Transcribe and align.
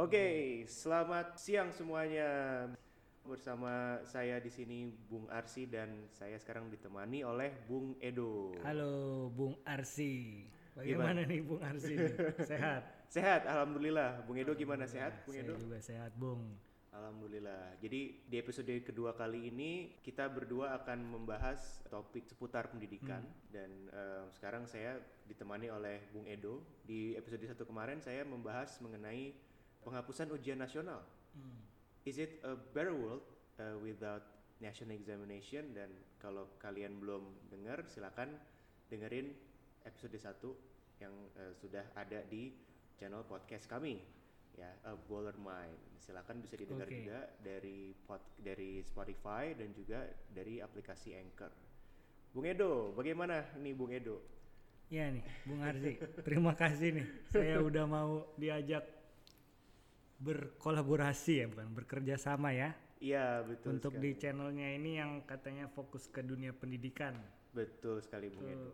Oke, 0.00 0.64
selamat 0.64 1.36
siang 1.36 1.76
semuanya. 1.76 2.64
Bersama 3.20 4.00
saya 4.08 4.40
di 4.40 4.48
sini 4.48 4.88
Bung 4.88 5.28
Arsi 5.28 5.68
dan 5.68 6.08
saya 6.08 6.40
sekarang 6.40 6.72
ditemani 6.72 7.20
oleh 7.20 7.52
Bung 7.68 7.92
Edo. 8.00 8.56
Halo 8.64 9.28
Bung 9.28 9.60
Arsi. 9.60 10.48
Bagaimana 10.72 11.28
nih 11.28 11.44
Bung 11.44 11.60
Arsi? 11.60 12.00
Sehat? 12.48 13.12
Sehat, 13.12 13.44
alhamdulillah. 13.44 14.24
Bung 14.24 14.40
Edo 14.40 14.56
gimana 14.56 14.88
sehat, 14.88 15.20
Bung 15.28 15.36
Saya 15.36 15.44
Edo? 15.44 15.60
juga 15.60 15.76
sehat, 15.84 16.16
Bung. 16.16 16.48
Alhamdulillah. 16.96 17.76
Jadi 17.84 18.24
di 18.24 18.36
episode 18.40 18.72
kedua 18.80 19.12
kali 19.12 19.52
ini 19.52 20.00
kita 20.00 20.32
berdua 20.32 20.80
akan 20.80 21.12
membahas 21.12 21.84
topik 21.92 22.24
seputar 22.24 22.72
pendidikan 22.72 23.20
dan 23.52 23.68
eh, 23.92 24.24
sekarang 24.32 24.64
saya 24.64 24.96
ditemani 25.28 25.68
oleh 25.68 26.08
Bung 26.08 26.24
Edo. 26.24 26.64
Di 26.88 27.20
episode 27.20 27.44
satu 27.44 27.68
kemarin 27.68 28.00
saya 28.00 28.24
membahas 28.24 28.80
mengenai 28.80 29.49
penghapusan 29.84 30.30
ujian 30.32 30.60
nasional. 30.60 31.00
Is 32.08 32.16
it 32.16 32.40
a 32.42 32.56
better 32.56 32.96
world 32.96 33.24
uh, 33.60 33.76
without 33.80 34.24
national 34.60 34.96
examination? 34.96 35.76
Dan 35.76 35.92
kalau 36.16 36.48
kalian 36.56 36.96
belum 36.96 37.22
dengar, 37.52 37.84
silakan 37.88 38.40
dengerin 38.88 39.36
episode 39.84 40.16
1 40.16 41.04
yang 41.04 41.14
uh, 41.36 41.52
sudah 41.56 41.84
ada 41.96 42.24
di 42.28 42.52
channel 43.00 43.24
podcast 43.24 43.64
kami 43.64 44.00
ya 44.56 44.68
A 44.84 44.92
Baller 44.96 45.36
Mind. 45.40 45.78
Silakan 46.00 46.44
bisa 46.44 46.56
didengar 46.56 46.88
Oke. 46.88 47.04
juga 47.04 47.18
dari 47.40 47.92
pod, 48.04 48.20
dari 48.40 48.84
Spotify 48.84 49.56
dan 49.56 49.72
juga 49.72 50.04
dari 50.32 50.60
aplikasi 50.60 51.16
Anchor. 51.16 51.52
Bung 52.30 52.46
Edo, 52.46 52.92
bagaimana 52.94 53.56
nih 53.58 53.74
Bung 53.74 53.92
Edo? 53.92 54.20
Ya 54.90 55.06
nih, 55.06 55.22
Bung 55.46 55.62
Arsi. 55.62 56.02
Terima 56.26 56.52
kasih 56.58 56.98
nih. 56.98 57.06
Saya 57.30 57.62
udah 57.62 57.84
mau 57.86 58.26
diajak 58.34 58.99
berkolaborasi 60.20 61.32
ya, 61.42 61.46
bukan 61.48 61.68
bekerja 61.72 62.14
sama 62.20 62.52
ya. 62.52 62.76
Iya 63.00 63.40
betul 63.48 63.80
untuk 63.80 63.96
sekali. 63.96 64.12
di 64.12 64.20
channelnya 64.20 64.68
ini 64.76 65.00
yang 65.00 65.24
katanya 65.24 65.64
fokus 65.72 66.04
ke 66.12 66.20
dunia 66.20 66.52
pendidikan. 66.52 67.16
Betul 67.56 68.04
sekali 68.04 68.28
Bung 68.28 68.44
Edo. 68.44 68.70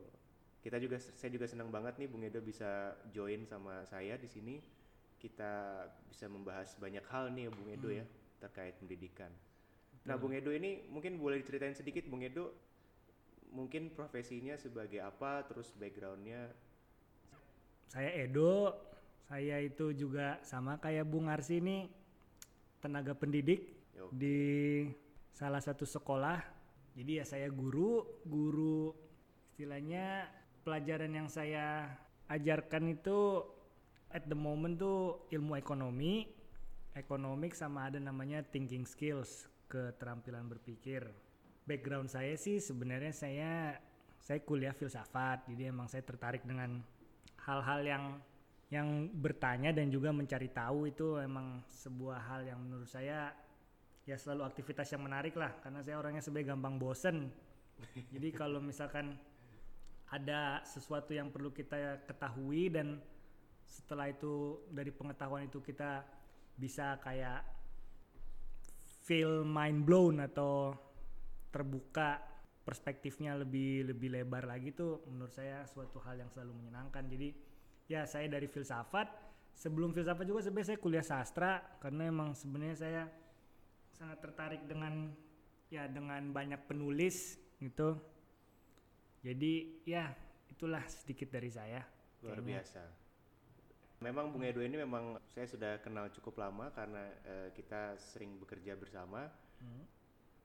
Kita 0.58 0.82
juga 0.82 0.98
saya 0.98 1.30
juga 1.30 1.46
senang 1.46 1.70
banget 1.70 1.94
nih 2.02 2.10
Bung 2.10 2.26
Edo 2.26 2.42
bisa 2.42 2.98
join 3.14 3.46
sama 3.46 3.86
saya 3.86 4.18
di 4.18 4.26
sini. 4.26 4.58
Kita 5.16 5.86
bisa 6.10 6.26
membahas 6.26 6.74
banyak 6.74 7.06
hal 7.06 7.30
nih 7.30 7.46
ya 7.46 7.50
Bung 7.54 7.70
Edo 7.70 7.88
ya 7.94 8.02
terkait 8.42 8.74
pendidikan. 8.82 9.30
Nah 10.02 10.18
Bung 10.18 10.34
Edo 10.34 10.50
ini 10.50 10.90
mungkin 10.90 11.22
boleh 11.22 11.38
diceritain 11.38 11.78
sedikit 11.78 12.02
Bung 12.10 12.26
Edo 12.26 12.50
mungkin 13.54 13.94
profesinya 13.94 14.58
sebagai 14.58 14.98
apa 15.06 15.46
terus 15.46 15.70
backgroundnya 15.78 16.50
Saya 17.86 18.10
Edo, 18.26 18.74
saya 19.26 19.58
itu 19.58 19.90
juga 19.90 20.38
sama 20.46 20.78
kayak 20.78 21.06
Bung 21.06 21.26
Arsi 21.26 21.58
ini 21.58 21.90
tenaga 22.78 23.10
pendidik 23.18 23.74
Yo. 23.90 24.06
di 24.14 24.38
salah 25.34 25.58
satu 25.58 25.82
sekolah. 25.82 26.38
Jadi 26.96 27.20
ya 27.20 27.24
saya 27.26 27.50
guru, 27.50 28.22
guru 28.24 28.94
istilahnya 29.52 30.30
pelajaran 30.62 31.12
yang 31.12 31.28
saya 31.28 31.90
ajarkan 32.30 32.96
itu 32.96 33.44
at 34.14 34.24
the 34.30 34.38
moment 34.38 34.78
tuh 34.78 35.26
ilmu 35.34 35.58
ekonomi, 35.58 36.24
ekonomik 36.94 37.52
sama 37.52 37.90
ada 37.90 37.98
namanya 38.00 38.46
thinking 38.46 38.86
skills, 38.86 39.50
keterampilan 39.66 40.46
berpikir. 40.46 41.04
Background 41.66 42.08
saya 42.08 42.38
sih 42.38 42.62
sebenarnya 42.62 43.10
saya 43.10 43.52
saya 44.22 44.38
kuliah 44.42 44.74
filsafat, 44.74 45.50
jadi 45.50 45.74
emang 45.74 45.90
saya 45.90 46.02
tertarik 46.06 46.46
dengan 46.46 46.82
hal-hal 47.42 47.80
yang 47.82 48.04
yang 48.66 49.06
bertanya 49.14 49.70
dan 49.70 49.86
juga 49.94 50.10
mencari 50.10 50.50
tahu 50.50 50.90
itu 50.90 51.22
emang 51.22 51.62
sebuah 51.70 52.18
hal 52.18 52.40
yang 52.50 52.58
menurut 52.58 52.90
saya 52.90 53.30
ya 54.02 54.16
selalu 54.18 54.42
aktivitas 54.42 54.90
yang 54.90 55.06
menarik 55.06 55.38
lah. 55.38 55.54
Karena 55.62 55.82
saya 55.86 56.02
orangnya 56.02 56.22
sebenarnya 56.22 56.54
gampang 56.54 56.74
bosen. 56.78 57.30
Jadi 58.14 58.28
kalau 58.34 58.58
misalkan 58.58 59.14
ada 60.10 60.62
sesuatu 60.66 61.14
yang 61.14 61.30
perlu 61.30 61.50
kita 61.50 62.06
ketahui 62.06 62.70
dan 62.70 62.98
setelah 63.66 64.10
itu 64.10 64.62
dari 64.70 64.94
pengetahuan 64.94 65.50
itu 65.50 65.58
kita 65.58 66.06
bisa 66.54 66.98
kayak 67.02 67.42
feel 69.02 69.42
mind 69.42 69.86
blown 69.86 70.22
atau 70.22 70.74
terbuka 71.50 72.18
perspektifnya 72.66 73.38
lebih 73.38 73.94
lebih 73.94 74.10
lebar 74.10 74.46
lagi 74.46 74.74
tuh 74.74 75.06
menurut 75.06 75.30
saya 75.30 75.62
suatu 75.70 76.02
hal 76.02 76.18
yang 76.18 76.30
selalu 76.34 76.66
menyenangkan. 76.66 77.06
Jadi 77.06 77.45
ya 77.86 78.04
saya 78.04 78.26
dari 78.26 78.50
filsafat 78.50 79.06
sebelum 79.54 79.94
filsafat 79.94 80.26
juga 80.26 80.42
sebenarnya 80.42 80.68
saya 80.74 80.80
kuliah 80.82 81.06
sastra 81.06 81.62
karena 81.78 82.10
emang 82.10 82.34
sebenarnya 82.34 82.76
saya 82.76 83.02
sangat 83.94 84.18
tertarik 84.20 84.62
dengan 84.68 85.14
ya 85.72 85.88
dengan 85.88 86.30
banyak 86.30 86.66
penulis 86.68 87.40
gitu 87.58 87.96
jadi 89.26 89.82
ya 89.82 90.14
itulah 90.52 90.84
sedikit 90.86 91.34
dari 91.34 91.50
saya 91.50 91.82
luar 92.22 92.38
Kayaknya. 92.38 92.50
biasa. 92.62 92.82
Memang 94.04 94.28
Bung 94.28 94.44
Edo 94.44 94.60
ini 94.60 94.76
memang 94.76 95.16
saya 95.32 95.48
sudah 95.48 95.80
kenal 95.80 96.12
cukup 96.12 96.38
lama 96.38 96.68
karena 96.70 97.10
eh, 97.26 97.48
kita 97.56 97.96
sering 97.98 98.36
bekerja 98.38 98.76
bersama. 98.76 99.26
Hmm. 99.58 99.84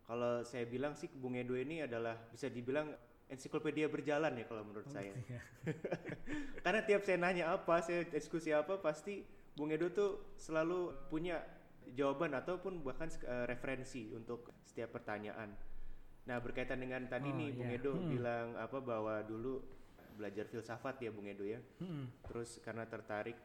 Kalau 0.08 0.42
saya 0.48 0.66
bilang 0.66 0.98
sih 0.98 1.12
Bung 1.12 1.38
Edo 1.38 1.54
ini 1.54 1.84
adalah 1.84 2.16
bisa 2.32 2.48
dibilang 2.50 2.90
ensiklopedia 3.32 3.88
berjalan 3.88 4.36
ya 4.36 4.46
kalau 4.46 4.62
menurut 4.62 4.86
saya. 4.86 5.16
Iya. 5.16 5.40
Karena 6.64 6.82
tiap 6.84 7.02
saya 7.02 7.18
nanya 7.18 7.56
apa, 7.56 7.80
saya 7.80 8.04
diskusi 8.06 8.52
apa, 8.52 8.78
pasti 8.78 9.24
Bung 9.52 9.72
Edo 9.72 9.90
tuh 9.90 10.36
selalu 10.36 11.08
punya 11.08 11.40
jawaban 11.92 12.36
ataupun 12.36 12.84
bahkan 12.84 13.08
eh, 13.10 13.46
referensi 13.48 14.12
untuk 14.12 14.52
setiap 14.64 14.94
pertanyaan. 14.94 15.56
Nah 16.22 16.38
berkaitan 16.38 16.78
dengan 16.78 17.08
tadi 17.08 17.28
Oh, 17.28 17.36
nih 17.36 17.50
Bung 17.52 17.72
iya. 17.72 17.80
Edo 17.80 17.92
Hmm. 17.96 18.10
bilang 18.12 18.48
apa 18.56 18.78
bahwa 18.78 19.24
dulu 19.24 19.64
belajar 20.16 20.46
filsafat 20.46 21.00
ya 21.00 21.10
Bung 21.10 21.26
Edo 21.26 21.44
ya. 21.44 21.60
Hmm. 21.80 22.12
Terus 22.28 22.60
karena 22.60 22.84
tertarik 22.86 23.40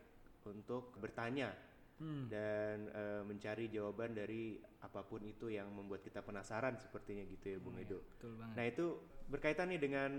untuk 0.44 0.94
bertanya 0.98 1.54
Hmm. 1.96 2.28
dan 2.28 2.92
eh, 2.92 3.22
mencari 3.24 3.72
jawaban 3.72 4.12
dari 4.12 4.60
apa 4.84 5.00
pun 5.00 5.24
itu 5.24 5.48
yang 5.48 5.64
membuat 5.72 6.04
kita 6.04 6.20
penasaran 6.20 6.76
sepertinya 6.76 7.24
gitu 7.24 7.56
ya 7.56 7.58
Bung 7.58 7.80
Edo. 7.80 8.04
betul 8.04 8.36
banget 8.36 8.52
Nah 8.52 8.64
itu 8.68 8.86
berkaitan 9.26 9.70
nih 9.70 9.80
dengan 9.80 10.10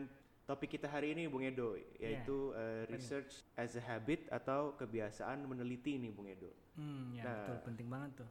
topik 0.48 0.80
kita 0.80 0.88
hari 0.88 1.12
ini 1.12 1.28
Bung 1.28 1.44
Edo 1.44 1.76
yaitu 2.00 2.56
eh, 2.56 2.88
research 2.88 3.44
as 3.60 3.76
a 3.76 3.84
habit 3.84 4.28
atau 4.32 4.76
kebiasaan 4.80 5.44
meneliti 5.44 6.00
nih 6.00 6.12
Bung 6.12 6.28
Edo. 6.32 6.52
Hmm, 6.80 7.12
ya 7.12 7.24
Nah. 7.26 7.34
betul 7.44 7.58
penting 7.68 7.88
banget 7.90 8.12
tuh 8.24 8.30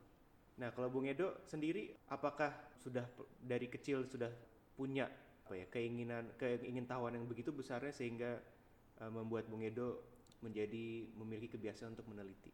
Nah 0.57 0.73
kalau 0.73 0.89
Bung 0.89 1.05
Edo 1.05 1.45
sendiri 1.45 1.93
apakah 2.09 2.49
sudah 2.81 3.05
dari 3.45 3.69
kecil 3.69 4.09
sudah 4.09 4.33
punya 4.73 5.05
apa 5.47 5.55
ya 5.63 5.67
keinginan 5.69 6.33
keingintahuan 6.41 7.15
yang 7.15 7.29
begitu 7.29 7.53
besarnya 7.53 7.93
sehingga 7.93 8.41
eh, 9.01 9.11
membuat 9.13 9.49
Bung 9.53 9.61
Edo 9.61 10.01
menjadi 10.41 11.09
memiliki 11.17 11.53
kebiasaan 11.53 11.93
untuk 11.97 12.09
meneliti? 12.09 12.53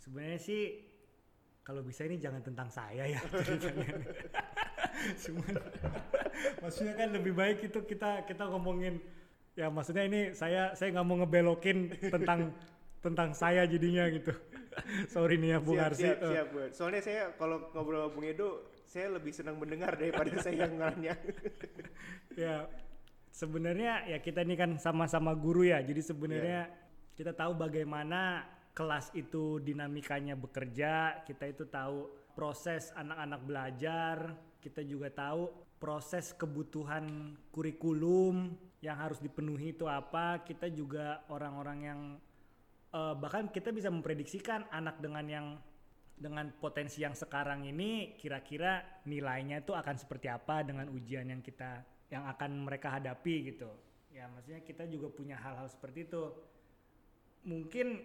Sebenarnya 0.00 0.40
sih 0.40 0.62
kalau 1.60 1.84
bisa 1.84 2.08
ini 2.08 2.16
jangan 2.16 2.40
tentang 2.40 2.72
saya 2.72 3.04
ya 3.04 3.20
ceritanya. 3.44 3.92
Cuman 5.24 5.54
maksudnya 6.62 6.94
kan 6.94 7.08
lebih 7.14 7.32
baik 7.34 7.58
itu 7.70 7.78
kita 7.84 8.24
kita 8.26 8.44
ngomongin 8.50 8.98
ya 9.58 9.70
maksudnya 9.70 10.06
ini 10.06 10.20
saya 10.34 10.74
saya 10.78 10.94
nggak 10.94 11.06
mau 11.06 11.16
ngebelokin 11.24 11.90
tentang 12.10 12.54
tentang 13.04 13.30
saya 13.34 13.62
jadinya 13.66 14.10
gitu. 14.10 14.34
Sorry 15.10 15.38
nih 15.38 15.54
ya 15.54 15.58
Bung 15.58 15.78
siap, 15.78 15.88
Arsi. 15.90 16.02
siap, 16.06 16.18
Eh, 16.18 16.30
siap, 16.34 16.46
Bud. 16.54 16.70
Soalnya 16.74 17.02
saya 17.02 17.22
kalau 17.34 17.56
ngobrol 17.74 18.06
sama 18.06 18.10
Bung 18.14 18.26
Edo, 18.26 18.48
saya 18.86 19.06
lebih 19.14 19.32
senang 19.34 19.56
mendengar 19.58 19.94
daripada 19.94 20.34
saya 20.38 20.66
yang 20.66 20.78
nanya. 20.78 21.14
ya 22.34 22.66
sebenarnya 23.38 24.06
ya 24.10 24.18
kita 24.18 24.42
ini 24.42 24.58
kan 24.58 24.70
sama-sama 24.82 25.30
guru 25.34 25.62
ya 25.62 25.78
jadi 25.78 26.02
sebenarnya 26.02 26.60
kita 27.14 27.34
tahu 27.34 27.54
bagaimana 27.54 28.46
kelas 28.74 29.14
itu 29.14 29.62
dinamikanya 29.62 30.34
bekerja 30.38 31.22
kita 31.26 31.50
itu 31.50 31.66
tahu 31.66 32.10
proses 32.34 32.94
anak-anak 32.94 33.40
belajar 33.42 34.16
kita 34.58 34.82
juga 34.82 35.08
tahu 35.10 35.50
proses 35.78 36.34
kebutuhan 36.34 37.34
kurikulum 37.54 38.52
yang 38.82 38.98
harus 38.98 39.22
dipenuhi 39.22 39.74
itu 39.74 39.86
apa 39.86 40.42
kita 40.42 40.70
juga 40.70 41.22
orang-orang 41.30 41.78
yang 41.82 42.00
eh, 42.94 43.14
bahkan 43.18 43.46
kita 43.50 43.70
bisa 43.70 43.90
memprediksikan 43.90 44.66
anak 44.74 44.98
dengan 44.98 45.26
yang 45.26 45.46
dengan 46.18 46.50
potensi 46.58 47.06
yang 47.06 47.14
sekarang 47.14 47.62
ini 47.70 48.18
kira-kira 48.18 49.02
nilainya 49.06 49.62
itu 49.62 49.70
akan 49.70 49.94
seperti 49.94 50.26
apa 50.26 50.66
dengan 50.66 50.90
ujian 50.90 51.30
yang 51.30 51.38
kita 51.38 51.86
yang 52.10 52.26
akan 52.26 52.66
mereka 52.66 52.98
hadapi 52.98 53.54
gitu. 53.54 53.70
Ya 54.10 54.26
maksudnya 54.26 54.66
kita 54.66 54.90
juga 54.90 55.14
punya 55.14 55.38
hal-hal 55.38 55.70
seperti 55.70 56.10
itu. 56.10 56.34
Mungkin 57.46 58.02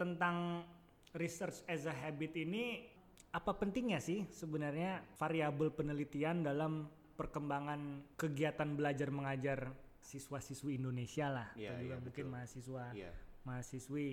tentang 0.00 0.64
research 1.12 1.60
as 1.68 1.84
a 1.84 1.92
habit 1.92 2.32
ini 2.38 2.88
apa 3.30 3.52
pentingnya 3.54 4.02
sih 4.02 4.26
sebenarnya 4.28 5.06
variabel 5.14 5.70
penelitian 5.70 6.42
dalam 6.42 6.90
perkembangan 7.14 8.02
kegiatan 8.18 8.74
belajar 8.74 9.08
mengajar 9.14 9.70
siswa-siswi 10.00 10.80
Indonesia 10.80 11.30
lah 11.30 11.48
Iya, 11.54 11.70
atau 11.70 11.76
juga 11.78 11.94
iya, 11.94 12.02
mungkin 12.02 12.24
betul. 12.26 12.34
mahasiswa 12.34 12.84
Iya. 12.96 13.12
mahasiswi 13.44 14.08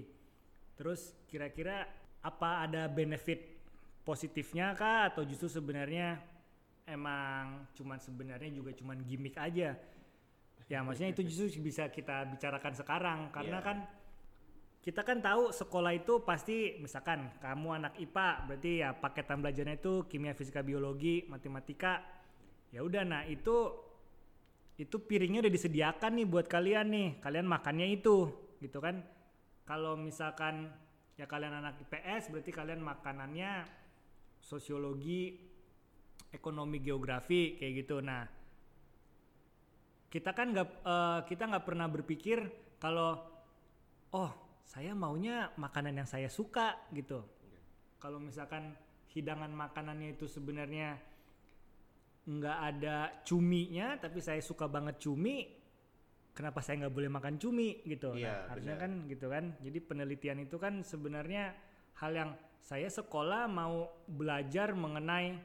Terus 0.77 1.17
kira-kira 1.25 1.89
apa 2.21 2.69
ada 2.69 2.85
benefit 2.85 3.57
positifnya 4.05 4.77
kah 4.77 5.09
atau 5.09 5.25
justru 5.25 5.49
sebenarnya 5.49 6.21
emang 6.85 7.65
cuman 7.73 7.97
sebenarnya 7.97 8.53
juga 8.53 8.77
cuman 8.77 9.01
gimmick 9.01 9.41
aja? 9.41 9.73
Ya 10.69 10.79
maksudnya 10.85 11.17
itu 11.17 11.25
justru 11.33 11.65
bisa 11.65 11.89
kita 11.89 12.29
bicarakan 12.29 12.73
sekarang 12.77 13.19
karena 13.33 13.57
Iya. 13.57 13.65
kan 13.65 13.77
kita 14.87 15.03
kan 15.03 15.19
tahu 15.19 15.51
sekolah 15.51 15.91
itu 15.99 16.23
pasti 16.23 16.79
misalkan 16.79 17.27
kamu 17.43 17.75
anak 17.75 17.99
IPA 17.99 18.29
berarti 18.47 18.71
ya 18.79 18.95
paketan 18.95 19.43
belajarnya 19.43 19.83
itu 19.83 20.07
kimia, 20.07 20.31
fisika, 20.31 20.63
biologi, 20.63 21.27
matematika. 21.27 21.99
Ya 22.71 22.87
udah 22.87 23.03
nah 23.03 23.27
itu 23.27 23.67
itu 24.79 24.95
piringnya 24.95 25.43
udah 25.43 25.51
disediakan 25.51 26.23
nih 26.23 26.27
buat 26.31 26.47
kalian 26.47 26.87
nih. 26.87 27.07
Kalian 27.19 27.51
makannya 27.51 27.99
itu 27.99 28.31
gitu 28.63 28.79
kan. 28.79 29.03
Kalau 29.67 29.99
misalkan 29.99 30.71
ya 31.19 31.27
kalian 31.27 31.59
anak 31.59 31.83
IPS 31.83 32.31
berarti 32.31 32.51
kalian 32.55 32.79
makanannya 32.79 33.67
sosiologi, 34.39 35.35
ekonomi, 36.31 36.79
geografi 36.79 37.59
kayak 37.59 37.73
gitu. 37.83 37.99
Nah, 37.99 38.23
kita 40.07 40.31
kan 40.31 40.55
nggak 40.55 40.69
eh, 40.79 41.19
kita 41.27 41.43
nggak 41.43 41.65
pernah 41.67 41.91
berpikir 41.91 42.39
kalau 42.79 43.19
oh 44.15 44.46
saya 44.67 44.91
maunya 44.91 45.47
makanan 45.55 46.03
yang 46.03 46.09
saya 46.09 46.27
suka 46.27 46.75
gitu. 46.91 47.23
Kalau 48.03 48.19
misalkan 48.19 48.75
hidangan 49.15 49.49
makanannya 49.49 50.19
itu 50.19 50.27
sebenarnya 50.27 50.99
nggak 52.27 52.57
ada 52.75 53.23
cuminya, 53.23 53.95
tapi 53.95 54.19
saya 54.19 54.43
suka 54.43 54.67
banget 54.67 54.99
cumi, 54.99 55.47
kenapa 56.35 56.59
saya 56.59 56.83
nggak 56.83 56.93
boleh 56.93 57.07
makan 57.07 57.39
cumi 57.39 57.79
gitu? 57.87 58.11
Iya, 58.13 58.27
nah, 58.27 58.39
harusnya 58.51 58.75
benar. 58.75 58.83
kan 58.83 58.91
gitu 59.07 59.25
kan. 59.31 59.43
Jadi 59.63 59.79
penelitian 59.79 60.37
itu 60.43 60.59
kan 60.59 60.83
sebenarnya 60.83 61.55
hal 62.03 62.11
yang 62.11 62.31
saya 62.59 62.91
sekolah 62.91 63.47
mau 63.47 63.87
belajar 64.11 64.75
mengenai 64.75 65.39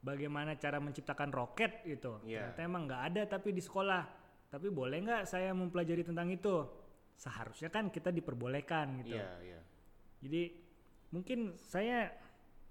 bagaimana 0.00 0.56
cara 0.56 0.80
menciptakan 0.80 1.28
roket 1.28 1.84
gitu. 1.84 2.24
Iya. 2.24 2.56
Ternyata 2.56 2.60
emang 2.64 2.82
nggak 2.88 3.02
ada 3.12 3.22
tapi 3.28 3.52
di 3.52 3.60
sekolah. 3.60 4.02
Tapi 4.48 4.72
boleh 4.72 4.98
nggak 5.04 5.22
saya 5.28 5.52
mempelajari 5.52 6.02
tentang 6.02 6.32
itu? 6.32 6.81
Seharusnya 7.14 7.68
kan 7.68 7.88
kita 7.88 8.08
diperbolehkan 8.08 9.02
gitu. 9.02 9.14
Iya, 9.16 9.30
iya. 9.42 9.60
Jadi 10.22 10.42
mungkin 11.10 11.54
saya 11.58 12.10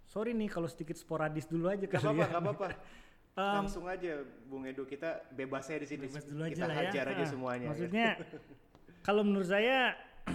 sorry 0.03 0.33
nih 0.33 0.49
kalau 0.49 0.67
sedikit 0.67 0.95
sporadis 0.95 1.47
dulu 1.47 1.69
aja 1.69 1.83
Gak 1.83 1.97
kali 1.97 2.05
apa-apa, 2.05 2.21
ya. 2.21 2.27
gak 2.29 2.41
apa-apa. 2.43 2.67
Langsung 3.63 3.87
aja 3.87 4.11
Bung 4.43 4.67
Edo 4.67 4.83
kita 4.83 5.23
bebasnya 5.31 5.79
di 5.79 5.87
sini. 5.87 6.03
Bebas 6.11 6.27
dulu 6.27 6.41
aja 6.43 6.51
kita 6.51 6.65
lah 6.67 6.75
ya. 6.75 6.81
hajar 6.85 7.05
aja 7.09 7.23
Ah, 7.23 7.29
semuanya. 7.29 7.63
ya. 7.63 7.71
Maksudnya 7.71 8.07
kalau 9.07 9.21
menurut 9.23 9.47
saya 9.47 9.77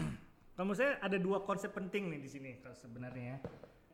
kalau 0.57 0.65
menurut 0.65 0.81
saya 0.81 0.93
ada 1.01 1.17
dua 1.21 1.39
konsep 1.45 1.71
penting 1.71 2.09
nih 2.09 2.21
di 2.21 2.31
sini 2.31 2.51
kalau 2.59 2.73
sebenarnya 2.73 3.37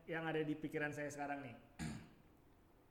ya, 0.07 0.19
yang 0.19 0.23
ada 0.23 0.39
di 0.39 0.55
pikiran 0.55 0.95
saya 0.95 1.11
sekarang 1.11 1.43
nih. 1.43 1.55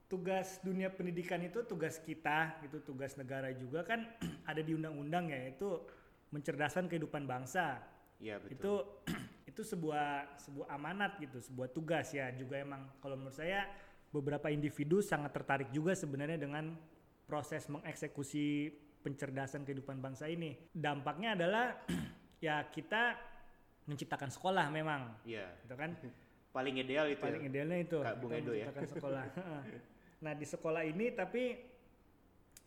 Tugas 0.05 0.61
dunia 0.61 0.93
pendidikan 0.93 1.41
itu 1.41 1.65
tugas 1.65 1.97
kita, 1.97 2.61
itu 2.61 2.77
tugas 2.85 3.17
negara 3.17 3.49
juga 3.49 3.81
kan 3.81 4.05
ada 4.49 4.61
di 4.61 4.77
undang-undang 4.77 5.33
ya, 5.33 5.49
itu 5.49 5.81
mencerdaskan 6.33 6.89
kehidupan 6.89 7.29
bangsa. 7.29 7.77
Iya, 8.17 8.41
betul. 8.41 8.57
Itu 8.57 8.73
itu 9.53 9.61
sebuah 9.61 10.41
sebuah 10.41 10.67
amanat 10.73 11.21
gitu, 11.21 11.37
sebuah 11.37 11.69
tugas 11.69 12.09
ya. 12.09 12.33
Juga 12.33 12.57
emang 12.57 12.89
kalau 12.97 13.13
menurut 13.13 13.37
saya 13.37 13.69
beberapa 14.09 14.49
individu 14.49 15.05
sangat 15.05 15.29
tertarik 15.37 15.69
juga 15.69 15.93
sebenarnya 15.93 16.41
dengan 16.41 16.73
proses 17.29 17.69
mengeksekusi 17.69 18.73
pencerdasan 19.05 19.61
kehidupan 19.61 20.01
bangsa 20.01 20.25
ini. 20.25 20.57
Dampaknya 20.73 21.37
adalah 21.37 21.77
ya 22.45 22.65
kita 22.73 23.13
menciptakan 23.85 24.31
sekolah 24.31 24.71
memang, 24.73 25.11
Iya. 25.27 25.53
gitu 25.67 25.75
kan? 25.77 25.93
Paling 26.55 26.75
ideal 26.81 27.09
itu. 27.09 27.21
Paling 27.21 27.43
ya. 27.45 27.49
idealnya 27.49 27.79
itu 27.81 27.97
Kak 27.99 28.15
Bung 28.21 28.31
Edo 28.33 28.53
ya. 28.53 28.69
menciptakan 28.69 28.89
sekolah. 28.89 29.25
nah 30.23 30.31
di 30.31 30.45
sekolah 30.47 30.81
ini 30.87 31.11
tapi 31.11 31.72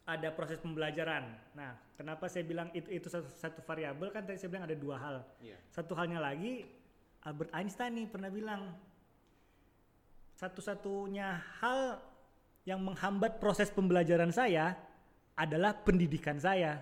ada 0.06 0.30
proses 0.30 0.62
pembelajaran. 0.62 1.26
Nah 1.58 1.74
kenapa 1.98 2.30
saya 2.30 2.46
bilang 2.46 2.70
itu 2.70 2.86
itu 2.94 3.10
satu, 3.10 3.26
satu 3.26 3.60
variabel 3.66 4.14
kan 4.14 4.22
tadi 4.22 4.38
saya 4.38 4.48
bilang 4.54 4.64
ada 4.70 4.78
dua 4.78 4.96
hal. 4.96 5.16
Iya. 5.42 5.58
Satu 5.68 5.98
halnya 5.98 6.22
lagi 6.22 6.62
Albert 7.26 7.50
Einstein 7.50 7.98
nih 7.98 8.06
pernah 8.06 8.30
bilang 8.30 8.70
satu-satunya 10.38 11.28
hal 11.58 11.98
yang 12.62 12.78
menghambat 12.82 13.42
proses 13.42 13.66
pembelajaran 13.72 14.30
saya 14.30 14.78
adalah 15.34 15.74
pendidikan 15.74 16.38
saya. 16.38 16.80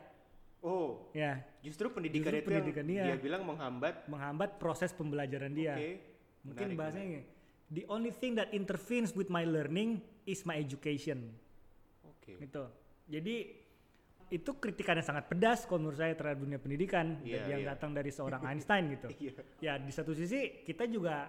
Oh, 0.65 1.13
Ya, 1.13 1.45
justru 1.61 1.93
pendidikan 1.93 2.33
Justru 2.33 2.41
itu 2.41 2.49
pendidikan 2.49 2.85
yang 2.89 3.05
dia. 3.05 3.05
dia 3.13 3.19
bilang 3.21 3.45
menghambat. 3.45 4.09
menghambat 4.09 4.57
proses 4.57 4.97
pembelajaran 4.97 5.53
dia. 5.53 5.77
Oke. 5.77 5.93
Mungkin 6.45 6.67
menarik, 6.73 6.81
bahasanya 6.81 7.07
menarik. 7.21 7.27
the 7.69 7.85
only 7.89 8.13
thing 8.13 8.33
that 8.33 8.49
intervenes 8.53 9.13
with 9.13 9.29
my 9.29 9.45
learning 9.45 10.01
is 10.25 10.41
my 10.49 10.57
education. 10.57 11.37
Oke. 12.01 12.41
Gitu. 12.41 12.65
Jadi 13.07 13.37
itu 14.33 14.51
kritikan 14.57 14.97
yang 14.97 15.07
sangat 15.07 15.29
pedas 15.29 15.69
kalau 15.69 15.85
menurut 15.85 16.01
saya 16.01 16.17
terhadap 16.17 16.41
dunia 16.41 16.57
pendidikan 16.59 17.21
Iya, 17.23 17.55
yang 17.55 17.61
iya. 17.63 17.77
datang 17.77 17.93
dari 17.93 18.09
seorang 18.09 18.41
Einstein 18.49 18.91
gitu. 18.91 19.09
Iya. 19.13 19.33
Ya 19.61 19.75
di 19.77 19.93
satu 19.93 20.17
sisi 20.17 20.65
kita 20.65 20.89
juga 20.89 21.29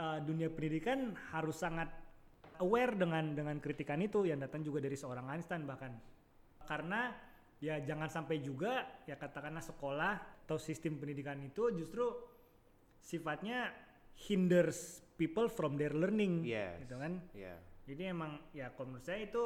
uh, 0.00 0.18
dunia 0.24 0.48
pendidikan 0.48 1.12
harus 1.30 1.60
sangat 1.60 1.92
aware 2.58 2.94
dengan 2.96 3.34
dengan 3.34 3.58
kritikan 3.60 4.00
itu 4.00 4.24
yang 4.24 4.40
datang 4.40 4.62
juga 4.62 4.80
dari 4.80 4.94
seorang 4.94 5.26
Einstein 5.28 5.66
bahkan 5.66 5.90
karena 6.64 7.12
ya 7.60 7.82
jangan 7.82 8.08
sampai 8.08 8.40
juga 8.40 9.04
ya 9.04 9.18
katakanlah 9.18 9.62
sekolah 9.62 10.14
atau 10.46 10.56
sistem 10.56 10.96
pendidikan 10.96 11.36
itu 11.42 11.74
justru 11.74 12.04
sifatnya 13.00 13.68
hinders 14.16 15.02
people 15.18 15.50
from 15.50 15.76
their 15.76 15.92
learning 15.92 16.46
Yes. 16.46 16.78
gitu 16.86 16.94
kan 16.96 17.20
Iya. 17.34 17.54
jadi 17.84 18.02
emang 18.14 18.38
ya 18.54 18.70
kalau 18.72 18.94
menurut 18.94 19.06
saya 19.06 19.26
itu 19.26 19.42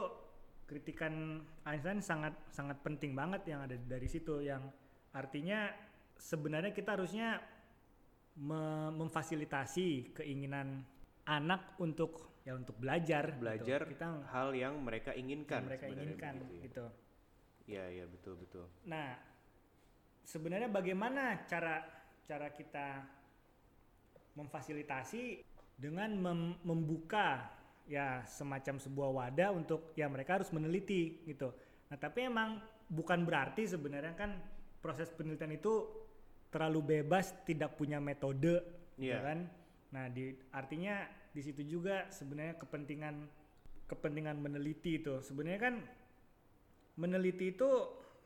kritikan 0.68 1.40
Einstein 1.64 2.04
sangat 2.04 2.36
sangat 2.52 2.76
penting 2.84 3.16
banget 3.16 3.40
yang 3.48 3.64
ada 3.64 3.74
dari 3.74 4.04
situ 4.04 4.44
yang 4.44 4.68
artinya 5.16 5.72
sebenarnya 6.20 6.76
kita 6.76 6.92
harusnya 6.92 7.40
me- 8.36 8.92
memfasilitasi 8.92 10.12
keinginan 10.12 10.84
anak 11.24 11.80
untuk 11.80 12.28
ya 12.44 12.52
untuk 12.52 12.76
belajar 12.76 13.32
gitu. 13.32 13.42
Belajar 13.44 13.80
kita 13.88 14.06
hal 14.28 14.48
yang 14.52 14.76
mereka 14.84 15.16
inginkan. 15.16 15.64
yang 15.64 15.68
mereka 15.72 15.86
inginkan 15.88 16.34
ya. 16.36 16.62
gitu. 16.68 16.86
Iya, 17.68 17.84
iya 18.00 18.04
betul 18.08 18.40
betul. 18.40 18.64
Nah, 18.88 19.16
sebenarnya 20.24 20.68
bagaimana 20.72 21.44
cara 21.44 21.84
cara 22.24 22.48
kita 22.52 23.04
memfasilitasi 24.36 25.44
dengan 25.76 26.12
mem- 26.16 26.58
membuka 26.64 27.57
ya 27.88 28.22
semacam 28.28 28.76
sebuah 28.76 29.10
wadah 29.16 29.50
untuk 29.56 29.96
ya 29.96 30.06
mereka 30.12 30.36
harus 30.38 30.52
meneliti 30.52 31.24
gitu. 31.24 31.48
Nah, 31.88 31.96
tapi 31.96 32.28
emang 32.28 32.60
bukan 32.86 33.24
berarti 33.24 33.64
sebenarnya 33.64 34.12
kan 34.12 34.36
proses 34.84 35.08
penelitian 35.08 35.56
itu 35.56 35.88
terlalu 36.52 37.00
bebas, 37.00 37.32
tidak 37.48 37.76
punya 37.76 37.96
metode, 38.00 38.60
gitu 38.96 39.12
Iya. 39.12 39.20
kan? 39.24 39.38
Nah, 39.92 40.04
di 40.12 40.32
artinya 40.52 41.08
di 41.32 41.40
situ 41.40 41.64
juga 41.64 42.08
sebenarnya 42.12 42.60
kepentingan 42.60 43.14
kepentingan 43.88 44.36
meneliti 44.36 45.00
itu 45.00 45.16
sebenarnya 45.24 45.60
kan 45.64 45.74
meneliti 47.00 47.56
itu 47.56 47.68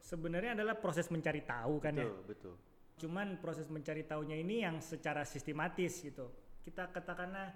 sebenarnya 0.02 0.58
adalah 0.58 0.74
proses 0.74 1.06
mencari 1.06 1.46
tahu 1.46 1.78
kan 1.78 1.94
ya. 1.94 2.02
betul, 2.02 2.26
betul. 2.26 2.54
Cuman 2.98 3.38
proses 3.38 3.70
mencari 3.70 4.02
tahunya 4.02 4.42
ini 4.42 4.66
yang 4.66 4.82
secara 4.82 5.22
sistematis 5.22 6.02
gitu. 6.02 6.30
Kita 6.66 6.90
katakanlah 6.90 7.54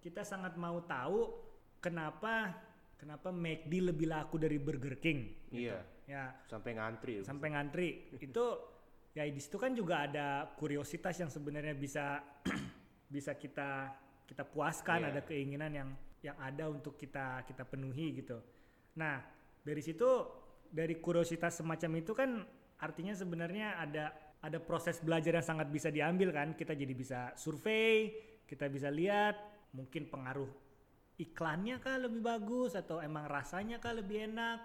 kita 0.00 0.20
sangat 0.24 0.56
mau 0.60 0.84
tahu 0.84 1.45
kenapa 1.78 2.54
kenapa 2.96 3.28
McD 3.30 3.92
lebih 3.92 4.08
laku 4.08 4.40
dari 4.40 4.56
Burger 4.56 4.96
King. 4.96 5.48
gitu. 5.52 5.70
Iya. 5.72 5.80
Ya, 6.06 6.30
Sampai 6.46 6.78
ngantri. 6.78 7.18
sampai 7.26 7.48
ngantri. 7.50 7.88
itu 8.22 8.44
ya 9.10 9.26
di 9.26 9.42
situ 9.42 9.58
kan 9.58 9.74
juga 9.74 10.06
ada 10.06 10.46
kuriositas 10.54 11.18
yang 11.18 11.26
sebenarnya 11.26 11.74
bisa 11.74 12.22
bisa 13.14 13.34
kita 13.34 13.90
kita 14.26 14.42
puaskan, 14.46 15.02
Iya. 15.02 15.08
ada 15.14 15.20
keinginan 15.26 15.72
yang 15.74 15.88
yang 16.22 16.36
ada 16.38 16.70
untuk 16.70 16.94
kita 16.94 17.42
kita 17.46 17.66
penuhi 17.66 18.22
gitu. 18.22 18.38
Nah, 18.98 19.18
dari 19.62 19.82
situ 19.82 20.06
dari 20.70 20.98
kuriositas 20.98 21.58
semacam 21.58 21.90
itu 21.98 22.12
kan 22.14 22.42
artinya 22.78 23.14
sebenarnya 23.14 23.78
ada 23.78 24.04
ada 24.42 24.58
proses 24.62 25.02
belajar 25.02 25.38
yang 25.38 25.46
sangat 25.46 25.68
bisa 25.70 25.90
diambil 25.90 26.30
kan. 26.30 26.54
Kita 26.54 26.74
jadi 26.74 26.94
bisa 26.94 27.34
survei, 27.34 28.14
kita 28.46 28.70
bisa 28.70 28.90
lihat 28.94 29.34
mungkin 29.74 30.06
pengaruh 30.06 30.48
iklannya 31.16 31.80
kah 31.80 31.96
lebih 31.96 32.20
bagus 32.20 32.76
atau 32.76 33.00
emang 33.00 33.24
rasanya 33.24 33.80
kah 33.80 33.96
lebih 33.96 34.28
enak 34.28 34.60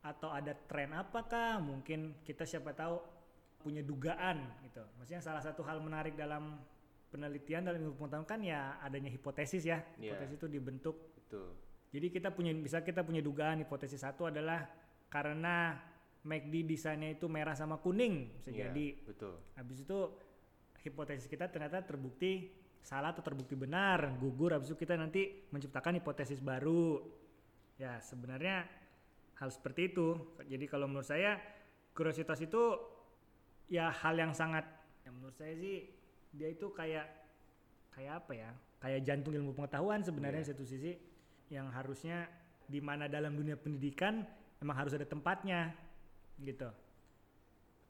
atau 0.00 0.32
ada 0.32 0.52
tren 0.52 0.92
apakah 0.96 1.60
mungkin 1.60 2.20
kita 2.24 2.44
siapa 2.44 2.72
tahu 2.72 3.00
punya 3.60 3.84
dugaan 3.84 4.40
gitu. 4.64 4.80
Maksudnya 4.96 5.20
salah 5.20 5.44
satu 5.44 5.60
hal 5.64 5.80
menarik 5.84 6.16
dalam 6.16 6.56
penelitian 7.12 7.68
dalam 7.68 7.80
ilmu 7.84 7.96
pengetahuan 8.00 8.24
kan 8.28 8.40
ya 8.40 8.80
adanya 8.80 9.12
hipotesis 9.12 9.64
ya. 9.68 9.84
Iya. 10.00 10.16
Hipotesis 10.16 10.36
itu 10.40 10.46
dibentuk 10.48 10.96
Betul. 11.16 11.52
jadi 11.92 12.06
kita 12.08 12.28
punya 12.32 12.52
bisa 12.56 12.80
kita 12.80 13.04
punya 13.04 13.20
dugaan 13.20 13.60
hipotesis 13.60 14.00
satu 14.00 14.28
adalah 14.32 14.64
karena 15.12 15.76
McD 16.20 16.68
desainnya 16.68 17.16
itu 17.16 17.26
merah 17.32 17.56
sama 17.56 17.80
kuning 17.80 18.36
bisa 18.36 18.52
Iya, 18.52 18.68
jadi. 18.68 18.86
betul. 19.08 19.34
Habis 19.56 19.84
itu 19.84 19.98
hipotesis 20.80 21.26
kita 21.28 21.48
ternyata 21.52 21.84
terbukti 21.84 22.48
salah 22.80 23.12
atau 23.12 23.20
terbukti 23.20 23.54
benar, 23.54 24.16
gugur 24.18 24.56
habis 24.56 24.72
itu 24.72 24.78
kita 24.78 24.96
nanti 24.96 25.46
menciptakan 25.52 26.00
hipotesis 26.00 26.40
baru. 26.40 27.00
Ya, 27.76 28.00
sebenarnya 28.00 28.64
hal 29.36 29.48
seperti 29.48 29.92
itu. 29.92 30.16
Jadi 30.44 30.64
kalau 30.68 30.88
menurut 30.88 31.08
saya 31.08 31.40
kuriositas 31.92 32.40
itu 32.40 32.76
ya 33.68 33.88
hal 33.92 34.16
yang 34.16 34.32
sangat 34.32 34.66
yang 35.06 35.16
menurut 35.16 35.36
saya 35.36 35.54
sih 35.56 35.88
dia 36.32 36.48
itu 36.50 36.68
kayak 36.72 37.06
kayak 37.92 38.24
apa 38.24 38.32
ya? 38.36 38.50
Kayak 38.80 39.00
jantung 39.04 39.36
ilmu 39.36 39.52
pengetahuan 39.52 40.00
sebenarnya 40.00 40.40
Iya. 40.44 40.50
satu 40.56 40.64
sisi 40.64 40.92
yang 41.52 41.68
harusnya 41.68 42.28
di 42.64 42.78
mana 42.80 43.10
dalam 43.10 43.34
dunia 43.34 43.58
pendidikan 43.58 44.22
emang 44.62 44.76
harus 44.76 44.94
ada 44.94 45.04
tempatnya 45.04 45.74
gitu. 46.40 46.70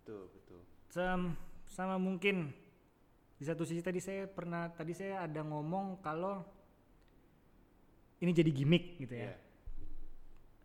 betul 0.00 0.26
betul 0.32 0.60
Sem- 0.90 1.36
sama 1.68 2.00
mungkin 2.00 2.50
di 3.40 3.48
satu 3.48 3.64
sisi 3.64 3.80
tadi 3.80 4.04
saya 4.04 4.28
pernah 4.28 4.68
tadi 4.68 4.92
saya 4.92 5.24
ada 5.24 5.40
ngomong 5.40 6.04
kalau 6.04 6.44
ini 8.20 8.36
jadi 8.36 8.52
gimmick 8.52 9.00
gitu 9.00 9.16
ya. 9.16 9.32
Iya. 9.32 9.36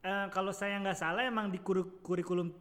Eh, 0.04 0.26
kalau 0.36 0.52
saya 0.52 0.76
nggak 0.84 1.00
salah 1.00 1.24
emang 1.24 1.48
di 1.48 1.64
kuri- 1.64 2.04
kurikulum 2.04 2.52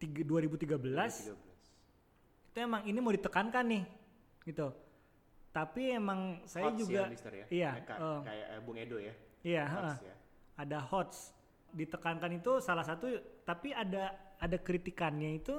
tiga- 0.00 0.24
2013 0.24 1.28
2013. 1.28 2.48
itu 2.50 2.58
emang 2.58 2.82
ini 2.88 2.98
mau 3.04 3.12
ditekankan 3.12 3.64
nih 3.68 3.84
gitu. 4.48 4.72
Tapi 5.52 5.92
emang 5.92 6.40
saya 6.48 6.72
Hots 6.72 6.80
juga 6.80 7.04
ya, 7.04 7.12
Mister 7.12 7.32
ya 7.34 7.46
iya, 7.50 7.70
kayak, 7.84 7.98
eh, 8.00 8.20
kayak 8.24 8.46
eh, 8.48 8.60
Bung 8.64 8.78
Edo 8.80 8.96
ya 8.96 9.14
iya 9.42 9.64
Hots 9.66 9.98
heeh. 9.98 10.08
ya 10.08 10.14
ada 10.56 10.78
HOTS 10.88 11.18
ditekankan 11.74 12.32
itu 12.32 12.52
salah 12.62 12.86
satu 12.86 13.06
tapi 13.42 13.74
ada 13.74 14.14
ada 14.40 14.56
kritikannya 14.56 15.36
itu 15.36 15.52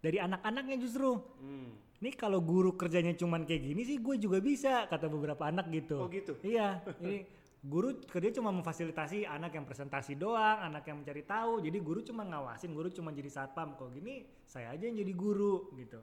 dari 0.00 0.18
anak-anaknya 0.18 0.76
justru. 0.82 1.14
hmm. 1.38 1.89
Ini 2.00 2.16
kalau 2.16 2.40
guru 2.40 2.80
kerjanya 2.80 3.12
cuman 3.12 3.44
kayak 3.44 3.60
gini 3.60 3.84
sih 3.84 4.00
gue 4.00 4.16
juga 4.16 4.40
bisa 4.40 4.88
kata 4.88 5.04
beberapa 5.12 5.44
anak 5.44 5.68
gitu. 5.68 6.00
oh 6.00 6.08
gitu 6.08 6.32
Iya, 6.40 6.80
ini 7.04 7.28
guru 7.60 8.00
kerja 8.08 8.40
cuma 8.40 8.48
memfasilitasi 8.56 9.28
anak 9.28 9.52
yang 9.52 9.68
presentasi 9.68 10.16
doang, 10.16 10.64
anak 10.64 10.88
yang 10.88 11.04
mencari 11.04 11.20
tahu. 11.28 11.60
Jadi 11.60 11.78
guru 11.84 12.00
cuma 12.00 12.24
ngawasin, 12.24 12.72
guru 12.72 12.88
cuma 12.88 13.12
jadi 13.12 13.28
satpam. 13.28 13.76
Kok 13.76 13.92
gini 13.92 14.24
saya 14.48 14.72
aja 14.72 14.88
yang 14.88 14.96
jadi 14.96 15.12
guru 15.12 15.68
gitu. 15.76 16.00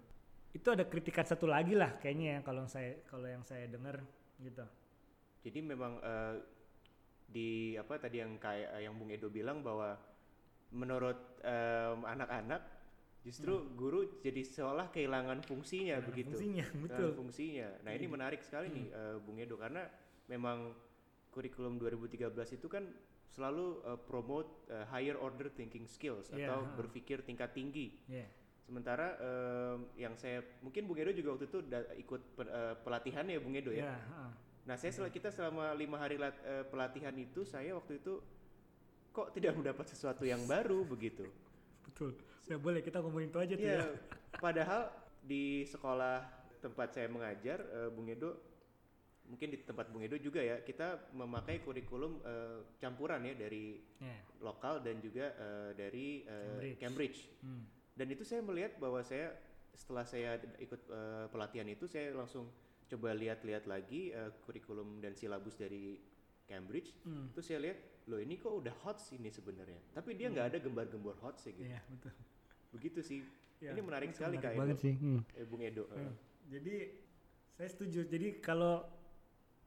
Itu 0.54 0.70
ada 0.70 0.86
kritikan 0.86 1.26
satu 1.26 1.50
lagi 1.50 1.74
lah 1.74 1.98
kayaknya 1.98 2.26
ya 2.30 2.40
kalau 2.46 2.70
saya 2.70 3.02
kalau 3.10 3.26
yang 3.26 3.42
saya 3.42 3.66
dengar 3.66 3.98
gitu. 4.38 4.70
Jadi 5.50 5.60
memang 5.66 5.98
eh, 5.98 6.36
di 7.26 7.74
apa 7.74 7.98
tadi 7.98 8.22
yang 8.22 8.38
kayak 8.38 8.86
yang 8.86 8.94
Bung 8.94 9.10
Edo 9.10 9.34
bilang 9.34 9.66
bahwa 9.66 9.98
menurut 10.72 11.42
em, 11.42 12.06
anak-anak 12.06 12.62
justru 13.22 13.54
guru 13.74 14.20
jadi 14.20 14.40
seolah 14.42 14.88
kehilangan 14.88 15.44
fungsinya 15.44 16.00
Kehilangan 16.00 16.08
begitu. 16.10 16.30
fungsinya, 16.32 16.66
Kehilangan 16.66 16.86
betul. 16.88 17.10
fungsinya. 17.14 17.68
Nah, 17.84 17.92
ini 17.92 18.06
menarik 18.08 18.42
sekali 18.42 18.68
nih 18.70 18.88
eh, 18.90 19.16
Bung 19.20 19.38
Edo 19.38 19.56
karena 19.56 19.84
memang 20.26 20.72
kurikulum 21.30 21.78
2013 21.78 22.32
itu 22.54 22.68
kan 22.68 22.88
selalu 23.28 23.66
eh, 23.84 24.00
promote 24.00 24.50
eh, 24.68 24.86
higher 24.88 25.16
order 25.16 25.50
thinking 25.50 25.86
skills 25.86 26.32
Iya, 26.32 26.50
atau 26.50 26.66
berpikir 26.76 27.22
tingkat 27.22 27.52
tinggi. 27.52 28.00
Iya. 28.08 28.26
Sementara 28.64 29.16
em, 29.16 29.80
yang 29.96 30.16
saya 30.16 30.44
mungkin 30.60 30.88
Bung 30.88 31.00
Edo 31.00 31.12
juga 31.12 31.36
waktu 31.36 31.48
itu 31.48 31.60
da- 31.64 31.88
ikut 31.96 32.22
pe- 32.36 32.48
eh, 32.48 32.76
pelatihan 32.80 33.24
ya 33.24 33.40
Bung 33.40 33.56
Edo 33.56 33.72
ya. 33.72 33.92
Iya. 33.92 33.96
Nah, 34.68 34.76
saya 34.76 34.92
setelah 34.92 35.08
kita 35.10 35.32
selama 35.32 35.72
lima 35.72 35.96
hari 35.96 36.20
eh, 36.20 36.32
pelatihan 36.68 37.16
itu, 37.16 37.44
saya 37.44 37.72
waktu 37.76 38.00
itu 38.00 38.20
kok 39.12 39.32
tidak 39.32 39.56
mendapat 39.56 39.88
sesuatu 39.88 40.24
yang 40.24 40.44
baru 40.44 40.84
begitu. 40.84 41.24
Betul. 41.88 42.12
Ya 42.48 42.56
boleh 42.56 42.80
kita 42.80 43.00
ngomongin 43.00 43.30
itu 43.30 43.40
aja 43.40 43.54
tuh 43.54 43.68
Ya, 43.68 43.80
ya. 43.84 43.88
padahal 44.38 44.82
di 45.20 45.64
sekolah 45.64 46.24
tempat 46.60 46.96
saya 46.96 47.08
mengajar, 47.08 47.60
eh, 47.62 47.90
Bung 47.92 48.08
Edo, 48.08 48.32
mungkin 49.28 49.52
di 49.52 49.60
tempat 49.60 49.92
Bung 49.92 50.00
Edo 50.00 50.16
juga 50.16 50.40
ya, 50.40 50.64
kita 50.64 51.12
memakai 51.12 51.60
kurikulum 51.60 52.24
eh, 52.24 52.60
campuran 52.80 53.24
ya 53.24 53.34
dari 53.36 53.76
Iya. 54.00 54.18
lokal 54.40 54.80
dan 54.80 55.04
juga 55.04 55.36
eh, 55.36 55.72
dari 55.76 56.24
eh, 56.24 56.76
Cambridge. 56.80 56.80
Cambridge. 56.80 57.20
Hmm. 57.44 57.64
Dan 57.98 58.08
itu 58.14 58.24
saya 58.24 58.40
melihat 58.40 58.78
bahwa 58.78 59.02
saya 59.02 59.34
setelah 59.76 60.06
saya 60.08 60.40
ikut 60.58 60.82
eh, 60.88 61.26
pelatihan 61.28 61.68
itu 61.68 61.86
saya 61.86 62.14
langsung 62.16 62.48
coba 62.88 63.12
lihat-lihat 63.12 63.68
lagi 63.68 64.16
eh, 64.16 64.32
kurikulum 64.48 65.04
dan 65.04 65.12
silabus 65.14 65.60
dari 65.60 66.00
Cambridge. 66.48 66.96
Hmm. 67.04 67.28
Terus 67.36 67.46
saya 67.46 67.60
lihat, 67.60 67.78
loh 68.08 68.20
ini 68.20 68.40
kok 68.40 68.56
udah 68.56 68.72
HOTS 68.84 69.20
ini 69.20 69.28
sebenarnya. 69.28 69.80
Tapi 69.92 70.16
dia 70.16 70.32
nggak 70.32 70.48
ada 70.50 70.58
gembar-gembor 70.58 71.16
HOTS 71.20 71.42
ya 71.44 71.54
gitu. 71.54 71.68
Iya, 71.68 71.80
betul. 71.88 72.14
Begitu 72.72 73.00
sih. 73.04 73.20
Ya, 73.58 73.74
ini 73.74 73.82
menarik 73.82 74.14
sekali 74.14 74.38
menarik 74.38 74.54
Kak 74.54 74.60
banget 74.60 74.78
Edo. 74.78 74.86
sih. 74.86 74.94
Hmm. 74.96 75.20
Eh, 75.34 75.46
Bung 75.46 75.62
Edo. 75.62 75.84
eh. 75.90 75.98
Hmm. 75.98 76.14
Jadi 76.48 76.76
saya 77.52 77.70
setuju. 77.70 78.00
Jadi 78.06 78.28
kalau 78.40 78.86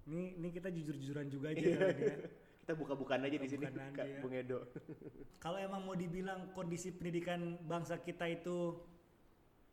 ini 0.07 0.35
ini 0.35 0.49
kita 0.49 0.69
jujur-jujuran 0.69 1.27
juga 1.27 1.53
aja 1.53 1.61
Iya. 1.61 1.79
ya. 1.91 2.17
Kita 2.61 2.77
buka-bukaan 2.77 3.25
aja 3.25 3.35
di 3.35 3.49
sini 3.51 3.67
Kak 3.67 3.99
ya. 3.99 4.21
Bung 4.23 4.31
Edo. 4.31 4.63
Kalau 5.45 5.59
emang 5.59 5.83
mau 5.83 5.97
dibilang 5.97 6.55
kondisi 6.55 6.95
pendidikan 6.95 7.59
bangsa 7.61 7.99
kita 7.99 8.25
itu 8.25 8.79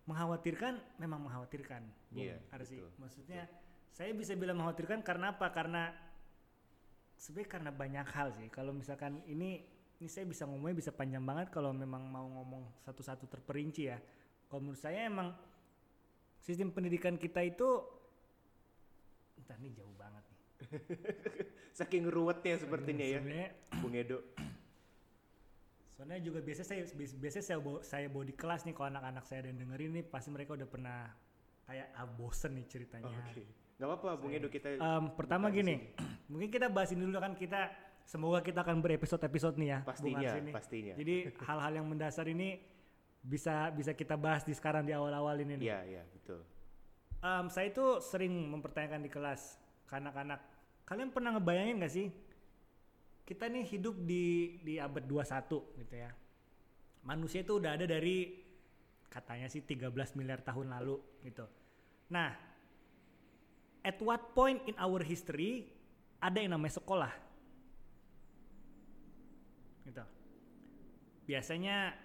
mengkhawatirkan, 0.08 0.80
memang 0.98 1.20
mengkhawatirkan. 1.22 1.84
Iya, 2.16 2.40
Arsi. 2.50 2.80
betul, 2.80 2.92
Maksudnya 2.98 3.44
saya 3.92 4.16
bisa 4.16 4.34
bilang 4.34 4.58
mengkhawatirkan 4.58 5.04
karena 5.04 5.36
apa? 5.36 5.52
Karena 5.52 5.92
sebenarnya 7.18 7.50
karena 7.50 7.72
banyak 7.74 8.08
hal 8.14 8.28
sih. 8.38 8.48
Kalau 8.54 8.72
misalkan 8.72 9.20
ini 9.26 9.66
ini 9.98 10.08
saya 10.08 10.30
bisa 10.30 10.46
ngomongnya 10.46 10.78
bisa 10.78 10.94
panjang 10.94 11.26
banget 11.26 11.50
kalau 11.50 11.74
memang 11.74 12.06
mau 12.06 12.30
ngomong 12.30 12.86
satu-satu 12.86 13.26
terperinci 13.26 13.90
ya. 13.90 13.98
Kalau 14.48 14.62
menurut 14.62 14.80
saya 14.80 15.10
emang 15.10 15.34
sistem 16.40 16.70
pendidikan 16.72 17.18
kita 17.18 17.42
itu 17.44 17.68
entah 19.42 19.58
nih 19.58 19.74
jauh 19.74 19.96
banget 19.98 20.24
nih. 20.30 20.40
Saking 21.78 22.10
ruwetnya 22.10 22.58
sepertinya 22.58 23.06
ya, 23.06 23.22
Bung 23.82 23.94
Edo. 23.98 24.22
Soalnya 25.98 26.22
juga 26.22 26.46
biasa 26.46 26.62
saya 26.62 26.86
bias- 26.94 27.18
biasanya 27.18 27.46
saya 27.46 27.58
bawa, 27.58 27.80
saya 27.82 28.06
bawa 28.06 28.26
di 28.26 28.38
kelas 28.38 28.70
nih 28.70 28.74
kalau 28.78 28.94
anak-anak 28.94 29.26
saya 29.26 29.50
dan 29.50 29.58
dengerin 29.58 29.98
nih 29.98 30.06
pasti 30.06 30.30
mereka 30.30 30.54
udah 30.54 30.70
pernah 30.70 31.10
kayak 31.66 31.90
ah, 31.98 32.06
bosen 32.06 32.54
nih 32.54 32.66
ceritanya. 32.70 33.10
Oh, 33.10 33.30
Oke. 33.34 33.44
Nggak 33.78 33.88
apa-apa 33.94 34.10
Bung 34.18 34.34
Edo 34.34 34.50
kita. 34.50 34.74
Em, 34.74 35.06
pertama 35.14 35.54
gini, 35.54 35.94
mungkin 36.32 36.50
kita 36.50 36.66
bahasin 36.68 36.98
dulu 36.98 37.14
kan 37.22 37.38
kita 37.38 37.70
semoga 38.10 38.42
kita 38.42 38.66
akan 38.66 38.82
berepisode-episode 38.82 39.56
nih 39.62 39.70
ya. 39.70 39.80
Pastinya, 39.86 40.30
pastinya. 40.50 40.94
Jadi 40.98 41.16
hal-hal 41.46 41.74
yang 41.78 41.86
mendasar 41.86 42.26
ini 42.26 42.58
bisa 43.22 43.70
bisa 43.70 43.94
kita 43.94 44.18
bahas 44.18 44.42
di 44.42 44.58
sekarang 44.58 44.82
di 44.82 44.98
awal-awal 44.98 45.38
ini 45.38 45.62
nih. 45.62 45.68
Iya, 45.70 45.80
iya, 45.86 46.04
betul. 46.10 46.42
Em, 47.22 47.46
saya 47.54 47.70
itu 47.70 48.02
sering 48.02 48.34
mempertanyakan 48.34 49.06
di 49.06 49.10
kelas 49.14 49.62
ke 49.86 49.94
anak-anak, 49.94 50.42
kalian 50.90 51.10
pernah 51.14 51.38
ngebayangin 51.38 51.80
gak 51.80 51.94
sih 51.94 52.08
kita 53.28 53.52
nih 53.52 53.68
hidup 53.68 53.96
di 54.08 54.58
di 54.64 54.80
abad 54.80 55.04
21 55.04 55.84
gitu 55.84 55.96
ya. 56.00 56.16
Manusia 57.04 57.44
itu 57.44 57.60
udah 57.60 57.76
ada 57.76 57.84
dari 57.84 58.40
katanya 59.12 59.52
sih 59.52 59.62
13 59.62 59.92
miliar 60.16 60.40
tahun 60.40 60.72
lalu 60.80 60.96
gitu. 61.28 61.44
Nah, 62.08 62.47
at 63.88 63.96
what 64.04 64.36
point 64.36 64.60
in 64.68 64.76
our 64.76 65.00
history 65.00 65.72
ada 66.20 66.44
yang 66.44 66.52
namanya 66.52 66.76
sekolah? 66.84 67.14
Gitu. 69.88 70.04
Biasanya 71.32 71.96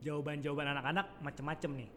jawaban-jawaban 0.00 0.72
anak-anak 0.72 1.06
macem-macem 1.20 1.72
nih 1.84 1.90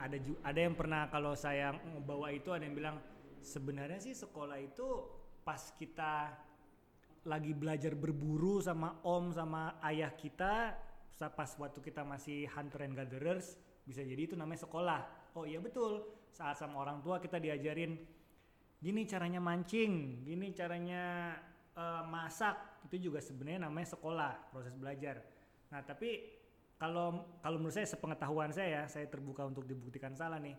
ada 0.00 0.16
ada 0.40 0.60
yang 0.64 0.72
pernah 0.72 1.12
kalau 1.12 1.36
saya 1.36 1.76
bawa 2.00 2.32
itu 2.32 2.54
ada 2.56 2.64
yang 2.64 2.72
bilang 2.72 2.96
sebenarnya 3.44 4.00
sih 4.00 4.16
sekolah 4.16 4.56
itu 4.56 4.86
pas 5.44 5.60
kita 5.76 6.32
lagi 7.28 7.52
belajar 7.52 7.92
berburu 7.92 8.64
sama 8.64 8.96
om 9.04 9.28
sama 9.28 9.76
ayah 9.84 10.08
kita 10.16 10.72
pas 11.20 11.52
waktu 11.60 11.84
kita 11.84 12.00
masih 12.00 12.48
hunter 12.48 12.88
and 12.88 12.96
gatherers 12.96 13.60
bisa 13.84 14.00
jadi 14.00 14.24
itu 14.24 14.34
namanya 14.40 14.64
sekolah 14.64 15.04
oh 15.36 15.44
iya 15.46 15.58
betul 15.62 16.06
saat 16.30 16.56
sama 16.58 16.80
orang 16.82 17.02
tua 17.02 17.18
kita 17.18 17.36
diajarin 17.42 17.98
gini 18.80 19.04
caranya 19.04 19.42
mancing 19.42 20.24
gini 20.24 20.54
caranya 20.56 21.36
eh, 21.76 22.02
masak 22.08 22.84
itu 22.88 23.10
juga 23.10 23.20
sebenarnya 23.20 23.68
namanya 23.68 23.92
sekolah 23.92 24.50
proses 24.50 24.74
belajar 24.74 25.20
nah 25.70 25.84
tapi 25.84 26.40
kalau 26.80 27.36
kalau 27.44 27.60
menurut 27.60 27.76
saya 27.76 27.84
sepengetahuan 27.84 28.56
saya 28.56 28.68
ya, 28.72 28.82
saya 28.88 29.04
terbuka 29.04 29.44
untuk 29.44 29.68
dibuktikan 29.68 30.16
salah 30.16 30.40
nih. 30.40 30.56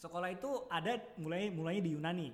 Sekolah 0.00 0.32
itu 0.32 0.64
ada 0.72 0.96
mulai 1.20 1.52
mulainya 1.52 1.82
di 1.84 1.92
Yunani 1.92 2.28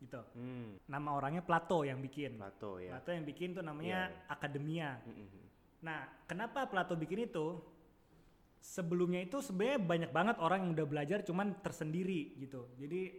gitu. 0.00 0.24
Hmm, 0.32 0.80
Nama 0.88 1.10
orangnya 1.12 1.44
Plato 1.44 1.84
yang 1.84 2.00
bikin. 2.00 2.40
Plato 2.40 2.80
ya. 2.80 2.96
Plato 2.96 3.12
yang 3.12 3.28
bikin 3.28 3.52
tuh 3.52 3.60
namanya 3.60 4.08
Iya, 4.08 4.32
Akademia. 4.32 4.90
Mm, 5.04 5.12
mm, 5.12 5.26
mm. 5.28 5.46
Nah, 5.84 6.00
kenapa 6.24 6.64
Plato 6.64 6.96
bikin 6.96 7.28
itu? 7.28 7.60
Sebelumnya 8.60 9.24
itu 9.24 9.40
sebenarnya 9.40 9.80
banyak 9.80 10.10
banget 10.12 10.36
orang 10.38 10.68
yang 10.68 10.70
udah 10.76 10.86
belajar 10.86 11.18
cuman 11.24 11.58
tersendiri 11.64 12.36
gitu. 12.36 12.68
Jadi 12.76 13.16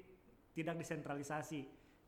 tidak 0.53 0.85
desentralisasi. 0.85 1.61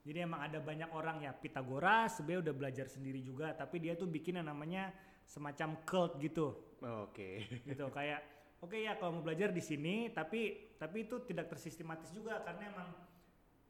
Jadi 0.03 0.17
emang 0.21 0.45
ada 0.45 0.59
banyak 0.61 0.91
orang 0.93 1.23
ya 1.23 1.31
Pitagoras 1.33 2.19
sebenarnya 2.19 2.51
udah 2.51 2.55
belajar 2.55 2.85
sendiri 2.91 3.23
juga, 3.23 3.55
tapi 3.55 3.79
dia 3.79 3.95
tuh 3.95 4.05
bikin 4.05 4.37
yang 4.37 4.51
namanya 4.51 4.91
semacam 5.23 5.79
cult 5.87 6.19
gitu 6.19 6.51
Oh, 6.83 7.07
Oke. 7.07 7.47
gitu 7.63 7.87
kayak 7.95 8.19
oke 8.59 8.75
ya 8.75 8.99
kalau 8.99 9.15
mau 9.15 9.23
belajar 9.23 9.55
di 9.55 9.63
sini 9.63 10.11
tapi 10.11 10.75
tapi 10.75 11.07
itu 11.07 11.23
tidak 11.23 11.47
tersistematis 11.47 12.11
juga 12.11 12.43
karena 12.43 12.75
emang 12.75 12.91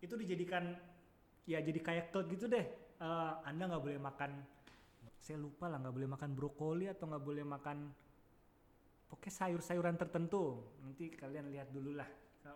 itu 0.01 0.17
dijadikan 0.17 0.73
ya 1.45 1.61
jadi 1.61 1.77
kayak 1.77 2.05
cult 2.09 2.25
gitu 2.33 2.49
deh 2.49 2.65
Eh, 3.03 3.33
anda 3.43 3.67
nggak 3.67 3.83
boleh 3.83 3.99
makan 3.99 4.31
saya 5.19 5.35
lupa 5.35 5.67
lah 5.67 5.75
nggak 5.75 5.91
boleh 5.91 6.07
makan 6.07 6.29
brokoli 6.39 6.87
atau 6.87 7.03
nggak 7.11 7.25
boleh 7.25 7.43
makan 7.43 7.91
pokoknya 9.13 9.33
sayur-sayuran 9.45 9.93
tertentu. 9.93 10.57
Nanti 10.81 11.13
kalian 11.13 11.53
lihat 11.53 11.69
dulu 11.69 11.93
lah. 11.93 12.09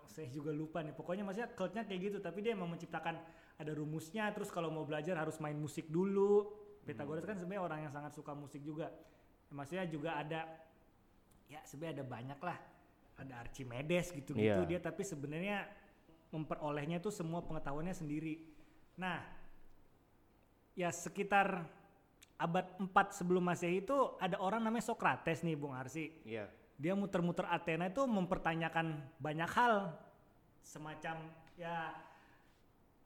Saya 0.10 0.26
juga 0.34 0.50
lupa 0.50 0.82
nih. 0.82 0.92
Pokoknya 0.98 1.22
maksudnya 1.22 1.54
cultnya 1.54 1.86
kayak 1.86 2.02
gitu. 2.10 2.18
Tapi 2.18 2.42
dia 2.42 2.58
emang 2.58 2.74
menciptakan 2.74 3.22
ada 3.62 3.72
rumusnya. 3.78 4.34
Terus 4.34 4.50
kalau 4.50 4.74
mau 4.74 4.82
belajar 4.84 5.14
harus 5.22 5.38
main 5.38 5.54
musik 5.54 5.86
dulu. 5.94 6.50
Pythagoras 6.82 7.22
kan 7.30 7.38
sebenarnya 7.38 7.62
orang 7.62 7.80
yang 7.86 7.94
sangat 7.94 8.18
suka 8.18 8.34
musik 8.34 8.66
juga. 8.66 8.90
Maksudnya 9.54 9.86
juga 9.86 10.18
ada 10.18 10.50
ya 11.48 11.62
sebenarnya 11.62 12.02
ada 12.02 12.06
banyak 12.10 12.40
lah. 12.42 12.58
Ada 13.22 13.34
Archimedes 13.38 14.10
gitu-gitu 14.18 14.62
Iya. 14.66 14.66
dia. 14.66 14.80
Tapi 14.82 15.06
sebenarnya 15.06 15.70
memperolehnya 16.34 16.98
tuh 17.00 17.14
semua 17.14 17.46
pengetahuannya 17.46 17.94
sendiri. 17.94 18.44
Nah 18.98 19.22
ya 20.74 20.90
sekitar 20.90 21.77
abad 22.38 22.66
4 22.78 23.18
sebelum 23.18 23.42
masehi 23.42 23.82
itu 23.82 23.98
ada 24.22 24.38
orang 24.38 24.62
namanya 24.62 24.86
Socrates 24.86 25.42
nih 25.42 25.58
Bung 25.58 25.74
Arsi. 25.74 26.14
Iya. 26.24 26.46
dia 26.78 26.94
muter-muter 26.94 27.42
Athena 27.50 27.90
itu 27.90 28.06
mempertanyakan 28.06 29.02
banyak 29.18 29.50
hal 29.50 29.98
semacam 30.62 31.26
ya 31.58 31.90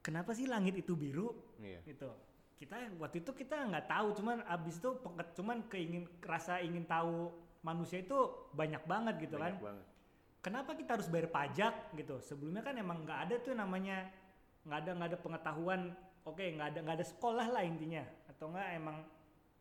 kenapa 0.03 0.35
sih 0.35 0.43
langit 0.43 0.75
itu 0.75 0.91
biru? 0.91 1.31
Iya. 1.55 1.79
gitu. 1.87 2.11
Kita 2.59 2.77
waktu 2.99 3.23
itu 3.23 3.31
kita 3.31 3.57
nggak 3.71 3.87
tahu 3.89 4.07
cuman 4.21 4.43
abis 4.45 4.77
itu 4.77 4.89
cuman 5.39 5.65
keingin 5.71 6.05
rasa 6.21 6.59
ingin 6.59 6.83
tahu 6.83 7.31
manusia 7.63 8.03
itu 8.03 8.49
banyak 8.51 8.83
banget 8.83 9.15
gitu 9.23 9.39
kan. 9.39 9.55
Banyak 9.55 9.63
banget. 9.63 9.85
kenapa 10.43 10.71
kita 10.75 10.99
harus 10.99 11.07
bayar 11.07 11.31
pajak? 11.31 11.73
Gitu. 11.95 12.19
Sebelumnya 12.21 12.61
kan 12.61 12.75
emang 12.75 13.07
nggak 13.07 13.19
ada 13.29 13.35
tuh 13.39 13.55
namanya 13.55 14.11
nggak 14.67 14.79
ada 14.83 14.91
nggak 14.99 15.09
ada 15.15 15.19
pengetahuan. 15.23 15.81
Oke 16.27 16.43
nggak 16.53 16.75
ada 16.75 16.79
nggak 16.83 16.97
ada 17.01 17.07
sekolah 17.07 17.47
lah 17.49 17.63
intinya. 17.63 18.03
Atau 18.29 18.51
nggak 18.51 18.67
emang 18.77 18.99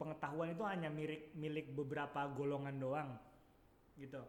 pengetahuan 0.00 0.56
itu 0.56 0.64
hanya 0.64 0.88
milik 0.88 1.36
milik 1.36 1.76
beberapa 1.76 2.24
golongan 2.32 2.80
doang 2.80 3.10
gitu. 4.00 4.24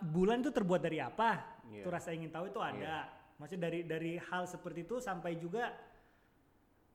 Bulan 0.00 0.40
itu 0.40 0.48
terbuat 0.48 0.80
dari 0.80 1.04
apa? 1.04 1.60
Iya. 1.68 1.84
itu 1.84 1.88
rasa 1.92 2.16
ingin 2.16 2.32
tahu 2.32 2.48
itu 2.48 2.56
ada. 2.64 3.12
Maksudnya 3.36 3.68
dari 3.68 3.84
dari 3.84 4.12
hal 4.16 4.48
seperti 4.48 4.88
itu 4.88 4.96
sampai 5.04 5.36
juga 5.36 5.68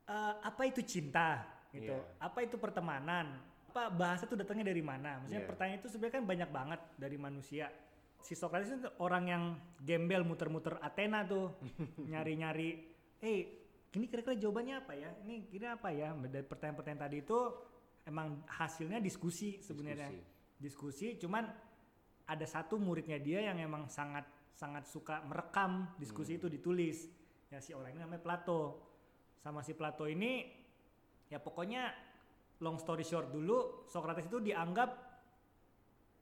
eh, 0.10 0.34
apa 0.42 0.66
itu 0.66 0.82
cinta 0.82 1.46
gitu. 1.70 1.94
Iya. 1.94 2.18
apa 2.18 2.42
itu 2.42 2.58
pertemanan? 2.58 3.38
Apa 3.70 3.94
bahasa 3.94 4.26
itu 4.26 4.34
datangnya 4.34 4.74
dari 4.74 4.82
mana? 4.82 5.22
Maksudnya 5.22 5.46
Iya. 5.46 5.50
pertanyaan 5.50 5.80
itu 5.82 5.90
sebenarnya 5.94 6.16
kan 6.18 6.26
banyak 6.26 6.50
banget 6.50 6.82
dari 6.98 7.18
manusia. 7.22 7.70
Si 8.24 8.34
Socrates 8.34 8.74
itu 8.74 8.90
orang 8.98 9.24
yang 9.30 9.44
gembel 9.78 10.26
muter-muter 10.26 10.82
Athena 10.82 11.22
tuh 11.22 11.54
nyari-nyari 12.12 12.70
eh 13.22 13.63
ini 13.94 14.06
kira-kira 14.10 14.34
jawabannya 14.34 14.76
apa 14.82 14.94
ya? 14.98 15.10
Ini 15.22 15.46
kira 15.50 15.78
apa 15.78 15.94
ya? 15.94 16.14
Dari 16.18 16.46
pertanyaan-pertanyaan 16.46 17.04
tadi 17.06 17.18
itu 17.22 17.40
emang 18.10 18.42
hasilnya 18.50 18.98
diskusi 18.98 19.62
sebenarnya. 19.62 20.10
Diskusi. 20.58 21.20
cuman 21.20 21.44
ada 22.24 22.46
satu 22.48 22.80
muridnya 22.80 23.20
dia 23.20 23.44
yang 23.52 23.60
emang 23.60 23.92
sangat 23.92 24.24
sangat 24.56 24.88
suka 24.88 25.20
merekam 25.28 25.92
diskusi 26.00 26.40
itu 26.40 26.48
ditulis. 26.48 27.10
Ya 27.52 27.60
si 27.60 27.76
orang 27.76 27.94
ini 27.94 28.00
namanya 28.02 28.24
Plato. 28.24 28.80
Sama 29.44 29.60
si 29.60 29.76
Plato 29.76 30.08
ini 30.08 30.48
ya 31.28 31.38
pokoknya 31.44 31.92
long 32.64 32.80
story 32.80 33.04
short 33.04 33.30
dulu 33.34 33.84
Socrates 33.92 34.30
itu 34.32 34.40
dianggap 34.40 34.90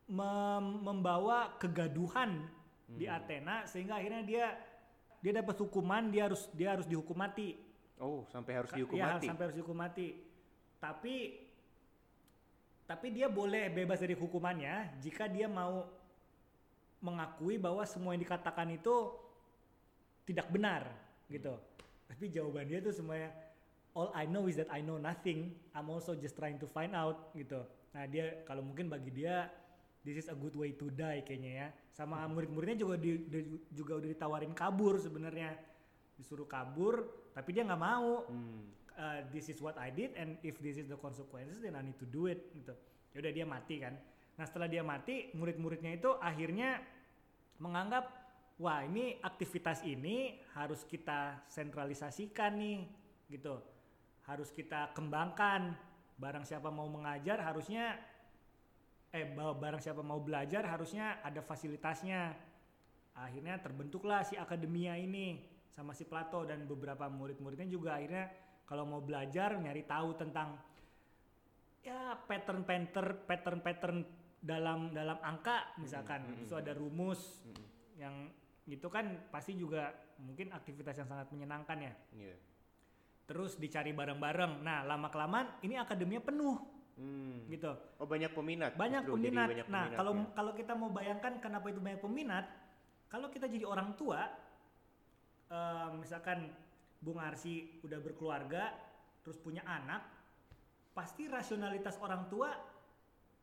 mem- 0.10 0.82
membawa 0.82 1.56
kegaduhan 1.62 2.50
di 2.92 3.06
Athena 3.08 3.64
sehingga 3.70 4.02
akhirnya 4.02 4.24
dia 4.26 4.46
dia 5.22 5.32
dapat 5.38 5.56
hukuman 5.62 6.10
dia 6.10 6.26
harus 6.26 6.50
dia 6.52 6.74
harus 6.74 6.90
dihukum 6.90 7.14
mati. 7.14 7.56
Oh, 8.02 8.26
sampai 8.34 8.58
harus 8.58 8.74
dihukum 8.74 8.98
iya, 8.98 9.16
mati. 9.16 9.30
sampai 9.30 9.44
harus 9.46 9.56
dihukum 9.56 9.78
mati. 9.78 10.18
Tapi 10.82 11.16
tapi 12.90 13.08
dia 13.14 13.30
boleh 13.30 13.70
bebas 13.72 14.02
dari 14.02 14.18
hukumannya 14.18 15.00
jika 15.00 15.30
dia 15.30 15.46
mau 15.46 15.88
mengakui 17.00 17.56
bahwa 17.56 17.86
semua 17.86 18.18
yang 18.18 18.26
dikatakan 18.26 18.74
itu 18.74 19.14
tidak 20.26 20.50
benar 20.50 20.90
gitu. 21.30 21.54
Tapi 22.10 22.28
jawaban 22.34 22.68
dia 22.68 22.82
tuh 22.82 22.92
semuanya 22.92 23.30
all 23.94 24.10
I 24.18 24.26
know 24.26 24.50
is 24.50 24.58
that 24.58 24.68
I 24.74 24.82
know 24.82 24.98
nothing. 24.98 25.54
I'm 25.78 25.88
also 25.94 26.18
just 26.18 26.36
trying 26.36 26.58
to 26.60 26.68
find 26.68 26.98
out 26.98 27.30
gitu. 27.38 27.62
Nah 27.94 28.04
dia 28.10 28.42
kalau 28.50 28.66
mungkin 28.66 28.90
bagi 28.90 29.14
dia 29.14 29.48
this 30.02 30.18
is 30.18 30.28
a 30.30 30.38
good 30.38 30.54
way 30.58 30.74
to 30.74 30.90
die 30.90 31.22
kayaknya 31.22 31.52
ya 31.52 31.68
sama 31.94 32.26
murid-muridnya 32.26 32.78
juga 32.82 32.96
di, 32.98 33.22
di- 33.30 33.62
juga 33.72 34.02
udah 34.02 34.10
ditawarin 34.10 34.54
kabur 34.54 34.98
sebenarnya 34.98 35.54
disuruh 36.18 36.46
kabur 36.46 37.06
tapi 37.32 37.50
dia 37.54 37.64
nggak 37.64 37.82
mau 37.82 38.26
Hmm. 38.28 38.66
uh, 38.98 39.20
this 39.32 39.48
is 39.48 39.58
what 39.62 39.78
I 39.78 39.90
did 39.90 40.14
and 40.18 40.38
if 40.42 40.60
this 40.60 40.78
is 40.78 40.86
the 40.90 40.98
consequences 41.00 41.62
then 41.62 41.78
I 41.78 41.82
need 41.82 41.98
to 42.02 42.08
do 42.10 42.28
it 42.28 42.52
gitu. 42.54 42.76
Yaudah 43.16 43.32
dia 43.32 43.46
mati 43.48 43.80
kan. 43.80 43.96
Nah 44.36 44.46
setelah 44.48 44.68
dia 44.68 44.84
mati 44.84 45.32
murid-muridnya 45.36 45.96
itu 45.96 46.16
akhirnya 46.20 46.80
menganggap 47.62 48.08
wah 48.58 48.82
ini 48.86 49.18
aktivitas 49.22 49.82
ini 49.84 50.42
harus 50.54 50.86
kita 50.86 51.42
sentralisasikan 51.50 52.58
nih 52.58 52.80
gitu. 53.30 53.58
Harus 54.26 54.52
kita 54.54 54.94
kembangkan. 54.94 55.74
Barang 56.22 56.46
siapa 56.46 56.70
mau 56.70 56.86
mengajar 56.86 57.42
harusnya 57.42 57.98
eh 59.12 59.28
ba- 59.28 59.54
barang 59.54 59.80
siapa 59.80 60.00
mau 60.00 60.24
belajar 60.24 60.64
harusnya 60.64 61.20
ada 61.20 61.44
fasilitasnya. 61.44 62.32
Akhirnya 63.12 63.60
terbentuklah 63.60 64.24
si 64.24 64.40
akademia 64.40 64.96
ini 64.96 65.36
sama 65.68 65.92
si 65.92 66.08
Plato 66.08 66.48
dan 66.48 66.64
beberapa 66.64 67.12
murid-muridnya 67.12 67.68
juga 67.68 68.00
akhirnya 68.00 68.32
kalau 68.64 68.88
mau 68.88 69.04
belajar 69.04 69.60
nyari 69.60 69.84
tahu 69.84 70.16
tentang 70.16 70.56
ya 71.84 72.16
pattern 72.24 72.64
pattern 72.64 73.16
pattern 73.28 73.60
pattern 73.60 73.98
dalam 74.40 74.96
dalam 74.96 75.20
angka 75.22 75.76
misalkan 75.78 76.24
mm, 76.24 76.44
itu 76.48 76.54
mm, 76.56 76.62
ada 76.62 76.72
rumus 76.74 77.44
Mm-mm. 77.44 77.66
yang 78.00 78.16
itu 78.66 78.88
kan 78.88 79.28
pasti 79.28 79.58
juga 79.58 79.92
mungkin 80.22 80.54
aktivitas 80.54 80.98
yang 80.98 81.10
sangat 81.10 81.28
menyenangkan 81.34 81.78
ya 81.82 81.94
Iya. 82.14 82.36
terus 83.26 83.58
dicari 83.58 83.92
bareng-bareng 83.92 84.62
nah 84.62 84.86
lama 84.86 85.10
kelamaan 85.10 85.52
ini 85.62 85.76
akademinya 85.76 86.22
penuh 86.22 86.58
Hmm. 87.00 87.48
gitu 87.48 87.72
Oh, 87.98 88.06
banyak 88.06 88.32
peminat. 88.36 88.76
banyak 88.76 89.08
justru, 89.08 89.16
peminat. 89.18 89.48
banyak 89.48 89.68
nah, 89.72 89.88
kalau 89.96 90.14
ya. 90.18 90.26
kalau 90.36 90.52
kita 90.54 90.74
mau 90.76 90.90
bayangkan 90.92 91.34
kenapa 91.40 91.72
itu 91.72 91.80
banyak 91.80 92.02
peminat, 92.04 92.46
kalau 93.08 93.32
kita 93.32 93.48
jadi 93.48 93.64
orang 93.66 93.96
tua, 93.96 94.28
eh, 95.50 95.90
misalkan 95.98 96.52
Bung 97.02 97.18
Arsi 97.18 97.82
udah 97.82 97.98
berkeluarga, 98.04 98.76
terus 99.26 99.40
punya 99.42 99.66
anak, 99.66 100.06
pasti 100.94 101.26
rasionalitas 101.26 101.98
orang 101.98 102.30
tua, 102.30 102.54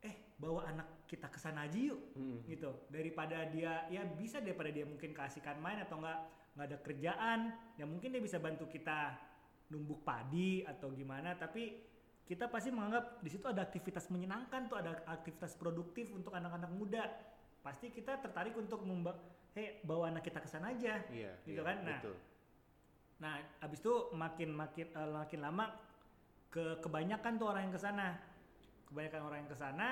eh 0.04 0.37
bawa 0.38 0.68
anak 0.70 1.08
kita 1.11 1.26
ke 1.26 1.38
sana 1.40 1.66
aja 1.66 1.78
yuk, 1.78 1.98
Mm-mm. 2.14 2.46
gitu. 2.46 2.87
Daripada 2.92 3.48
dia, 3.50 3.88
ya 3.90 4.04
bisa 4.06 4.38
daripada 4.38 4.70
dia 4.70 4.87
mungkin 4.87 5.11
keasikan 5.11 5.58
main 5.58 5.82
atau 5.82 5.98
enggak 5.98 6.20
nggak 6.54 6.66
ada 6.68 6.78
kerjaan, 6.82 7.40
ya 7.78 7.87
mungkin 7.87 8.11
dia 8.14 8.22
bisa 8.22 8.38
bantu 8.38 8.66
kita 8.70 9.14
numbuk 9.70 10.02
padi 10.02 10.62
atau 10.66 10.90
gimana, 10.90 11.34
tapi 11.38 11.88
kita 12.28 12.44
pasti 12.46 12.68
menganggap 12.68 13.24
di 13.24 13.30
situ 13.32 13.48
ada 13.48 13.64
aktivitas 13.64 14.12
menyenangkan 14.12 14.68
tuh 14.68 14.76
ada 14.76 15.00
aktivitas 15.08 15.56
produktif 15.56 16.12
untuk 16.12 16.36
anak-anak 16.36 16.68
muda 16.68 17.08
pasti 17.64 17.88
kita 17.88 18.20
tertarik 18.20 18.52
untuk 18.54 18.84
memba 18.84 19.16
hey, 19.56 19.80
bawa 19.82 20.12
anak 20.12 20.28
kita 20.28 20.44
ke 20.44 20.48
sana 20.48 20.70
aja 20.76 21.00
Iya. 21.08 21.32
Gitu 21.42 21.56
iya, 21.56 21.64
kan? 21.64 21.76
Nah, 21.82 21.98
Betul. 21.98 22.16
nah 23.18 23.32
abis 23.64 23.80
itu 23.80 23.94
makin 24.12 24.48
makin 24.54 24.86
eh, 24.92 25.10
makin 25.10 25.40
lama 25.40 25.66
ke 26.48 26.78
kebanyakan 26.84 27.32
tuh 27.34 27.46
orang 27.48 27.62
yang 27.66 27.74
ke 27.74 27.80
sana 27.80 28.08
kebanyakan 28.86 29.20
orang 29.24 29.38
yang 29.42 29.50
ke 29.50 29.58
sana 29.58 29.88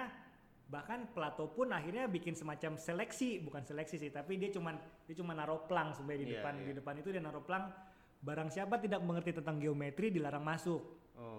bahkan 0.66 1.06
Plato 1.14 1.46
pun 1.50 1.70
akhirnya 1.70 2.10
bikin 2.10 2.34
semacam 2.34 2.74
seleksi 2.74 3.38
bukan 3.40 3.62
seleksi 3.62 3.96
sih 3.96 4.10
tapi 4.10 4.34
dia 4.36 4.50
cuman 4.50 4.74
dia 5.06 5.14
cuma 5.14 5.30
naruh 5.32 5.62
plang 5.64 5.94
sebenarnya 5.94 6.20
di 6.20 6.28
Iya, 6.28 6.34
depan 6.42 6.54
iya. 6.58 6.64
di 6.68 6.72
depan 6.74 6.94
itu 7.00 7.08
dia 7.14 7.22
naruh 7.22 7.44
plang 7.44 7.64
barang 8.18 8.50
siapa 8.50 8.76
tidak 8.82 9.00
mengerti 9.04 9.30
tentang 9.30 9.62
geometri 9.62 10.10
dilarang 10.10 10.42
masuk 10.42 10.82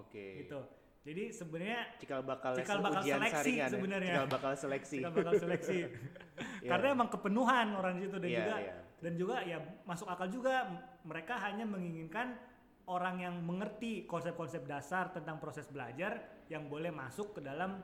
Oke. 0.00 0.42
gitu 0.44 0.60
jadi 1.08 1.32
sebenarnya 1.32 1.80
Cikal 1.96 2.20
bakal, 2.20 2.52
Cikal 2.52 2.78
bakal 2.78 3.00
ujian 3.00 3.16
seleksi 3.18 3.52
ya. 3.54 3.66
sebenarnya. 3.66 4.12
Cikal 4.12 4.28
bakal 4.28 4.52
seleksi. 4.54 4.96
kita 4.98 5.10
bakal 5.10 5.34
seleksi 5.34 5.78
Iya. 6.62 6.68
karena 6.68 6.86
emang 6.92 7.08
kepenuhan 7.08 7.66
orang 7.72 7.92
di 7.96 8.00
situ 8.04 8.16
dan 8.16 8.28
Iya, 8.28 8.38
juga 8.38 8.54
iya. 8.58 8.74
dan 8.98 9.12
juga 9.14 9.36
ya 9.42 9.58
masuk 9.82 10.06
akal 10.06 10.28
juga 10.28 10.54
mereka 11.02 11.34
hanya 11.40 11.64
menginginkan 11.64 12.36
orang 12.84 13.16
yang 13.18 13.34
mengerti 13.40 14.04
konsep-konsep 14.04 14.64
dasar 14.64 15.08
tentang 15.08 15.36
proses 15.38 15.64
belajar 15.66 16.18
yang 16.46 16.66
boleh 16.66 16.88
masuk 16.88 17.32
ke 17.32 17.40
dalam 17.40 17.80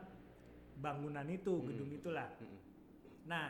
bangunan 0.75 1.25
itu 1.27 1.55
Hmm. 1.55 1.67
gedung 1.67 1.91
itulah 1.93 2.29
Mm-mm. 2.37 2.61
nah 3.25 3.49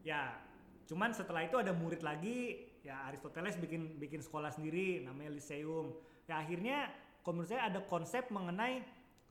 ya 0.00 0.36
cuman 0.84 1.10
setelah 1.10 1.42
itu 1.42 1.56
ada 1.56 1.72
murid 1.72 2.00
lagi 2.00 2.58
ya 2.80 3.06
Aristoteles 3.06 3.56
bikin 3.56 3.98
bikin 3.98 4.18
sekolah 4.18 4.50
sendiri 4.50 5.02
namanya 5.02 5.32
Lyceum 5.32 5.94
ya 6.24 6.38
akhirnya 6.38 6.86
kalau 7.20 7.38
menurut 7.38 7.50
saya 7.50 7.66
ada 7.66 7.80
konsep 7.82 8.26
mengenai 8.28 8.82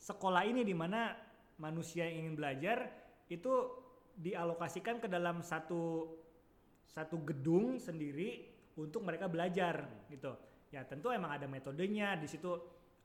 sekolah 0.02 0.42
ini 0.44 0.66
di 0.66 0.74
mana 0.74 1.14
manusia 1.62 2.10
yang 2.10 2.26
ingin 2.26 2.36
belajar 2.36 2.78
itu 3.30 3.54
dialokasikan 4.18 4.98
ke 4.98 5.08
dalam 5.08 5.40
satu 5.40 6.10
satu 6.84 7.22
gedung 7.24 7.78
sendiri 7.78 8.50
untuk 8.76 9.06
mereka 9.06 9.30
belajar 9.30 9.86
gitu. 10.10 10.34
Ya 10.74 10.84
tentu 10.84 11.14
emang 11.14 11.32
ada 11.32 11.46
metodenya 11.46 12.18
di 12.18 12.26
situ 12.26 12.50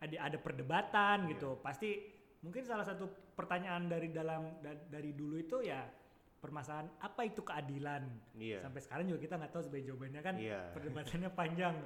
ada 0.01 0.17
ada 0.25 0.39
perdebatan 0.41 1.29
gitu. 1.31 1.61
Pasti 1.61 2.01
mungkin 2.43 2.65
salah 2.65 2.83
satu 2.83 3.07
pertanyaan 3.37 3.87
dari 3.87 4.09
dalam 4.11 4.59
da- 4.65 4.89
dari 4.89 5.13
dulu 5.13 5.37
itu 5.37 5.63
ya 5.63 5.85
permasalahan 6.41 6.89
apa 6.99 7.21
itu 7.29 7.45
keadilan. 7.45 8.03
Iya. 8.41 8.65
Sampai 8.65 8.81
sekarang 8.83 9.05
juga 9.07 9.21
kita 9.21 9.35
nggak 9.37 9.53
tahu 9.53 9.63
sebenarnya 9.63 9.87
jawabannya 9.93 10.21
kan 10.25 10.35
Iya. 10.41 10.61
perdebatannya 10.73 11.31
panjang. 11.31 11.77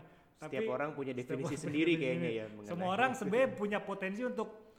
Setiap 0.40 0.68
orang 0.72 0.96
punya 0.96 1.12
definisi 1.12 1.52
sendiri 1.52 1.92
punya 1.96 2.00
kayaknya 2.00 2.30
ya 2.32 2.44
Semua 2.64 2.96
orang 2.96 3.12
sebenarnya 3.12 3.48
punya 3.52 3.78
potensi 3.84 4.24
untuk 4.24 4.69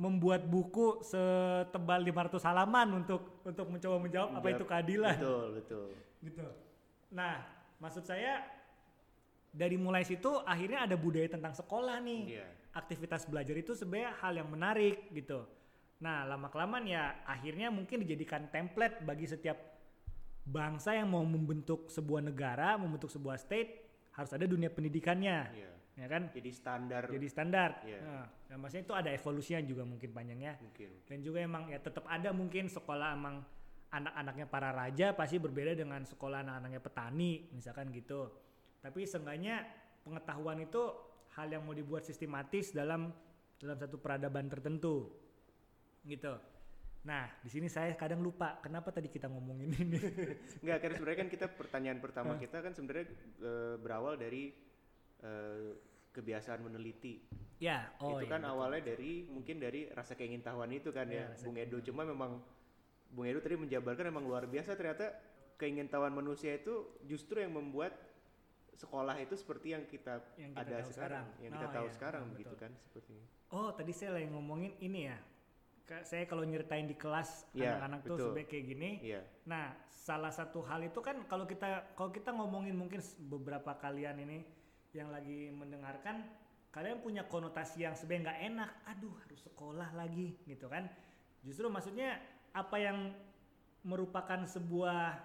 membuat 0.00 0.48
buku 0.48 1.04
setebal 1.04 2.00
500 2.00 2.40
halaman 2.48 3.04
untuk 3.04 3.44
untuk 3.44 3.68
mencoba 3.68 3.96
menjawab 4.00 4.30
apa 4.40 4.48
itu 4.48 4.64
keadilan 4.64 5.16
Betul, 5.20 5.46
betul. 5.60 5.88
gitu. 6.24 6.46
Nah, 7.12 7.44
maksud 7.76 8.08
saya 8.08 8.40
dari 9.52 9.76
mulai 9.76 10.00
situ 10.08 10.40
akhirnya 10.48 10.88
ada 10.88 10.96
budaya 10.96 11.28
tentang 11.28 11.52
sekolah 11.52 12.00
nih. 12.00 12.40
Iya. 12.40 12.48
Aktivitas 12.72 13.28
belajar 13.28 13.52
itu 13.60 13.76
sebenarnya 13.76 14.16
hal 14.24 14.32
yang 14.40 14.48
menarik 14.48 15.12
gitu. 15.12 15.44
Nah, 16.00 16.24
lama 16.24 16.48
kelamaan 16.48 16.88
ya 16.88 17.20
akhirnya 17.28 17.68
mungkin 17.68 18.00
dijadikan 18.00 18.48
template 18.48 19.04
bagi 19.04 19.28
setiap 19.28 19.60
bangsa 20.48 20.96
yang 20.96 21.12
mau 21.12 21.20
membentuk 21.28 21.92
sebuah 21.92 22.24
negara, 22.24 22.80
membentuk 22.80 23.12
sebuah 23.12 23.36
state 23.36 23.84
harus 24.16 24.32
ada 24.32 24.48
dunia 24.48 24.72
pendidikannya, 24.72 25.38
Iya. 25.52 25.72
Ya 26.00 26.08
kan? 26.08 26.22
Jadi 26.32 26.50
standar 26.50 27.02
Jadi 27.06 27.26
standar. 27.28 27.70
Iya. 27.84 28.00
Nah, 28.48 28.56
maksudnya 28.56 28.84
itu 28.88 28.94
ada 28.96 29.10
evolusinya 29.12 29.60
juga 29.62 29.82
mungkin 29.84 30.10
panjangnya. 30.10 30.56
mungkin. 30.58 30.90
Dan 31.04 31.18
juga 31.20 31.38
emang 31.44 31.68
ya 31.68 31.78
tetap 31.78 32.08
ada 32.08 32.32
mungkin 32.32 32.72
sekolah 32.72 33.14
emang 33.14 33.44
anak-anaknya 33.90 34.46
para 34.46 34.70
raja 34.70 35.12
pasti 35.12 35.36
berbeda 35.42 35.74
dengan 35.74 36.06
sekolah 36.06 36.46
anak-anaknya 36.46 36.80
petani 36.80 37.50
misalkan 37.52 37.90
gitu. 37.92 38.30
Tapi 38.80 39.04
seenggaknya 39.04 39.66
pengetahuan 40.06 40.62
itu 40.64 40.82
hal 41.36 41.46
yang 41.52 41.62
mau 41.66 41.76
dibuat 41.76 42.06
sistematis 42.06 42.72
dalam 42.72 43.12
dalam 43.60 43.76
satu 43.76 44.00
peradaban 44.00 44.48
tertentu. 44.48 45.10
Gitu. 46.06 46.32
Nah, 47.00 47.24
di 47.40 47.48
sini 47.48 47.64
saya 47.68 47.96
kadang 47.96 48.20
lupa 48.20 48.60
kenapa 48.60 48.92
tadi 48.92 49.08
kita 49.08 49.28
ngomongin 49.28 49.72
ini. 49.72 50.00
Enggak, 50.64 50.78
karena 50.84 50.94
sebenarnya 51.00 51.20
kan 51.24 51.30
kita 51.32 51.46
pertanyaan 51.48 51.98
pertama 52.00 52.36
kita 52.36 52.60
kan 52.60 52.72
sebenarnya 52.76 53.06
eh, 53.40 53.74
berawal 53.80 54.20
dari 54.20 54.52
eh, 55.24 55.70
kebiasaan 56.10 56.60
meneliti. 56.60 57.22
ya, 57.60 57.92
oh 58.00 58.16
itu 58.16 58.24
iya, 58.24 58.32
kan 58.32 58.40
betul. 58.40 58.52
awalnya 58.56 58.82
dari 58.88 59.28
mungkin 59.28 59.60
dari 59.60 59.92
rasa 59.92 60.16
keingintahuan 60.16 60.72
itu 60.72 60.88
kan 60.90 61.04
Iya, 61.06 61.28
ya, 61.28 61.32
rasa 61.36 61.44
Bung 61.44 61.58
Edo. 61.60 61.78
Cuma 61.84 62.02
memang 62.02 62.40
Bung 63.12 63.26
Edo 63.28 63.38
tadi 63.38 63.54
menjabarkan 63.54 64.08
memang 64.08 64.24
luar 64.24 64.48
biasa 64.48 64.74
ternyata 64.74 65.12
keingintahuan 65.54 66.08
manusia 66.10 66.56
itu 66.56 66.72
justru 67.04 67.36
yang 67.38 67.52
membuat 67.52 67.92
sekolah 68.72 69.12
itu 69.20 69.36
seperti 69.36 69.76
yang 69.76 69.84
kita, 69.84 70.24
Yang 70.40 70.56
kita 70.56 70.62
ada 70.64 70.72
tahu 70.72 70.88
sekarang, 70.88 71.24
sekarang. 71.28 71.42
yang 71.44 71.52
kita 71.52 71.66
Oh, 71.68 71.74
tahu 71.76 71.84
iya, 71.86 71.92
sekarang 71.92 72.22
betul. 72.24 72.32
begitu 72.32 72.54
kan 72.56 72.72
seperti. 72.80 73.12
Oh, 73.50 73.68
tadi 73.76 73.92
saya 73.92 74.10
lagi 74.16 74.28
ngomongin 74.32 74.72
ini 74.80 75.00
ya. 75.04 75.18
Saya 76.06 76.22
kalau 76.24 76.46
nyeritain 76.46 76.86
di 76.86 76.94
kelas 76.94 77.50
Iya, 77.50 77.76
anak-anak 77.76 77.98
tuh 78.00 78.08
betul. 78.14 78.24
sebenarnya 78.30 78.48
kayak 78.48 78.64
gini. 78.64 78.90
Iya. 79.04 79.20
Nah, 79.44 79.64
salah 79.90 80.30
satu 80.32 80.62
hal 80.64 80.80
itu 80.80 81.02
kan 81.02 81.26
kalau 81.26 81.44
kita 81.44 81.92
kalau 81.92 82.08
kita 82.08 82.30
ngomongin 82.30 82.72
mungkin 82.72 83.02
beberapa 83.26 83.74
kalian 83.74 84.22
ini 84.22 84.38
yang 84.92 85.10
lagi 85.10 85.50
mendengarkan, 85.54 86.26
kalian 86.70 86.98
punya 86.98 87.22
konotasi 87.26 87.86
yang 87.86 87.94
sebenarnya 87.94 88.22
nggak 88.30 88.40
enak. 88.52 88.70
Aduh, 88.96 89.14
harus 89.26 89.40
sekolah 89.46 89.90
lagi 89.94 90.38
gitu 90.46 90.66
kan. 90.66 90.86
Justru 91.46 91.70
maksudnya 91.70 92.18
apa 92.50 92.76
yang 92.76 93.14
merupakan 93.80 94.44
sebuah 94.44 95.16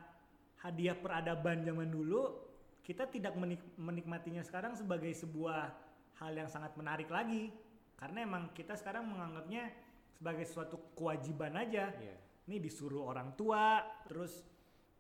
hadiah 0.64 0.96
peradaban 0.96 1.66
zaman 1.66 1.90
dulu, 1.90 2.40
kita 2.86 3.10
tidak 3.10 3.34
menik- 3.36 3.76
menikmatinya 3.76 4.46
sekarang 4.46 4.78
sebagai 4.78 5.12
sebuah 5.12 5.74
hal 6.22 6.32
yang 6.32 6.48
sangat 6.48 6.72
menarik 6.78 7.10
lagi. 7.10 7.52
Karena 7.96 8.24
emang 8.24 8.52
kita 8.54 8.76
sekarang 8.76 9.08
menganggapnya 9.08 9.72
sebagai 10.16 10.48
suatu 10.48 10.96
kewajiban 10.96 11.52
aja 11.60 11.92
Iya. 11.92 12.16
ini 12.48 12.58
disuruh 12.64 13.04
orang 13.04 13.36
tua 13.36 13.84
terus 14.08 14.48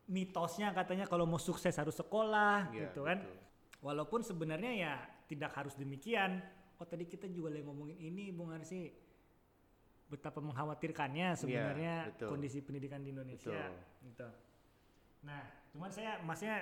mitosnya 0.05 0.75
katanya 0.75 1.07
kalau 1.07 1.23
mau 1.23 1.39
sukses 1.39 1.71
harus 1.71 1.95
sekolah 1.95 2.67
Iya, 2.75 2.91
gitu 2.91 3.07
kan 3.07 3.23
betul. 3.23 3.39
Walaupun 3.81 4.21
sebenarnya 4.21 4.71
ya 4.71 4.93
tidak 5.25 5.55
harus 5.55 5.75
demikian. 5.75 6.39
Oh 6.75 6.83
tadi 6.83 7.07
kita 7.07 7.25
juga 7.27 7.55
lagi 7.55 7.63
ngomongin 7.63 7.97
ini 7.97 8.29
Bung 8.29 8.51
Arsi. 8.51 8.91
Betapa 10.05 10.37
mengkhawatirkannya 10.37 11.33
sebenarnya 11.33 11.95
Iya, 12.05 12.11
betul. 12.13 12.29
kondisi 12.29 12.61
pendidikan 12.61 13.01
di 13.01 13.09
Indonesia. 13.09 13.57
Betul. 13.57 14.05
gitu. 14.05 14.27
Nah 15.25 15.41
cuman 15.73 15.89
saya 15.89 16.21
maksudnya 16.21 16.61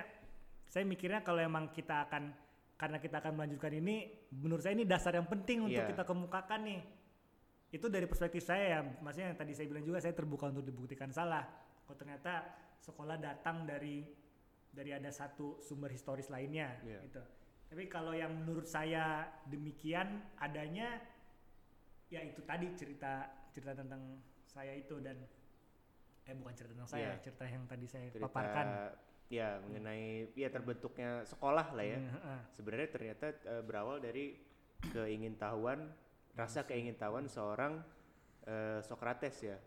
saya 0.64 0.84
mikirnya 0.88 1.20
kalau 1.20 1.44
emang 1.44 1.68
kita 1.70 2.08
akan 2.08 2.32
karena 2.74 2.98
kita 2.98 3.20
akan 3.20 3.32
melanjutkan 3.36 3.70
ini 3.76 4.10
menurut 4.32 4.64
saya 4.64 4.74
ini 4.74 4.88
dasar 4.88 5.14
yang 5.14 5.28
penting 5.28 5.68
untuk 5.68 5.84
Iya. 5.84 5.92
kita 5.92 6.02
kemukakan 6.02 6.60
nih. 6.64 6.80
Itu 7.70 7.86
dari 7.90 8.06
perspektif 8.08 8.42
saya 8.42 8.64
ya. 8.64 8.80
Maksudnya 9.02 9.34
yang 9.34 9.38
tadi 9.38 9.52
saya 9.52 9.66
bilang 9.68 9.84
juga 9.84 9.98
saya 10.00 10.14
terbuka 10.16 10.48
untuk 10.48 10.64
dibuktikan 10.64 11.12
salah. 11.12 11.44
Kalau 11.84 11.96
ternyata 11.98 12.48
sekolah 12.80 13.18
datang 13.20 13.66
dari 13.68 14.02
dari 14.74 14.90
ada 14.90 15.08
satu 15.08 15.62
sumber 15.62 15.88
historis 15.88 16.28
lainnya 16.28 16.74
Iya. 16.82 17.00
gitu 17.06 17.22
tapi 17.64 17.86
kalau 17.86 18.12
yang 18.12 18.34
menurut 18.34 18.66
saya 18.66 19.24
demikian 19.46 20.06
adanya 20.36 21.00
ya 22.06 22.20
itu 22.20 22.42
tadi 22.42 22.70
cerita 22.74 23.24
cerita 23.50 23.72
tentang 23.72 24.18
saya 24.44 24.74
itu 24.74 24.98
dan 25.00 25.18
eh 26.24 26.34
bukan 26.34 26.54
cerita 26.54 26.72
tentang 26.74 26.90
saya 26.90 27.10
Iya. 27.14 27.22
cerita 27.22 27.44
yang 27.46 27.64
tadi 27.64 27.86
saya 27.86 28.06
Cerita 28.10 28.26
paparkan 28.26 28.66
ya 29.26 29.58
mengenai 29.60 30.30
ya 30.36 30.48
terbentuknya 30.52 31.24
sekolah 31.24 31.72
lah 31.72 31.82
ya. 31.82 31.96
Hmm. 31.98 32.44
Sebenarnya 32.52 32.88
ternyata 32.92 33.26
eh, 33.32 33.62
berawal 33.64 33.98
dari 33.98 34.36
keingintahuan 34.92 35.90
rasa 36.36 36.62
keingintahuan 36.62 37.26
seorang 37.26 37.80
eh, 38.44 38.78
Socrates 38.84 39.36
ya. 39.42 39.58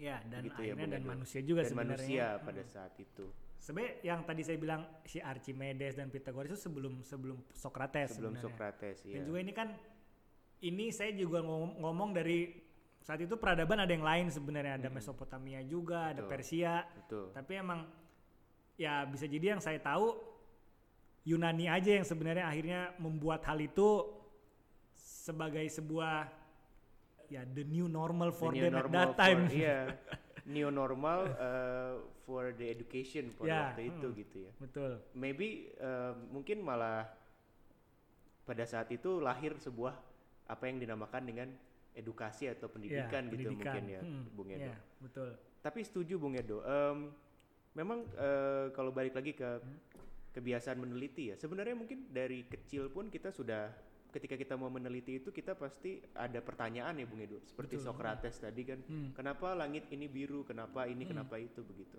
ya 0.00 0.16
dan 0.26 0.42
Begitu 0.42 0.60
ya, 0.60 0.72
akhirnya 0.74 0.86
Bung 0.88 0.94
dan 0.96 1.04
manusia 1.06 1.40
juga 1.44 1.60
dan 1.62 1.70
sebenarnya 1.70 1.94
manusia 1.94 2.26
Hmm. 2.34 2.44
pada 2.48 2.62
saat 2.66 2.94
itu. 2.98 3.26
Sebenarnya 3.62 3.94
yang 4.02 4.20
tadi 4.26 4.42
saya 4.42 4.58
bilang 4.58 4.82
si 5.06 5.22
Archimedes 5.22 5.94
dan 5.94 6.10
Pythagoras 6.10 6.50
itu 6.50 6.60
sebelum 6.66 7.06
sebelum 7.06 7.38
Socrates 7.54 8.18
Sebelum 8.18 8.34
sebenarnya. 8.34 8.42
Socrates 8.50 8.96
ya. 9.06 9.14
Dan 9.14 9.22
juga 9.30 9.38
ini 9.38 9.52
kan 9.54 9.68
ini 10.62 10.90
saya 10.90 11.14
juga 11.14 11.38
ngom- 11.40 11.78
ngomong 11.78 12.10
dari 12.10 12.58
saat 13.02 13.18
itu 13.18 13.34
peradaban 13.34 13.82
ada 13.82 13.90
yang 13.90 14.02
lain 14.02 14.30
sebenarnya 14.30 14.78
ada 14.78 14.90
Mesopotamia 14.90 15.62
juga, 15.62 16.10
ada 16.10 16.22
Betul. 16.26 16.30
Persia. 16.30 16.74
Betul. 16.86 17.26
Tapi 17.30 17.52
emang 17.54 17.80
ya 18.74 19.06
bisa 19.06 19.30
jadi 19.30 19.54
yang 19.54 19.62
saya 19.62 19.78
tahu 19.78 20.18
Yunani 21.22 21.70
aja 21.70 22.02
yang 22.02 22.06
sebenarnya 22.06 22.50
akhirnya 22.50 22.80
membuat 22.98 23.46
hal 23.46 23.62
itu 23.62 24.10
sebagai 24.98 25.62
sebuah 25.70 26.26
ya 27.30 27.46
the 27.46 27.62
new 27.62 27.86
normal 27.86 28.34
for 28.34 28.50
The 28.50 28.58
new 28.58 28.66
them 28.66 28.74
at 28.74 28.90
that 28.90 29.10
time. 29.14 29.46
For, 29.46 29.54
iya. 29.54 29.78
New 30.44 30.68
normal 30.68 31.30
eh, 31.32 31.94
for 32.26 32.50
the 32.52 32.66
education 32.66 33.30
pada 33.30 33.46
Ya, 33.46 33.58
waktu 33.70 33.82
itu 33.88 34.06
hmm. 34.06 34.18
gitu 34.18 34.36
ya. 34.42 34.52
Betul. 34.58 34.92
Maybe 35.12 35.70
eh, 35.72 36.12
mungkin 36.28 36.60
malah 36.60 37.06
pada 38.42 38.64
saat 38.64 38.90
itu 38.90 39.18
lahir 39.18 39.54
sebuah 39.54 39.94
apa 40.44 40.64
yang 40.66 40.82
dinamakan 40.82 41.22
dengan 41.22 41.48
edukasi 41.94 42.50
atau 42.50 42.66
Ya, 42.66 42.74
pendidikan 42.74 43.22
gitu 43.24 43.32
pendidikan. 43.38 43.54
mungkin 43.54 43.84
ya, 43.86 44.00
Hmm, 44.00 44.24
Bung 44.32 44.50
Edo. 44.50 44.66
ya, 44.66 44.76
betul. 44.98 45.28
Tapi 45.60 45.80
setuju 45.80 46.14
Bung 46.18 46.34
Edo. 46.34 46.58
Em, 46.60 46.98
memang 47.72 48.02
eh, 48.12 48.66
kalau 48.72 48.90
balik 48.90 49.14
lagi 49.14 49.32
ke 49.32 49.46
Hmm. 49.60 49.78
kebiasaan 50.32 50.80
meneliti 50.80 51.30
ya. 51.30 51.36
Sebenarnya 51.36 51.76
mungkin 51.76 52.08
dari 52.08 52.42
kecil 52.44 52.88
pun 52.88 53.06
kita 53.06 53.30
sudah 53.30 53.68
ketika 54.12 54.36
kita 54.36 54.54
mau 54.54 54.68
meneliti 54.68 55.16
itu 55.16 55.32
kita 55.32 55.56
pasti 55.56 55.96
ada 56.12 56.38
pertanyaan 56.38 56.92
ya 56.94 57.08
Bung 57.08 57.18
Edo. 57.18 57.40
Seperti 57.42 57.80
Betul. 57.80 57.86
Socrates 57.88 58.36
tadi 58.36 58.62
kan, 58.62 58.78
Hmm. 58.84 59.10
kenapa 59.12 59.56
langit 59.56 59.88
ini 59.88 60.04
biru, 60.06 60.44
kenapa 60.44 60.84
ini, 60.84 61.02
kenapa 61.02 61.40
itu 61.40 61.64
begitu. 61.64 61.96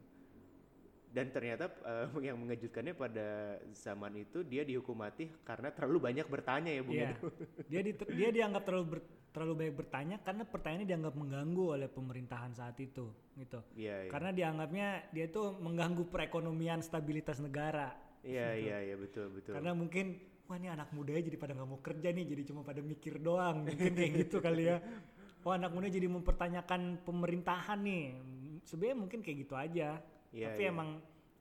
Dan 1.10 1.30
ternyata 1.30 1.70
eh, 1.70 2.08
yang 2.30 2.38
mengejutkannya 2.38 2.94
pada 2.94 3.28
zaman 3.72 4.14
itu 4.18 4.42
dia 4.42 4.62
dihukum 4.62 4.98
mati 4.98 5.30
karena 5.42 5.70
terlalu 5.70 6.10
banyak 6.10 6.26
bertanya 6.26 6.70
ya 6.70 6.82
Bung 6.82 6.98
Iya. 6.98 7.10
Edo. 7.14 7.28
dia 7.74 7.82
di, 7.82 7.92
dia 7.94 8.30
dianggap 8.32 8.64
terlalu 8.64 8.86
ber- 8.98 9.08
terlalu 9.34 9.54
banyak 9.58 9.76
bertanya 9.76 10.16
karena 10.22 10.46
pertanyaannya 10.46 10.86
dianggap 10.86 11.14
mengganggu 11.18 11.66
oleh 11.74 11.90
pemerintahan 11.90 12.54
saat 12.54 12.78
itu 12.78 13.10
gitu. 13.34 13.66
Iya, 13.74 14.06
iya. 14.06 14.12
Karena 14.14 14.30
dianggapnya 14.30 14.88
dia 15.10 15.26
tuh 15.26 15.58
mengganggu 15.58 16.06
perekonomian 16.06 16.82
stabilitas 16.82 17.42
negara. 17.42 17.98
Iya, 18.22 18.54
iya, 18.56 18.78
iya, 18.86 18.96
betul, 18.96 19.34
betul. 19.34 19.58
Karena 19.58 19.74
mungkin 19.74 20.22
wah 20.44 20.56
ini 20.56 20.68
anak 20.68 20.92
mudanya 20.92 21.24
jadi 21.24 21.38
pada 21.38 21.52
nggak 21.54 21.70
mau 21.70 21.80
kerja 21.80 22.10
nih, 22.10 22.26
jadi 22.28 22.42
cuma 22.46 22.62
pada 22.62 22.80
mikir 22.80 23.18
doang. 23.18 23.64
Mungkin 23.66 23.92
kayak 23.94 24.12
gitu 24.28 24.38
kali 24.40 24.68
ya. 24.68 24.78
Wah 25.44 25.60
anak 25.60 25.76
muda 25.76 25.92
jadi 25.92 26.08
mempertanyakan 26.08 27.04
pemerintahan 27.04 27.76
nih. 27.80 28.16
Sebenarnya 28.64 28.96
mungkin 28.96 29.20
kayak 29.20 29.38
gitu 29.44 29.60
aja. 29.60 30.00
Iya, 30.32 30.48
Tapi 30.50 30.62
iya. 30.64 30.72
emang 30.72 30.90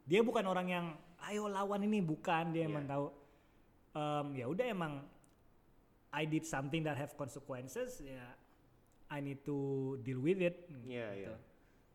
dia 0.02 0.20
bukan 0.20 0.42
orang 0.42 0.66
yang 0.66 0.86
ayo 1.22 1.46
lawan 1.46 1.86
ini 1.86 2.02
bukan 2.02 2.50
dia 2.50 2.66
Iya. 2.66 2.70
emang 2.70 2.84
tahu. 2.84 3.06
em, 3.92 4.26
ya 4.34 4.46
udah 4.48 4.66
emang 4.66 4.92
I 6.10 6.24
did 6.24 6.42
something 6.42 6.82
that 6.82 6.96
have 6.96 7.12
consequences 7.12 8.00
ya 8.00 8.24
I 9.06 9.20
need 9.20 9.44
to 9.44 9.54
deal 10.00 10.18
with 10.18 10.40
it. 10.40 10.66
Iya, 10.82 11.06
gitu. 11.12 11.28
iya. 11.28 11.36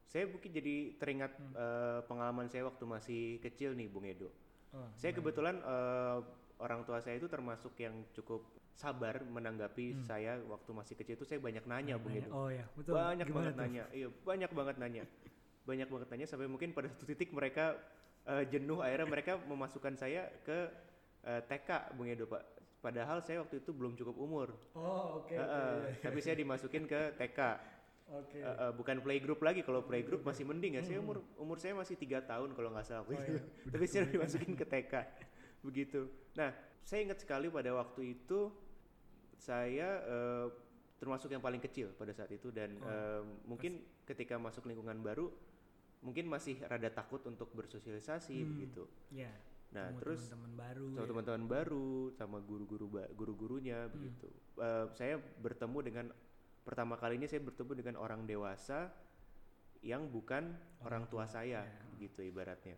saya 0.08 0.24
mungkin 0.24 0.48
jadi 0.50 0.76
teringat 0.96 1.36
Hmm. 1.36 1.52
eh, 1.52 2.00
pengalaman 2.06 2.48
saya 2.48 2.64
waktu 2.64 2.84
masih 2.86 3.22
kecil 3.42 3.76
nih 3.76 3.92
Bung 3.92 4.08
Edo. 4.08 4.32
Oh, 4.72 4.88
Saya 4.96 5.12
kebetulan 5.12 5.60
eh, 5.60 6.18
orang 6.58 6.82
tua 6.86 6.98
saya 7.02 7.18
itu 7.18 7.30
termasuk 7.30 7.74
yang 7.78 7.94
cukup 8.14 8.42
sabar 8.74 9.22
menanggapi 9.26 10.06
saya 10.06 10.38
waktu 10.46 10.70
masih 10.74 10.94
kecil 10.94 11.18
itu 11.18 11.26
saya 11.26 11.42
banyak 11.42 11.66
nanya 11.66 11.98
nanya. 11.98 12.26
Edo. 12.26 12.30
Oh 12.34 12.50
ya, 12.50 12.66
betul. 12.78 12.94
banyak 12.94 13.26
Gimana 13.26 13.38
banget 13.42 13.54
tuh? 13.54 13.62
nanya. 13.66 13.84
Iya, 13.94 14.08
banyak 14.22 14.52
banget 14.54 14.76
nanya. 14.78 15.04
Banyak 15.66 15.88
banget 15.90 16.08
nanya 16.14 16.26
sampai 16.30 16.48
mungkin 16.50 16.70
pada 16.78 16.88
satu 16.94 17.06
titik 17.10 17.34
mereka 17.34 17.74
eh, 18.26 18.44
jenuh 18.50 18.82
akhirnya 18.86 19.08
mereka 19.10 19.34
memasukkan 19.42 19.98
saya 19.98 20.30
ke 20.46 20.70
eh, 21.26 21.42
TK 21.46 21.98
Bung 21.98 22.10
Edo, 22.10 22.30
Pak. 22.30 22.44
Padahal 22.78 23.18
saya 23.26 23.42
waktu 23.42 23.66
itu 23.66 23.74
belum 23.74 23.98
cukup 23.98 24.16
umur. 24.22 24.54
Oh, 24.78 25.26
oke. 25.26 25.34
Oke, 25.34 25.34
eh, 25.34 25.42
iya, 25.42 25.90
iya. 25.90 26.02
tapi 26.06 26.20
saya 26.22 26.38
dimasukin 26.38 26.86
ke 26.86 27.18
TK. 27.18 27.40
Oke. 28.08 28.40
Eh, 28.40 28.46
eh, 28.46 28.72
bukan 28.72 29.04
playgroup 29.04 29.42
lagi 29.44 29.66
kalau 29.66 29.84
playgroup 29.84 30.24
masih 30.24 30.48
mending 30.48 30.80
ya 30.80 30.84
saya 30.86 31.04
umur 31.04 31.20
umur 31.36 31.60
saya 31.60 31.76
masih 31.76 32.00
tiga 32.00 32.24
tahun 32.24 32.56
kalau 32.56 32.72
nggak 32.72 32.88
salah 32.88 33.04
Oh, 33.04 33.12
itu. 33.12 33.36
tapi 33.74 33.84
saya 33.84 34.08
dimasukin 34.08 34.56
ke 34.56 34.64
TK 34.64 34.94
begitu 35.60 36.08
nah 36.38 36.54
saya 36.80 37.04
ingat 37.04 37.20
sekali 37.20 37.50
pada 37.50 37.74
waktu 37.74 38.14
itu 38.14 38.54
saya 39.36 39.90
eh, 40.02 40.48
termasuk 40.98 41.30
yang 41.30 41.42
paling 41.42 41.60
kecil 41.60 41.94
pada 41.94 42.10
saat 42.10 42.30
itu 42.32 42.50
dan 42.50 42.78
Oh, 42.78 42.86
eh, 42.86 43.22
mungkin 43.46 43.72
ketika 44.04 44.38
masuk 44.38 44.66
lingkungan 44.66 45.02
baru 45.02 45.30
mungkin 46.00 46.30
masih 46.30 46.62
rada 46.64 46.90
takut 46.90 47.26
untuk 47.26 47.50
bersosialisasi 47.52 48.38
Hmm. 48.38 48.50
begitu 48.54 48.84
Ya. 49.12 49.34
nah 49.68 49.90
ketemu 49.90 50.00
terus 50.00 50.22
teman-teman 50.30 50.56
baru. 50.56 50.86
sama 50.88 51.02
ya. 51.02 51.10
teman-teman 51.12 51.44
baru 51.46 51.90
sama 52.14 52.38
guru-guru 52.40 52.86
guru-gurunya 53.14 53.80
Hmm. 53.84 53.94
begitu 53.94 54.30
Eh, 54.58 54.86
saya 54.94 55.16
bertemu 55.38 55.78
dengan 55.82 56.06
pertama 56.64 56.98
kalinya 56.98 57.26
saya 57.26 57.42
bertemu 57.42 57.72
dengan 57.76 57.96
orang 57.98 58.26
dewasa 58.26 58.90
yang 59.82 60.10
bukan 60.10 60.58
orang, 60.82 61.06
tua 61.06 61.30
saya 61.30 61.62
ya. 61.62 61.82
begitu 61.94 62.26
ibaratnya 62.26 62.74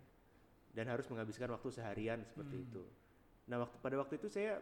dan 0.69 0.85
harus 0.87 1.07
menghabiskan 1.07 1.47
waktu 1.49 1.69
seharian 1.71 2.19
seperti 2.23 2.55
Hmm. 2.59 2.67
itu 2.67 2.83
nah 3.49 3.57
waktu 3.59 3.75
pada 3.77 3.95
waktu 3.97 4.15
itu 4.15 4.29
saya 4.29 4.61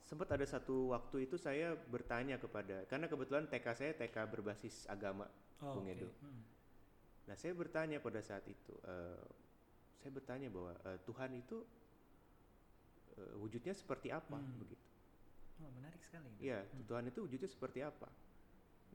sempat 0.00 0.30
ada 0.30 0.46
satu 0.46 0.88
waktu 0.88 1.26
itu 1.26 1.36
saya 1.36 1.74
bertanya 1.74 2.38
kepada 2.38 2.86
karena 2.86 3.04
kebetulan 3.04 3.44
TK 3.44 3.66
saya 3.74 3.92
TK 3.92 4.16
berbasis 4.30 4.86
agama 4.86 5.26
Oh, 5.58 5.74
Bung. 5.74 5.90
Edo. 5.90 6.06
Hmm. 6.22 6.38
Nah, 7.26 7.34
saya 7.34 7.50
bertanya 7.50 7.98
pada 7.98 8.22
saat 8.22 8.46
itu, 8.46 8.70
eh, 8.78 9.26
saya 9.98 10.14
bertanya 10.14 10.46
bahwa 10.48 10.70
eh, 10.78 11.02
Tuhan 11.02 11.34
itu 11.34 11.66
eh, 13.18 13.34
wujudnya 13.36 13.74
seperti 13.74 14.08
apa, 14.08 14.38
Hmm. 14.38 14.54
begitu. 14.56 14.86
Oh, 15.58 15.70
menarik 15.74 15.98
sekali. 15.98 16.30
itu. 16.30 16.46
Iya, 16.46 16.62
Tuhan 16.86 17.10
itu 17.10 17.18
wujudnya 17.20 17.50
seperti 17.50 17.82
apa. 17.82 18.06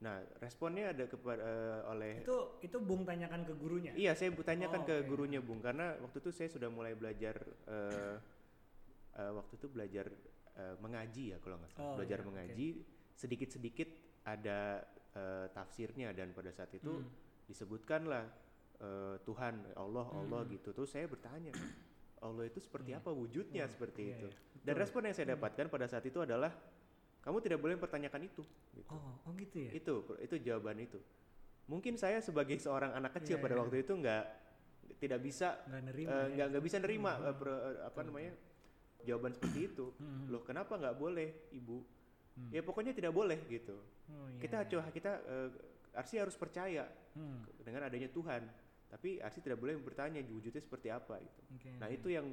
Nah, 0.00 0.18
responnya 0.40 0.90
ada 0.90 1.04
kepada 1.04 1.38
eh, 1.38 1.80
oleh 1.86 2.12
Itu 2.24 2.58
itu 2.58 2.76
Bung 2.80 3.04
tanyakan 3.04 3.44
ke 3.44 3.52
gurunya. 3.54 3.92
Iya, 3.92 4.16
saya 4.16 4.32
bertanyakan 4.32 4.80
Oh, 4.80 4.86
ke 4.88 4.94
oke. 4.98 5.06
gurunya 5.06 5.38
Bung 5.38 5.60
karena 5.60 6.00
waktu 6.00 6.16
itu 6.18 6.32
saya 6.32 6.48
sudah 6.48 6.72
mulai 6.72 6.96
belajar 6.96 7.36
eh, 7.68 8.16
eh, 9.14 9.32
waktu 9.32 9.52
itu 9.54 9.66
belajar 9.66 10.06
eh, 10.54 10.76
mengaji 10.78 11.24
ya 11.30 11.38
kalau 11.38 11.56
nggak 11.56 11.70
salah. 11.70 11.86
Oh, 11.86 11.94
belajar 11.98 12.18
iya, 12.18 12.26
mengaji 12.26 12.68
sedikit-sedikit 13.14 13.88
ada 14.24 14.82
eh, 15.14 15.46
tafsirnya 15.50 16.10
dan 16.10 16.30
pada 16.30 16.50
saat 16.50 16.70
itu 16.70 16.90
Hmm. 16.90 17.06
disebutkanlah 17.46 18.24
eh, 18.76 19.16
Tuhan 19.22 19.54
Allah 19.74 20.06
Allah 20.10 20.42
Hmm. 20.42 20.52
gitu 20.52 20.70
terus 20.70 20.90
saya 20.90 21.06
bertanya 21.06 21.54
Allah 22.26 22.44
itu 22.44 22.58
seperti 22.58 22.90
Iya. 22.90 22.98
apa 22.98 23.10
wujudnya 23.12 23.64
Oh, 23.64 23.70
seperti 23.70 24.02
iya, 24.02 24.14
itu 24.16 24.28
iya. 24.28 24.38
dan 24.60 24.74
Betul. 24.74 24.82
respon 24.82 25.00
yang 25.04 25.14
saya 25.14 25.28
dapatkan 25.30 25.66
pada 25.68 25.86
saat 25.86 26.02
itu 26.02 26.18
adalah 26.18 26.50
kamu 27.20 27.38
tidak 27.40 27.58
boleh 27.58 27.74
mempertanyakan 27.76 28.22
itu 28.24 28.42
gitu. 28.74 28.90
Oh, 28.90 29.16
oh 29.22 29.32
gitu 29.34 29.56
ya. 29.60 29.70
itu 29.72 29.94
itu 30.18 30.34
jawaban 30.42 30.76
itu 30.78 30.98
mungkin 31.64 31.94
saya 31.94 32.18
sebagai 32.18 32.58
seorang 32.58 32.92
anak 32.92 33.14
kecil 33.14 33.38
Iya, 33.38 33.42
pada 33.42 33.54
iya. 33.54 33.60
waktu 33.62 33.76
itu 33.80 33.92
nggak 33.94 34.24
tidak 34.98 35.20
bisa 35.20 35.48
Nggak 35.64 35.82
nerima. 35.84 36.10
eh, 36.10 36.26
ya. 36.34 36.44
nggak 36.48 36.64
bisa 36.64 36.76
nerima 36.78 37.12
Hmm, 37.14 37.32
per- 37.34 37.62
apa 37.84 38.00
namanya 38.02 38.32
jawaban 39.04 39.30
seperti 39.30 39.68
itu 39.68 39.86
Hmm. 40.00 40.26
loh 40.26 40.40
kenapa 40.40 40.74
nggak 40.74 40.96
boleh 40.96 41.28
ibu 41.50 41.84
Hmm. 42.34 42.50
ya 42.50 42.60
pokoknya 42.60 42.90
tidak 42.90 43.14
boleh 43.14 43.38
gitu 43.46 43.78
Oh, 44.10 44.26
iya, 44.26 44.42
kita 44.42 44.58
iya. 44.58 44.66
coba 44.66 44.90
kita 44.90 45.12
eh, 45.22 45.48
Arsi 45.94 46.18
harus 46.18 46.34
percaya 46.34 46.82
Hmm. 47.14 47.46
dengan 47.62 47.86
adanya 47.86 48.10
Tuhan 48.10 48.42
tapi 48.84 49.22
Arsi 49.22 49.38
tidak 49.38 49.56
boleh 49.56 49.78
bertanya 49.78 50.18
wujudnya 50.20 50.58
seperti 50.58 50.90
apa 50.90 51.14
gitu 51.18 51.40
Oke, 51.52 51.70
nah 51.78 51.86
oke. 51.86 51.94
itu 51.94 52.08
yang 52.10 52.26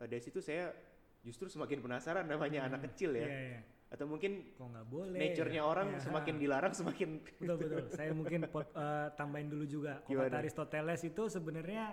eh, 0.00 0.06
dari 0.06 0.18
situ 0.18 0.40
saya 0.40 0.72
justru 1.20 1.46
semakin 1.46 1.76
penasaran 1.78 2.24
namanya 2.24 2.64
Hmm, 2.64 2.68
anak 2.72 2.88
kecil 2.88 3.12
ya 3.12 3.28
Iya, 3.28 3.40
iya. 3.46 3.60
atau 3.92 4.04
mungkin 4.06 4.32
Kok 4.56 4.64
nggak 4.64 4.86
boleh? 4.88 5.18
nature-nya 5.18 5.60
ya? 5.60 5.64
orang 5.66 5.88
Iya, 5.92 6.00
semakin 6.02 6.34
dilarang 6.34 6.72
semakin 6.72 7.08
betul 7.36 7.56
betul. 7.60 7.84
Saya 7.92 8.10
mungkin 8.10 8.40
pot- 8.48 8.72
eh, 8.72 9.08
tambahin 9.14 9.48
dulu 9.48 9.64
juga. 9.64 10.00
Kata 10.02 10.40
Aristoteles 10.40 11.04
itu 11.04 11.22
sebenarnya 11.28 11.92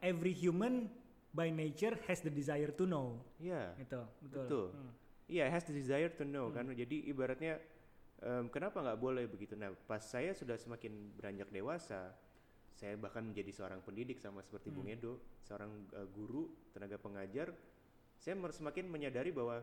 every 0.00 0.34
human 0.34 0.90
by 1.30 1.52
nature 1.52 1.96
has 2.08 2.24
the 2.24 2.32
desire 2.32 2.72
to 2.72 2.84
know. 2.84 3.20
Iya, 3.38 3.76
Itu, 3.78 4.00
betul. 4.24 4.44
Betul. 4.44 4.66
Hmm. 4.72 4.92
iya 5.28 5.44
has 5.52 5.64
the 5.68 5.74
desire 5.76 6.08
to 6.08 6.24
know 6.24 6.48
Hmm. 6.48 6.56
kan. 6.56 6.64
Jadi 6.72 7.04
ibaratnya 7.06 7.60
em, 8.18 8.48
kenapa 8.48 8.80
nggak 8.80 8.98
boleh 8.98 9.24
begitu? 9.28 9.54
Nah, 9.54 9.70
pas 9.86 10.00
saya 10.00 10.32
sudah 10.32 10.56
semakin 10.56 11.14
beranjak 11.14 11.52
dewasa, 11.52 12.10
saya 12.74 12.94
bahkan 12.96 13.22
menjadi 13.22 13.50
seorang 13.52 13.82
pendidik 13.82 14.18
sama 14.18 14.40
seperti 14.42 14.72
Bung 14.72 14.88
Hmm. 14.88 14.96
Edo, 14.96 15.12
seorang 15.44 15.70
eh, 15.94 16.08
guru, 16.10 16.48
tenaga 16.72 16.96
pengajar, 16.98 17.52
saya 18.18 18.34
semakin 18.34 18.88
menyadari 18.90 19.30
bahwa 19.30 19.62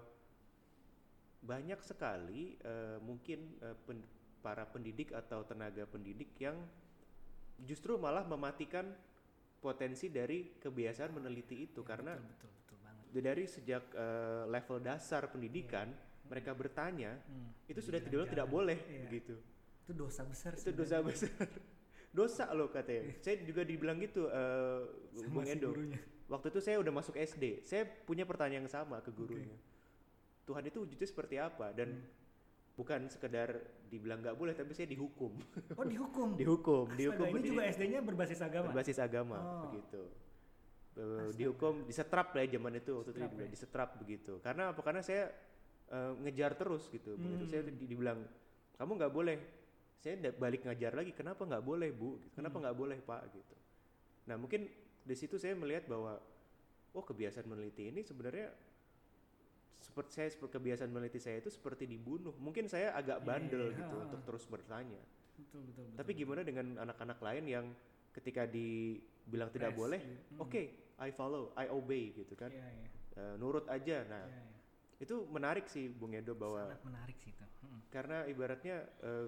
banyak 1.45 1.78
sekali 1.82 2.58
eh, 2.62 2.97
mungkin 3.01 3.58
eh, 3.62 3.75
pen- 3.86 4.08
para 4.41 4.62
pendidik 4.69 5.10
atau 5.13 5.41
tenaga 5.41 5.89
pendidik 5.89 6.30
yang 6.38 6.54
justru 7.65 7.97
malah 7.97 8.21
mematikan 8.21 8.93
potensi 9.57 10.07
dari 10.07 10.55
kebiasaan 10.55 11.11
meneliti 11.11 11.65
itu 11.65 11.79
Iya, 11.79 11.87
karena 11.87 12.13
betul, 12.13 12.29
betul, 12.29 12.49
betul 12.55 12.77
banget. 12.79 13.05
dari 13.21 13.43
sejak 13.45 13.83
eh, 13.89 14.43
level 14.45 14.77
dasar 14.79 15.27
pendidikan 15.27 15.87
mereka 16.25 16.51
bertanya 16.51 17.17
Hmm. 17.21 17.53
itu 17.65 17.79
sudah 17.79 17.99
Jalan-jalan. 17.99 18.25
tidak 18.25 18.33
tidak 18.33 18.47
boleh 18.47 18.77
Iya. 18.81 19.01
begitu 19.03 19.35
Itu 19.83 19.93
dosa 19.93 20.21
besar 20.23 20.51
itu 20.53 20.69
dosa 20.71 20.97
besar 20.99 21.29
dosa 22.11 22.45
loh 22.49 22.67
katanya 22.67 23.13
saya 23.19 23.37
juga 23.39 23.61
dibilang 23.61 23.99
gitu 23.99 24.25
Sama 24.25 25.29
Bung 25.31 25.45
si 25.45 25.51
Edo 25.51 25.69
gurunya. 25.69 25.99
waktu 26.25 26.47
itu 26.47 26.59
saya 26.59 26.77
udah 26.79 26.93
masuk 26.93 27.15
SD 27.15 27.61
saya 27.61 27.83
punya 27.85 28.23
pertanyaan 28.23 28.63
yang 28.63 28.71
sama 28.71 28.97
ke 28.99 29.11
gurunya 29.11 29.53
Tuhan 30.43 30.63
itu 30.63 30.77
wujudnya 30.79 31.05
seperti 31.05 31.35
apa 31.37 31.69
dan 31.71 31.89
Hmm. 31.91 32.05
Bukan 32.75 33.07
sekedar 33.07 33.55
dibilang 33.85 34.19
nggak 34.19 34.35
boleh 34.35 34.51
tapi 34.51 34.71
saya 34.71 34.85
dihukum 34.85 35.31
Oh 35.73 35.85
dihukum. 35.85 36.35
dihukum 36.41 36.83
Astaga, 36.85 36.97
dihukum 36.97 37.25
ini 37.31 37.47
juga 37.47 37.63
SD-nya 37.65 37.99
berbasis 38.01 38.39
agama. 38.39 38.67
berbasis 38.69 38.97
agama 38.99 39.38
Oh. 39.38 39.61
begitu 39.65 40.01
Astaga. 40.93 41.31
dihukum 41.33 41.73
disetrap 41.83 42.27
lah 42.31 42.41
ya 42.41 42.49
zaman 42.53 42.73
itu 42.73 42.91
waktu 42.93 43.09
itu 43.09 43.19
dibilang 43.21 43.47
ya. 43.47 43.51
disetrap 43.51 43.89
begitu 43.95 44.33
karena 44.39 44.63
apa 44.71 44.81
karena 44.81 45.01
saya 45.01 45.31
eh, 45.85 46.11
ngejar 46.19 46.51
terus 46.53 46.88
gitu 46.88 47.15
begitu 47.15 47.43
saya 47.45 47.61
Hmm. 47.61 47.71
di- 47.73 47.88
dibilang 47.88 48.19
kamu 48.75 48.91
nggak 48.97 49.13
boleh 49.13 49.38
saya 49.97 50.15
balik 50.31 50.61
ngajar 50.63 50.91
lagi 50.93 51.11
kenapa 51.11 51.41
nggak 51.41 51.61
boleh 51.61 51.89
bu 51.89 52.19
kenapa 52.31 52.55
Hmm. 52.55 52.63
nggak 52.63 52.77
boleh 52.77 52.97
pak 53.01 53.21
gitu 53.31 53.55
nah 54.25 54.35
mungkin 54.35 54.67
di 54.99 55.13
situ 55.13 55.35
saya 55.35 55.53
melihat 55.53 55.85
bahwa 55.85 56.17
oh 56.91 57.03
kebiasaan 57.03 57.45
meneliti 57.45 57.88
ini 57.88 58.01
sebenarnya 58.01 58.49
seperti 59.79 60.11
saya 60.13 60.29
seperti 60.29 60.53
kebiasaan 60.55 60.89
meneliti 60.89 61.19
saya 61.19 61.38
itu 61.39 61.49
seperti 61.49 61.85
dibunuh 61.85 62.33
mungkin 62.38 62.65
saya 62.65 62.91
agak 62.93 63.21
Iya, 63.21 63.25
bandel 63.25 63.63
iya, 63.69 63.77
gitu 63.79 63.95
ha, 63.95 64.01
ha. 64.01 64.05
untuk 64.09 64.21
terus 64.25 64.43
bertanya 64.45 65.01
Betul, 65.35 65.61
betul, 65.67 65.83
betul. 65.85 65.97
tapi 65.99 66.11
gimana 66.15 66.41
dengan 66.41 66.65
anak-anak 66.79 67.19
lain 67.19 67.43
yang 67.45 67.65
ketika 68.15 68.47
dibilang 68.47 69.51
tidak 69.51 69.75
Press, 69.75 69.79
boleh, 69.83 69.99
gitu. 69.99 70.19
Hmm. 70.31 70.43
oke, 70.47 70.61
I 70.95 71.09
follow, 71.11 71.51
I 71.53 71.67
obey 71.67 72.15
gitu 72.15 72.31
kan, 72.33 72.47
Iya, 72.47 72.63
iya. 72.71 72.88
Eh, 73.15 73.35
nurut 73.35 73.67
aja. 73.67 74.07
Nah, 74.07 74.23
Iya, 74.23 74.39
iya. 74.39 75.03
itu 75.03 75.15
menarik 75.27 75.67
sih 75.67 75.91
Bung 75.91 76.15
Edo 76.15 76.31
bahwa 76.31 76.71
Sangat 76.71 76.83
menarik 76.88 77.17
sih 77.19 77.31
itu. 77.31 77.43
Hmm. 77.59 77.79
karena 77.91 78.23
ibaratnya 78.25 78.75
eh, 79.03 79.27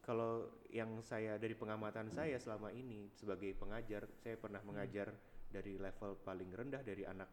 kalau 0.00 0.48
yang 0.72 0.96
saya 1.04 1.36
dari 1.36 1.52
pengamatan 1.52 2.08
saya 2.08 2.40
selama 2.40 2.72
ini 2.72 3.12
sebagai 3.12 3.52
pengajar, 3.52 4.08
saya 4.16 4.40
pernah 4.40 4.64
Hmm. 4.64 4.72
mengajar 4.72 5.12
dari 5.48 5.76
level 5.76 6.16
paling 6.24 6.48
rendah 6.48 6.80
dari 6.80 7.04
anak 7.04 7.28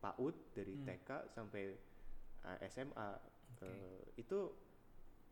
PAUD 0.00 0.34
dari 0.50 0.74
Hmm. 0.74 0.86
TK 0.86 1.10
sampai 1.28 1.64
eh, 2.40 2.58
SMA 2.66 3.08
Oke. 3.52 3.64
eh, 3.64 4.00
itu 4.16 4.38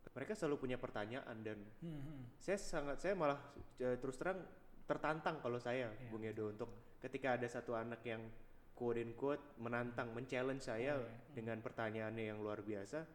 mereka 0.09 0.33
selalu 0.33 0.57
punya 0.59 0.77
pertanyaan 0.77 1.37
dan 1.41 1.57
Hmm, 1.81 1.99
hmm. 1.99 2.21
saya 2.37 2.57
sangat 2.57 2.97
saya 2.97 3.13
malah 3.13 3.39
eh, 3.77 3.97
terus 3.97 4.15
terang 4.15 4.39
tertantang 4.85 5.37
kalau 5.37 5.57
saya 5.57 5.89
Iya, 5.91 6.09
Bung 6.09 6.23
Edo 6.23 6.49
untuk 6.49 6.69
ketika 6.97 7.33
ada 7.33 7.45
satu 7.45 7.73
anak 7.73 8.01
yang 8.03 8.25
quote 8.73 8.97
in 8.97 9.13
quote 9.13 9.41
menantang 9.57 10.09
men-challenge 10.11 10.63
saya 10.63 10.95
Oh, 10.95 11.03
iya. 11.03 11.33
dengan 11.33 11.57
pertanyaannya 11.59 12.25
yang 12.25 12.39
luar 12.39 12.61
biasa 12.61 13.05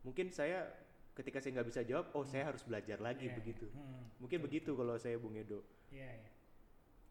mungkin 0.00 0.28
saya 0.28 0.64
ketika 1.12 1.38
saya 1.38 1.54
nggak 1.54 1.68
bisa 1.68 1.80
jawab 1.82 2.12
oh 2.12 2.24
saya 2.24 2.48
harus 2.48 2.60
belajar 2.62 2.98
lagi 2.98 3.28
Iya, 3.28 3.36
begitu. 3.36 3.66
Hmm. 3.70 4.08
mungkin 4.18 4.38
begitu 4.40 4.72
kalau 4.72 4.96
saya 4.96 5.16
Bung 5.16 5.34
Edo 5.34 5.60
Iya, 5.88 6.08
iya. 6.10 6.30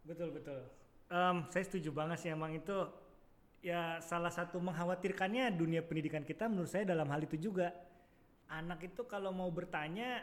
Betul, 0.04 0.30
betul. 0.32 0.60
Em, 1.08 1.48
saya 1.48 1.64
setuju 1.64 1.90
banget 1.90 2.20
sih 2.20 2.30
emang 2.30 2.52
itu 2.52 2.76
ya 3.64 4.04
salah 4.04 4.30
satu 4.30 4.60
mengkhawatirkannya 4.60 5.48
dunia 5.56 5.80
pendidikan 5.80 6.28
kita 6.28 6.52
menurut 6.52 6.68
saya 6.68 6.84
dalam 6.84 7.08
hal 7.08 7.24
itu 7.24 7.40
juga. 7.40 7.72
Anak 8.52 8.86
itu 8.86 9.08
kalau 9.08 9.32
mau 9.32 9.48
bertanya, 9.50 10.20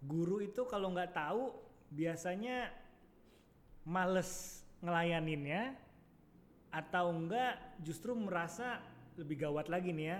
guru 0.00 0.40
itu 0.42 0.64
kalau 0.64 0.90
nggak 0.90 1.12
tahu 1.12 1.52
biasanya 1.92 2.72
males 3.86 4.64
ngelayaninnya 4.82 5.76
atau 6.74 7.14
enggak 7.14 7.78
justru 7.84 8.16
merasa 8.18 8.82
lebih 9.14 9.46
gawat 9.46 9.70
lagi 9.70 9.94
nih 9.94 10.06
ya 10.12 10.18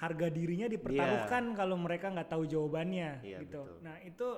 harga 0.00 0.26
dirinya 0.32 0.66
dipertaruhkan 0.70 1.52
kalau 1.52 1.76
mereka 1.76 2.08
nggak 2.08 2.30
tahu 2.30 2.46
jawabannya 2.48 3.20
Iya, 3.22 3.38
gitu. 3.44 3.62
betul. 3.66 3.78
Nah 3.84 3.96
itu 4.02 4.28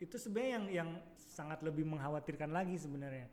itu 0.00 0.16
sebenarnya 0.16 0.50
yang 0.56 0.66
yang 0.70 0.90
sangat 1.14 1.60
lebih 1.60 1.84
mengkhawatirkan 1.86 2.50
lagi 2.50 2.74
sebenarnya. 2.80 3.28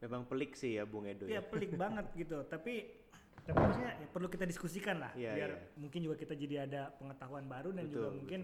Memang 0.00 0.24
pelik 0.24 0.54
sih 0.54 0.76
ya 0.76 0.84
Bung 0.84 1.04
Edo 1.04 1.24
Ya 1.26 1.38
ya. 1.38 1.40
pelik 1.42 1.76
banget 1.82 2.06
gitu. 2.14 2.42
Tapi 2.44 3.02
tapi 3.44 3.60
maksudnya 3.60 3.92
ya 4.00 4.06
perlu 4.08 4.28
kita 4.32 4.48
diskusikan 4.48 5.04
lah 5.04 5.12
Iya, 5.12 5.36
biar 5.36 5.50
iya. 5.52 5.60
mungkin 5.76 6.00
juga 6.00 6.16
kita 6.16 6.32
jadi 6.32 6.64
ada 6.64 6.88
pengetahuan 6.96 7.44
baru 7.44 7.76
dan 7.76 7.84
juga 7.86 8.08
Betul, 8.08 8.16
mungkin 8.16 8.40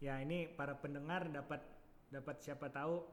ya 0.00 0.14
ini 0.18 0.48
para 0.48 0.72
pendengar 0.72 1.28
dapat 1.28 1.60
dapat 2.08 2.40
siapa 2.40 2.72
tahu 2.72 3.04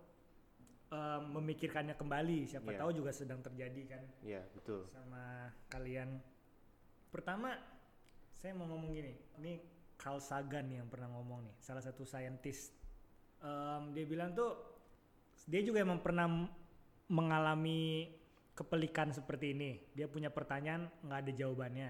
em, 0.88 1.24
memikirkannya 1.36 1.92
kembali 1.92 2.48
siapa 2.48 2.72
Iya. 2.72 2.80
tahu 2.80 2.90
juga 2.96 3.12
sedang 3.12 3.44
terjadi 3.44 3.82
kan 3.86 4.04
Iya, 4.24 4.48
betul. 4.56 4.88
sama 4.88 5.52
kalian. 5.68 6.24
Pertama, 7.12 7.52
saya 8.38 8.56
mau 8.56 8.68
ngomong 8.68 8.92
gini. 8.94 9.12
Ini 9.44 9.52
Carl 10.00 10.24
Sagan 10.24 10.72
yang 10.72 10.88
pernah 10.88 11.12
ngomong 11.12 11.44
nih, 11.44 11.56
salah 11.60 11.84
satu 11.84 12.08
saintis. 12.08 12.72
Em, 13.44 13.92
dia 13.92 14.08
bilang 14.08 14.32
tuh 14.32 14.56
dia 15.44 15.60
juga 15.60 15.84
emang 15.84 16.00
pernah 16.00 16.48
mengalami 17.08 18.12
kepelikan 18.58 19.14
seperti 19.14 19.54
ini. 19.54 19.72
Dia 19.94 20.10
punya 20.10 20.34
pertanyaan 20.34 20.90
nggak 21.06 21.20
ada 21.28 21.32
jawabannya. 21.32 21.90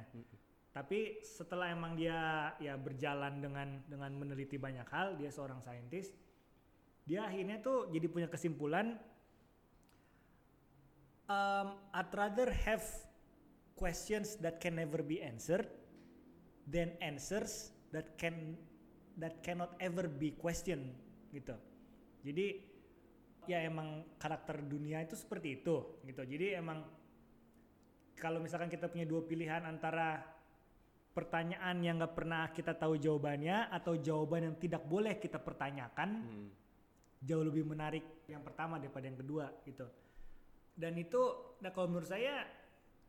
Tapi 0.76 1.26
setelah 1.26 1.74
emang 1.74 1.98
dia 1.98 2.54
ya 2.62 2.78
berjalan 2.78 3.42
dengan 3.42 3.82
dengan 3.90 4.12
meneliti 4.14 4.62
banyak 4.62 4.86
hal, 4.92 5.18
dia 5.18 5.34
seorang 5.34 5.64
saintis. 5.64 6.14
Dia 7.08 7.26
akhirnya 7.26 7.64
tuh 7.64 7.88
jadi 7.90 8.06
punya 8.12 8.28
kesimpulan 8.28 9.00
um, 11.32 11.80
I'd 11.96 12.12
rather 12.12 12.52
have 12.52 12.84
questions 13.80 14.36
that 14.44 14.60
can 14.60 14.76
never 14.76 15.00
be 15.00 15.24
answered 15.24 15.72
than 16.68 16.92
answers 17.00 17.72
that 17.96 18.20
can 18.20 18.60
that 19.16 19.40
cannot 19.42 19.74
ever 19.80 20.06
be 20.06 20.36
questioned 20.36 20.94
gitu. 21.32 21.56
Jadi 22.28 22.67
ya 23.48 23.64
emang 23.64 24.04
karakter 24.20 24.60
dunia 24.62 25.02
itu 25.02 25.16
seperti 25.16 25.64
itu 25.64 26.04
gitu. 26.04 26.22
Jadi 26.22 26.54
emang 26.60 26.84
kalau 28.20 28.44
misalkan 28.44 28.68
kita 28.68 28.92
punya 28.92 29.08
dua 29.08 29.24
pilihan 29.24 29.64
antara 29.64 30.20
pertanyaan 31.16 31.82
yang 31.82 31.98
nggak 31.98 32.14
pernah 32.14 32.54
kita 32.54 32.78
tahu 32.78 33.00
jawabannya 33.02 33.74
atau 33.74 33.98
jawaban 33.98 34.54
yang 34.54 34.56
tidak 34.62 34.86
boleh 34.86 35.18
kita 35.18 35.42
pertanyakan 35.42 36.10
Hmm. 36.22 36.50
jauh 37.18 37.42
lebih 37.42 37.66
menarik 37.66 38.30
yang 38.30 38.46
pertama 38.46 38.78
daripada 38.78 39.10
yang 39.10 39.18
kedua 39.18 39.50
gitu. 39.66 39.90
Dan 40.78 40.94
itu, 41.02 41.18
nah 41.66 41.74
kalau 41.74 41.90
menurut 41.90 42.06
saya 42.06 42.46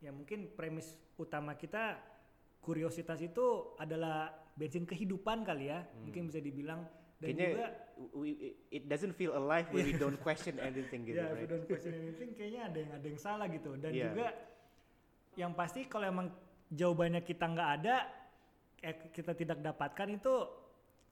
ya 0.01 0.09
mungkin 0.09 0.49
premis 0.57 0.97
utama 1.21 1.53
kita 1.53 2.01
kuriositas 2.65 3.21
itu 3.21 3.77
adalah 3.77 4.33
bensin 4.57 4.89
kehidupan 4.89 5.45
kali 5.45 5.69
ya, 5.69 5.85
mungkin 6.01 6.33
bisa 6.33 6.41
dibilang 6.41 6.81
dan 7.19 7.27
Kayaknya 7.29 7.47
juga 7.51 7.67
we- 8.15 8.39
it 8.71 8.87
doesn't 8.87 9.11
feel 9.13 9.35
alive 9.35 9.67
when 9.69 9.83
we 9.83 9.91
don't 9.93 10.15
question 10.17 10.55
anything 10.57 11.03
gitu, 11.03 11.19
ya 11.19 11.27
if 11.27 11.35
right? 11.35 11.43
you 11.43 11.49
don't 11.49 11.67
question 11.67 11.93
anything 11.93 12.31
kayaknya 12.31 12.61
ada 12.65 12.77
yang 12.79 12.91
ada 12.95 13.05
yang 13.05 13.19
salah 13.19 13.47
gitu 13.47 13.75
dan 13.75 13.91
Iya. 13.91 14.05
juga 14.07 14.27
yang 15.35 15.51
pasti 15.51 15.83
kalau 15.85 16.07
emang 16.07 16.27
jawabannya 16.67 17.21
kita 17.21 17.45
nggak 17.45 17.69
ada 17.81 17.95
eh, 18.79 19.11
kita 19.11 19.35
tidak 19.35 19.59
dapatkan 19.59 20.07
itu 20.09 20.33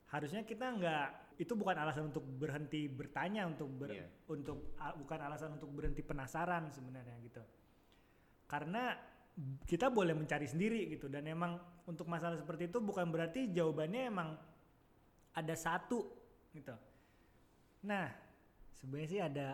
harusnya 0.08 0.42
kita 0.42 0.66
nggak 0.72 1.06
itu 1.38 1.52
bukan 1.52 1.76
alasan 1.76 2.08
untuk 2.08 2.24
berhenti 2.24 2.88
bertanya 2.88 3.44
untuk 3.44 3.68
ber- 3.68 3.92
Iya. 3.92 4.08
untuk 4.26 4.72
bukan 4.96 5.20
alasan 5.20 5.54
untuk 5.54 5.68
berhenti 5.70 6.00
penasaran 6.00 6.72
sebenarnya 6.72 7.20
gitu 7.20 7.44
karena 8.48 8.96
kita 9.68 9.92
boleh 9.92 10.16
mencari 10.16 10.48
sendiri 10.48 10.88
gitu 10.88 11.06
dan 11.06 11.28
emang 11.28 11.60
untuk 11.84 12.08
masalah 12.08 12.34
seperti 12.34 12.66
itu 12.66 12.80
bukan 12.80 13.06
berarti 13.06 13.52
jawabannya 13.52 14.02
emang 14.08 14.28
ada 15.38 15.54
satu 15.54 15.98
gitu 16.50 16.74
nah 17.84 18.10
sebenarnya 18.74 19.08
sih 19.08 19.20
ada 19.22 19.48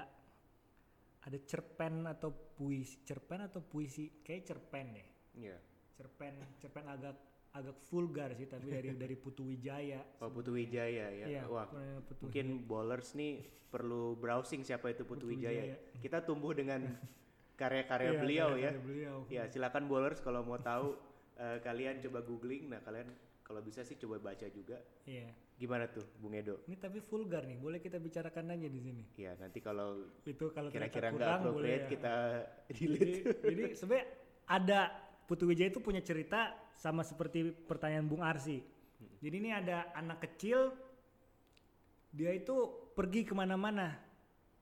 ada 1.20 1.38
cerpen 1.44 2.05
atau 2.05 2.29
puisi 2.31 3.01
cerpen 3.03 3.40
atau 3.42 3.61
puisi 3.61 4.20
kayak 4.20 4.42
cerpen 4.44 4.87
deh 4.92 5.09
Iya. 5.35 5.57
cerpen 5.92 6.35
cerpen 6.59 6.85
agak 6.87 7.16
agak 7.53 7.77
vulgar 7.87 8.31
sih 8.35 8.47
tapi 8.47 8.66
dari 8.66 8.90
dari 9.03 9.14
Putu 9.14 9.47
Wijaya 9.47 10.03
Oh, 10.18 10.27
Putu 10.29 10.53
Wijaya 10.53 11.07
ya. 11.12 11.27
Iya, 11.27 11.42
Wah, 11.47 11.66
Putu 12.03 12.27
mungkin 12.27 12.47
bowlers 12.62 13.14
nih 13.14 13.40
perlu 13.70 14.14
browsing 14.14 14.62
siapa 14.62 14.90
itu 14.90 15.03
Putu, 15.03 15.27
Putu 15.27 15.35
Wijaya. 15.35 15.62
Wijaya. 15.64 15.77
Kita 15.99 16.18
tumbuh 16.23 16.51
dengan 16.51 16.83
karya-karya 17.61 18.11
Iya, 18.11 18.20
beliau 18.20 18.49
ya. 18.51 18.70
karya-karya 18.70 18.83
beliau. 18.83 19.16
Ya, 19.27 19.42
silakan 19.47 19.87
bowlers 19.87 20.18
kalau 20.18 20.42
mau 20.42 20.59
tahu 20.59 20.99
eh, 21.37 21.59
kalian 21.61 21.99
coba 22.01 22.23
googling. 22.23 22.66
Nah, 22.68 22.79
kalian 22.81 23.11
kalau 23.42 23.59
bisa 23.59 23.83
sih 23.83 23.94
coba 23.97 24.18
baca 24.20 24.47
juga. 24.51 24.79
Iya. 25.05 25.31
Gimana 25.54 25.86
tuh, 25.86 26.02
Bung 26.18 26.34
Edo? 26.34 26.66
Ini 26.66 26.74
tapi 26.76 26.98
vulgar 26.98 27.46
nih, 27.46 27.54
boleh 27.56 27.78
kita 27.78 28.02
bicarakan 28.02 28.52
aja 28.52 28.66
di 28.66 28.80
sini. 28.82 29.04
Ya, 29.14 29.38
nanti 29.38 29.62
kalau 29.62 30.02
Itu 30.26 30.50
kalau 30.50 30.66
kira-kira 30.66 31.08
nggak 31.08 31.14
kurang 31.14 31.40
boleh 31.46 31.46
appropriate 31.46 31.84
ya. 31.86 31.90
kita 31.94 32.14
Jadi, 32.74 32.84
delete. 32.90 33.18
jadi 33.40 33.62
sebenarnya 33.78 34.06
ada 34.44 34.80
Putu 35.24 35.46
Wijaya 35.46 35.70
itu 35.70 35.80
punya 35.80 36.02
cerita 36.02 36.52
sama 36.74 37.00
seperti 37.00 37.48
pertanyaan 37.48 38.04
Bung 38.04 38.20
Arsi. 38.20 38.60
Jadi 39.22 39.34
ini 39.38 39.50
ada 39.50 39.88
anak 39.94 40.20
kecil, 40.20 40.74
dia 42.10 42.30
itu 42.30 42.54
pergi 42.92 43.22
ke 43.22 43.32
mana-mana. 43.32 43.94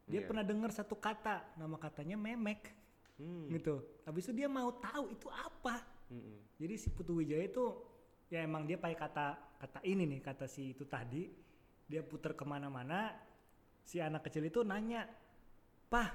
Dia 0.07 0.23
Iya. 0.23 0.29
pernah 0.29 0.45
dengar 0.45 0.71
satu 0.71 0.95
kata, 0.95 1.57
nama 1.57 1.75
katanya 1.79 2.15
memek, 2.15 2.69
Hmm. 3.17 3.49
gitu. 3.49 3.81
Habis 4.05 4.29
itu 4.29 4.33
dia 4.35 4.49
mau 4.49 4.71
tahu 4.73 5.09
itu 5.11 5.27
apa. 5.31 5.83
Mm-mm. 6.11 6.39
Jadi 6.59 6.75
si 6.77 6.89
Putu 6.91 7.17
Wijaya 7.17 7.43
itu 7.45 7.65
ya 8.33 8.41
emang 8.49 8.65
dia 8.65 8.81
pakai 8.81 8.97
kata 8.97 9.27
kata 9.61 9.79
ini 9.85 10.09
nih 10.09 10.21
kata 10.25 10.49
si 10.49 10.73
itu 10.73 10.89
tadi. 10.89 11.29
Dia 11.85 12.01
putar 12.01 12.33
ke 12.33 12.49
mana-mana 12.49 13.13
si 13.85 14.01
anak 14.01 14.25
kecil 14.25 14.49
itu 14.49 14.65
nanya 14.65 15.05
pah 15.93 16.09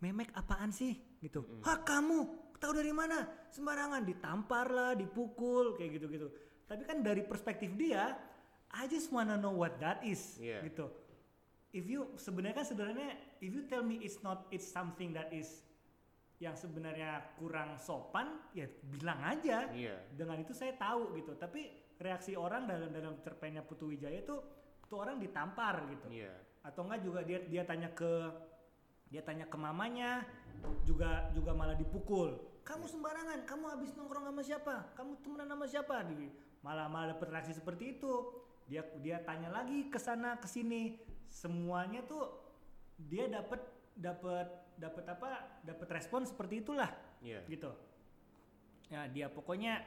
memek 0.00 0.32
apaan 0.32 0.72
sih? 0.72 0.96
Gitu. 1.20 1.44
Hah 1.60 1.84
kamu? 1.84 2.48
Tahu 2.56 2.72
dari 2.72 2.90
mana? 2.96 3.28
Sembarangan 3.52 4.02
ditampar 4.08 4.72
lah 4.72 4.92
dipukul 4.96 5.76
kayak 5.76 6.00
gitu-gitu. 6.00 6.32
Tapi 6.64 6.82
kan 6.88 7.04
dari 7.04 7.20
perspektif 7.28 7.76
dia 7.76 8.16
I 8.72 8.88
just 8.88 9.12
wanna 9.12 9.36
know 9.36 9.52
what 9.52 9.76
that 9.84 10.00
is. 10.00 10.40
Iya. 10.40 10.64
gitu. 10.64 10.88
If 11.76 11.84
you 11.84 12.16
sebenarnya 12.16 12.64
kan 12.64 12.66
sebenarnya 12.66 13.10
if 13.44 13.52
you 13.52 13.68
tell 13.68 13.84
me 13.84 14.00
it's 14.00 14.24
not 14.24 14.48
it's 14.48 14.64
something 14.64 15.12
that 15.12 15.28
is 15.36 15.60
yang 16.38 16.54
sebenarnya 16.54 17.34
kurang 17.34 17.74
sopan 17.82 18.38
ya 18.54 18.66
bilang 18.86 19.18
aja. 19.26 19.66
Iya. 19.74 19.98
dengan 20.14 20.38
itu 20.38 20.54
saya 20.54 20.74
tahu 20.78 21.18
gitu. 21.18 21.34
Tapi 21.34 21.66
reaksi 21.98 22.38
orang 22.38 22.70
dalam 22.70 22.94
dalam 22.94 23.18
cerpennya 23.18 23.66
Putu 23.66 23.90
Wijaya 23.90 24.22
itu 24.22 24.38
tuh 24.86 24.98
orang 25.02 25.18
ditampar 25.18 25.84
gitu. 25.90 26.08
Iya. 26.10 26.34
atau 26.58 26.84
enggak 26.84 27.00
juga 27.00 27.20
dia 27.24 27.38
dia 27.48 27.62
tanya 27.64 27.88
ke 27.94 28.28
dia 29.08 29.22
tanya 29.24 29.48
ke 29.48 29.56
mamanya 29.56 30.26
juga 30.84 31.30
juga 31.32 31.54
malah 31.54 31.78
dipukul. 31.78 32.60
Kamu 32.66 32.84
sembarangan 32.84 33.48
kamu 33.48 33.64
habis 33.72 33.94
nongkrong 33.96 34.26
sama 34.28 34.42
siapa? 34.44 34.74
Kamu 34.92 35.22
temenan 35.24 35.48
sama 35.48 35.64
siapa? 35.64 35.96
Di- 36.04 36.28
malah 36.60 36.90
malah 36.90 37.16
dapat 37.16 37.28
reaksi 37.32 37.56
seperti 37.56 37.96
itu. 37.96 38.12
Dia 38.68 38.84
dia 39.00 39.22
tanya 39.24 39.48
lagi 39.48 39.88
ke 39.88 39.96
sana 39.96 40.36
ke 40.36 40.44
sini. 40.44 41.00
Semuanya 41.32 42.04
tuh 42.04 42.36
dia 43.00 43.30
dapat 43.30 43.64
dapat 43.96 44.67
dapat 44.78 45.04
apa 45.10 45.30
dapat 45.60 45.88
respon 45.90 46.22
seperti 46.22 46.62
itulah 46.62 46.90
Iya. 47.18 47.42
gitu. 47.50 47.70
Ya 48.88 49.04
dia 49.10 49.26
pokoknya 49.28 49.82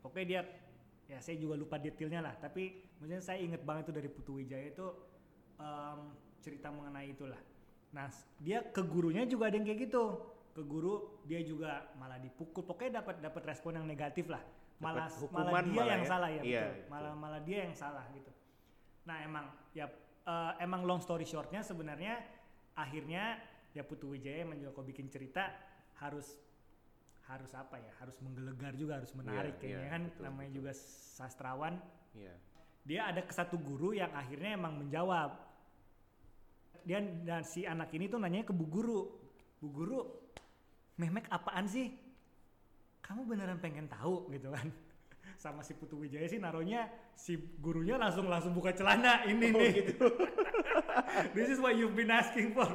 pokoknya 0.00 0.26
dia 0.26 0.40
ya 1.06 1.18
saya 1.20 1.36
juga 1.36 1.54
lupa 1.54 1.76
detailnya 1.76 2.18
lah 2.22 2.34
tapi 2.38 2.82
maksudnya 2.98 3.22
saya 3.22 3.38
inget 3.38 3.62
banget 3.62 3.90
itu 3.90 3.94
dari 3.94 4.08
Putu 4.08 4.38
Wijaya 4.38 4.70
itu 4.70 4.86
em, 5.58 5.98
cerita 6.40 6.70
mengenai 6.70 7.10
itulah. 7.10 7.38
Nah 7.92 8.06
dia 8.38 8.62
ke 8.64 8.82
gurunya 8.82 9.26
juga 9.26 9.50
ada 9.50 9.58
yang 9.58 9.66
kayak 9.66 9.80
gitu. 9.90 10.04
Ke 10.56 10.62
guru 10.64 11.20
dia 11.28 11.42
juga 11.44 11.90
malah 12.00 12.16
dipukul. 12.16 12.64
Pokoknya 12.64 13.04
dapat 13.04 13.20
dapat 13.20 13.42
respon 13.44 13.76
yang 13.76 13.86
negatif 13.86 14.30
lah. 14.30 14.40
Malah 14.78 15.08
malah 15.32 15.62
dia 15.64 15.72
malah 15.72 15.88
yang 15.90 16.04
ya? 16.04 16.08
salah 16.08 16.28
ya 16.28 16.40
Iya, 16.40 16.40
betul. 16.40 16.72
betul. 16.72 16.88
malah 16.92 17.12
malah 17.16 17.40
dia 17.44 17.58
yang 17.64 17.74
salah 17.74 18.04
gitu. 18.12 18.30
Nah 19.04 19.16
emang 19.20 19.46
ya 19.72 19.86
eh, 20.24 20.52
emang 20.60 20.80
long 20.84 21.00
story 21.00 21.24
shortnya 21.24 21.60
sebenarnya 21.60 22.20
akhirnya 22.72 23.36
ya 23.76 23.84
Putu 23.84 24.08
Wijaya 24.16 24.48
juga 24.56 24.72
kalau 24.72 24.88
bikin 24.88 25.12
cerita 25.12 25.52
harus 26.00 26.40
harus 27.28 27.52
apa 27.52 27.76
ya? 27.76 27.92
Harus 28.00 28.16
menggelegar 28.24 28.72
juga 28.72 28.96
harus 28.96 29.12
menarik 29.12 29.58
Iya, 29.58 29.60
kayaknya 29.60 29.84
iya, 29.84 29.92
kan? 29.92 30.02
betul, 30.08 30.22
namanya 30.24 30.48
betul. 30.48 30.58
juga 30.64 30.72
sastrawan. 31.12 31.74
Iya. 32.16 32.34
dia 32.86 33.02
ada 33.10 33.18
ke 33.20 33.34
satu 33.34 33.58
guru 33.58 33.92
yang 33.92 34.08
akhirnya 34.14 34.54
emang 34.56 34.78
menjawab. 34.78 35.36
Dia 36.86 37.02
dan 37.02 37.42
si 37.42 37.66
anak 37.66 37.90
ini 37.92 38.06
tuh 38.06 38.22
nanya 38.22 38.46
ke 38.46 38.54
bu 38.54 38.62
guru. 38.64 39.10
Bu 39.58 39.68
guru 39.74 40.00
memek 40.94 41.26
apaan 41.28 41.66
sih? 41.66 41.90
Kamu 43.02 43.26
beneran 43.26 43.58
pengen 43.58 43.90
tahu? 43.90 44.30
Gitu 44.30 44.54
kan. 44.54 44.70
Sama 45.42 45.66
si 45.66 45.74
Putu 45.74 45.98
Wijaya 45.98 46.30
sih 46.30 46.38
naruhnya 46.38 46.86
si 47.18 47.34
gurunya 47.58 47.98
langsung 47.98 48.30
langsung 48.30 48.54
buka 48.54 48.70
celana. 48.70 49.26
Ini 49.26 49.46
nih. 49.50 49.70
gitu. 49.90 50.06
This 51.36 51.50
is 51.50 51.58
what 51.58 51.74
you've 51.74 51.98
been 51.98 52.14
asking 52.14 52.54
for. 52.54 52.70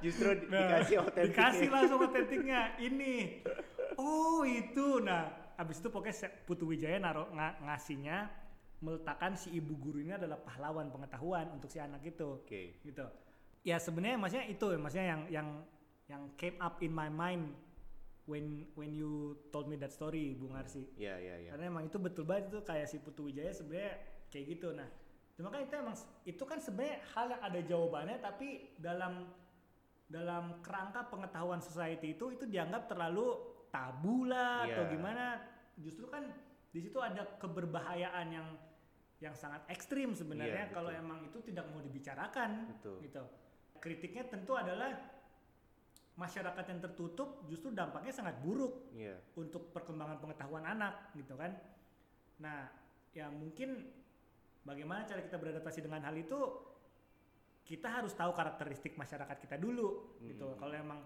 Justru 0.00 0.28
di- 0.34 0.48
Nah, 0.48 0.60
dikasih 0.80 0.96
otentik. 1.00 1.32
dikasih 1.32 1.68
langsung 1.68 2.00
otentiknya 2.00 2.60
ini. 2.78 3.44
Oh 3.96 4.42
itu. 4.42 4.98
Nah 4.98 5.28
habis 5.54 5.78
itu 5.78 5.88
pokoknya 5.88 6.16
Putu 6.44 6.64
Wijaya 6.64 6.96
naruh 6.96 7.28
nga- 7.30 7.56
ngasihnya 7.60 8.32
meletakkan 8.80 9.36
si 9.36 9.52
ibu 9.52 9.76
guru 9.76 10.00
ini 10.00 10.16
adalah 10.16 10.40
pahlawan 10.40 10.88
pengetahuan 10.88 11.52
untuk 11.52 11.68
si 11.68 11.76
anak 11.76 12.00
itu. 12.02 12.40
Oke. 12.40 12.80
gitu. 12.80 13.04
Ya 13.60 13.76
sebenarnya 13.76 14.16
maksudnya 14.16 14.46
itu 14.48 14.66
maksudnya 14.74 15.06
yang 15.06 15.22
yang 15.28 15.48
yang 16.08 16.22
came 16.34 16.56
up 16.58 16.80
in 16.80 16.90
my 16.90 17.06
mind 17.06 17.52
when 18.24 18.64
when 18.72 18.90
you 18.90 19.12
told 19.50 19.68
me 19.68 19.76
that 19.76 19.92
story 19.92 20.32
Bung 20.32 20.54
Arsi 20.54 20.86
Iya, 20.96 21.14
iya, 21.18 21.34
iya. 21.38 21.50
karena 21.52 21.68
emang 21.68 21.84
itu 21.84 21.98
betul 21.98 22.24
banget 22.24 22.48
itu 22.48 22.58
kayak 22.62 22.86
si 22.86 22.96
Putu 22.98 23.28
Wijaya 23.28 23.52
sebenarnya 23.52 24.00
kayak 24.28 24.46
gitu. 24.48 24.72
Nah 24.72 24.88
cuma 25.36 25.48
kan 25.48 25.60
itu 25.60 25.74
emang 25.74 25.96
itu 26.22 26.42
kan 26.42 26.58
sebenarnya 26.58 26.96
hal 27.10 27.26
yang 27.28 27.42
ada 27.42 27.60
jawabannya 27.62 28.16
tapi 28.18 28.48
dalam 28.76 29.28
dalam 30.10 30.58
kerangka 30.60 31.06
pengetahuan 31.06 31.62
society 31.62 32.18
itu 32.18 32.34
itu 32.34 32.44
dianggap 32.44 32.90
terlalu 32.90 33.38
tabu 33.70 34.26
lah 34.26 34.66
atau 34.66 34.84
Iya. 34.84 34.92
gimana 34.92 35.24
justru 35.78 36.10
kan 36.10 36.26
di 36.70 36.82
situ 36.82 36.98
ada 36.98 37.22
keberbahayaan 37.38 38.26
yang 38.28 38.48
yang 39.22 39.34
sangat 39.36 39.62
ekstrim 39.70 40.10
sebenarnya 40.12 40.66
Iya, 40.66 40.74
kalau 40.74 40.90
emang 40.90 41.22
itu 41.24 41.38
tidak 41.46 41.70
mau 41.70 41.78
dibicarakan 41.78 42.74
Betul. 42.74 42.98
gitu 43.06 43.22
kritiknya 43.78 44.26
tentu 44.26 44.58
adalah 44.58 44.90
masyarakat 46.18 46.64
yang 46.68 46.80
tertutup 46.82 47.46
justru 47.48 47.72
dampaknya 47.72 48.12
sangat 48.12 48.36
buruk 48.42 48.90
Iya. 48.92 49.16
untuk 49.38 49.70
perkembangan 49.72 50.20
pengetahuan 50.20 50.66
anak 50.66 51.14
gitu 51.16 51.32
kan. 51.32 51.56
Nah, 52.44 52.68
ya 53.16 53.32
mungkin 53.32 53.88
bagaimana 54.60 55.08
cara 55.08 55.24
kita 55.24 55.40
beradaptasi 55.40 55.80
dengan 55.80 56.04
hal 56.04 56.12
itu 56.12 56.36
kita 57.70 57.86
harus 57.86 58.10
tahu 58.18 58.34
karakteristik 58.34 58.98
masyarakat 58.98 59.38
kita 59.38 59.54
dulu 59.54 60.18
gitu. 60.26 60.50
Hmm. 60.50 60.58
Kalau 60.58 60.74
emang 60.74 61.00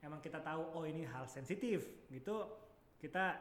emang 0.00 0.20
kita 0.24 0.40
tahu 0.40 0.80
oh 0.80 0.84
ini 0.88 1.04
hal 1.04 1.28
sensitif 1.28 2.08
gitu, 2.08 2.48
kita 2.96 3.36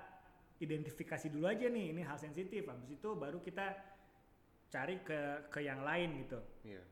identifikasi 0.59 1.31
dulu 1.31 1.47
aja 1.47 1.71
nih 1.71 1.95
ini 1.95 2.03
hal 2.03 2.19
sensitif. 2.19 2.67
Habis 2.67 2.99
itu 2.99 3.09
baru 3.15 3.39
kita 3.39 3.79
cari 4.69 5.01
ke 5.01 5.49
ke 5.49 5.59
yang 5.65 5.81
lain 5.81 6.21
gitu 6.21 6.39
Iya. 6.61 6.83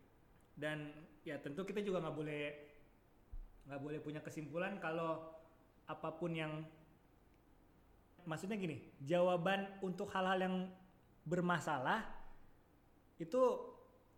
dan 0.57 0.89
ya 1.21 1.37
tentu 1.37 1.61
kita 1.61 1.85
juga 1.85 2.01
nggak 2.01 2.17
boleh 2.17 2.43
nggak 3.69 3.81
boleh 3.83 3.99
punya 4.01 4.21
kesimpulan 4.25 4.81
kalau 4.81 5.29
apa 5.85 6.09
pun 6.17 6.33
yang 6.33 6.65
maksudnya 8.25 8.57
gini 8.57 8.81
jawaban 9.05 9.69
untuk 9.85 10.09
hal-hal 10.09 10.41
yang 10.41 10.55
bermasalah 11.23 12.01
itu 13.21 13.41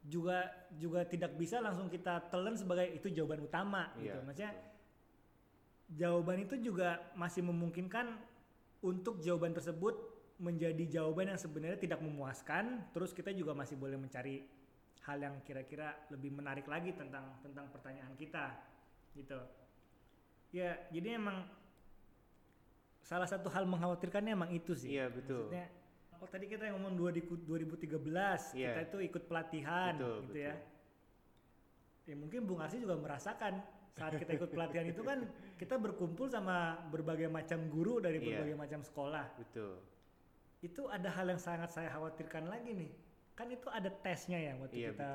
juga 0.10 0.49
juga 0.74 1.05
tidak 1.05 1.38
bisa 1.38 1.62
langsung 1.62 1.86
kita 1.86 2.28
telan 2.28 2.57
sebagai 2.57 2.89
itu 2.89 3.14
jawaban 3.14 3.45
utama 3.45 3.93
gitu 3.95 4.18
Iya, 4.18 4.26
maksudnya 4.26 4.51
betul. 4.51 4.68
jawaban 5.95 6.38
itu 6.41 6.55
juga 6.60 6.89
masih 7.14 7.45
memungkinkan 7.45 8.18
untuk 8.82 9.22
jawaban 9.22 9.53
tersebut 9.53 9.93
menjadi 10.39 10.84
jawaban 10.88 11.30
yang 11.30 11.39
sebenarnya 11.39 11.78
tidak 11.78 11.99
memuaskan 12.01 12.89
terus 12.89 13.14
kita 13.14 13.30
juga 13.32 13.53
masih 13.53 13.76
boleh 13.76 13.99
mencari 13.99 14.47
hal 15.03 15.20
yang 15.20 15.36
kira-kira 15.43 15.93
lebih 16.10 16.32
menarik 16.32 16.66
lagi 16.66 16.95
tentang 16.95 17.38
tentang 17.43 17.68
pertanyaan 17.70 18.16
kita 18.16 18.55
gitu 19.14 19.38
ya 20.49 20.74
jadi 20.89 21.20
emang 21.20 21.43
salah 23.03 23.28
satu 23.28 23.49
hal 23.49 23.66
mengkhawatirkannya 23.66 24.32
emang 24.34 24.51
itu 24.53 24.74
sih 24.78 24.95
Iya, 24.95 25.10
betul. 25.10 25.49
maksudnya 25.49 25.68
oh 26.20 26.28
tadi 26.28 26.45
kita 26.45 26.67
yang 26.67 26.78
ngomong 26.78 26.95
2013 26.95 27.88
Iya. 28.53 28.76
kita 28.76 28.82
itu 28.86 28.97
ikut 29.05 29.24
pelatihan 29.26 29.93
Betul, 29.95 30.17
gitu 30.28 30.38
ya 30.39 30.55
betul. 30.55 32.07
ya 32.07 32.15
mungkin 32.17 32.39
Bung 32.43 32.59
Arsi 32.59 32.78
juga 32.78 32.95
merasakan 32.95 33.53
saat 33.93 34.15
kita 34.15 34.32
ikut 34.34 34.49
pelatihan 34.49 34.88
itu 34.88 35.01
kan 35.01 35.28
kita 35.55 35.76
berkumpul 35.76 36.28
sama 36.28 36.80
berbagai 36.88 37.28
macam 37.28 37.67
guru 37.67 37.99
dari 37.99 38.20
Iya. 38.20 38.26
berbagai 38.43 38.55
macam 38.55 38.80
sekolah 38.82 39.26
Betul. 39.38 39.76
itu 40.61 40.82
ada 40.88 41.09
hal 41.09 41.28
yang 41.28 41.39
sangat 41.39 41.70
saya 41.70 41.89
khawatirkan 41.89 42.47
lagi 42.47 42.72
nih 42.76 42.91
kan 43.36 43.47
itu 43.47 43.67
ada 43.67 43.88
tesnya 43.89 44.36
ya 44.38 44.53
waktu 44.59 44.76
Iya, 44.76 44.91
kita. 44.91 45.11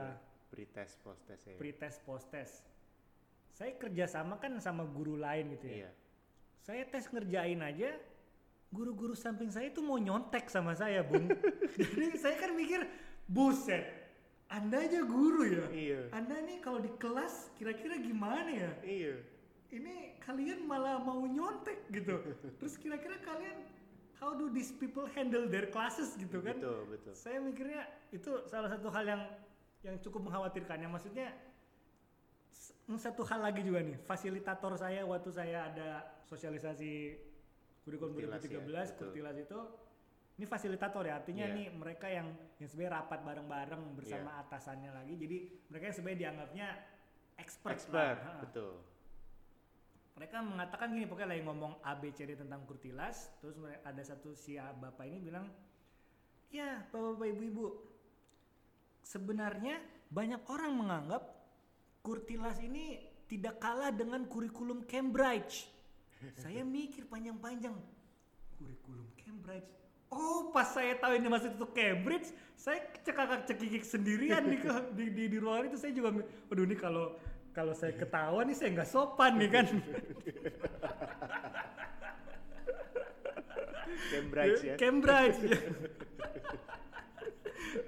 Pre-test, 0.48 1.02
post-test 1.02 1.42
ya. 1.50 1.56
pre-test 1.58 1.98
post 2.06 2.30
test 2.30 2.62
saya 3.50 3.74
kerjasama 3.74 4.38
kan 4.38 4.54
sama 4.58 4.86
guru 4.86 5.18
lain 5.18 5.50
gitu 5.58 5.66
ya 5.66 5.76
Iya. 5.84 5.90
saya 6.62 6.82
tes 6.86 7.10
ngerjain 7.10 7.58
aja 7.58 7.98
guru-guru 8.74 9.14
samping 9.14 9.54
saya 9.54 9.70
itu 9.70 9.78
mau 9.78 9.96
nyontek 10.02 10.50
sama 10.50 10.74
saya 10.74 11.06
bung. 11.06 11.30
Jadi 11.78 12.18
saya 12.18 12.34
kan 12.34 12.58
mikir 12.58 12.82
buset 13.30 14.04
anda 14.50 14.82
aja 14.82 15.00
guru 15.02 15.42
ya? 15.46 15.66
Iya. 15.72 16.00
anda 16.12 16.36
nih 16.44 16.58
kalau 16.60 16.82
di 16.82 16.92
kelas 16.98 17.54
kira-kira 17.56 17.96
gimana 17.98 18.50
ya? 18.50 18.72
Iya. 18.82 19.14
ini 19.74 20.14
kalian 20.22 20.70
malah 20.70 21.02
mau 21.02 21.26
nyontek 21.26 21.90
gitu. 21.90 22.14
Terus 22.62 22.74
kira-kira 22.78 23.18
kalian 23.22 23.66
how 24.22 24.30
do 24.36 24.46
these 24.54 24.70
people 24.70 25.10
handle 25.18 25.50
their 25.50 25.66
classes? 25.66 26.14
gitu 26.14 26.38
kan. 26.38 26.58
Betul, 26.58 26.86
betul. 26.86 27.12
saya 27.18 27.42
mikirnya 27.42 27.82
itu 28.14 28.30
salah 28.46 28.70
satu 28.70 28.90
hal 28.94 29.02
yang 29.06 29.22
yang 29.82 29.96
cukup 29.98 30.30
mengkhawatirkan. 30.30 30.86
Ya 30.86 30.88
maksudnya 30.88 31.28
satu 32.94 33.26
hal 33.26 33.40
lagi 33.42 33.64
juga 33.64 33.80
nih 33.82 33.98
fasilitator 34.06 34.78
saya 34.78 35.02
waktu 35.02 35.30
saya 35.32 35.72
ada 35.72 36.04
sosialisasi 36.28 37.16
kurikulum 37.84 38.12
Kurtilas 38.16 38.40
ya, 38.42 38.60
2013 38.64 38.64
betul. 38.90 39.04
Kurtilas 39.12 39.36
itu 39.38 39.58
ini 40.34 40.44
fasilitator 40.44 41.04
ya 41.06 41.14
artinya 41.22 41.46
Iya. 41.46 41.54
nih 41.54 41.66
mereka 41.70 42.06
yang 42.10 42.26
yang 42.58 42.66
sebenarnya 42.66 42.92
rapat 42.98 43.20
bareng-bareng 43.22 43.82
bersama 43.94 44.30
Iya. 44.34 44.40
atasannya 44.42 44.90
lagi 44.90 45.14
jadi 45.14 45.36
mereka 45.70 45.84
yang 45.86 45.96
sebenarnya 45.96 46.20
dianggapnya 46.26 46.68
expert, 47.36 47.72
Expert, 47.76 48.18
lah. 48.18 48.40
Betul. 48.42 48.72
mereka 50.14 50.36
mengatakan 50.40 50.94
gini 50.94 51.06
pokoknya 51.06 51.34
lagi 51.34 51.42
ngomong 51.42 51.72
ABCD 51.82 52.38
tentang 52.38 52.62
Kurtilas 52.64 53.34
terus 53.42 53.58
ada 53.82 54.02
satu 54.02 54.30
si 54.32 54.54
bapak 54.54 55.04
ini 55.04 55.18
bilang 55.18 55.50
ya 56.50 56.86
bapak-bapak 56.86 57.28
ibu-ibu 57.34 57.66
sebenarnya 59.02 59.82
banyak 60.08 60.42
orang 60.46 60.72
menganggap 60.74 61.22
Kurtilas 61.98 62.60
ini 62.60 63.00
tidak 63.26 63.58
kalah 63.58 63.90
dengan 63.90 64.28
kurikulum 64.28 64.84
Cambridge 64.84 65.66
saya 66.38 66.62
mikir 66.64 67.04
panjang-panjang 67.10 67.74
kurikulum 68.56 69.08
Cambridge 69.20 69.68
oh 70.08 70.50
pas 70.54 70.68
saya 70.70 70.96
tahu 70.96 71.18
ini 71.18 71.28
masih 71.28 71.52
itu 71.52 71.66
Cambridge 71.74 72.28
saya 72.54 72.80
cekakak 73.02 73.50
cekikik 73.50 73.84
sendirian 73.84 74.46
di, 74.46 74.56
di, 74.94 75.04
di, 75.10 75.24
di 75.34 75.38
ruangan 75.42 75.68
itu 75.68 75.78
saya 75.80 75.92
juga 75.92 76.24
waduh 76.48 76.64
ini 76.64 76.76
kalau 76.78 77.18
kalau 77.54 77.74
saya 77.74 77.94
ketahuan 77.94 78.48
nih 78.50 78.56
saya 78.56 78.68
nggak 78.74 78.88
sopan 78.88 79.38
nih 79.38 79.50
kan 79.50 79.66
Cambridge 84.10 84.62
ya. 84.62 84.74
Cambridge. 84.76 85.40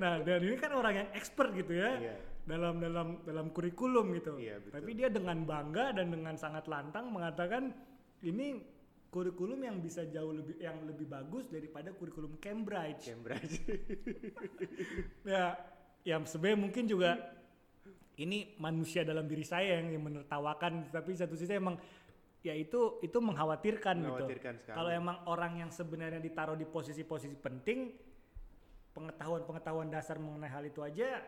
nah, 0.02 0.18
dan 0.22 0.40
ini 0.42 0.56
kan 0.58 0.72
orang 0.74 0.94
yang 1.04 1.08
expert 1.14 1.50
gitu 1.54 1.72
ya. 1.76 1.90
Iya. 1.98 2.16
Dalam 2.46 2.78
dalam 2.78 3.08
dalam 3.26 3.46
kurikulum 3.50 4.14
gitu. 4.14 4.38
Iya, 4.38 4.62
betul. 4.62 4.74
Tapi 4.78 4.90
dia 4.94 5.08
dengan 5.10 5.42
bangga 5.42 5.98
dan 5.98 6.14
dengan 6.14 6.34
sangat 6.38 6.70
lantang 6.70 7.10
mengatakan 7.10 7.74
ini 8.24 8.76
kurikulum 9.10 9.60
yang 9.64 9.76
bisa 9.80 10.04
jauh 10.08 10.32
lebih 10.32 10.56
yang 10.60 10.76
lebih 10.84 11.08
bagus 11.08 11.48
daripada 11.48 11.92
kurikulum 11.96 12.36
Cambridge. 12.36 13.08
Cambridge. 13.08 13.64
ya, 15.32 15.56
yang 16.04 16.22
sebenarnya 16.28 16.60
mungkin 16.60 16.84
juga 16.84 17.16
ini 18.16 18.56
manusia 18.56 19.04
dalam 19.04 19.28
diri 19.28 19.44
saya 19.44 19.80
yang, 19.80 19.92
yang 19.92 20.04
menertawakan 20.04 20.88
tapi 20.88 21.12
satu 21.12 21.36
sisi 21.36 21.52
emang 21.56 21.76
ya 22.40 22.54
itu 22.56 23.02
itu 23.02 23.18
mengkhawatirkan, 23.18 23.96
Mengkhawatirkan 24.00 24.54
gitu. 24.62 24.72
Kalau 24.72 24.90
emang 24.92 25.26
orang 25.26 25.66
yang 25.66 25.70
sebenarnya 25.72 26.22
ditaruh 26.22 26.54
di 26.54 26.64
posisi-posisi 26.68 27.36
penting 27.40 27.92
pengetahuan-pengetahuan 28.94 29.92
dasar 29.92 30.16
mengenai 30.16 30.48
hal 30.48 30.64
itu 30.64 30.80
aja 30.80 31.20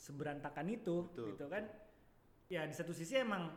seberantakan 0.00 0.66
itu 0.72 1.10
Betul, 1.10 1.26
gitu 1.34 1.44
kan. 1.50 1.64
Ya 2.48 2.64
di 2.64 2.74
satu 2.74 2.96
sisi 2.96 3.20
emang 3.20 3.50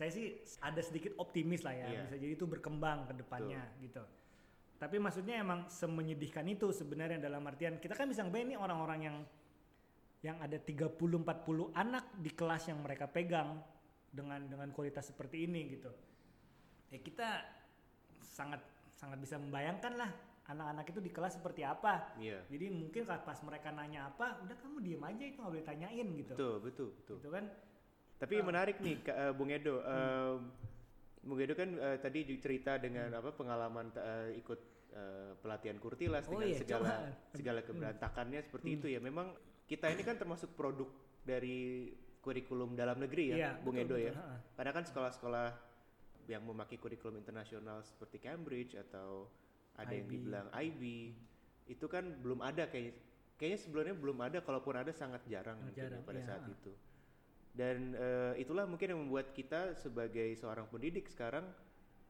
saya 0.00 0.08
sih 0.16 0.32
ada 0.64 0.80
sedikit 0.80 1.12
optimis 1.20 1.60
lah 1.60 1.76
ya 1.76 1.86
Iya. 1.92 2.00
bisa 2.08 2.16
jadi 2.16 2.32
itu 2.32 2.48
berkembang 2.48 3.04
ke 3.04 3.20
depannya 3.20 3.60
gitu. 3.84 4.00
Tapi 4.80 4.96
maksudnya 4.96 5.44
emang 5.44 5.68
semenyedihkan 5.68 6.48
itu 6.48 6.72
sebenarnya 6.72 7.20
dalam 7.20 7.44
artian 7.44 7.76
kita 7.76 7.92
kan 7.92 8.08
bisa 8.08 8.24
ngebayang 8.24 8.48
ini 8.48 8.56
orang-orang 8.56 9.00
yang 9.04 9.16
yang 10.24 10.40
ada 10.40 10.56
30 10.56 10.96
40 10.96 11.76
anak 11.76 12.16
di 12.16 12.32
kelas 12.32 12.72
yang 12.72 12.80
mereka 12.80 13.04
pegang 13.12 13.60
dengan 14.08 14.40
dengan 14.48 14.72
kualitas 14.72 15.12
seperti 15.12 15.44
ini 15.44 15.76
gitu. 15.76 15.92
Ya 16.88 16.96
kita 17.04 17.44
sangat 18.24 18.64
sangat 18.96 19.20
bisa 19.20 19.36
membayangkan 19.36 20.00
lah 20.00 20.08
anak-anak 20.48 20.88
itu 20.96 21.00
di 21.04 21.12
kelas 21.12 21.36
seperti 21.36 21.60
apa. 21.60 22.16
Iya. 22.16 22.40
Jadi 22.48 22.72
mungkin 22.72 23.04
pas 23.04 23.36
mereka 23.44 23.68
nanya 23.68 24.08
apa, 24.08 24.40
udah 24.48 24.56
kamu 24.56 24.80
diem 24.80 25.02
aja 25.04 25.24
itu 25.28 25.36
nggak 25.36 25.52
boleh 25.60 25.66
tanyain 25.68 26.08
gitu. 26.16 26.32
Betul, 26.34 26.56
betul, 26.64 26.88
betul. 26.96 27.16
Gitu 27.20 27.30
kan? 27.30 27.44
Tapi 28.20 28.34
menarik 28.44 28.76
nih 28.78 29.00
Kak, 29.00 29.16
eh, 29.16 29.32
Bung 29.32 29.48
Edo. 29.48 29.80
Eh, 29.80 30.34
Bung 31.20 31.40
Edo 31.40 31.56
kan 31.56 31.68
eh, 31.72 31.96
tadi 31.96 32.24
di- 32.24 32.36
cerita 32.36 32.76
dengan 32.76 33.08
apa 33.10 33.32
pengalaman 33.32 33.88
eh, 33.96 34.36
ikut 34.36 34.60
eh, 34.92 35.32
pelatihan 35.40 35.80
Kurtilas 35.80 36.28
Oh 36.28 36.36
dengan 36.36 36.48
iya, 36.52 36.58
segala 36.60 36.90
coba. 36.92 37.32
segala 37.32 37.60
keberantakannya 37.64 38.40
seperti 38.44 38.68
itu 38.76 38.86
ya. 38.86 39.00
Memang 39.00 39.32
kita 39.64 39.88
ini 39.88 40.04
kan 40.04 40.20
termasuk 40.20 40.52
produk 40.52 40.88
dari 41.22 41.88
kurikulum 42.20 42.76
dalam 42.76 43.00
negeri 43.00 43.32
ya, 43.32 43.36
Iya, 43.36 43.50
Bung 43.64 43.80
betul, 43.80 43.96
Edo 43.96 43.96
ya. 43.96 44.12
betul, 44.12 44.20
ha. 44.20 44.36
Karena 44.52 44.72
kan 44.76 44.84
sekolah-sekolah 44.84 45.46
yang 46.28 46.42
memakai 46.44 46.76
kurikulum 46.76 47.16
internasional 47.16 47.80
seperti 47.80 48.20
Cambridge 48.20 48.76
atau 48.76 49.32
ada 49.74 49.88
yang 49.90 50.04
IB. 50.04 50.12
dibilang 50.12 50.46
IB 50.52 50.82
itu 51.66 51.86
kan 51.88 52.04
belum 52.20 52.44
ada 52.44 52.68
kayak 52.68 52.92
kayaknya 53.34 53.56
sebelumnya 53.56 53.96
belum 53.96 54.18
ada 54.20 54.38
kalaupun 54.44 54.76
ada 54.76 54.92
sangat 54.92 55.24
jarang 55.24 55.56
Sangat 55.56 55.64
mungkin 55.64 55.80
ya 55.80 55.88
jarang, 55.88 56.02
pada 56.04 56.20
iya, 56.20 56.28
saat 56.28 56.42
ha. 56.44 56.52
itu. 56.52 56.72
Dan 57.50 57.92
eh, 57.92 58.34
itulah 58.38 58.64
mungkin 58.64 58.94
yang 58.94 59.00
membuat 59.02 59.34
kita 59.34 59.74
sebagai 59.74 60.30
seorang 60.34 60.70
pendidik 60.70 61.10
sekarang 61.10 61.44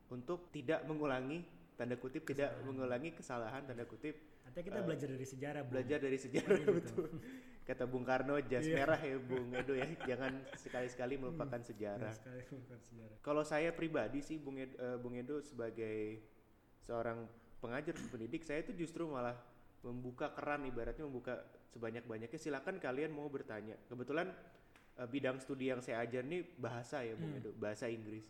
untuk 0.08 0.52
tidak 0.52 0.84
mengulangi 0.84 1.40
tanda 1.74 1.96
kutip 1.96 2.22
tidak 2.24 2.52
Kesalahan. 2.52 2.66
mengulangi 2.68 3.10
kesalahan 3.14 3.62
tanda 3.64 3.84
kutip 3.84 4.16
Artinya 4.44 4.64
kita 4.66 4.78
Eh, 4.78 4.84
belajar 4.84 5.08
dari 5.08 5.26
sejarah, 5.26 5.60
Bung. 5.62 5.70
belajar 5.72 5.98
dari 6.02 6.18
sejarah 6.18 6.58
Gitu. 6.58 6.72
betul. 6.74 7.06
Kata 7.62 7.84
Bung 7.86 8.02
Karno 8.02 8.34
jas 8.42 8.66
Iya. 8.66 8.74
merah 8.74 8.98
ya 8.98 9.16
Bung 9.16 9.48
Edo 9.54 9.72
ya, 9.72 9.86
jangan 10.04 10.32
sekali-sekali 10.58 11.14
melupakan 11.16 11.54
Ya, 11.56 11.64
sejarah. 11.64 12.12
sekali 12.12 12.42
bukan 12.50 12.78
sejarah. 12.82 13.16
Kalau 13.22 13.42
saya 13.46 13.70
pribadi 13.70 14.18
sih 14.20 14.36
Bung 14.36 14.58
Edo, 14.58 14.74
eh, 14.74 14.98
Bung 14.98 15.14
Edo 15.14 15.38
sebagai 15.38 16.18
seorang 16.82 17.30
pengajar 17.60 17.94
pendidik, 18.10 18.42
saya 18.42 18.60
itu 18.60 18.74
justru 18.74 19.06
malah 19.06 19.38
membuka 19.80 20.34
keran 20.34 20.66
ibaratnya 20.66 21.06
membuka 21.06 21.40
sebanyak-banyaknya. 21.70 22.36
Silakan 22.36 22.76
kalian 22.76 23.14
mau 23.14 23.30
bertanya. 23.30 23.78
Kebetulan 23.86 24.34
eh, 25.00 25.08
bidang 25.08 25.40
studi 25.40 25.72
yang 25.72 25.80
saya 25.80 26.04
ajar 26.04 26.20
nih 26.22 26.44
bahasa 26.60 27.00
ya 27.00 27.16
Bung 27.16 27.32
Hmm. 27.32 27.40
Edo, 27.40 27.50
bahasa 27.56 27.88
Inggris. 27.88 28.28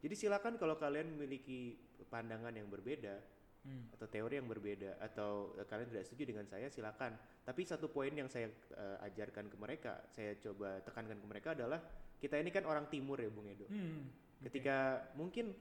Jadi 0.00 0.14
silakan 0.14 0.56
kalau 0.56 0.76
kalian 0.76 1.16
memiliki 1.16 1.76
pandangan 2.06 2.52
yang 2.52 2.68
berbeda, 2.68 3.16
Hmm. 3.60 3.92
atau 3.92 4.08
teori 4.08 4.40
yang 4.40 4.48
berbeda 4.48 4.96
atau 5.04 5.52
eh, 5.60 5.68
kalian 5.68 5.92
tidak 5.92 6.08
setuju 6.08 6.32
dengan 6.32 6.48
saya 6.48 6.72
silakan 6.72 7.12
tapi 7.44 7.60
satu 7.60 7.92
poin 7.92 8.08
yang 8.08 8.24
saya 8.24 8.48
eh, 8.48 8.96
ajarkan 9.04 9.52
ke 9.52 9.56
mereka 9.60 10.00
saya 10.08 10.32
coba 10.40 10.80
tekankan 10.80 11.20
ke 11.20 11.26
mereka 11.28 11.52
adalah 11.52 11.76
kita 12.16 12.40
ini 12.40 12.48
kan 12.48 12.64
orang 12.64 12.88
timur 12.88 13.20
ya 13.20 13.28
Bung 13.28 13.44
Edo 13.52 13.68
Hmm. 13.68 14.08
ketika 14.48 15.04
mungkin 15.12 15.52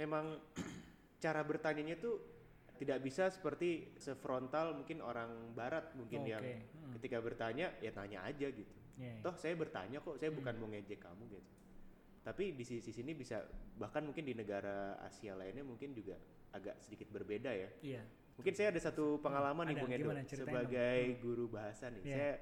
memang 0.00 0.40
cara 1.20 1.44
bertanyanya 1.44 2.00
tuh 2.00 2.16
tidak 2.80 3.04
bisa 3.04 3.28
seperti 3.28 3.92
sefrontal 4.00 4.72
mungkin 4.72 5.04
orang 5.04 5.52
barat 5.52 5.92
mungkin 5.92 6.24
Oke. 6.24 6.32
yang 6.32 6.40
Hmm. 6.40 6.96
ketika 6.96 7.20
bertanya 7.20 7.68
ya 7.84 7.92
tanya 7.92 8.24
aja 8.24 8.48
gitu 8.48 8.72
Ya, 8.96 9.12
ya. 9.12 9.20
toh 9.20 9.36
saya 9.36 9.52
bertanya 9.54 10.00
kok 10.00 10.16
saya 10.16 10.32
bukan 10.32 10.52
Hmm. 10.52 10.60
mau 10.62 10.68
ngejek 10.72 11.00
kamu 11.00 11.22
gitu 11.28 11.50
tapi 12.22 12.52
di 12.52 12.64
sisi 12.64 12.90
sini 12.90 13.12
bisa 13.12 13.38
bahkan 13.76 14.02
mungkin 14.02 14.24
di 14.24 14.32
negara 14.32 14.98
Asia 14.98 15.36
lainnya 15.36 15.62
mungkin 15.62 15.92
juga 15.92 16.16
agak 16.50 16.80
sedikit 16.80 17.12
berbeda 17.12 17.52
ya 17.52 17.68
Iya. 17.82 18.02
Mungkin 18.36 18.52
saya 18.52 18.68
ada 18.68 18.76
satu 18.76 19.16
pengalaman 19.20 19.64
nih 19.64 19.76
Bung 19.76 19.88
Edo 19.88 20.12
sebagai 20.26 20.96
dong. 21.00 21.12
Hmm. 21.16 21.22
guru 21.24 21.44
bahasa 21.48 21.88
nih. 21.88 22.02
Iya. 22.04 22.12
Saya 22.12 22.32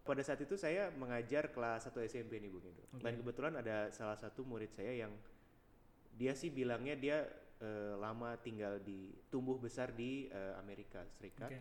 pada 0.00 0.22
saat 0.22 0.40
itu 0.40 0.54
saya 0.54 0.88
mengajar 0.94 1.52
kelas 1.52 1.84
1 1.84 2.08
SMP 2.08 2.40
nih 2.40 2.48
Bung 2.48 2.64
Edo. 2.64 2.80
Oke. 2.88 3.04
Dan 3.04 3.20
kebetulan 3.20 3.52
ada 3.56 3.92
salah 3.92 4.16
satu 4.16 4.48
murid 4.48 4.72
saya 4.72 4.96
yang 4.96 5.12
dia 6.12 6.32
sih 6.32 6.48
bilangnya 6.48 6.96
dia 6.96 7.16
eh, 7.58 7.94
lama 7.96 8.36
tinggal 8.40 8.80
di 8.80 9.12
tumbuh 9.28 9.56
besar 9.56 9.92
di 9.92 10.24
eh, 10.28 10.54
Amerika 10.56 11.04
Serikat 11.10 11.52
Oke. 11.52 11.60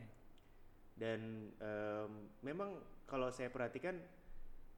dan 0.96 1.20
em, 1.52 2.12
memang 2.40 2.80
kalau 3.04 3.28
saya 3.28 3.52
perhatikan 3.52 4.00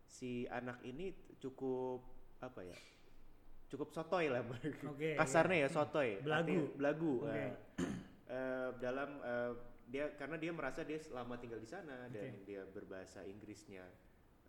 si 0.07 0.47
anak 0.47 0.79
ini 0.81 1.11
cukup 1.37 2.01
apa 2.39 2.63
ya? 2.63 2.77
Cukup 3.67 3.91
sotoy 3.91 4.31
lah. 4.31 4.41
Oke, 4.87 5.19
Kasarnya 5.19 5.57
iya. 5.61 5.67
ya 5.67 5.69
sotoy. 5.69 6.09
Belagu. 6.23 6.39
Artinya 6.47 6.63
Belagu. 6.79 7.13
Oke. 7.27 7.35
eh, 7.35 7.51
eh, 8.31 8.69
dalam 8.79 9.09
eh, 9.21 9.51
dia 9.87 10.05
karena 10.15 10.35
dia 10.39 10.51
merasa 10.51 10.83
dia 10.83 10.99
selama 10.99 11.35
tinggal 11.39 11.59
di 11.59 11.67
sana 11.67 12.07
dan 12.11 12.31
Oke. 12.31 12.47
dia 12.47 12.63
berbahasa 12.67 13.23
Inggrisnya 13.23 13.83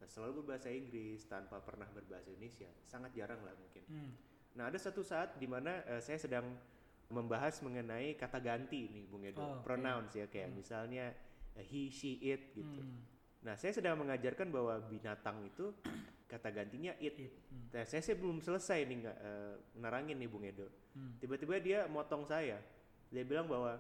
selalu 0.07 0.47
berbahasa 0.47 0.71
Inggris 0.71 1.27
tanpa 1.27 1.59
pernah 1.59 1.91
berbahasa 1.91 2.31
Indonesia 2.31 2.71
sangat 2.87 3.11
jarang 3.19 3.43
lah 3.43 3.51
mungkin. 3.59 3.83
Hmm. 3.91 4.11
Nah 4.55 4.71
ada 4.71 4.79
satu 4.79 5.03
saat 5.03 5.35
di 5.43 5.51
mana 5.51 5.83
eh, 5.91 5.99
saya 5.99 6.23
sedang 6.23 6.47
membahas 7.11 7.59
mengenai 7.65 8.15
kata 8.15 8.39
ganti 8.39 8.87
nih 8.93 9.05
Bung 9.09 9.25
Edo, 9.27 9.41
Oh, 9.41 9.59
pronouns 9.65 10.15
ya 10.15 10.29
kayak 10.31 10.53
Hmm. 10.53 10.59
misalnya 10.61 11.11
he, 11.59 11.91
she, 11.91 12.21
it 12.23 12.55
gitu. 12.55 12.83
Hmm. 12.85 13.03
Nah 13.47 13.55
saya 13.55 13.70
sedang 13.70 13.99
mengajarkan 14.03 14.51
bahwa 14.51 14.82
binatang 14.91 15.47
itu 15.47 15.70
kata 16.26 16.51
gantinya 16.51 16.93
it. 16.99 17.16
It. 17.16 17.32
Hmm. 17.49 17.70
Nah 17.72 17.84
saya, 17.86 18.03
saya 18.03 18.16
belum 18.18 18.43
selesai 18.43 18.84
nih 18.84 18.97
nggak 19.07 19.18
eh, 19.22 19.55
nerangin 19.78 20.16
nih 20.18 20.28
Bung 20.28 20.45
Edo. 20.45 20.66
Hmm. 20.95 21.16
Tiba-tiba 21.22 21.55
dia 21.62 21.80
motong 21.86 22.26
saya. 22.26 22.59
Dia 23.09 23.24
bilang 23.24 23.47
bahwa 23.47 23.78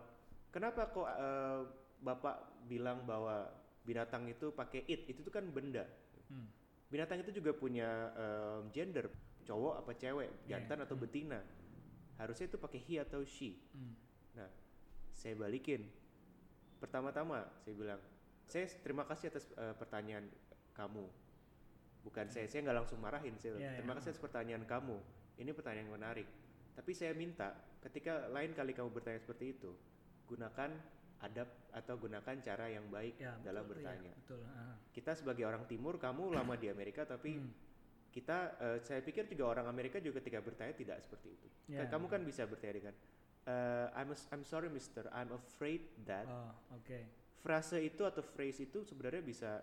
kenapa 0.54 0.88
kok 0.88 1.08
eh, 1.08 1.60
bapak 2.02 2.66
bilang 2.70 3.02
bahwa 3.02 3.50
binatang 3.82 4.30
itu 4.30 4.54
pakai 4.54 4.86
it? 4.86 5.10
Itu 5.10 5.26
tuh 5.26 5.34
kan 5.34 5.44
benda. 5.50 5.84
Hmm. 6.30 6.46
Binatang 6.88 7.20
itu 7.20 7.36
juga 7.36 7.52
punya 7.52 8.12
em, 8.16 8.72
gender, 8.72 9.12
cowok 9.44 9.84
apa 9.84 9.92
cewek, 9.92 10.28
Iya, 10.48 10.56
jantan 10.56 10.88
atau 10.88 10.96
hmm. 10.96 11.04
betina. 11.04 11.40
Harusnya 12.16 12.48
itu 12.48 12.56
pakai 12.56 12.80
he 12.80 12.96
atau 12.96 13.20
she. 13.28 13.60
Hmm. 13.76 13.92
Nah, 14.32 14.48
saya 15.12 15.36
balikin. 15.36 15.84
Pertama-tama 16.80 17.44
saya 17.60 17.74
bilang, 17.76 18.00
saya 18.48 18.64
terima 18.80 19.04
kasih 19.04 19.28
atas 19.30 19.46
eh, 19.54 19.74
pertanyaan 19.76 20.26
kamu. 20.74 21.04
Bukan 22.02 22.26
saya, 22.32 22.48
saya 22.48 22.64
nggak 22.64 22.78
langsung 22.84 22.98
marahin. 22.98 23.36
Saya 23.36 23.60
iya. 23.60 23.76
terima 23.76 23.92
kasih 23.94 24.16
atas 24.16 24.22
pertanyaan 24.22 24.64
kamu. 24.64 24.96
Ini 25.38 25.50
pertanyaan 25.52 25.86
yang 25.86 25.94
menarik. 25.94 26.28
Tapi 26.74 26.90
saya 26.94 27.12
minta, 27.12 27.52
ketika 27.84 28.30
lain 28.30 28.54
kali 28.54 28.72
kamu 28.72 28.88
bertanya 28.90 29.18
seperti 29.20 29.52
itu, 29.52 29.70
gunakan 30.26 30.70
adab 31.18 31.50
atau 31.74 31.94
gunakan 31.98 32.36
cara 32.38 32.70
yang 32.70 32.86
baik 32.88 33.18
Ya, 33.18 33.34
dalam 33.42 33.66
betul, 33.66 33.82
iya, 33.82 33.90
bertanya. 33.90 34.12
betul. 34.22 34.40
ah. 34.46 34.74
Kita 34.94 35.12
sebagai 35.18 35.44
orang 35.44 35.66
Timur, 35.66 35.98
kamu 35.98 36.30
lama 36.30 36.54
di 36.54 36.70
Amerika, 36.70 37.02
tapi 37.02 37.34
Hmm. 37.34 37.50
kita, 38.14 38.38
eh, 38.62 38.78
saya 38.86 39.02
pikir 39.02 39.26
juga 39.26 39.50
orang 39.50 39.66
Amerika 39.66 39.98
juga 39.98 40.22
ketika 40.22 40.38
bertanya 40.38 40.74
tidak 40.78 41.02
seperti 41.02 41.34
itu. 41.34 41.48
Ya. 41.74 41.84
Kamu 41.90 42.06
kan 42.06 42.22
bisa 42.22 42.46
bertanya 42.46 42.78
dengan, 42.78 42.94
eh, 43.50 43.86
I'm, 43.98 44.14
I'm 44.30 44.44
sorry 44.46 44.70
Mister, 44.70 45.10
I'm 45.10 45.34
afraid 45.34 45.82
that 46.06 46.30
Oh, 46.30 46.54
oke. 46.78 47.00
Frase 47.38 47.78
itu 47.80 48.02
atau 48.02 48.20
phrase 48.20 48.64
itu 48.64 48.82
sebenarnya 48.82 49.22
bisa 49.22 49.62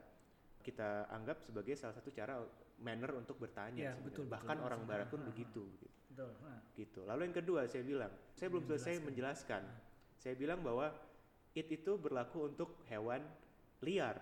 kita 0.60 1.06
anggap 1.10 1.44
sebagai 1.44 1.78
salah 1.78 1.94
satu 1.94 2.10
cara 2.10 2.42
manner 2.82 3.14
untuk 3.14 3.38
bertanya 3.38 3.78
Ya, 3.78 3.92
sebenarnya. 3.94 4.06
betul, 4.10 4.24
betul. 4.26 4.34
bahkan 4.34 4.58
orang 4.60 4.82
Ah, 4.82 4.88
barat 4.88 5.08
pun 5.08 5.20
ah, 5.20 5.24
ah. 5.24 5.30
begitu 5.30 5.62
gitu. 5.78 5.88
Betul. 6.16 6.32
ah. 6.44 6.60
gitu 6.74 7.00
lalu 7.04 7.22
yang 7.28 7.36
kedua 7.36 7.62
saya 7.68 7.84
bilang 7.84 8.12
saya 8.34 8.48
belum 8.48 8.64
selesai 8.66 8.94
menjelaskan 9.04 9.62
saya 10.16 10.34
bilang 10.34 10.60
bahwa 10.60 10.88
it 11.52 11.68
itu 11.68 11.92
berlaku 11.96 12.48
untuk 12.50 12.80
hewan 12.88 13.20
liar 13.84 14.18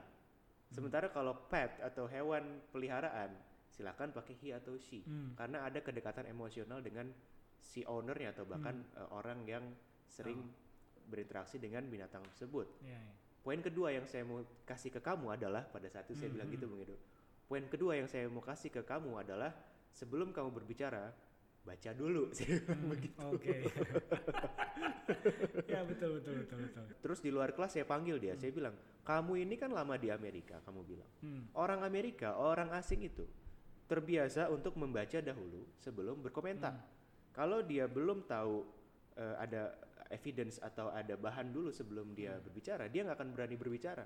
sementara 0.68 1.08
kalau 1.08 1.38
pet 1.48 1.70
atau 1.80 2.06
hewan 2.06 2.42
peliharaan 2.70 3.30
silakan 3.70 4.10
pakai 4.10 4.34
he 4.36 4.50
atau 4.52 4.74
she 4.76 5.02
Hmm. 5.02 5.34
karena 5.34 5.66
ada 5.66 5.80
kedekatan 5.80 6.26
emosional 6.26 6.82
dengan 6.82 7.10
si 7.58 7.86
ownernya 7.86 8.34
atau 8.34 8.44
bahkan 8.44 8.76
Hmm. 8.76 9.00
eh, 9.00 9.10
orang 9.10 9.40
yang 9.46 9.66
sering 10.06 10.42
Oh. 10.42 10.62
berinteraksi 11.04 11.58
dengan 11.58 11.86
binatang 11.86 12.22
tersebut 12.28 12.68
Ya, 12.82 12.98
ya. 12.98 13.14
Poin 13.44 13.60
kedua 13.60 13.92
yang 13.92 14.08
saya 14.08 14.24
mau 14.24 14.40
kasih 14.64 14.88
ke 14.88 15.04
kamu 15.04 15.36
adalah 15.36 15.68
pada 15.68 15.92
saat 15.92 16.08
itu 16.08 16.16
saya 16.16 16.32
Hmm, 16.32 16.36
bilang 16.40 16.48
hmm. 16.48 16.56
gitu 16.56 16.66
Bung 16.72 16.80
Edo. 16.80 16.96
Poin 17.44 17.66
kedua 17.68 18.00
yang 18.00 18.08
saya 18.08 18.32
mau 18.32 18.40
kasih 18.40 18.72
ke 18.72 18.82
kamu 18.88 19.20
adalah 19.20 19.52
sebelum 19.92 20.32
kamu 20.32 20.50
berbicara 20.50 21.12
baca 21.64 21.92
dulu. 21.96 22.28
Saya 22.36 22.60
Hmm, 22.68 22.92
begitu. 22.92 23.16
Oke. 23.24 23.68
ya 25.72 25.80
betul 25.88 26.20
betul 26.20 26.34
betul 26.44 26.58
betul. 26.68 26.86
Terus 27.00 27.20
di 27.24 27.30
luar 27.32 27.56
kelas 27.56 27.72
saya 27.76 27.86
panggil 27.88 28.20
dia, 28.20 28.36
saya 28.36 28.52
bilang, 28.52 28.76
"Kamu 29.04 29.40
ini 29.40 29.56
kan 29.56 29.72
lama 29.72 29.96
di 29.96 30.12
Amerika," 30.12 30.60
kamu 30.64 30.82
bilang. 30.84 31.10
Hmm. 31.24 31.48
Orang 31.56 31.84
Amerika, 31.84 32.36
orang 32.36 32.72
asing 32.76 33.04
itu 33.08 33.24
terbiasa 33.88 34.48
untuk 34.52 34.76
membaca 34.80 35.20
dahulu 35.20 35.68
sebelum 35.80 36.20
berkomentar. 36.20 36.76
Hmm. 36.76 36.88
Kalau 37.32 37.60
dia 37.64 37.88
belum 37.88 38.24
tahu 38.28 38.64
eh, 39.16 39.36
ada 39.40 39.72
evidence 40.10 40.58
atau 40.58 40.90
ada 40.90 41.14
bahan 41.14 41.48
dulu 41.48 41.70
sebelum 41.70 42.12
dia 42.12 42.34
Hmm. 42.34 42.44
berbicara, 42.44 42.88
dia 42.88 43.02
nggak 43.02 43.16
akan 43.16 43.30
berani 43.30 43.56
berbicara. 43.56 44.06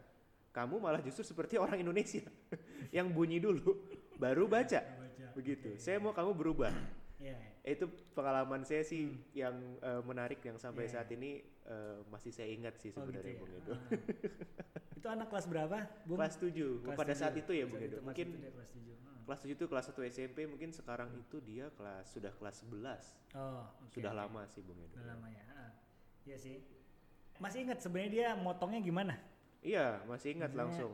Kamu 0.50 0.78
malah 0.78 1.00
justru 1.00 1.22
seperti 1.24 1.56
orang 1.56 1.78
Indonesia 1.80 2.24
yang 2.92 3.10
bunyi 3.10 3.38
dulu 3.38 3.62
baru 4.18 4.46
baca. 4.46 4.82
Baca. 4.82 5.26
Begitu. 5.34 5.78
Saya 5.78 5.98
mau 5.98 6.12
kamu 6.12 6.34
berubah. 6.34 6.74
Ya. 7.18 7.34
Itu 7.64 7.86
pengalaman 8.12 8.62
saya 8.62 8.82
sih 8.82 9.06
yang 9.32 9.54
eh, 9.78 10.02
menarik 10.02 10.38
yang 10.40 10.56
sampai 10.56 10.86
Iya. 10.86 10.94
saat 10.94 11.10
ini 11.12 11.42
eh, 11.64 11.98
masih 12.08 12.30
saya 12.30 12.48
ingat 12.48 12.78
sih 12.78 12.90
Oh, 12.90 13.02
gitu 13.04 13.12
sebenarnya 13.12 13.34
ya. 13.34 13.40
Bung 13.40 13.54
Edo. 13.54 13.74
Ah. 13.74 13.80
itu 14.98 15.08
anak 15.08 15.28
kelas 15.28 15.46
berapa, 15.46 15.78
Bung? 16.04 16.18
Kelas 16.18 16.36
7 16.36 16.54
Kelas 16.80 16.96
pada 16.96 17.14
saat 17.14 17.34
tujuh. 17.34 17.44
itu 17.44 17.52
ya 17.54 17.58
Saat 17.60 17.70
Bung 17.70 17.78
itu 17.78 17.86
Edo. 17.86 17.96
kelas 17.96 18.06
Mungkin 18.08 18.26
itu 18.28 18.38
dia 18.40 18.52
kelas 18.52 18.70
tujuh. 18.72 18.96
Ah. 18.98 19.22
kelas 19.28 19.40
7 19.42 19.52
itu 19.52 19.66
kelas 19.68 19.86
1 19.88 20.02
SMP 20.08 20.38
mungkin 20.46 20.70
sekarang 20.72 21.10
itu 21.14 21.38
dia 21.40 21.66
kelas 21.72 22.06
sudah 22.08 22.32
kelas 22.32 22.56
11. 22.64 23.14
Oh, 23.36 23.66
oke, 23.84 23.94
sudah 23.94 24.14
lama 24.16 24.42
sih 24.48 24.62
Bung 24.62 24.80
Edo. 24.80 24.96
Udah 24.96 25.08
lama 25.12 25.28
ya. 25.28 25.44
Ah. 25.52 25.70
Iya 26.28 26.38
sih. 26.38 26.56
Masih 27.40 27.64
ingat 27.64 27.80
sebenarnya 27.80 28.12
dia 28.12 28.28
motongnya 28.36 28.82
gimana? 28.84 29.16
Iya, 29.64 30.04
masih 30.06 30.36
ingat 30.36 30.52
Maksudnya- 30.52 30.60
langsung. 30.60 30.92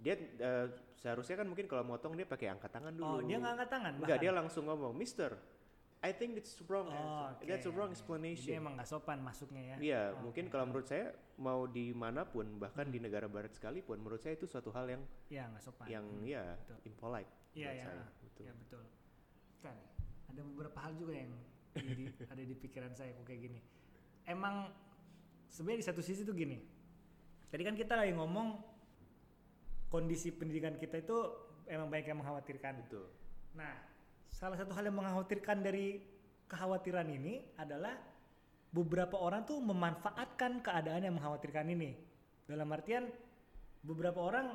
Dia 0.00 0.14
eh, 0.16 0.66
seharusnya 0.96 1.36
kan 1.36 1.46
mungkin 1.46 1.66
kalau 1.66 1.84
motong 1.84 2.14
dia 2.14 2.24
pakai 2.24 2.48
angkat 2.48 2.70
tangan 2.70 2.94
dulu. 2.94 3.04
Oh, 3.04 3.20
dia 3.20 3.36
nggak 3.36 3.52
angkat 3.58 3.68
tangan 3.68 3.92
Enggak, 3.98 4.08
bahkan? 4.08 4.22
dia 4.22 4.32
langsung 4.32 4.64
ngomong, 4.64 4.92
"Mister, 4.94 5.36
I 6.00 6.16
think 6.16 6.32
it's 6.34 6.56
wrong 6.64 6.88
Oh, 6.88 6.96
answer. 7.28 7.36
oke. 7.36 7.44
That's 7.44 7.66
a 7.66 7.72
wrong 7.74 7.90
Jadi 7.90 7.96
explanation. 7.98 8.52
emang 8.56 8.72
nggak 8.72 8.88
sopan 8.88 9.20
masuknya 9.20 9.62
ya. 9.62 9.76
Iya, 9.76 10.02
Oh, 10.16 10.24
mungkin 10.24 10.48
kalau 10.48 10.64
menurut 10.64 10.88
saya 10.88 11.12
mau 11.36 11.68
di 11.68 11.92
mana 11.92 12.24
pun 12.24 12.56
bahkan 12.56 12.88
di 12.88 12.96
negara 12.96 13.28
barat 13.28 13.52
sekalipun 13.52 14.00
menurut 14.00 14.16
saya 14.18 14.32
itu 14.32 14.48
suatu 14.48 14.70
hal 14.70 14.88
yang 14.88 15.02
Iya 15.28 15.44
nggak 15.50 15.60
sopan. 15.62 15.86
yang 15.86 16.04
Hmm, 16.06 16.24
ya 16.24 16.56
betul. 16.56 16.76
impolite 16.86 17.32
Iya 17.52 17.66
buat 17.66 17.76
ya. 17.76 17.84
saya. 17.84 18.04
Betul. 18.22 18.44
Ya 18.44 18.52
betul. 18.56 18.82
Kan 19.60 19.76
ada 20.30 20.40
beberapa 20.46 20.78
hal 20.80 20.92
juga 20.96 21.12
yang 21.14 21.32
jadi 21.70 22.04
ada 22.26 22.42
di 22.42 22.54
pikiran 22.54 22.92
saya 22.94 23.12
kok 23.12 23.24
kayak 23.26 23.40
gini. 23.42 23.60
Emang 24.30 24.70
sebenarnya 25.50 25.82
di 25.82 25.88
satu 25.90 25.98
sisi 26.06 26.22
tuh 26.22 26.38
gini. 26.38 26.54
Tadi 27.50 27.62
kan 27.66 27.74
kita 27.74 27.98
lagi 27.98 28.14
ngomong 28.14 28.62
kondisi 29.90 30.30
pendidikan 30.30 30.78
kita 30.78 31.02
itu 31.02 31.18
emang 31.66 31.90
banyak 31.90 32.06
yang 32.06 32.22
mengkhawatirkan. 32.22 32.86
Betul. 32.86 33.10
Nah, 33.58 33.74
salah 34.30 34.54
satu 34.54 34.70
hal 34.70 34.86
yang 34.86 34.94
mengkhawatirkan 35.02 35.66
dari 35.66 35.98
kekhawatiran 36.46 37.10
ini 37.10 37.42
adalah 37.58 37.98
beberapa 38.70 39.18
orang 39.18 39.42
tuh 39.42 39.58
memanfaatkan 39.58 40.62
keadaan 40.62 41.10
yang 41.10 41.14
mengkhawatirkan 41.18 41.66
ini. 41.74 41.98
Dalam 42.46 42.70
artian 42.70 43.10
beberapa 43.82 44.22
orang 44.22 44.54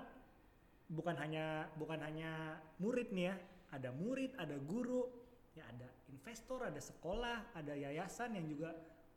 bukan 0.88 1.20
hanya 1.20 1.68
bukan 1.76 2.00
hanya 2.00 2.64
murid 2.80 3.12
nih 3.12 3.32
ya, 3.32 3.36
ada 3.76 3.92
murid, 3.92 4.32
ada 4.40 4.56
guru, 4.56 5.04
ya 5.52 5.68
ada 5.68 5.92
investor, 6.08 6.64
ada 6.64 6.80
sekolah, 6.80 7.52
ada 7.56 7.76
yayasan 7.76 8.40
yang 8.40 8.48
juga 8.48 8.72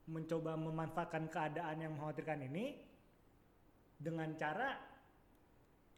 mencoba 0.09 0.57
memanfaatkan 0.57 1.29
keadaan 1.29 1.85
yang 1.85 1.93
mengkhawatirkan 1.95 2.49
ini 2.49 2.81
dengan 4.01 4.33
cara 4.35 4.73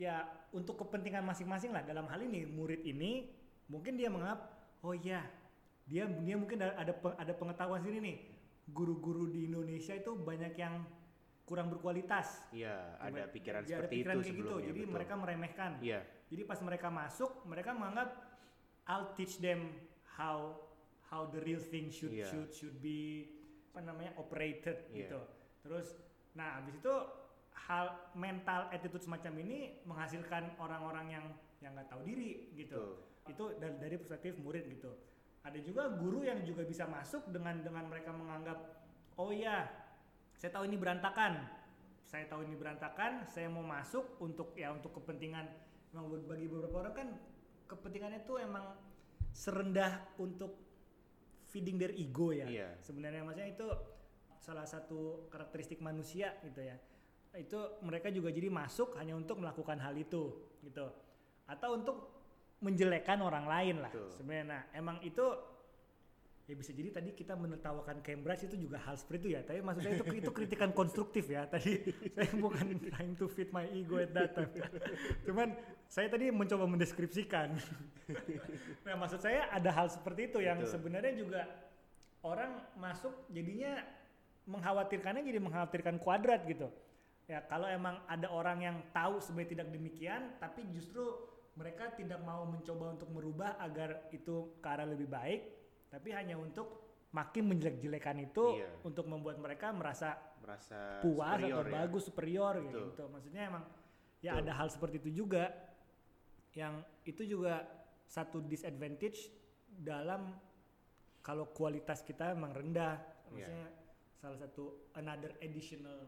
ya 0.00 0.24
untuk 0.50 0.82
kepentingan 0.82 1.22
masing-masing 1.22 1.70
lah. 1.70 1.86
Dalam 1.86 2.10
hal 2.10 2.20
ini 2.26 2.42
murid 2.48 2.82
ini 2.82 3.30
mungkin 3.70 3.94
dia 3.94 4.10
menganggap 4.10 4.50
oh 4.82 4.96
iya 4.96 5.22
dia 5.86 6.10
dia 6.10 6.34
mungkin 6.34 6.58
ada 6.58 6.74
ada 6.74 6.92
pe- 6.94 7.16
ada 7.16 7.32
pengetahuan 7.32 7.80
sini 7.80 7.98
nih. 8.02 8.16
Guru-guru 8.70 9.26
di 9.30 9.50
Indonesia 9.50 9.94
itu 9.94 10.14
banyak 10.14 10.54
yang 10.54 10.86
kurang 11.42 11.66
berkualitas. 11.66 12.46
Iya, 12.54 12.94
ada 13.02 13.26
pikiran 13.26 13.66
ya, 13.66 13.82
seperti 13.82 13.94
ada 13.98 14.14
pikiran 14.14 14.14
itu 14.14 14.22
kayak 14.22 14.38
gitu. 14.38 14.56
jadi 14.70 14.80
betul. 14.86 14.94
mereka 14.94 15.14
meremehkan. 15.18 15.70
Iya, 15.82 16.00
jadi 16.30 16.42
pas 16.46 16.58
mereka 16.62 16.88
masuk 16.90 17.30
mereka 17.46 17.70
menganggap 17.74 18.10
I'll 18.86 19.10
teach 19.14 19.42
them 19.42 19.74
how 20.14 20.54
how 21.10 21.26
the 21.30 21.42
real 21.42 21.58
thing 21.62 21.90
should 21.90 22.14
Iya. 22.14 22.26
should 22.30 22.50
should 22.54 22.76
be 22.78 23.26
apa 23.70 23.80
namanya 23.86 24.12
operated 24.18 24.90
Iya. 24.90 25.06
gitu. 25.06 25.20
Terus 25.62 25.86
nah 26.34 26.58
habis 26.58 26.74
itu 26.74 26.94
hal 27.54 27.94
mental 28.18 28.66
attitude 28.74 29.02
semacam 29.02 29.32
ini 29.46 29.78
menghasilkan 29.86 30.58
orang-orang 30.58 31.06
yang 31.10 31.26
yang 31.62 31.72
nggak 31.78 31.86
tahu 31.86 32.02
diri 32.02 32.50
gitu. 32.58 32.98
betul. 33.26 33.30
Itu 33.30 33.44
dari, 33.62 33.74
dari 33.78 33.94
perspektif 34.00 34.34
murid 34.42 34.66
gitu. 34.66 34.90
Ada 35.46 35.58
juga 35.62 35.88
guru 35.94 36.26
yang 36.26 36.42
juga 36.42 36.66
bisa 36.66 36.84
masuk 36.90 37.30
dengan 37.30 37.62
dengan 37.62 37.86
mereka 37.86 38.10
menganggap 38.10 38.58
oh 39.16 39.30
iya 39.30 39.70
saya 40.34 40.50
tahu 40.56 40.66
ini 40.66 40.76
berantakan. 40.80 41.46
Saya 42.10 42.26
tahu 42.26 42.42
ini 42.42 42.58
berantakan, 42.58 43.22
saya 43.30 43.46
mau 43.46 43.62
masuk 43.62 44.18
untuk 44.18 44.50
ya 44.58 44.74
untuk 44.74 44.98
kepentingan 44.98 45.46
memang 45.94 46.10
bagi 46.26 46.50
beberapa 46.50 46.82
orang 46.82 46.94
kan 46.94 47.08
kepentingannya 47.70 48.26
tuh 48.26 48.42
emang 48.42 48.74
serendah 49.30 50.10
untuk 50.18 50.69
feeding 51.50 51.76
their 51.76 51.90
ego 51.92 52.30
ya. 52.30 52.46
Iya. 52.46 52.68
Sebenarnya 52.78 53.26
maksudnya 53.26 53.50
itu 53.50 53.68
salah 54.40 54.64
satu 54.64 55.26
karakteristik 55.28 55.82
manusia 55.82 56.38
gitu 56.46 56.62
ya. 56.62 56.78
Itu 57.34 57.82
mereka 57.82 58.08
juga 58.14 58.30
jadi 58.30 58.48
masuk 58.48 58.94
hanya 58.98 59.18
untuk 59.18 59.42
melakukan 59.42 59.82
hal 59.82 59.94
itu 59.98 60.54
gitu. 60.62 60.86
Atau 61.50 61.74
untuk 61.74 61.96
menjelekkan 62.62 63.18
orang 63.20 63.46
lain 63.50 63.76
lah 63.82 63.92
sebenarnya. 64.14 64.46
Nah, 64.46 64.62
emang 64.76 65.02
itu 65.02 65.24
ya 66.50 66.58
bisa 66.58 66.74
jadi 66.74 66.90
tadi 66.90 67.14
kita 67.14 67.38
menertawakan 67.38 68.02
Cambridge 68.02 68.50
itu 68.50 68.66
juga 68.66 68.82
hal 68.82 68.98
seperti 68.98 69.22
itu 69.22 69.28
ya. 69.38 69.40
Tapi 69.46 69.62
maksud 69.62 69.86
saya 69.86 69.94
itu 70.02 70.18
itu 70.18 70.32
kritikan 70.34 70.74
konstruktif 70.74 71.30
ya. 71.30 71.46
Tadi 71.46 71.78
saya 72.18 72.26
bukan 72.34 72.90
trying 72.90 73.14
to 73.14 73.30
feed 73.30 73.54
my 73.54 73.70
ego 73.70 74.02
at 74.02 74.10
that 74.10 74.34
time. 74.34 74.50
Cuman 75.30 75.54
saya 75.86 76.10
tadi 76.10 76.34
mencoba 76.34 76.66
mendeskripsikan. 76.66 77.54
nah, 78.86 78.94
maksud 78.98 79.22
saya 79.22 79.46
ada 79.54 79.70
hal 79.70 79.86
seperti 79.94 80.34
itu 80.34 80.42
yang 80.42 80.58
Betul. 80.58 80.74
sebenarnya 80.74 81.14
juga 81.14 81.46
orang 82.26 82.66
masuk 82.74 83.14
jadinya 83.30 83.86
mengkhawatirkannya 84.50 85.22
jadi 85.22 85.38
mengkhawatirkan 85.38 86.02
kuadrat 86.02 86.42
gitu. 86.50 86.66
Ya 87.30 87.46
kalau 87.46 87.70
emang 87.70 88.02
ada 88.10 88.26
orang 88.26 88.58
yang 88.58 88.76
tahu 88.90 89.22
sebenarnya 89.22 89.54
tidak 89.54 89.68
demikian, 89.70 90.34
tapi 90.42 90.66
justru 90.74 91.14
mereka 91.54 91.94
tidak 91.94 92.18
mau 92.26 92.42
mencoba 92.42 92.98
untuk 92.98 93.06
merubah 93.14 93.54
agar 93.62 94.10
itu 94.10 94.58
ke 94.58 94.66
arah 94.66 94.90
lebih 94.90 95.06
baik, 95.06 95.59
tapi 95.90 96.14
hanya 96.14 96.38
untuk 96.38 96.66
makin 97.10 97.50
menjelek-jelekan 97.50 98.22
itu 98.22 98.62
Iya. 98.62 98.70
untuk 98.86 99.10
membuat 99.10 99.36
mereka 99.36 99.74
merasa 99.74 100.14
Merasa 100.40 101.02
puas 101.02 101.36
superior 101.36 101.60
atau 101.60 101.66
ya. 101.66 101.74
bagus 101.76 102.02
superior 102.06 102.54
Betul. 102.62 102.82
gitu. 102.94 103.04
Maksudnya 103.10 103.42
emang 103.50 103.64
ya 104.22 104.32
Betul. 104.32 104.42
ada 104.46 104.52
hal 104.54 104.68
seperti 104.70 104.96
itu 105.02 105.10
juga 105.26 105.44
yang 106.54 106.74
itu 107.02 107.22
juga 107.26 107.66
satu 108.06 108.42
disadvantage 108.42 109.30
dalam 109.66 110.34
kalau 111.20 111.50
kualitas 111.50 112.00
kita 112.00 112.30
emang 112.32 112.54
rendah. 112.54 112.94
Iya. 112.96 113.46
Maksudnya 113.50 113.66
salah 114.14 114.38
satu 114.38 114.64
another 114.94 115.34
additional 115.42 116.06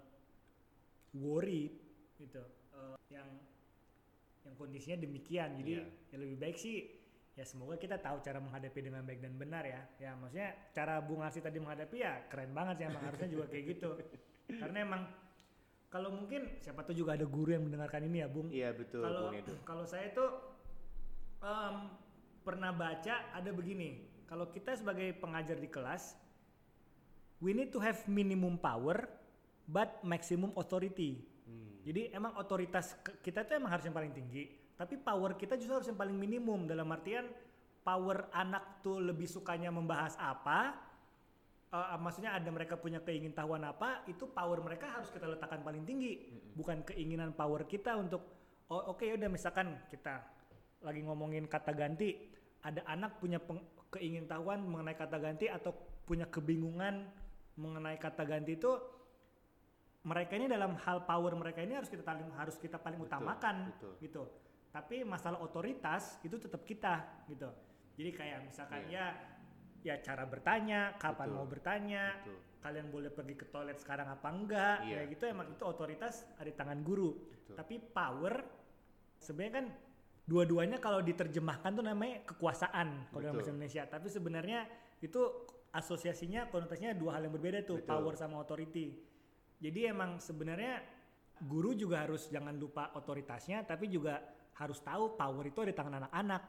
worry 1.12 1.68
gitu 2.16 2.43
eh, 2.72 2.97
yang 3.11 3.28
yang 4.43 4.55
kondisinya 4.55 4.99
demikian. 4.99 5.59
Jadi 5.59 5.72
Iya. 5.78 5.87
ya 6.11 6.16
lebih 6.16 6.39
baik 6.39 6.57
sih 6.57 7.02
ya 7.33 7.45
semoga 7.49 7.80
kita 7.80 7.97
tahu 7.97 8.20
cara 8.20 8.39
menghadapi 8.39 8.80
dengan 8.85 9.03
baik 9.09 9.24
dan 9.24 9.35
benar 9.41 9.64
ya. 9.64 9.83
Ya 9.97 10.12
maksudnya 10.16 10.53
cara 10.76 11.01
Bung 11.01 11.24
Arsi 11.24 11.41
tadi 11.41 11.57
menghadapi 11.57 11.97
ya 11.97 12.28
keren 12.28 12.53
banget 12.53 12.85
sih 12.85 12.87
emang 12.93 13.03
harusnya 13.09 13.28
juga 13.33 13.45
kayak 13.49 13.64
gitu. 13.76 13.91
Karena 14.61 14.78
emang 14.85 15.03
kalau 15.93 16.09
mungkin 16.12 16.49
siapa 16.61 16.85
tuh 16.89 16.97
juga 16.97 17.16
ada 17.16 17.28
guru 17.28 17.53
yang 17.53 17.64
mendengarkan 17.68 18.05
ini 18.05 18.24
ya 18.24 18.28
Bung. 18.28 18.49
Iya 18.49 18.72
betul 18.76 19.05
Kalau 19.05 19.20
Bung 19.28 19.37
Edo. 19.37 19.55
kalau 19.64 19.85
saya 19.85 20.09
tuh 20.12 20.30
em, 21.45 21.76
pernah 22.45 22.72
baca 22.72 23.14
ada 23.33 23.51
begini. 23.53 24.09
Kalau 24.28 24.49
kita 24.49 24.72
sebagai 24.76 25.12
pengajar 25.20 25.61
di 25.61 25.68
kelas, 25.68 26.16
we 27.45 27.53
need 27.53 27.68
to 27.68 27.80
have 27.80 28.01
minimum 28.09 28.57
power 28.57 29.05
but 29.68 30.01
maximum 30.01 30.53
authority. 30.57 31.20
Hmm. 31.45 31.80
Jadi 31.85 32.09
emang 32.16 32.37
otoritas 32.41 32.97
kita 33.20 33.45
tuh 33.45 33.61
emang 33.61 33.76
harus 33.76 33.85
yang 33.85 33.93
paling 33.93 34.16
tinggi, 34.16 34.49
tapi 34.83 34.99
power 34.99 35.39
kita 35.39 35.55
justru 35.55 35.78
harus 35.78 35.87
yang 35.87 35.95
paling 35.95 36.18
minimum 36.18 36.66
dalam 36.66 36.91
artian 36.91 37.30
power 37.87 38.26
anak 38.35 38.83
tuh 38.83 38.99
lebih 38.99 39.30
sukanya 39.30 39.70
membahas 39.70 40.18
apa, 40.18 40.74
eh, 41.70 41.99
maksudnya 42.03 42.35
ada 42.35 42.51
mereka 42.51 42.74
punya 42.74 42.99
keingintahuan 42.99 43.62
apa, 43.62 44.03
itu 44.11 44.26
power 44.26 44.59
mereka 44.59 44.91
harus 44.91 45.07
kita 45.14 45.30
letakkan 45.30 45.62
paling 45.62 45.87
tinggi, 45.87 46.35
bukan 46.59 46.83
keinginan 46.83 47.30
power 47.30 47.62
kita 47.70 47.95
untuk 47.95 48.26
oh 48.74 48.91
oke 48.91 49.07
udah 49.07 49.30
misalkan 49.30 49.78
kita 49.87 50.18
lagi 50.83 51.07
ngomongin 51.07 51.47
kata 51.47 51.70
ganti, 51.78 52.18
ada 52.66 52.83
anak 52.91 53.22
punya 53.22 53.39
peng- 53.39 53.62
keingintahuan 53.95 54.66
mengenai 54.66 54.99
kata 54.99 55.22
ganti 55.22 55.47
atau 55.47 55.70
punya 56.03 56.26
kebingungan 56.26 57.07
mengenai 57.55 58.03
kata 58.03 58.26
ganti 58.26 58.59
itu 58.59 58.72
mereka 60.03 60.35
ini 60.35 60.51
dalam 60.51 60.74
hal 60.83 61.07
power 61.07 61.30
mereka 61.39 61.62
ini 61.62 61.78
harus 61.78 61.87
kita 61.87 62.03
paling 62.03 62.26
harus 62.35 62.57
kita 62.59 62.80
paling 62.80 62.99
Betul, 62.99 63.11
utamakan 63.12 63.57
betul. 63.70 63.93
gitu. 64.03 64.22
Tapi 64.73 65.05
masalah 65.05 65.39
otoritas 65.45 66.16
itu 66.25 66.41
tetap 66.41 66.64
kita 66.64 67.25
gitu. 67.29 67.53
Jadi 68.01 68.11
kayak 68.11 68.49
misalkan 68.49 68.89
Iya. 68.89 69.12
ya 69.12 69.31
ya 69.83 69.95
cara 69.99 70.25
bertanya, 70.25 70.95
kapan 70.97 71.27
Betul, 71.29 71.37
mau 71.37 71.47
bertanya, 71.51 72.05
Betul. 72.23 72.39
kalian 72.62 72.87
boleh 72.89 73.11
pergi 73.11 73.35
ke 73.35 73.47
toilet 73.51 73.77
sekarang 73.83 74.07
apa 74.09 74.29
enggak, 74.31 74.77
Iya. 74.87 74.95
kayak 75.03 75.09
gitu 75.18 75.25
emang 75.27 75.47
itu 75.51 75.62
otoritas 75.66 76.25
ada 76.39 76.47
di 76.47 76.55
tangan 76.55 76.81
guru. 76.87 77.18
Betul. 77.18 77.55
Tapi 77.59 77.75
power 77.93 78.35
sebenarnya 79.18 79.55
kan 79.61 79.66
dua-duanya 80.23 80.79
kalau 80.79 81.03
diterjemahkan 81.03 81.75
tuh 81.75 81.85
namanya 81.85 82.23
kekuasaan 82.25 83.11
kalau 83.11 83.20
dalam 83.20 83.35
bahasa 83.43 83.51
Indonesia. 83.53 83.83
Tapi 83.91 84.07
sebenarnya 84.09 84.61
itu 85.03 85.20
asosiasinya 85.75 86.47
konotasinya 86.47 86.95
dua 86.95 87.18
hal 87.18 87.27
yang 87.27 87.35
berbeda 87.35 87.66
tuh, 87.66 87.83
Betul. 87.83 87.91
power 87.91 88.14
sama 88.14 88.39
authority. 88.39 89.03
Jadi 89.59 89.81
emang 89.91 90.23
sebenarnya 90.23 90.79
guru 91.43 91.75
juga 91.75 92.07
harus 92.07 92.31
jangan 92.31 92.55
lupa 92.55 92.95
otoritasnya, 92.95 93.66
tapi 93.66 93.91
juga 93.91 94.23
harus 94.53 94.79
tahu 94.81 95.17
power 95.17 95.45
itu 95.45 95.59
ada 95.65 95.71
di 95.73 95.77
tangan 95.77 95.95
anak-anak, 96.05 96.43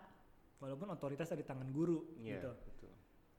walaupun 0.60 0.88
otoritas 0.92 1.32
ada 1.32 1.40
di 1.40 1.48
tangan 1.48 1.70
guru 1.72 2.04
Iya 2.20 2.40
gitu. 2.40 2.52
betul. 2.52 2.94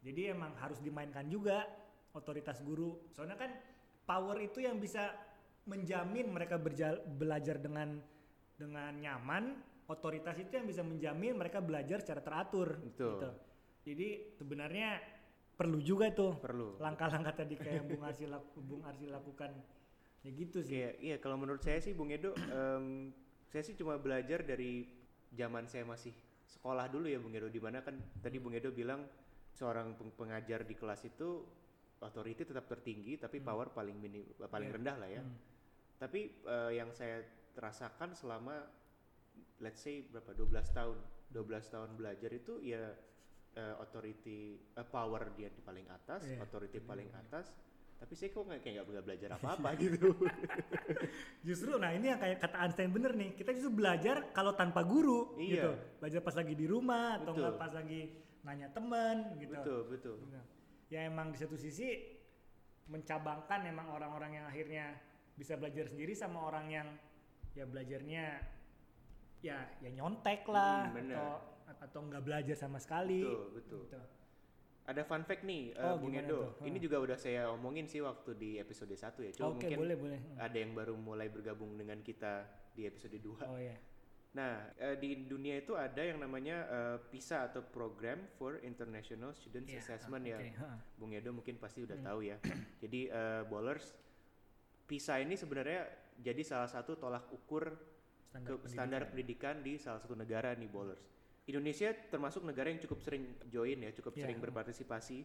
Jadi 0.05 0.21
emang 0.29 0.53
harus 0.61 0.79
dimainkan 0.81 1.25
juga 1.29 1.65
otoritas 2.13 2.61
guru. 2.61 3.09
Soalnya 3.13 3.41
kan 3.41 3.51
power 4.05 4.37
itu 4.41 4.61
yang 4.61 4.77
bisa 4.77 5.13
menjamin 5.65 6.29
mereka 6.29 6.61
belajar 7.09 7.57
dengan 7.57 8.01
dengan 8.55 8.93
nyaman. 9.01 9.45
Otoritas 9.85 10.41
itu 10.41 10.49
yang 10.57 10.65
bisa 10.65 10.81
menjamin 10.81 11.37
mereka 11.37 11.61
belajar 11.61 12.01
secara 12.01 12.25
teratur. 12.25 12.81
Betul. 12.81 13.21
Gitu. 13.21 13.31
Jadi 13.85 14.09
sebenarnya 14.33 14.97
perlu 15.55 15.77
juga 15.81 16.09
tuh 16.09 16.41
Perlu. 16.41 16.81
langkah-langkah 16.81 17.45
tadi 17.45 17.55
kayak 17.57 17.85
Bung 17.85 18.01
Arsi 18.01 18.25
lak- 18.25 18.57
Bung 18.57 18.81
Arsi 18.85 19.05
lakukan. 19.09 19.53
Ya 20.25 20.31
gitu 20.33 20.65
sih. 20.65 20.81
Kayak 20.81 20.95
iya 21.05 21.17
kalau 21.21 21.37
menurut 21.37 21.61
saya 21.61 21.85
sih 21.85 21.93
Bung 21.93 22.09
Edo, 22.09 22.33
em, 22.33 23.13
saya 23.55 23.63
sih 23.63 23.79
cuma 23.79 23.95
belajar 23.97 24.43
dari 24.43 24.83
zaman 25.31 25.71
saya 25.71 25.87
masih 25.87 26.11
sekolah 26.45 26.91
dulu 26.91 27.07
ya 27.07 27.23
Bung 27.23 27.31
Edo. 27.31 27.47
Di 27.47 27.63
mana 27.63 27.79
kan 27.79 27.95
tadi 28.19 28.43
Bung 28.43 28.51
Edo 28.51 28.75
bilang 28.75 29.07
seorang 29.55 29.95
peng- 29.95 30.11
pengajar 30.11 30.67
di 30.67 30.75
kelas 30.75 31.07
itu 31.07 31.47
authority 32.03 32.43
tetap 32.43 32.67
tertinggi 32.67 33.15
tapi 33.15 33.39
power 33.39 33.71
paling 33.71 33.95
minim 33.95 34.27
paling 34.43 34.69
Iya. 34.69 34.75
rendah 34.75 34.97
lah 34.99 35.07
ya. 35.09 35.23
Hmm. 35.23 35.39
Tapi 36.03 36.21
eh, 36.43 36.71
yang 36.75 36.91
saya 36.91 37.23
rasakan 37.55 38.19
selama 38.19 38.59
let's 39.63 39.79
say 39.79 40.03
berapa 40.03 40.35
12 40.35 40.51
tahun, 40.75 40.99
12 41.31 41.39
tahun 41.71 41.91
belajar 41.95 42.31
itu 42.35 42.59
ya 42.59 42.91
eh, 43.55 43.75
authority 43.79 44.59
eh, 44.75 44.83
power 44.83 45.31
dia 45.39 45.47
di 45.47 45.63
paling 45.63 45.87
atas, 45.87 46.27
Iya, 46.27 46.43
authority 46.43 46.83
benar, 46.83 46.91
paling 46.91 47.11
atas. 47.15 47.55
Tapi 48.05 48.21
saya 48.21 48.37
kok 48.37 48.45
kayak 48.45 48.85
nggak 48.85 49.05
belajar 49.09 49.31
apa-apa 49.41 49.69
gitu. 49.81 50.13
Justru 51.49 51.81
nah 51.81 51.89
ini 51.89 52.13
yang 52.13 52.21
kayak 52.21 52.37
kata 52.37 52.57
Einstein 52.61 52.93
bener 52.93 53.17
nih, 53.17 53.33
kita 53.33 53.57
justru 53.57 53.81
belajar 53.81 54.29
kalau 54.37 54.53
tanpa 54.53 54.85
guru 54.85 55.33
Iya. 55.41 55.49
gitu. 55.57 55.71
Belajar 56.05 56.21
pas 56.21 56.37
lagi 56.37 56.53
di 56.53 56.69
rumah 56.69 57.17
atau 57.17 57.33
Betul. 57.33 57.41
nggak 57.49 57.57
pas 57.57 57.73
lagi 57.73 58.01
nanya 58.45 58.69
temen 58.77 59.17
gitu. 59.41 59.57
betul, 59.57 59.81
betul. 59.89 60.17
Benar. 60.21 60.45
Ya 60.93 61.01
emang 61.09 61.33
di 61.33 61.41
satu 61.41 61.57
sisi 61.57 61.97
mencabangkan 62.93 63.65
emang 63.65 63.89
orang-orang 63.89 64.37
yang 64.37 64.47
akhirnya 64.53 65.01
bisa 65.33 65.57
belajar 65.57 65.89
sendiri 65.89 66.13
sama 66.13 66.45
orang 66.45 66.69
yang 66.69 66.89
ya 67.57 67.65
belajarnya 67.65 68.25
ya 69.41 69.65
ya 69.81 69.91
nyontek 69.97 70.45
lah 70.45 70.93
Hmm, 70.93 71.09
atau 71.09 71.29
atau 71.81 72.01
nggak 72.05 72.21
belajar 72.21 72.53
sama 72.53 72.77
sekali. 72.77 73.25
Betul, 73.25 73.49
betul. 73.57 73.81
Gitu. 73.89 73.99
Ada 74.85 75.01
fun 75.03 75.25
fact 75.25 75.43
nih, 75.43 75.73
Oh, 75.75 75.97
Bung 75.97 76.13
gimana 76.13 76.29
Edo. 76.29 76.37
tuh? 76.53 76.69
Ini 76.69 76.77
Hmm. 76.77 76.85
juga 76.85 76.97
udah 77.01 77.17
saya 77.17 77.49
omongin 77.49 77.87
sih 77.87 77.99
waktu 77.99 78.31
di 78.35 78.51
episode 78.57 78.93
1 78.93 79.23
ya. 79.23 79.33
Cuma 79.33 79.49
Oke 79.51 79.65
mungkin 79.65 79.79
boleh 79.81 79.97
boleh. 79.97 80.19
Hmm. 80.21 80.37
ada 80.39 80.57
yang 80.57 80.73
baru 80.73 80.93
mulai 80.95 81.29
bergabung 81.29 81.73
dengan 81.75 81.99
kita 81.99 82.45
di 82.71 82.85
episode 82.85 83.17
2. 83.17 83.41
Oh 83.43 83.57
ya. 83.57 83.73
Nah, 84.35 84.67
eh, 84.77 84.99
di 84.99 85.25
dunia 85.25 85.57
itu 85.57 85.73
ada 85.73 86.03
yang 86.03 86.19
namanya 86.19 86.67
eh, 86.67 86.97
PISA 87.07 87.49
atau 87.49 87.65
Program 87.65 88.29
for 88.35 88.61
International 88.61 89.33
Students 89.33 89.71
Iya, 89.71 89.79
Assessment 89.79 90.23
ah, 90.23 90.29
ya. 90.29 90.39
ha. 90.59 90.69
Bung 90.95 91.15
Edo 91.15 91.31
mungkin 91.31 91.57
pasti 91.57 91.81
udah 91.81 91.97
Hmm. 91.97 92.05
tahu 92.05 92.21
ya. 92.21 92.37
Jadi 92.79 93.09
eh, 93.09 93.43
bowlers 93.47 93.95
PISA 94.85 95.17
ini 95.19 95.33
sebenarnya 95.33 95.87
jadi 96.19 96.43
salah 96.43 96.69
satu 96.69 96.93
tolak 96.95 97.25
ukur 97.33 97.73
Standar, 98.27 98.59
ke 98.59 98.67
standar 98.67 99.03
pendidikan 99.07 99.63
di 99.63 99.79
salah 99.79 99.97
satu 99.97 100.13
negara 100.13 100.53
nih 100.53 100.67
bowlers. 100.67 101.14
Indonesia 101.45 101.93
termasuk 102.09 102.41
negara 102.43 102.73
yang 102.73 102.81
cukup 102.81 103.05
sering 103.05 103.25
join 103.47 103.77
ya, 103.79 103.93
cukup 103.93 104.17
Iya. 104.17 104.23
sering 104.25 104.39
berpartisipasi. 104.41 105.21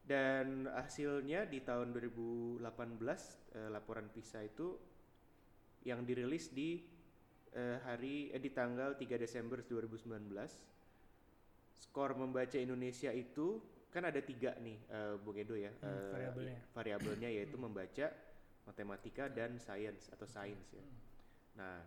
Dan 0.00 0.66
hasilnya 0.66 1.46
di 1.46 1.60
tahun 1.60 1.92
2018 1.92 2.62
eh, 3.52 3.68
laporan 3.68 4.08
PISA 4.08 4.42
itu 4.42 4.74
yang 5.82 6.02
dirilis 6.02 6.50
di 6.50 6.82
eh, 7.50 7.78
hari 7.82 8.30
eh, 8.30 8.38
di 8.38 8.50
tanggal 8.50 8.94
3 8.94 9.16
Desember 9.16 9.62
2019. 9.62 10.30
Skor 11.80 12.12
membaca 12.14 12.54
Indonesia 12.54 13.10
itu 13.10 13.58
kan 13.90 14.06
ada 14.06 14.22
tiga 14.22 14.54
nih 14.56 14.78
eh, 14.86 15.14
Bung 15.18 15.34
Edo 15.34 15.54
ya 15.54 15.70
Hmm, 15.74 15.86
eh, 15.86 16.10
variabelnya. 16.14 16.58
variabelnya 16.74 17.28
yaitu 17.36 17.56
membaca 17.58 18.06
matematika 18.66 19.26
dan 19.26 19.58
sains 19.58 20.10
atau 20.10 20.26
sains 20.26 20.70
ya. 20.70 20.82
Hmm. 20.82 20.98
Nah, 21.58 21.78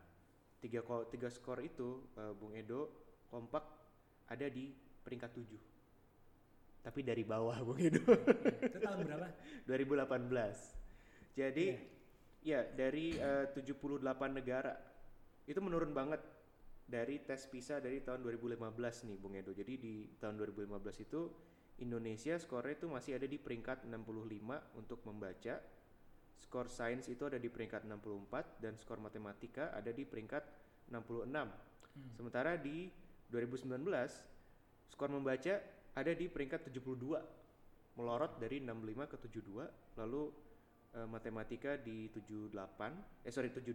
tiga 0.59 0.79
tiga 1.09 1.27
skor 1.27 1.59
itu 1.59 2.07
eh, 2.15 2.33
Bung 2.35 2.55
Edo 2.55 3.02
kompak 3.33 3.65
ada 4.29 4.45
di 4.45 4.69
peringkat 5.01 5.31
7. 5.33 6.85
Tapi 6.85 6.99
dari 7.01 7.25
bawah 7.25 7.57
Bung 7.65 7.81
Edo 7.81 8.05
Iya. 8.05 8.69
Itu 8.69 8.77
tahun 8.77 8.97
berapa? 9.09 9.27
2018. 9.65 11.33
Jadi 11.33 11.65
Iya. 12.45 12.61
ya 12.61 12.61
dari 12.77 13.17
eh, 13.17 13.49
78 13.49 14.37
negara 14.37 14.77
itu 15.49 15.57
menurun 15.57 15.89
banget 15.95 16.21
dari 16.83 17.23
tes 17.23 17.47
PISA 17.49 17.79
dari 17.81 18.03
tahun 18.03 18.21
2015 18.21 19.07
nih 19.09 19.17
Bung 19.17 19.33
Edo. 19.33 19.55
Jadi 19.55 19.73
di 19.81 19.95
tahun 20.21 20.37
2015 20.37 21.01
itu 21.01 21.31
Indonesia 21.81 22.37
skornya 22.37 22.77
itu 22.77 22.85
masih 22.85 23.17
ada 23.17 23.25
di 23.25 23.41
peringkat 23.41 23.89
65 23.89 24.77
untuk 24.77 25.01
membaca. 25.09 25.57
Skor 26.43 26.67
sains 26.67 27.07
itu 27.07 27.23
ada 27.23 27.39
di 27.39 27.47
peringkat 27.47 27.87
64 27.87 28.59
dan 28.59 28.75
skor 28.75 28.99
matematika 28.99 29.71
ada 29.71 29.89
di 29.89 30.03
peringkat 30.03 30.43
66. 30.91 31.31
Hmm. 31.31 32.11
Sementara 32.19 32.59
di 32.59 32.91
2019 33.33 33.73
skor 34.87 35.09
membaca 35.09 35.57
ada 35.93 36.11
di 36.13 36.29
peringkat 36.29 36.69
72 36.69 37.17
melorot 37.93 38.37
dari 38.37 38.61
65 38.61 39.09
ke 39.09 39.17
72 39.17 39.97
lalu 39.97 40.23
eh, 40.93 41.07
matematika 41.09 41.73
di 41.75 42.05
78 42.09 42.53
eh 43.25 43.33
sorry 43.33 43.49
72 43.49 43.73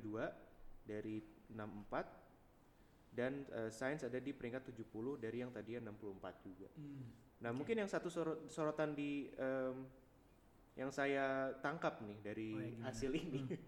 dari 0.87 1.19
64 1.51 3.11
dan 3.11 3.43
eh, 3.51 3.71
sains 3.71 4.07
ada 4.07 4.17
di 4.17 4.31
peringkat 4.31 4.71
70 4.71 5.19
dari 5.19 5.43
yang 5.43 5.51
tadinya 5.51 5.91
64 5.91 6.47
juga. 6.47 6.69
Hmm. 6.77 7.03
Nah, 7.39 7.51
Oke. 7.51 7.57
mungkin 7.57 7.77
yang 7.79 7.91
satu 7.91 8.07
soro- 8.07 8.47
sorotan 8.47 8.93
di 8.93 9.31
em, 9.33 9.87
yang 10.75 10.91
saya 10.91 11.51
tangkap 11.59 11.99
nih 12.03 12.19
dari 12.21 12.51
Oh, 12.51 12.63
ya, 12.63 12.79
hasil 12.87 13.11
ini 13.11 13.43
Hmm. 13.43 13.59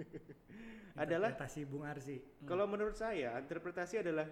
adalah 1.03 1.30
Interpretasi 1.30 1.61
Bung 1.64 1.82
Arsi. 1.82 2.18
Hmm. 2.18 2.47
kalau 2.47 2.66
menurut 2.66 2.95
saya 2.95 3.38
interpretasi 3.38 4.03
adalah 4.03 4.26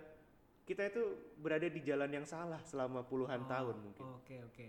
kita 0.69 0.85
itu 0.85 1.01
berada 1.35 1.65
di 1.65 1.81
jalan 1.81 2.13
yang 2.13 2.27
salah 2.29 2.61
selama 2.63 3.01
puluhan 3.03 3.41
Oh, 3.41 3.49
tahun 3.49 3.77
mungkin. 3.81 4.05
Oke 4.21 4.37
oke. 4.45 4.69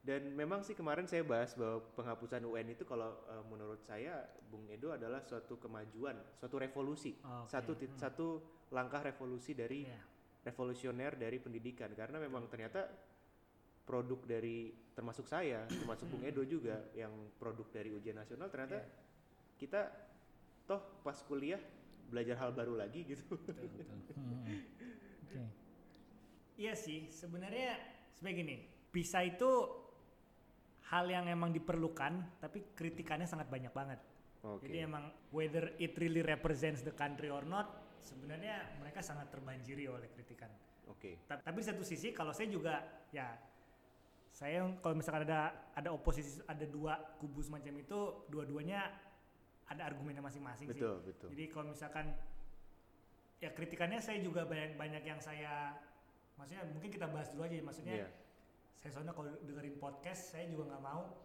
Dan 0.00 0.32
memang 0.32 0.64
sih 0.64 0.72
kemarin 0.72 1.04
saya 1.04 1.22
bahas 1.22 1.54
bahwa 1.54 1.84
penghapusan 1.94 2.42
UN 2.42 2.72
itu 2.72 2.82
kalau 2.82 3.14
eh, 3.30 3.44
menurut 3.46 3.78
saya 3.80 4.26
Bung 4.50 4.66
Edo 4.66 4.90
adalah 4.90 5.22
suatu 5.22 5.54
kemajuan, 5.54 6.18
suatu 6.34 6.56
revolusi, 6.56 7.14
Oke, 7.14 7.46
satu 7.46 7.72
tit- 7.78 7.94
hmm. 7.94 8.00
satu 8.00 8.26
langkah 8.70 9.04
revolusi 9.04 9.54
dari 9.54 9.86
Iya. 9.86 10.00
revolusioner 10.42 11.14
dari 11.14 11.36
pendidikan 11.36 11.92
karena 11.92 12.16
memang 12.16 12.48
ternyata 12.48 12.88
produk 13.84 14.24
dari 14.24 14.72
termasuk 14.90 15.28
saya, 15.28 15.68
termasuk 15.84 16.08
Bung 16.08 16.24
Edo 16.24 16.42
juga 16.42 16.90
yang 16.90 17.12
produk 17.36 17.68
dari 17.70 17.92
ujian 17.92 18.16
nasional 18.16 18.48
ternyata 18.48 18.80
Iya. 18.80 18.88
kita 19.60 19.80
toh 20.64 20.80
pas 21.04 21.18
kuliah 21.22 21.60
belajar 22.08 22.40
hal 22.40 22.50
baru 22.50 22.74
lagi 22.74 23.04
gitu. 23.04 23.22
betul 23.36 23.68
betul. 23.68 23.98
Hmm, 24.16 24.42
Oke. 25.30 25.42
Iya 26.60 26.74
sih, 26.76 27.08
sebenarnya 27.08 27.78
sebagai 28.12 28.44
gini, 28.44 28.56
PISA 28.90 29.24
itu 29.24 29.50
hal 30.90 31.06
yang 31.06 31.30
emang 31.30 31.54
diperlukan, 31.54 32.42
tapi 32.42 32.74
kritikannya 32.74 33.24
sangat 33.24 33.46
banyak 33.46 33.70
banget. 33.70 34.00
Oke. 34.42 34.66
Jadi 34.66 34.84
emang 34.84 35.08
whether 35.30 35.72
it 35.78 35.94
really 35.96 36.20
represents 36.20 36.82
the 36.82 36.92
country 36.92 37.30
or 37.30 37.46
not, 37.46 37.96
sebenarnya 38.02 38.76
mereka 38.82 39.00
sangat 39.00 39.30
terbanjiri 39.30 39.86
oleh 39.86 40.10
kritikan. 40.10 40.50
Oke. 40.90 41.22
Ta- 41.30 41.40
Tapi 41.40 41.62
di 41.62 41.66
satu 41.70 41.84
sisi 41.86 42.10
kalau 42.10 42.34
saya 42.34 42.50
juga 42.50 42.82
ya 43.14 43.38
saya 44.30 44.62
kalau 44.78 44.94
misalkan 44.94 45.26
ada 45.26 45.70
ada 45.74 45.90
oposisi 45.90 46.38
ada 46.46 46.62
dua 46.64 46.96
kubu 47.18 47.42
semacam 47.42 47.82
itu 47.82 47.98
dua-duanya 48.30 48.88
ada 49.70 49.82
argumennya 49.86 50.22
masing-masing 50.22 50.66
sih. 50.66 50.74
Betul, 50.74 50.96
betul. 51.06 51.28
Jadi 51.30 51.44
kalau 51.46 51.66
misalkan 51.70 52.06
ya 53.40 53.50
kritikannya 53.50 53.98
saya 53.98 54.20
juga 54.20 54.44
banyak 54.44 54.76
banyak 54.76 55.02
yang 55.02 55.18
saya 55.18 55.72
maksudnya 56.36 56.64
mungkin 56.68 56.88
kita 56.88 57.08
bahas 57.08 57.32
dulu 57.32 57.44
aja 57.44 57.56
ya, 57.56 57.64
maksudnya 57.64 57.94
Iya. 58.04 58.08
saya 58.76 58.90
soalnya 58.92 59.12
kalau 59.12 59.32
dengerin 59.44 59.76
podcast 59.76 60.32
saya 60.32 60.44
juga 60.46 60.68
nggak 60.68 60.84
mau 60.84 61.24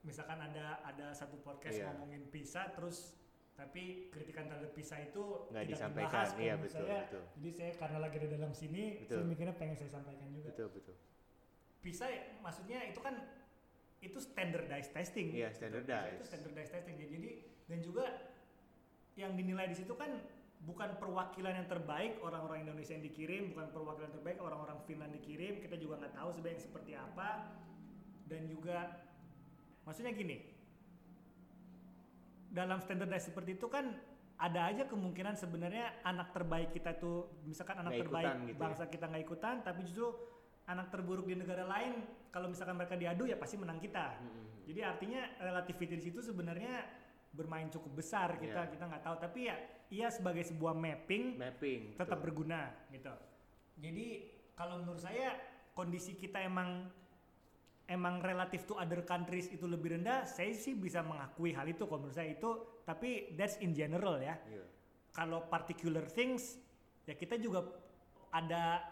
misalkan 0.00 0.38
ada 0.38 0.80
ada 0.84 1.12
satu 1.12 1.40
podcast 1.40 1.80
Iya. 1.80 1.88
ngomongin 1.90 2.28
PISA 2.28 2.72
terus 2.72 3.16
tapi 3.58 4.06
kritikan 4.14 4.46
terhadap 4.46 4.70
PISA 4.70 5.10
itu 5.10 5.50
Nggak 5.50 5.64
tidak 5.66 5.72
disampaikan, 5.74 6.12
dibahas 6.14 6.30
iya, 6.38 6.54
betul, 6.54 6.86
saya, 6.86 6.98
betul. 7.10 7.24
jadi 7.34 7.50
saya 7.50 7.72
karena 7.74 7.98
lagi 7.98 8.16
ada 8.16 8.28
dalam 8.30 8.52
sini 8.54 8.82
Betul. 9.02 9.16
saya 9.18 9.26
mikirnya 9.26 9.54
pengen 9.58 9.76
saya 9.76 9.90
sampaikan 9.90 10.28
juga 10.30 10.46
Betul, 10.54 10.68
betul. 10.70 10.94
PISA 11.82 12.06
ya, 12.06 12.22
maksudnya 12.38 12.78
itu 12.86 13.00
kan 13.02 13.14
itu 13.98 14.18
standardized 14.22 14.92
testing 14.94 15.34
Iya, 15.34 15.50
standardized. 15.50 16.22
itu 16.22 16.24
standardized 16.28 16.70
testing 16.70 16.96
Ya, 16.96 17.06
jadi 17.10 17.30
dan 17.66 17.78
juga 17.82 18.04
yang 19.18 19.34
dinilai 19.34 19.66
di 19.66 19.74
situ 19.74 19.90
kan 19.98 20.14
bukan 20.64 20.98
perwakilan 20.98 21.54
yang 21.62 21.68
terbaik 21.70 22.18
orang-orang 22.22 22.66
Indonesia 22.66 22.94
yang 22.96 23.04
dikirim. 23.04 23.54
Bukan 23.54 23.70
perwakilan 23.70 24.10
terbaik 24.14 24.38
orang-orang 24.42 24.78
Finland 24.84 25.12
dikirim. 25.14 25.62
Kita 25.62 25.78
juga 25.78 26.02
nggak 26.02 26.14
tahu 26.18 26.28
sebenarnya 26.34 26.62
seperti 26.62 26.92
apa. 26.98 27.28
Dan 28.28 28.46
juga 28.50 28.78
maksudnya 29.86 30.12
gini. 30.12 30.36
Dalam 32.48 32.80
standardized 32.80 33.32
seperti 33.32 33.60
itu 33.60 33.68
kan 33.68 33.92
ada 34.38 34.70
aja 34.70 34.86
kemungkinan 34.86 35.34
sebenarnya 35.34 36.00
anak 36.06 36.30
terbaik 36.30 36.70
kita 36.70 36.94
tuh 36.94 37.42
misalkan 37.42 37.82
anak 37.82 37.92
Nggak 37.92 38.02
terbaik 38.06 38.34
gitu 38.46 38.54
ya. 38.54 38.60
bangsa 38.62 38.84
kita 38.86 39.04
nggak 39.10 39.22
ikutan 39.26 39.56
tapi 39.66 39.82
justru 39.82 40.14
anak 40.70 40.94
terburuk 40.94 41.26
di 41.26 41.34
negara 41.34 41.66
lain 41.66 42.06
kalau 42.30 42.46
misalkan 42.46 42.78
mereka 42.78 42.94
diadu 42.94 43.26
ya 43.26 43.34
pasti 43.34 43.58
menang 43.58 43.82
kita. 43.82 44.14
Mm-mm. 44.22 44.62
jadi 44.70 44.94
artinya 44.94 45.26
relativity 45.42 45.98
di 45.98 46.04
situ 46.06 46.22
sebenarnya 46.22 46.86
bermain 47.38 47.70
cukup 47.70 47.94
besar 47.94 48.34
kita 48.36 48.66
Iya. 48.66 48.72
kita 48.74 48.84
nggak 48.84 49.04
tahu 49.04 49.16
tapi 49.16 49.40
ya 49.46 49.56
ia 49.88 50.10
sebagai 50.10 50.42
sebuah 50.42 50.74
mapping 50.74 51.38
Mapping. 51.38 51.94
tetap 51.94 52.18
betul. 52.18 52.24
berguna 52.26 52.60
gitu. 52.90 53.14
Jadi 53.78 54.06
kalau 54.52 54.82
menurut 54.82 54.98
saya 54.98 55.38
kondisi 55.72 56.12
kita 56.12 56.42
emang 56.42 56.90
emang 57.88 58.20
relatif 58.20 58.66
to 58.66 58.74
other 58.74 59.00
countries 59.00 59.48
itu 59.48 59.64
lebih 59.64 59.96
rendah, 59.96 60.28
saya 60.28 60.52
sih 60.52 60.76
bisa 60.76 61.00
mengakui 61.00 61.56
hal 61.56 61.64
itu 61.64 61.86
kalau 61.86 62.04
menurut 62.04 62.18
saya 62.18 62.34
itu 62.34 62.50
tapi 62.84 63.32
that's 63.32 63.56
in 63.62 63.72
general 63.72 64.18
ya. 64.18 64.36
Iya. 64.44 64.66
Kalau 65.14 65.46
particular 65.46 66.04
things 66.04 66.58
ya 67.06 67.14
kita 67.14 67.38
juga 67.38 67.64
ada 68.28 68.84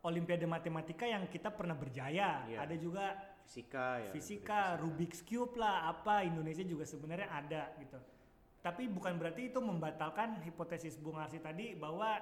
olimpiade 0.00 0.46
matematika 0.46 1.04
yang 1.04 1.28
kita 1.28 1.50
pernah 1.50 1.74
berjaya 1.74 2.46
Iya. 2.46 2.56
ada 2.62 2.76
juga 2.78 3.04
Fisika 3.46 4.02
ya. 4.02 4.10
fisika 4.10 4.60
Rubik's 4.76 5.22
Cube 5.22 5.54
lah 5.54 5.86
apa 5.86 6.26
Indonesia 6.26 6.66
juga 6.66 6.82
sebenarnya 6.82 7.30
ada 7.30 7.70
gitu 7.78 7.94
tapi 8.58 8.90
bukan 8.90 9.14
berarti 9.14 9.54
itu 9.54 9.62
membatalkan 9.62 10.42
hipotesis 10.42 10.98
Bung 10.98 11.14
Arsi 11.14 11.38
tadi 11.38 11.78
bahwa 11.78 12.18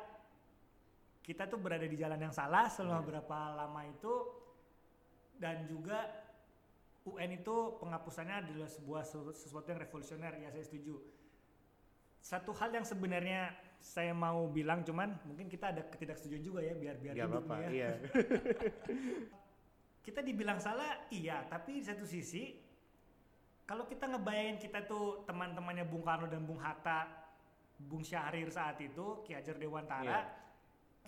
kita 1.25 1.49
tuh 1.49 1.57
berada 1.57 1.89
di 1.89 1.97
jalan 1.97 2.21
yang 2.21 2.35
salah 2.37 2.69
selama 2.69 3.01
Iya. 3.01 3.09
berapa 3.09 3.39
lama 3.57 3.81
itu 3.89 4.15
dan 5.41 5.65
juga 5.65 6.05
UN 7.09 7.41
itu 7.41 7.57
penghapusannya 7.81 8.45
adalah 8.45 8.69
sebuah 8.69 9.03
sesu- 9.09 9.33
sesuatu 9.33 9.73
yang 9.73 9.81
revolusioner 9.81 10.37
ya 10.37 10.53
saya 10.53 10.65
setuju 10.69 11.01
satu 12.21 12.53
hal 12.53 12.73
yang 12.73 12.85
sebenarnya 12.85 13.53
saya 13.81 14.13
mau 14.13 14.45
bilang 14.49 14.85
cuman 14.85 15.17
mungkin 15.25 15.49
kita 15.49 15.73
ada 15.73 15.81
ketidaksetujuan 15.89 16.45
juga 16.45 16.61
ya 16.61 16.77
biar 16.77 16.97
biar 17.01 17.15
Gak 17.17 17.29
nih 17.29 17.45
ya 17.49 17.69
iya. 17.73 17.91
kita 20.05 20.21
dibilang 20.21 20.61
salah 20.61 21.09
iya 21.09 21.43
tapi 21.49 21.81
di 21.81 21.85
satu 21.85 22.05
sisi 22.05 22.53
kalau 23.65 23.89
kita 23.89 24.05
ngebayangin 24.05 24.61
kita 24.61 24.85
tuh 24.85 25.25
teman-temannya 25.25 25.89
Bung 25.89 26.05
Karno 26.05 26.29
dan 26.29 26.45
Bung 26.45 26.61
Hatta 26.61 27.09
Bung 27.81 28.05
Syahrir 28.05 28.53
saat 28.53 28.77
itu 28.85 29.25
Ki 29.25 29.33
Hajar 29.33 29.57
Dewantara 29.57 30.05
Iya. 30.05 30.21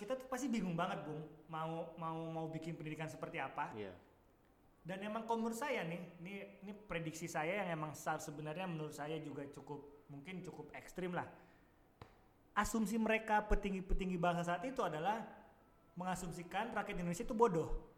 kita 0.01 0.13
tuh 0.17 0.27
pasti 0.33 0.49
bingung 0.49 0.73
banget 0.73 1.05
Bung 1.05 1.21
mau 1.53 1.93
mau 2.01 2.19
mau 2.33 2.47
bikin 2.49 2.73
pendidikan 2.73 3.07
seperti 3.07 3.37
apa 3.37 3.69
Iya. 3.77 3.93
dan 4.89 5.05
emang 5.05 5.29
kalau 5.29 5.45
menurut 5.45 5.61
saya 5.61 5.85
nih 5.85 6.01
ini 6.25 6.35
ini 6.65 6.73
prediksi 6.73 7.29
saya 7.29 7.63
yang 7.63 7.77
emang 7.77 7.93
sebenarnya 7.93 8.65
menurut 8.65 8.97
saya 8.97 9.21
juga 9.21 9.45
cukup 9.53 10.09
mungkin 10.09 10.41
cukup 10.41 10.73
ekstrim 10.73 11.13
lah 11.13 11.29
asumsi 12.57 12.97
mereka 12.97 13.45
petinggi-petinggi 13.45 14.17
bangsa 14.17 14.57
saat 14.57 14.65
itu 14.65 14.81
adalah 14.81 15.21
mengasumsikan 16.01 16.73
rakyat 16.73 16.97
Indonesia 17.05 17.25
itu 17.29 17.37
bodoh 17.37 17.96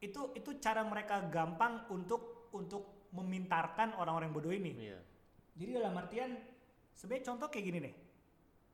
itu 0.00 0.34
itu 0.34 0.50
cara 0.58 0.82
mereka 0.82 1.22
gampang 1.26 1.86
untuk 1.90 2.50
untuk 2.50 3.10
memintarkan 3.10 3.94
orang-orang 3.94 4.30
bodoh 4.30 4.50
ini 4.50 4.90
Iya. 4.90 4.98
jadi 5.54 5.70
dalam 5.78 5.94
artian 5.94 6.34
sebenarnya 6.94 7.24
contoh 7.30 7.46
kayak 7.50 7.64
gini 7.64 7.78
nih 7.84 7.94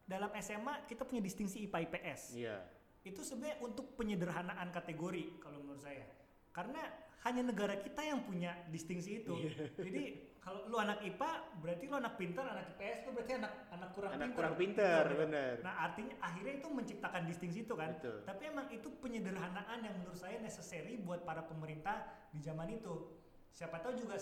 dalam 0.05 0.31
SMA 0.39 0.87
kita 0.87 1.05
punya 1.05 1.21
distingsi 1.21 1.65
IPA 1.69 1.79
IPS 1.87 2.23
Iya. 2.35 2.57
itu 3.05 3.21
sebenarnya 3.21 3.61
untuk 3.61 3.95
penyederhanaan 3.95 4.69
kategori 4.71 5.39
kalau 5.39 5.61
menurut 5.61 5.81
saya 5.81 6.05
karena 6.51 6.81
hanya 7.21 7.45
negara 7.45 7.77
kita 7.77 8.01
yang 8.01 8.25
punya 8.25 8.57
distingsi 8.69 9.25
itu 9.25 9.35
Iya. 9.37 9.65
jadi 9.77 10.05
kalau 10.41 10.65
lu 10.67 10.77
anak 10.81 11.05
IPA 11.05 11.31
berarti 11.61 11.85
lu 11.85 11.97
anak 11.97 12.15
pintar 12.17 12.45
anak 12.49 12.73
IPS 12.73 12.99
itu 13.05 13.11
berarti 13.13 13.33
anak 13.37 13.53
anak 13.71 13.91
kurang 13.93 14.11
Anak 14.11 14.21
pintar. 14.25 14.37
kurang 14.41 14.55
pintar, 14.57 15.03
Betul, 15.05 15.19
benar. 15.29 15.55
nah 15.61 15.75
artinya 15.85 16.15
akhirnya 16.19 16.53
itu 16.57 16.69
menciptakan 16.69 17.23
distingsi 17.29 17.59
itu 17.63 17.75
kan. 17.77 17.91
Betul. 17.95 18.19
tapi 18.25 18.43
emang 18.49 18.67
itu 18.73 18.89
penyederhanaan 18.99 19.79
yang 19.85 19.95
menurut 20.01 20.17
saya 20.17 20.41
necessary 20.41 20.97
buat 20.97 21.23
para 21.23 21.45
pemerintah 21.45 22.03
di 22.33 22.41
zaman 22.41 22.73
itu. 22.73 23.21
Siapa 23.51 23.83
tahu 23.83 23.99
juga 23.99 24.17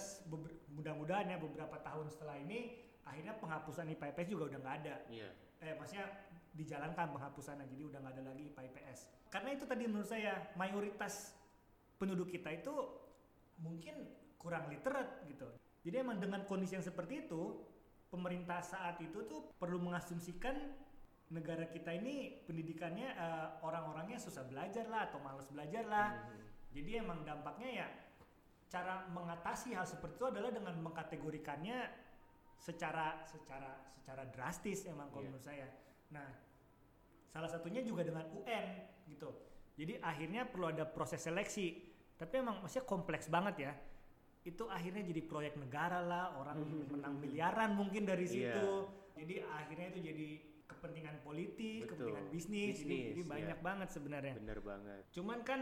mudah-mudahan 0.72 1.28
ya 1.28 1.36
beberapa 1.38 1.76
tahun 1.78 2.08
setelah 2.08 2.40
ini 2.40 2.74
akhirnya 3.04 3.36
penghapusan 3.36 3.86
IPA 3.92 4.04
IPS 4.12 4.28
juga 4.28 4.44
udah 4.50 4.58
nggak 4.58 4.76
ada. 4.84 4.94
Iya. 5.08 5.30
eh 5.58 5.74
maksudnya 5.74 6.06
dijalankan 6.54 7.10
penghapusannya 7.12 7.66
jadi 7.66 7.82
udah 7.86 7.98
nggak 7.98 8.14
ada 8.14 8.22
lagi 8.30 8.42
IPA 8.50 8.62
IPS 8.70 8.98
karena 9.28 9.48
itu 9.52 9.64
tadi 9.66 9.84
menurut 9.86 10.06
saya 10.06 10.50
mayoritas 10.54 11.34
penduduk 11.94 12.30
kita 12.30 12.50
itu 12.54 12.74
mungkin 13.58 14.06
kurang 14.38 14.70
literate 14.70 15.26
gitu 15.26 15.50
jadi 15.82 16.02
emang 16.02 16.18
dengan 16.18 16.42
kondisi 16.44 16.74
yang 16.74 16.84
seperti 16.84 17.26
itu 17.26 17.62
pemerintah 18.08 18.60
saat 18.60 18.98
itu 18.98 19.24
tuh 19.28 19.52
perlu 19.56 19.78
mengasumsikan 19.78 20.56
negara 21.28 21.68
kita 21.68 21.92
ini 21.92 22.40
pendidikannya 22.44 23.08
eh, 23.10 23.48
orang-orangnya 23.60 24.16
susah 24.16 24.48
belajar 24.48 24.88
lah 24.88 25.12
atau 25.12 25.20
malas 25.20 25.44
belajar 25.48 25.84
lah 25.84 26.08
Mhm. 26.16 26.40
jadi 26.72 26.90
emang 27.04 27.20
dampaknya 27.22 27.84
ya 27.84 27.88
cara 28.68 29.08
mengatasi 29.08 29.72
hal 29.72 29.84
seperti 29.84 30.20
itu 30.20 30.26
adalah 30.28 30.52
dengan 30.52 30.76
mengkategorikannya 30.80 31.88
secara 32.58 33.24
secara 33.24 33.76
secara 33.92 34.24
drastis 34.28 34.84
emang 34.84 35.08
kalau 35.08 35.24
Iya. 35.24 35.28
menurut 35.30 35.44
saya. 35.44 35.68
Nah, 36.12 36.28
salah 37.28 37.48
satunya 37.48 37.80
juga 37.80 38.04
dengan 38.04 38.24
UN 38.32 38.66
gitu. 39.08 39.28
Jadi 39.76 40.00
akhirnya 40.00 40.48
perlu 40.48 40.68
ada 40.68 40.84
proses 40.84 41.20
seleksi. 41.22 41.76
Tapi 42.16 42.40
emang 42.40 42.60
maksudnya 42.60 42.88
kompleks 42.88 43.28
banget 43.28 43.68
ya. 43.68 43.72
Itu 44.48 44.64
akhirnya 44.66 45.04
jadi 45.04 45.20
proyek 45.22 45.60
negara 45.60 46.00
lah, 46.00 46.40
orang 46.40 46.56
menang 46.88 47.20
miliaran 47.20 47.76
mungkin 47.76 48.08
dari 48.08 48.24
Iya. 48.24 48.32
situ. 48.32 48.68
Jadi 49.12 49.34
akhirnya 49.44 49.86
itu 49.92 50.00
jadi 50.00 50.28
kepentingan 50.64 51.16
politik, 51.20 51.84
Betul. 51.84 51.92
kepentingan 52.08 52.26
bisnis, 52.30 52.74
jadi, 52.80 52.88
Bisnis, 52.88 53.04
jadi 53.12 53.20
iya. 53.20 53.28
banyak 53.28 53.58
banget 53.60 53.88
sebenarnya. 53.90 54.34
Bener 54.40 54.60
banget. 54.62 55.02
Cuman 55.12 55.38
kan 55.42 55.60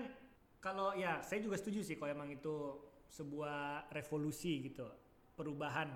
kalau 0.61 0.95
ya 0.95 1.19
saya 1.21 1.43
juga 1.43 1.59
setuju 1.59 1.83
sih 1.83 1.99
kalau 1.99 2.15
emang 2.15 2.31
itu 2.31 2.79
sebuah 3.09 3.91
revolusi 3.91 4.67
gitu, 4.67 4.87
perubahan. 5.35 5.91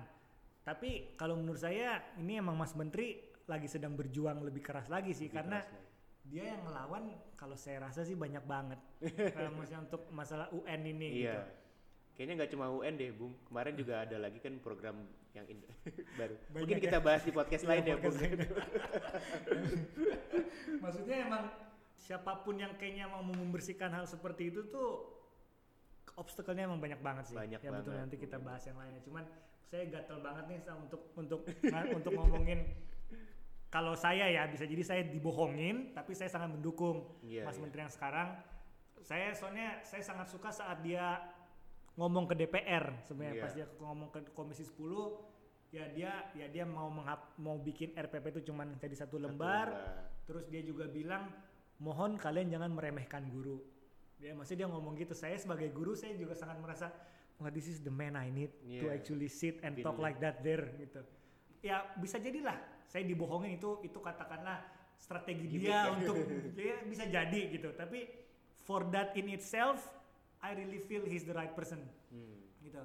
Tapi 0.61 1.15
kalau 1.15 1.35
menurut 1.35 1.59
saya 1.59 2.01
ini 2.17 2.37
emang 2.37 2.55
Mas 2.55 2.75
Menteri 2.75 3.17
lagi 3.47 3.67
sedang 3.67 3.95
berjuang 3.95 4.43
lebih 4.43 4.61
keras 4.61 4.87
lagi 4.87 5.11
sih 5.11 5.27
Lebih 5.27 5.35
karena 5.37 5.59
lagi. 5.59 5.79
dia 6.23 6.43
yang 6.53 6.61
ngelawan 6.63 7.03
kalau 7.35 7.57
saya 7.57 7.81
rasa 7.81 8.03
sih 8.03 8.15
banyak 8.15 8.43
banget. 8.43 8.79
kalau 9.35 9.51
maksudnya 9.55 9.81
untuk 9.81 10.01
masalah 10.09 10.47
UN 10.51 10.81
ini 10.87 11.07
Iya. 11.07 11.35
gitu. 11.39 11.41
Kayaknya 12.11 12.33
nggak 12.37 12.51
cuma 12.51 12.65
UN 12.69 12.93
deh, 12.95 13.09
Bung. 13.11 13.33
Kemarin 13.45 13.73
juga 13.73 14.03
ada 14.03 14.17
lagi 14.17 14.37
kan 14.37 14.53
program 14.59 14.95
yang 15.31 15.47
in- 15.47 15.63
baru. 16.19 16.35
Banyak 16.45 16.59
Mungkin 16.59 16.77
ya. 16.77 16.83
kita 16.85 16.97
bahas 16.99 17.21
di 17.21 17.31
podcast 17.31 17.63
Iya, 17.63 17.69
lain 17.71 17.83
ya, 17.83 17.95
Bung. 17.97 18.15
Maksudnya 20.83 21.17
emang 21.23 21.43
siapa 21.95 22.41
pun 22.41 22.57
yang 22.57 22.73
kayaknya 22.75 23.05
mau 23.07 23.21
membersihkan 23.21 23.91
hal 23.91 24.05
seperti 24.05 24.49
itu 24.49 24.65
tuh 24.67 25.07
obstacle-nya 26.17 26.67
emang 26.67 26.81
banyak 26.81 26.99
banget 26.99 27.31
sih. 27.31 27.35
Banyak 27.37 27.59
ya 27.59 27.69
betul 27.71 27.83
banget, 27.87 28.01
nanti 28.03 28.15
kita 28.17 28.37
bahas 28.37 28.63
yang 28.65 28.77
lainnya. 28.77 29.01
Cuman 29.01 29.23
saya 29.63 29.83
gatel 29.87 30.19
banget 30.19 30.45
nih 30.49 30.59
sama 30.59 30.79
untuk 30.83 31.01
untuk 31.15 31.39
untuk 31.97 32.11
ngomongin 32.11 32.59
kalau 33.71 33.95
saya 33.95 34.27
ya 34.27 34.43
bisa 34.51 34.67
jadi 34.67 34.83
saya 34.83 35.01
dibohongin 35.07 35.95
tapi 35.95 36.11
saya 36.11 36.27
sangat 36.27 36.51
mendukung 36.51 37.07
Iya, 37.23 37.47
Mas 37.47 37.55
iya. 37.55 37.61
Menteri 37.63 37.79
yang 37.81 37.93
sekarang. 37.93 38.29
Saya 39.01 39.31
soalnya 39.33 39.79
saya 39.81 40.03
sangat 40.03 40.27
suka 40.29 40.51
saat 40.51 40.83
dia 40.83 41.17
ngomong 42.01 42.25
ke 42.25 42.33
DPR 42.33 43.05
sebenarnya. 43.05 43.35
Iya. 43.37 43.43
pas 43.45 43.53
dia 43.53 43.67
ngomong 43.77 44.09
ke 44.09 44.19
Komisi 44.33 44.65
10 44.65 44.81
ya 45.71 45.85
dia 45.93 46.11
ya 46.33 46.49
dia 46.49 46.65
mau 46.65 46.89
menghap, 46.89 47.37
mau 47.37 47.55
bikin 47.55 47.93
RPP 47.93 48.33
itu 48.35 48.51
cuman 48.51 48.73
jadi 48.81 48.97
satu 48.97 49.15
Satu 49.15 49.23
lembar. 49.23 49.67
terus 50.25 50.49
dia 50.49 50.65
juga 50.65 50.89
bilang 50.89 51.29
mohon 51.77 52.17
kalian 52.17 52.49
jangan 52.49 52.73
meremehkan 52.73 53.29
guru. 53.29 53.61
Dia 54.17 54.33
maksudnya 54.33 54.65
dia 54.65 54.69
ngomong 54.73 54.97
gitu. 54.97 55.13
Saya 55.13 55.37
sebagai 55.37 55.69
guru 55.69 55.93
saya 55.93 56.17
juga 56.17 56.33
sangat 56.33 56.57
merasa 56.57 56.89
wah 57.37 57.49
this 57.49 57.69
is 57.69 57.81
the 57.81 57.93
man 57.93 58.17
I 58.17 58.29
need 58.29 58.49
to 58.81 58.85
Yeah. 58.89 58.97
actually 58.97 59.29
sit 59.29 59.61
and 59.61 59.77
Been 59.77 59.85
talk 59.85 60.01
like 60.01 60.17
that 60.21 60.41
there 60.41 60.73
gitu. 60.77 61.01
Ya 61.61 61.85
bisa 62.01 62.17
jadilah. 62.17 62.57
Saya 62.89 63.05
dibohongin 63.05 63.61
itu 63.61 63.81
itu 63.85 63.97
katakanlah 64.01 64.61
strategi 64.97 65.45
dia 65.57 65.89
ya. 65.89 65.93
untuk 65.93 66.17
ya 66.57 66.81
bisa 66.85 67.05
jadi 67.05 67.41
gitu. 67.53 67.69
Tapi 67.73 68.09
for 68.61 68.89
that 68.89 69.13
in 69.17 69.29
itself 69.33 69.81
I 70.41 70.51
really 70.53 70.81
feel 70.81 71.05
he's 71.05 71.23
the 71.23 71.33
right 71.33 71.51
person 71.51 71.79
Hmm. 72.09 72.37
gitu 72.59 72.81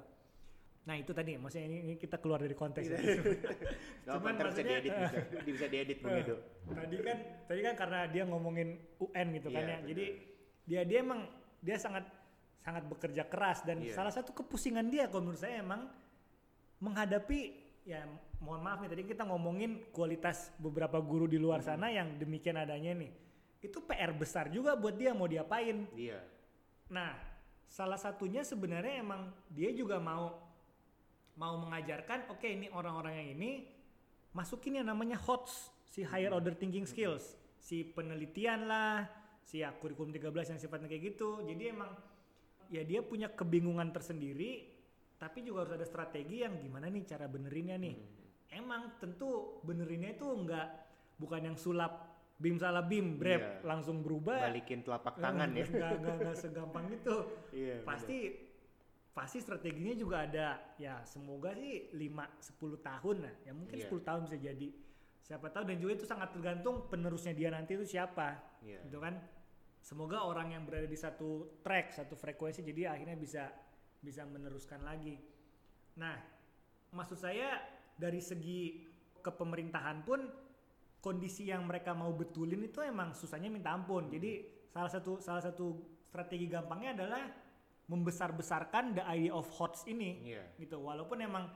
nah 0.83 0.95
itu 0.95 1.11
tadi 1.11 1.35
maksudnya 1.35 1.67
ini, 1.67 1.77
ini 1.83 1.93
kita 1.99 2.15
keluar 2.15 2.39
dari 2.39 2.55
konteks 2.55 2.87
ya. 2.95 2.99
Cuman 4.07 4.39
ntar 4.39 4.55
bisa 4.55 4.63
maksudnya- 4.63 4.79
diedit, 4.79 4.93
bisa, 4.95 5.17
bisa 5.43 5.65
diedit 5.67 5.97
Eh, 5.99 6.21
Edo. 6.23 6.35
tadi 6.71 6.95
kan 7.03 7.17
tadi 7.43 7.59
kan 7.59 7.73
karena 7.75 7.99
dia 8.07 8.23
ngomongin 8.23 8.69
UN 8.97 9.27
gitu 9.35 9.51
kan 9.51 9.63
Iya, 9.63 9.75
ya. 9.75 9.79
Jadi 9.83 10.05
benar. 10.07 10.23
dia 10.63 10.81
dia 10.87 10.97
emang 11.03 11.21
dia 11.59 11.75
sangat 11.75 12.07
sangat 12.63 12.87
bekerja 12.87 13.23
keras 13.25 13.67
dan 13.67 13.83
Iya. 13.83 13.93
salah 13.93 14.11
satu 14.11 14.31
kepusingan 14.31 14.87
dia 14.87 15.11
kalau 15.11 15.27
menurut 15.27 15.39
saya 15.39 15.59
emang 15.59 15.91
menghadapi 16.79 17.39
ya 17.83 18.07
mohon 18.39 18.61
maaf 18.61 18.79
nih 18.79 18.91
tadi 18.91 19.03
kita 19.03 19.23
ngomongin 19.23 19.91
kualitas 19.91 20.55
beberapa 20.55 20.99
guru 20.99 21.25
di 21.25 21.35
luar 21.35 21.59
Hmm. 21.59 21.67
sana 21.73 21.87
yang 21.89 22.15
demikian 22.15 22.55
adanya 22.55 22.95
nih. 22.95 23.11
Itu 23.59 23.83
PR 23.83 24.13
besar 24.13 24.47
juga 24.47 24.77
buat 24.77 24.95
dia 24.95 25.11
mau 25.11 25.25
diapain. 25.25 25.83
Iya. 25.91 26.21
Nah, 26.87 27.11
salah 27.67 27.99
satunya 27.99 28.41
sebenarnya 28.41 29.03
emang 29.03 29.29
dia 29.51 29.69
juga 29.75 29.99
mau 29.99 30.39
mau 31.37 31.53
mengajarkan 31.61 32.33
oke 32.33 32.47
ini 32.47 32.71
orang-orang 32.73 33.13
yang 33.21 33.29
ini 33.37 33.51
masukin 34.33 34.81
yang 34.81 34.87
namanya 34.89 35.17
HOTS, 35.17 35.73
si 35.89 36.05
higher 36.05 36.33
order 36.33 36.53
thinking 36.53 36.85
skills, 36.85 37.37
si 37.57 37.81
penelitian 37.81 38.69
lah, 38.69 39.09
si 39.41 39.65
ya, 39.65 39.73
kurikulum 39.73 40.13
13 40.13 40.53
yang 40.53 40.59
sifatnya 40.61 40.85
kayak 40.85 41.13
gitu. 41.17 41.41
Jadi 41.41 41.63
emang 41.73 41.89
ya 42.69 42.85
dia 42.85 43.01
punya 43.01 43.31
kebingungan 43.33 43.89
tersendiri 43.89 44.75
tapi 45.17 45.41
juga 45.41 45.65
harus 45.65 45.73
ada 45.73 45.87
strategi 45.87 46.45
yang 46.45 46.61
gimana 46.61 46.85
nih 46.93 47.03
cara 47.09 47.25
benerinnya 47.25 47.81
nih. 47.81 47.95
Hmm. 47.97 48.61
Emang 48.63 48.81
tentu 49.01 49.59
benerinnya 49.65 50.13
itu 50.13 50.29
enggak 50.29 50.67
bukan 51.17 51.41
yang 51.51 51.57
sulap 51.57 52.06
bim 52.37 52.55
salah 52.55 52.81
bim 52.81 53.17
brep 53.17 53.41
Iya. 53.41 53.65
langsung 53.65 53.99
berubah 53.99 54.37
Balikin 54.45 54.85
telapak 54.85 55.17
tangan 55.17 55.49
ya. 55.51 55.65
nggak 55.65 55.93
nggak 56.21 56.37
segampang 56.37 56.85
itu 56.97 57.15
Iya. 57.51 57.81
pasti 57.81 58.17
pasti 59.09 59.37
strateginya 59.41 59.97
juga 59.97 60.21
ada 60.23 60.47
ya 60.77 61.01
semoga 61.01 61.49
sih 61.51 61.89
5 61.89 61.97
10 61.97 62.77
tahun 62.79 63.15
lah 63.25 63.33
ya 63.41 63.51
mungkin 63.51 63.75
Iya. 63.75 63.89
10 63.89 64.05
tahun 64.05 64.21
bisa 64.25 64.37
jadi 64.37 64.67
siapa 65.19 65.49
tahu 65.49 65.63
dan 65.65 65.77
juga 65.77 65.97
itu 65.97 66.05
sangat 66.05 66.29
tergantung 66.31 66.85
penerusnya 66.87 67.33
dia 67.33 67.49
nanti 67.49 67.73
itu 67.73 67.83
siapa 67.89 68.37
bener. 68.61 68.69
Iya. 68.69 68.79
gitu 68.85 68.97
kan 69.01 69.13
semoga 69.81 70.21
orang 70.21 70.53
yang 70.53 70.63
berada 70.63 70.85
di 70.85 70.95
satu 70.95 71.57
track 71.59 71.95
satu 71.95 72.13
frekuensi 72.13 72.61
jadi 72.61 72.93
akhirnya 72.93 73.17
bisa 73.17 73.49
bisa 73.97 74.21
meneruskan 74.23 74.85
lagi 74.85 75.17
nah 75.97 76.13
maksud 76.93 77.17
saya 77.17 77.57
dari 77.97 78.21
segi 78.21 78.85
kepemerintahan 79.19 80.05
pun 80.05 80.21
kondisi 81.07 81.47
yang 81.47 81.63
mereka 81.63 81.95
mau 81.95 82.11
betulin 82.11 82.59
itu 82.61 82.83
emang 82.83 83.15
susahnya 83.15 83.47
minta 83.47 83.71
ampun 83.71 84.11
jadi 84.11 84.43
salah 84.67 84.91
satu 84.91 85.23
salah 85.23 85.39
satu 85.39 85.79
strategi 86.03 86.51
gampangnya 86.51 86.99
adalah 86.99 87.23
membesar-besarkan 87.87 88.99
the 88.99 89.03
idea 89.07 89.31
of 89.31 89.47
HOTS 89.47 89.87
ini 89.87 90.35
Iya. 90.35 90.43
gitu 90.59 90.83
walaupun 90.83 91.23
emang 91.23 91.47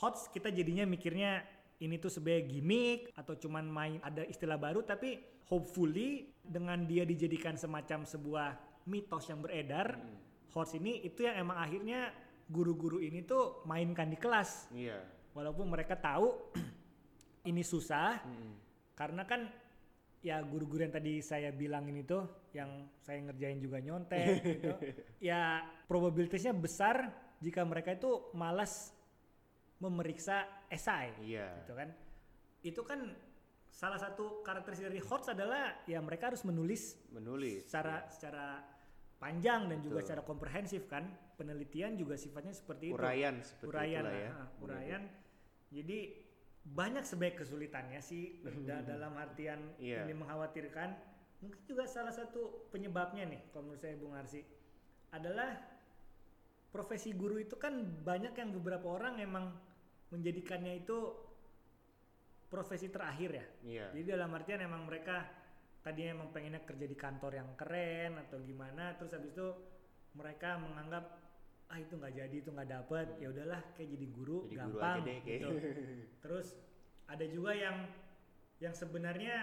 HOTS 0.00 0.32
kita 0.32 0.48
jadinya 0.48 0.88
mikirnya 0.88 1.44
ini 1.76 2.00
tuh 2.00 2.08
sebagai 2.08 2.48
gimmick 2.48 3.12
atau 3.12 3.36
cuman 3.36 3.68
main 3.68 4.00
ada 4.00 4.24
istilah 4.24 4.56
baru 4.56 4.80
tapi 4.80 5.20
hopefully 5.44 6.32
dengan 6.40 6.88
dia 6.88 7.04
dijadikan 7.04 7.60
semacam 7.60 8.08
sebuah 8.08 8.48
mitos 8.88 9.28
yang 9.28 9.44
beredar 9.44 10.00
Mm. 10.00 10.16
HOTS 10.56 10.80
ini 10.80 11.04
itu 11.04 11.20
yang 11.20 11.36
emang 11.36 11.60
akhirnya 11.60 12.08
guru-guru 12.48 13.04
ini 13.04 13.20
tuh 13.20 13.60
mainkan 13.68 14.08
di 14.08 14.16
kelas 14.16 14.72
Iya. 14.72 14.96
walaupun 15.36 15.68
mereka 15.68 15.92
tahu 15.92 16.32
ini 17.50 17.60
susah 17.60 18.24
Mm-mm. 18.24 18.52
Karena 18.96 19.22
kan 19.22 19.46
ya 20.24 20.42
guru-guru 20.42 20.82
yang 20.82 20.90
tadi 20.90 21.20
saya 21.20 21.52
bilangin 21.52 22.00
itu 22.00 22.18
yang 22.50 22.88
saya 22.98 23.20
ngerjain 23.22 23.60
juga 23.60 23.78
nyontek 23.78 24.26
gitu 24.58 24.72
ya 25.22 25.62
probabilitasnya 25.86 26.50
besar 26.50 27.12
jika 27.38 27.62
mereka 27.62 27.94
itu 27.94 28.32
malas 28.32 28.90
memeriksa 29.78 30.48
esai 30.72 31.12
Iya. 31.20 31.52
gitu 31.62 31.76
kan 31.76 31.88
itu 32.64 32.80
kan 32.82 33.00
salah 33.68 34.00
satu 34.00 34.40
karakteristik 34.40 34.88
dari 34.88 34.98
HOTS 34.98 35.36
adalah 35.36 35.84
ya 35.84 36.00
mereka 36.00 36.32
harus 36.32 36.42
menulis 36.42 36.96
Menulis. 37.12 37.68
secara 37.68 38.08
secara 38.08 38.64
panjang 39.20 39.68
dan 39.68 39.78
juga 39.84 40.00
Betul. 40.00 40.06
secara 40.08 40.22
komprehensif 40.24 40.88
kan 40.88 41.04
penelitian 41.36 41.92
juga 41.94 42.16
sifatnya 42.16 42.56
seperti 42.56 42.88
itu 42.90 42.96
Uraian 42.96 43.44
seperti 43.44 43.68
urayan 43.68 44.02
itulah 44.02 44.16
ya. 44.16 44.30
nah, 44.32 44.48
urayan 44.64 45.02
jadi 45.68 45.98
banyak 46.66 47.02
sebaik 47.02 47.38
kesulitannya 47.38 48.02
sih 48.02 48.42
da- 48.66 48.82
dalam 48.82 49.14
artian 49.14 49.62
Iya. 49.78 50.02
ini 50.02 50.14
mengkhawatirkan 50.14 50.88
mungkin 51.38 51.62
juga 51.62 51.86
salah 51.86 52.10
satu 52.10 52.66
penyebabnya 52.68 53.22
nih 53.22 53.40
kalau 53.50 53.70
menurut 53.70 53.80
saya 53.80 53.94
Bung 53.94 54.12
Arsi 54.12 54.42
adalah 55.12 55.54
profesi 56.68 57.14
guru 57.14 57.38
itu 57.38 57.54
kan 57.54 57.72
banyak 58.02 58.34
yang 58.34 58.50
beberapa 58.52 58.90
orang 58.90 59.22
emang 59.22 59.54
menjadikannya 60.10 60.82
itu 60.82 60.98
profesi 62.46 62.88
terakhir 62.88 63.30
ya 63.32 63.46
Iya. 63.62 63.86
jadi 63.94 64.18
dalam 64.18 64.30
artian 64.32 64.60
emang 64.60 64.86
mereka 64.86 65.22
tadinya 65.82 66.18
emang 66.18 66.34
pengennya 66.34 66.66
kerja 66.66 66.82
di 66.82 66.98
kantor 66.98 67.32
yang 67.36 67.54
keren 67.54 68.18
atau 68.18 68.42
gimana, 68.42 68.98
terus 68.98 69.14
habis 69.14 69.30
itu 69.30 69.48
mereka 70.18 70.58
menganggap 70.58 71.25
ah 71.66 71.78
itu 71.82 71.94
nggak 71.98 72.14
jadi 72.14 72.36
itu 72.38 72.50
nggak 72.54 72.70
dapet, 72.70 73.06
ya 73.18 73.26
udahlah 73.34 73.60
kayak 73.74 73.88
jadi 73.98 74.06
guru 74.14 74.38
Jadi 74.46 74.54
guru 74.54 74.78
gampang 74.78 74.96
aja 75.02 75.06
deh 75.06 75.18
kayak. 75.26 75.40
gitu. 75.40 75.54
Terus 76.22 76.46
ada 77.06 77.24
juga 77.26 77.52
yang 77.54 77.76
yang 78.62 78.74
sebenarnya 78.74 79.36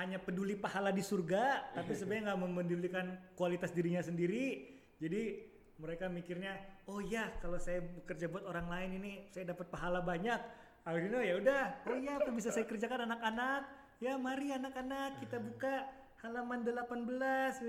hanya 0.00 0.16
peduli 0.16 0.56
pahala 0.56 0.88
di 0.88 1.04
surga, 1.04 1.76
tapi 1.76 1.92
sebenarnya 1.98 2.32
nggak 2.32 2.40
memedulikan 2.40 3.06
kualitas 3.36 3.70
dirinya 3.76 4.00
sendiri. 4.00 4.72
Jadi 4.96 5.52
mereka 5.76 6.08
mikirnya, 6.08 6.56
oh 6.88 7.02
ya 7.02 7.28
kalau 7.42 7.58
saya 7.60 7.82
bekerja 7.82 8.30
buat 8.30 8.46
orang 8.48 8.70
lain 8.70 8.90
ini 9.02 9.12
saya 9.28 9.52
dapat 9.52 9.68
pahala 9.68 10.00
banyak. 10.00 10.40
Akhirnya 10.82 11.22
ya 11.22 11.34
udah, 11.38 11.62
oh 11.86 11.94
iya 11.94 12.18
apa 12.18 12.30
bisa 12.34 12.50
saya 12.50 12.66
kerjakan 12.66 13.06
anak-anak? 13.06 13.62
Ya 14.02 14.18
mari 14.18 14.50
anak-anak 14.50 15.22
kita 15.22 15.38
buka 15.46 15.86
halaman 16.22 16.62
18 16.62 17.66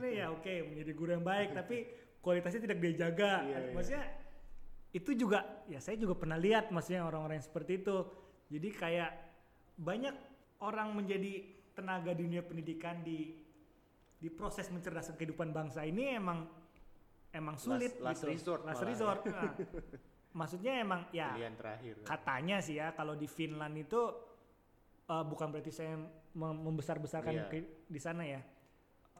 ini 0.00 0.10
ya 0.24 0.32
oke 0.32 0.72
menjadi 0.72 0.92
guru 0.96 1.10
yang 1.20 1.24
baik 1.24 1.52
tapi 1.52 1.84
kualitasnya 2.20 2.60
tidak 2.62 2.78
dia 2.78 2.92
jaga. 2.98 3.32
Iya, 3.42 3.58
iya. 3.60 3.72
Maksudnya 3.72 4.04
itu 4.90 5.10
juga 5.14 5.38
ya 5.66 5.78
saya 5.78 5.94
juga 5.94 6.14
pernah 6.14 6.36
lihat 6.36 6.68
maksudnya 6.68 7.02
orang-orang 7.02 7.38
yang 7.38 7.46
seperti 7.46 7.72
itu. 7.78 7.96
Jadi 8.50 8.68
kayak 8.70 9.10
banyak 9.76 10.14
orang 10.60 10.92
menjadi 10.92 11.46
tenaga 11.72 12.12
di 12.12 12.22
dunia 12.22 12.42
pendidikan 12.42 13.00
di 13.00 13.32
di 14.20 14.28
proses 14.28 14.68
mencerdaskan 14.68 15.16
kehidupan 15.16 15.48
bangsa 15.48 15.80
ini 15.82 16.12
emang 16.12 16.44
emang 17.30 17.56
sulit 17.56 17.96
last 17.98 18.20
gitu. 18.20 18.28
resort 18.28 18.60
Last 18.62 18.76
malah 18.76 18.84
ya. 18.84 18.90
resort. 18.92 19.20
Nah, 19.24 19.52
maksudnya 20.38 20.72
emang 20.76 21.00
ya 21.10 21.32
Pilihan 21.32 21.56
terakhir. 21.56 21.94
katanya 22.04 22.56
sih 22.60 22.76
ya 22.76 22.92
kalau 22.92 23.14
di 23.14 23.24
Finland 23.24 23.74
itu 23.74 24.00
eh, 25.06 25.24
bukan 25.24 25.46
berarti 25.48 25.72
saya 25.72 25.96
mem- 26.34 26.60
membesar-besarkan 26.60 27.32
Iya. 27.32 27.46
ke- 27.48 27.86
di 27.88 27.98
sana 27.98 28.22
ya. 28.22 28.42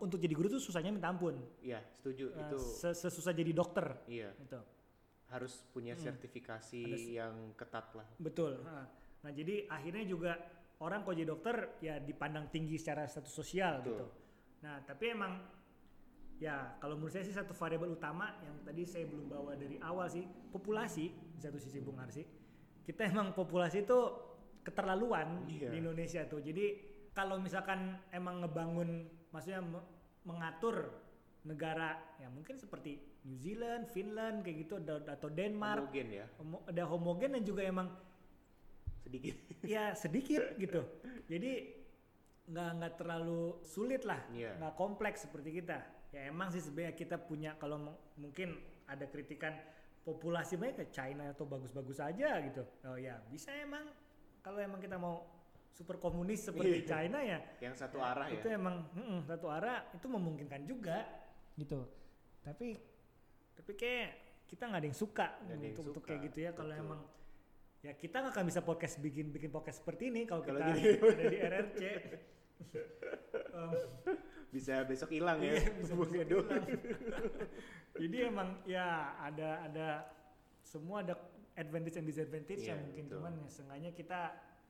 Untuk 0.00 0.16
jadi 0.16 0.32
guru 0.32 0.48
tuh 0.48 0.58
susahnya 0.58 0.88
minta 0.88 1.06
ampun. 1.06 1.36
Iya, 1.60 1.84
setuju 1.92 2.32
Eh, 2.32 2.40
itu. 2.40 2.56
se- 2.56 2.96
sesusah 2.96 3.30
jadi 3.30 3.52
dokter 3.52 3.84
Iya, 4.08 4.32
gitu. 4.34 4.56
harus 5.28 5.60
punya 5.70 5.92
sertifikasi 5.94 6.82
Ada 6.82 6.96
se- 6.96 7.12
yang 7.12 7.34
ketat 7.54 7.92
lah. 7.92 8.08
Betul. 8.16 8.64
Nah, 8.64 8.88
nah, 9.20 9.30
jadi 9.30 9.68
akhirnya 9.68 10.04
juga 10.04 10.32
orang 10.80 11.04
kalau 11.04 11.14
jadi 11.14 11.28
dokter 11.28 11.56
ya 11.78 12.00
dipandang 12.00 12.48
tinggi 12.48 12.74
secara 12.74 13.04
status 13.04 13.28
sosial 13.30 13.78
Betul. 13.78 13.92
gitu. 13.92 14.06
Nah, 14.60 14.80
tapi 14.82 15.04
emang 15.12 15.32
ya 16.40 16.80
kalau 16.80 16.96
menurut 16.96 17.12
saya 17.12 17.22
sih 17.22 17.36
satu 17.36 17.52
variabel 17.52 17.92
utama 17.92 18.32
yang 18.40 18.64
tadi 18.64 18.88
saya 18.88 19.04
belum 19.04 19.28
bawa 19.28 19.52
dari 19.54 19.76
awal 19.78 20.08
sih 20.08 20.24
populasi 20.24 21.04
di 21.36 21.40
satu 21.40 21.60
sisi 21.60 21.78
Bung 21.78 22.00
Arsi. 22.00 22.24
Kita 22.80 23.04
emang 23.04 23.36
populasi 23.36 23.84
itu 23.84 23.98
keterlaluan 24.60 25.44
Iya. 25.46 25.68
di 25.68 25.76
Indonesia 25.78 26.24
tuh. 26.24 26.40
Jadi 26.40 26.80
kalau 27.12 27.36
misalkan 27.36 28.00
emang 28.10 28.40
ngebangun 28.40 29.19
maksudnya 29.30 29.62
me- 29.62 29.88
mengatur 30.22 30.90
negara. 31.42 31.96
Ya 32.20 32.28
mungkin 32.28 32.60
seperti 32.60 33.00
New 33.24 33.36
Zealand, 33.36 33.88
Finland 33.88 34.44
kayak 34.44 34.68
gitu 34.68 34.74
atau- 34.80 35.32
Denmark. 35.32 35.88
Homogen 35.88 36.08
ya, 36.12 36.26
homo- 36.40 36.64
ada 36.64 36.82
homogen 36.86 37.30
dan 37.36 37.42
juga 37.44 37.62
emang 37.64 37.88
sedikit. 39.00 39.36
ya 39.74 39.92
sedikit 39.96 40.56
gitu. 40.56 40.84
Jadi 41.28 41.80
nggak 42.50 42.70
nggak 42.82 42.94
terlalu 42.98 43.62
sulit 43.64 44.02
lah. 44.04 44.20
Nggak 44.58 44.74
kompleks 44.76 45.24
seperti 45.28 45.62
kita. 45.62 45.78
Ya 46.10 46.26
emang 46.26 46.50
sih 46.50 46.58
sebenarnya 46.58 46.94
kita 46.98 47.16
punya 47.22 47.54
kalau 47.54 47.78
mungkin 48.18 48.58
ada 48.90 49.06
kritikan 49.06 49.54
populasi 50.02 50.58
banyak 50.58 50.82
ke 50.82 50.86
China 50.90 51.30
atau 51.30 51.46
bagus-bagus 51.46 52.02
aja 52.02 52.40
gitu. 52.42 52.66
Oh 52.84 52.98
ya 52.98 53.22
bisa 53.30 53.54
emang. 53.54 53.86
Kalau 54.40 54.58
emang 54.58 54.80
kita 54.80 54.96
mau 54.96 55.39
super 55.70 55.96
komunis 55.96 56.44
seperti 56.44 56.82
Iya. 56.82 56.88
China 56.88 57.18
ya 57.20 57.38
yang 57.60 57.74
satu 57.74 57.96
ya, 57.96 58.12
arah 58.12 58.26
ya. 58.28 58.36
itu 58.36 58.46
emang 58.48 58.76
mm-mm, 58.92 59.20
satu 59.24 59.46
arah 59.48 59.88
itu 59.90 60.06
memungkinkan 60.06 60.62
juga 60.64 60.98
gitu 61.54 61.86
tapi 62.40 62.76
tapi 63.54 63.72
kayak 63.74 64.10
kita 64.46 64.66
nggak 64.66 64.80
ada 64.80 64.88
yang 64.88 64.98
suka 64.98 65.26
yang 65.46 65.60
untuk, 65.62 65.84
untuk 65.92 66.02
suka, 66.02 66.08
kayak 66.10 66.20
gitu 66.28 66.38
ya 66.42 66.50
kalau 66.52 66.74
emang 66.74 67.00
ya 67.80 67.92
kita 67.94 68.16
nggak 68.18 68.34
akan 68.34 68.44
bisa 68.44 68.60
podcast 68.60 68.98
bikin 68.98 69.30
bikin 69.30 69.48
podcast 69.48 69.80
seperti 69.80 70.10
ini 70.10 70.26
kalau 70.26 70.42
kita 70.42 70.58
gini. 70.58 70.82
ada 71.00 71.24
di 71.26 71.38
RRC 71.38 71.80
Em, 73.50 73.72
Bisa 74.50 74.84
besok 74.84 75.10
hilang 75.10 75.40
ya. 75.40 75.54
iya, 75.54 75.64
bisa 75.80 75.94
diulang. 75.96 76.64
jadi 77.96 78.16
emang 78.28 78.60
ya 78.66 78.86
ada 79.16 79.64
ada 79.64 79.88
semua 80.60 81.00
ada 81.00 81.14
advantage 81.54 81.96
and 81.96 82.06
disadvantage 82.06 82.60
Iya, 82.60 82.74
yang 82.74 82.80
mungkin 82.84 83.04
betul. 83.06 83.16
cuman 83.16 83.32
ya 83.38 83.48
seenggaknya 83.48 83.90
kita 83.92 84.20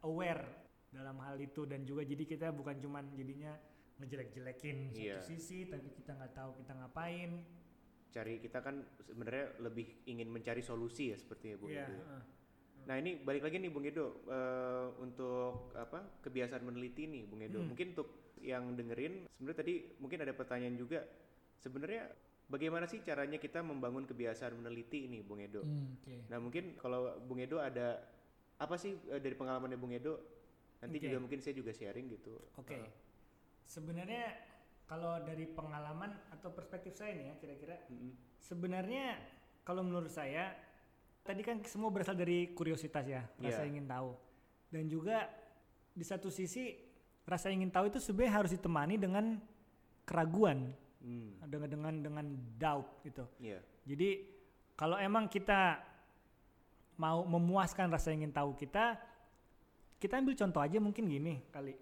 aware 0.03 0.45
dalam 0.91 1.17
hal 1.23 1.39
itu 1.39 1.63
dan 1.65 1.87
juga 1.87 2.03
jadi 2.03 2.25
kita 2.27 2.51
bukan 2.51 2.79
cuman 2.79 3.15
jadinya 3.15 3.55
ngejelek-jelekin 4.01 4.91
Iya. 4.91 5.21
satu 5.21 5.31
sisi 5.31 5.69
tapi 5.69 5.89
kita 5.93 6.15
nggak 6.15 6.33
tahu 6.35 6.51
kita 6.59 6.73
ngapain 6.75 7.31
Cari 8.11 8.43
kita 8.43 8.59
kan 8.59 8.83
sebenarnya 9.07 9.55
lebih 9.63 10.03
ingin 10.11 10.27
mencari 10.27 10.67
solusi 10.67 11.15
ya 11.15 11.17
seperti 11.17 11.55
ya 11.55 11.57
Bung 11.63 11.71
Iya, 11.71 11.87
Edo. 11.87 11.95
ya. 11.95 11.99
heeh. 12.03 12.23
Nah 12.91 12.95
ini 12.99 13.11
balik 13.23 13.47
lagi 13.47 13.63
nih 13.63 13.71
Bung 13.71 13.87
Edo 13.87 14.27
eh, 14.27 14.87
untuk 14.99 15.71
apa 15.79 16.19
kebiasaan 16.19 16.67
meneliti 16.67 17.07
nih 17.07 17.23
Bung 17.31 17.39
Edo. 17.39 17.63
Hmm. 17.63 17.71
Mungkin 17.71 17.95
untuk 17.95 18.35
yang 18.43 18.75
dengerin 18.75 19.31
sebenarnya 19.31 19.59
tadi 19.63 19.75
mungkin 20.03 20.19
ada 20.27 20.35
pertanyaan 20.35 20.75
juga. 20.75 21.07
Sebenarnya 21.55 22.11
bagaimana 22.51 22.91
sih 22.91 22.99
caranya 22.99 23.39
kita 23.39 23.63
membangun 23.63 24.11
kebiasaan 24.11 24.59
meneliti 24.59 25.07
ini 25.07 25.23
Bung 25.23 25.39
Edo? 25.39 25.63
Hmm, 25.63 25.95
oke. 26.03 26.27
Nah 26.35 26.39
mungkin 26.43 26.75
kalau 26.75 27.15
Bung 27.23 27.39
Edo 27.39 27.63
ada 27.63 27.95
apa 28.59 28.75
sih 28.75 28.99
eh, 29.07 29.23
dari 29.23 29.39
pengalamannya 29.39 29.79
Bung 29.79 29.95
Edo? 29.95 30.40
Nanti 30.81 30.97
Oke. 30.97 31.05
juga 31.07 31.17
mungkin 31.21 31.41
saya 31.41 31.55
juga 31.55 31.73
sharing 31.73 32.07
gitu. 32.09 32.35
Oke. 32.57 32.77
Eh, 32.77 32.91
Sebenarnya 33.71 34.25
kalau 34.91 35.23
dari 35.23 35.47
pengalaman 35.47 36.11
atau 36.35 36.51
perspektif 36.51 36.99
saya 36.99 37.15
nih 37.15 37.31
ya 37.31 37.35
kira-kira 37.39 37.77
mm-mm. 37.87 38.11
sebenarnya 38.43 39.15
kalau 39.63 39.87
menurut 39.87 40.11
saya 40.11 40.51
tadi 41.23 41.47
kan 41.47 41.63
semua 41.63 41.95
berasal 41.95 42.19
dari 42.19 42.51
kuriositas 42.51 43.07
ya, 43.07 43.23
rasa 43.39 43.63
Iya. 43.63 43.71
ingin 43.71 43.87
tahu. 43.87 44.11
Dan 44.73 44.91
juga 44.91 45.31
di 45.95 46.03
satu 46.03 46.27
sisi 46.33 46.75
rasa 47.23 47.53
ingin 47.55 47.71
tahu 47.71 47.87
itu 47.93 48.03
sebenarnya 48.03 48.35
harus 48.43 48.51
ditemani 48.51 48.97
dengan 48.99 49.39
keraguan, 50.03 50.75
Hmm, 51.01 51.33
dengan 51.49 51.69
dengan 51.71 51.95
dengan 52.03 52.27
doubt 52.61 53.01
gitu. 53.07 53.25
Iya. 53.41 53.63
Jadi 53.89 54.11
kalau 54.77 55.01
emang 55.01 55.33
kita 55.33 55.81
mau 57.01 57.25
memuaskan 57.25 57.89
rasa 57.89 58.13
ingin 58.13 58.29
tahu 58.29 58.53
kita, 58.53 59.01
kita 60.01 60.17
ambil 60.17 60.33
contoh 60.33 60.65
aja 60.65 60.81
mungkin 60.81 61.05
gini 61.07 61.45
kali. 61.53 61.77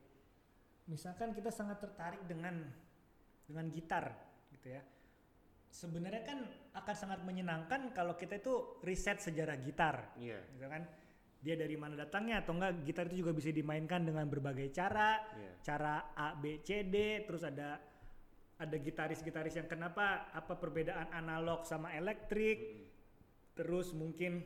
Misalkan 0.91 1.31
kita 1.33 1.55
sangat 1.55 1.79
tertarik 1.79 2.27
dengan 2.27 2.67
dengan 3.47 3.71
gitar 3.71 4.11
gitu 4.51 4.75
ya. 4.75 4.83
Sebenarnya 5.71 6.25
kan 6.27 6.39
akan 6.75 6.97
sangat 6.97 7.21
menyenangkan 7.23 7.95
kalau 7.95 8.19
kita 8.19 8.41
itu 8.41 8.81
riset 8.83 9.23
sejarah 9.23 9.55
gitar, 9.63 10.17
Iya. 10.19 10.41
gitu 10.57 10.67
kan. 10.67 10.83
Dia 11.39 11.55
dari 11.55 11.79
mana 11.79 11.95
datangnya 11.95 12.43
atau 12.43 12.59
enggak 12.59 12.83
gitar 12.83 13.07
itu 13.07 13.23
juga 13.23 13.31
bisa 13.31 13.55
dimainkan 13.55 14.03
dengan 14.03 14.27
berbagai 14.27 14.75
cara, 14.75 15.23
Iya. 15.39 15.53
cara 15.63 15.95
A 16.19 16.35
B 16.35 16.59
C 16.67 16.83
D, 16.83 17.23
terus 17.23 17.47
ada 17.47 17.79
ada 18.59 18.75
gitaris-gitaris 18.75 19.55
yang 19.55 19.71
kenapa 19.71 20.35
apa 20.35 20.59
perbedaan 20.59 21.15
analog 21.15 21.63
sama 21.63 21.95
elektrik, 21.95 22.59
Mm. 22.59 22.85
terus 23.55 23.95
mungkin 23.95 24.43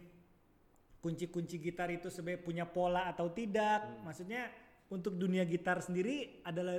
kunci-kunci 1.03 1.59
gitar 1.59 1.91
itu 1.91 2.07
sebenarnya 2.07 2.47
punya 2.47 2.65
pola 2.65 3.11
atau 3.11 3.27
tidak. 3.35 3.83
Hmm. 3.83 4.07
Maksudnya 4.07 4.47
untuk 4.95 5.19
dunia 5.19 5.43
gitar 5.43 5.83
sendiri 5.83 6.47
adalah 6.47 6.79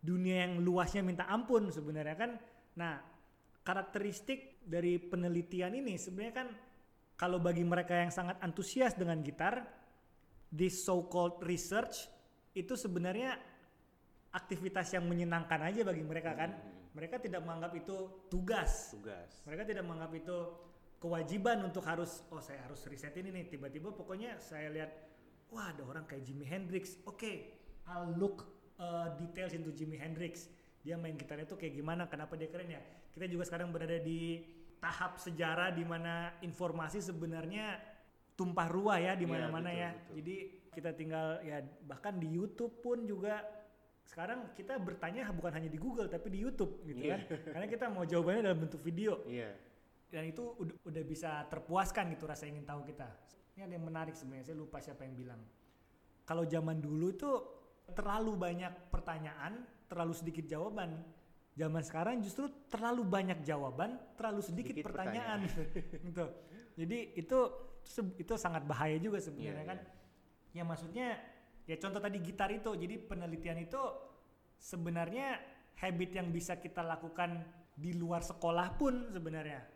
dunia 0.00 0.48
yang 0.48 0.64
luasnya 0.64 1.04
minta 1.04 1.28
ampun 1.28 1.68
sebenarnya 1.68 2.16
kan. 2.16 2.30
Nah, 2.80 2.96
karakteristik 3.60 4.64
dari 4.64 4.96
penelitian 4.96 5.76
ini 5.76 6.00
sebenarnya 6.00 6.34
kan 6.34 6.48
kalau 7.20 7.36
bagi 7.36 7.62
mereka 7.62 8.00
yang 8.00 8.12
sangat 8.12 8.40
antusias 8.40 8.96
dengan 8.96 9.20
gitar, 9.20 9.68
this 10.48 10.80
so 10.80 11.04
called 11.04 11.36
research 11.44 12.08
itu 12.56 12.72
sebenarnya 12.72 13.36
aktivitas 14.32 14.96
yang 14.96 15.04
menyenangkan 15.04 15.60
aja 15.60 15.84
bagi 15.84 16.04
mereka 16.04 16.32
kan. 16.32 16.56
Hmm. 16.56 16.96
Mereka 16.96 17.20
tidak 17.20 17.44
menganggap 17.44 17.76
itu 17.76 17.96
tugas. 18.32 18.96
Tugas. 18.96 19.44
Mereka 19.44 19.68
tidak 19.68 19.84
menganggap 19.84 20.16
itu 20.16 20.36
kewajiban 21.06 21.62
untuk 21.62 21.86
harus 21.86 22.26
oh 22.34 22.42
saya 22.42 22.66
harus 22.66 22.82
riset 22.90 23.14
ini 23.14 23.30
nih. 23.30 23.44
Tiba-tiba 23.46 23.94
pokoknya 23.94 24.42
saya 24.42 24.66
lihat 24.74 24.90
wah 25.54 25.70
ada 25.70 25.86
orang 25.86 26.02
kayak 26.02 26.26
Jimi 26.26 26.42
Hendrix. 26.42 26.98
Oke 27.06 27.54
I'll 27.86 28.10
look 28.18 28.42
uh, 28.82 29.14
details 29.14 29.54
into 29.54 29.70
Jimi 29.70 29.94
Hendrix. 29.94 30.50
Dia 30.82 30.98
main 30.98 31.14
gitarnya 31.14 31.46
tuh 31.46 31.54
kayak 31.54 31.78
gimana 31.78 32.10
kenapa 32.10 32.34
dia 32.34 32.50
keren 32.50 32.66
ya? 32.66 32.82
Kita 33.14 33.30
juga 33.30 33.46
sekarang 33.46 33.70
berada 33.70 34.02
di 34.02 34.42
tahap 34.82 35.16
sejarah 35.16 35.70
di 35.70 35.86
mana 35.86 36.34
informasi 36.42 36.98
sebenarnya 37.00 37.78
tumpah 38.36 38.68
ruah 38.68 38.98
ya 39.00 39.12
di 39.16 39.24
Iya, 39.24 39.32
mana-mana 39.32 39.70
betul, 39.72 39.80
ya. 39.80 39.90
betul. 39.96 40.12
jadi 40.20 40.36
kita 40.76 40.90
tinggal 40.92 41.26
ya 41.40 41.56
bahkan 41.88 42.20
di 42.20 42.28
YouTube 42.28 42.84
pun 42.84 43.08
juga 43.08 43.40
sekarang 44.04 44.52
kita 44.52 44.76
bertanya 44.76 45.32
bukan 45.32 45.56
hanya 45.56 45.72
di 45.72 45.80
Google 45.80 46.06
tapi 46.06 46.28
di 46.28 46.44
YouTube 46.44 46.84
gitu 46.84 47.00
Iya. 47.00 47.16
kan. 47.16 47.20
Karena 47.56 47.66
kita 47.66 47.84
mau 47.88 48.04
jawabannya 48.04 48.42
dalam 48.44 48.60
bentuk 48.60 48.84
video. 48.84 49.24
Iya. 49.24 49.50
Dan 50.06 50.22
itu 50.30 50.54
udah, 50.56 50.76
udah 50.86 51.02
bisa 51.02 51.42
terpuaskan 51.50 52.14
gitu 52.14 52.24
rasa 52.30 52.46
ingin 52.46 52.62
tahu 52.62 52.86
kita. 52.86 53.06
Ini 53.58 53.66
ada 53.66 53.74
yang 53.74 53.86
menarik 53.88 54.14
sebenarnya, 54.14 54.52
saya 54.52 54.58
lupa 54.58 54.78
siapa 54.78 55.02
yang 55.02 55.16
bilang. 55.18 55.40
Kalau 56.26 56.44
zaman 56.46 56.78
dulu 56.78 57.06
itu 57.10 57.30
terlalu 57.94 58.34
banyak 58.38 58.90
pertanyaan, 58.90 59.62
terlalu 59.90 60.14
sedikit 60.14 60.46
jawaban. 60.46 61.02
Zaman 61.56 61.82
sekarang 61.82 62.20
justru 62.20 62.52
terlalu 62.68 63.02
banyak 63.06 63.40
jawaban, 63.46 63.96
terlalu 64.18 64.44
sedikit, 64.44 64.76
Sedikit 64.76 64.92
pertanyaan. 64.92 65.48
gitu. 66.10 66.26
Jadi 66.76 66.98
itu 67.16 67.38
itu 68.18 68.34
sangat 68.36 68.66
bahaya 68.66 68.98
juga 68.98 69.22
sebenarnya 69.22 69.62
Iya, 69.64 69.70
kan. 69.70 69.78
Ya 70.52 70.62
maksudnya 70.66 71.08
ya 71.64 71.76
contoh 71.80 72.02
tadi 72.02 72.18
gitar 72.20 72.52
itu. 72.52 72.70
Jadi 72.76 72.94
penelitian 73.00 73.62
itu 73.62 73.80
sebenarnya 74.60 75.40
habit 75.80 76.10
yang 76.12 76.28
bisa 76.28 76.60
kita 76.60 76.84
lakukan 76.84 77.40
di 77.72 77.96
luar 77.96 78.20
sekolah 78.20 78.76
pun 78.76 79.08
sebenarnya 79.12 79.75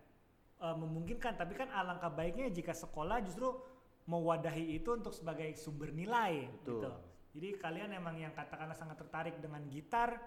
eh, 0.61 0.77
memungkinkan. 0.77 1.35
Tapi 1.41 1.53
kan 1.57 1.69
alangkah 1.73 2.13
baiknya 2.13 2.53
jika 2.53 2.77
sekolah 2.77 3.25
justru 3.25 3.51
mewadahi 4.09 4.81
itu 4.81 4.91
untuk 4.97 5.15
sebagai 5.15 5.55
sumber 5.59 5.93
nilai 5.93 6.49
Betul. 6.61 6.83
gitu. 6.83 6.91
Jadi 7.31 7.49
kalian 7.63 7.91
emang 7.95 8.19
yang 8.19 8.35
katakanlah 8.35 8.75
sangat 8.75 8.99
tertarik 8.99 9.39
dengan 9.39 9.63
gitar 9.71 10.19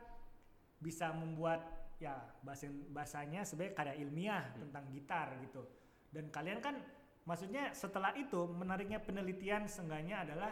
bisa 0.80 1.12
membuat 1.12 1.60
ya 2.00 2.16
bahasa 2.44 2.68
bahasanya 2.92 3.48
sebagai 3.48 3.76
karya 3.76 3.96
ilmiah 4.00 4.56
tentang 4.56 4.88
gitar 4.92 5.36
gitu. 5.44 5.68
Dan 6.12 6.32
kalian 6.32 6.64
kan 6.64 6.80
maksudnya 7.28 7.76
setelah 7.76 8.16
itu 8.16 8.48
menariknya 8.48 9.04
penelitian 9.04 9.68
seenggaknya 9.68 10.24
adalah 10.24 10.52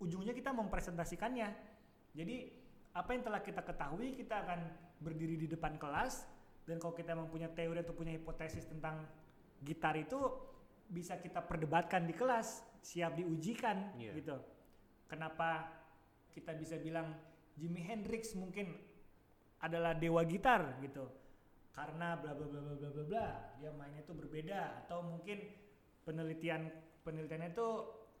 ujungnya 0.00 0.32
kita 0.32 0.52
mempresentasikannya. 0.56 1.48
Jadi 2.16 2.36
apa 2.94 3.10
yang 3.12 3.22
telah 3.26 3.40
kita 3.44 3.60
ketahui 3.60 4.14
kita 4.16 4.40
akan 4.46 4.60
berdiri 5.02 5.36
di 5.36 5.48
depan 5.50 5.76
kelas 5.76 6.24
dan 6.64 6.80
kalau 6.80 6.96
kita 6.96 7.12
memang 7.12 7.28
punya 7.28 7.48
teori 7.52 7.80
atau 7.84 7.92
punya 7.92 8.16
hipotesis 8.16 8.64
tentang 8.64 9.04
gitar 9.60 9.96
itu 9.96 10.16
bisa 10.88 11.16
kita 11.20 11.40
perdebatkan 11.44 12.04
di 12.04 12.12
kelas, 12.16 12.64
siap 12.84 13.16
diujikan 13.16 13.96
Iya. 13.96 14.12
gitu. 14.16 14.36
Kenapa 15.08 15.68
kita 16.32 16.56
bisa 16.56 16.76
bilang 16.80 17.12
Jimi 17.56 17.80
Hendrix 17.84 18.34
mungkin 18.34 18.74
adalah 19.60 19.96
dewa 19.96 20.24
gitar 20.28 20.76
gitu. 20.84 21.08
Karena 21.74 22.14
bla 22.18 22.32
bla 22.36 22.46
bla 22.46 22.60
bla 22.60 22.74
bla 22.76 22.90
bla 22.90 23.04
bla, 23.04 23.26
dia 23.58 23.70
mainnya 23.74 24.04
itu 24.04 24.14
berbeda 24.14 24.84
atau 24.84 25.02
mungkin 25.02 25.42
penelitian 26.06 26.70
penelitiannya 27.02 27.50
itu 27.52 27.68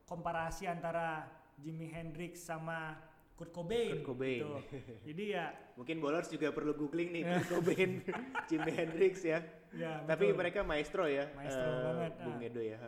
komparasi 0.04 0.68
antara 0.68 1.28
Jimi 1.60 1.86
Hendrix 1.86 2.44
sama 2.44 2.98
Kurt 3.34 3.50
Cobain. 3.50 3.98
Kurt 3.98 4.06
Cobain. 4.14 4.40
gitu. 4.40 4.50
Jadi 5.10 5.24
ya 5.34 5.50
Mungkin 5.74 5.96
bowlers 5.98 6.30
juga 6.30 6.54
perlu 6.54 6.72
googling 6.78 7.10
nih 7.10 7.22
Kurt 7.26 7.48
Cobain, 7.50 7.90
Jimi 8.48 8.70
Hendrix 8.70 9.26
ya. 9.26 9.42
ya 9.74 10.06
Tapi 10.06 10.30
betul. 10.30 10.38
mereka 10.38 10.60
maestro 10.62 11.04
ya. 11.10 11.26
Maestro 11.34 11.66
eh, 11.66 11.82
banget, 11.82 12.12
Bung 12.22 12.38
ah. 12.38 12.46
Edo 12.46 12.62
ya. 12.62 12.78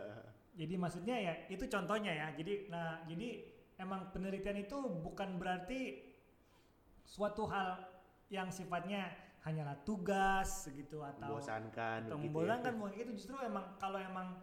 Jadi 0.57 0.73
maksudnya 0.79 1.15
ya 1.19 1.33
itu 1.51 1.65
contohnya 1.67 2.11
ya. 2.15 2.27
Jadi 2.31 2.71
nah 2.71 3.03
jadi 3.05 3.27
emang 3.77 4.09
penelitian 4.15 4.57
itu 4.63 4.77
bukan 5.03 5.35
berarti 5.35 6.01
suatu 7.03 7.45
hal 7.51 7.83
yang 8.31 8.51
sifatnya 8.51 9.07
hanyalah 9.47 9.79
tugas 9.87 10.67
gitu 10.75 10.99
atau 10.99 11.39
Membosankan 11.39 12.11
atau 12.11 12.19
membosankan 12.19 12.73
ya. 12.75 12.79
bukan 12.79 12.93
itu 12.99 13.11
justru 13.15 13.35
emang 13.39 13.79
kalau 13.79 13.95
emang 13.95 14.35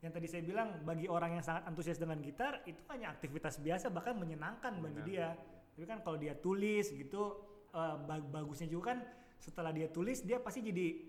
yang 0.00 0.12
tadi 0.16 0.26
saya 0.28 0.42
bilang 0.44 0.80
bagi 0.84 1.08
orang 1.08 1.36
yang 1.40 1.44
sangat 1.44 1.68
antusias 1.68 2.00
dengan 2.00 2.20
gitar 2.24 2.64
itu 2.64 2.80
hanya 2.88 3.12
aktivitas 3.12 3.60
biasa 3.60 3.92
bahkan 3.92 4.16
menyenangkan 4.16 4.80
bagi 4.80 5.00
dia. 5.12 5.36
Tapi 5.80 5.88
kan 5.88 6.04
kalau 6.04 6.20
dia 6.20 6.36
tulis 6.36 6.92
gitu 6.92 7.40
ba- 8.04 8.20
bagusnya 8.20 8.68
juga 8.68 8.92
kan 8.92 9.00
setelah 9.40 9.72
dia 9.72 9.88
tulis 9.88 10.20
dia 10.20 10.36
pasti 10.36 10.60
jadi 10.60 11.00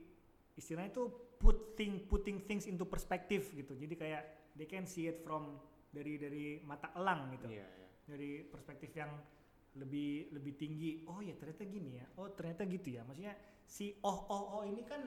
istilahnya 0.56 0.96
itu 0.96 1.12
put 1.36 1.76
thing, 1.76 2.08
putting 2.08 2.40
things 2.48 2.64
into 2.72 2.88
perspective 2.88 3.52
gitu. 3.52 3.76
Jadi 3.76 4.00
kayak 4.00 4.24
they 4.56 4.64
can 4.64 4.88
see 4.88 5.12
it 5.12 5.20
from 5.28 5.60
dari 5.92 6.16
dari 6.16 6.64
mata 6.64 6.96
elang 6.96 7.36
gitu. 7.36 7.52
Iya, 7.52 7.68
iya. 7.68 7.90
Dari 8.08 8.48
perspektif 8.48 8.96
yang 8.96 9.12
lebih 9.76 10.32
lebih 10.32 10.56
tinggi. 10.56 11.04
Oh 11.12 11.20
ya 11.20 11.36
ternyata 11.36 11.68
gini 11.68 12.00
ya. 12.00 12.08
Oh 12.16 12.32
ternyata 12.32 12.64
gitu 12.64 12.96
ya. 12.96 13.04
Maksudnya 13.04 13.36
si 13.68 13.92
oh 14.08 14.32
oh 14.32 14.44
oh 14.56 14.64
ini 14.64 14.88
kan 14.88 15.04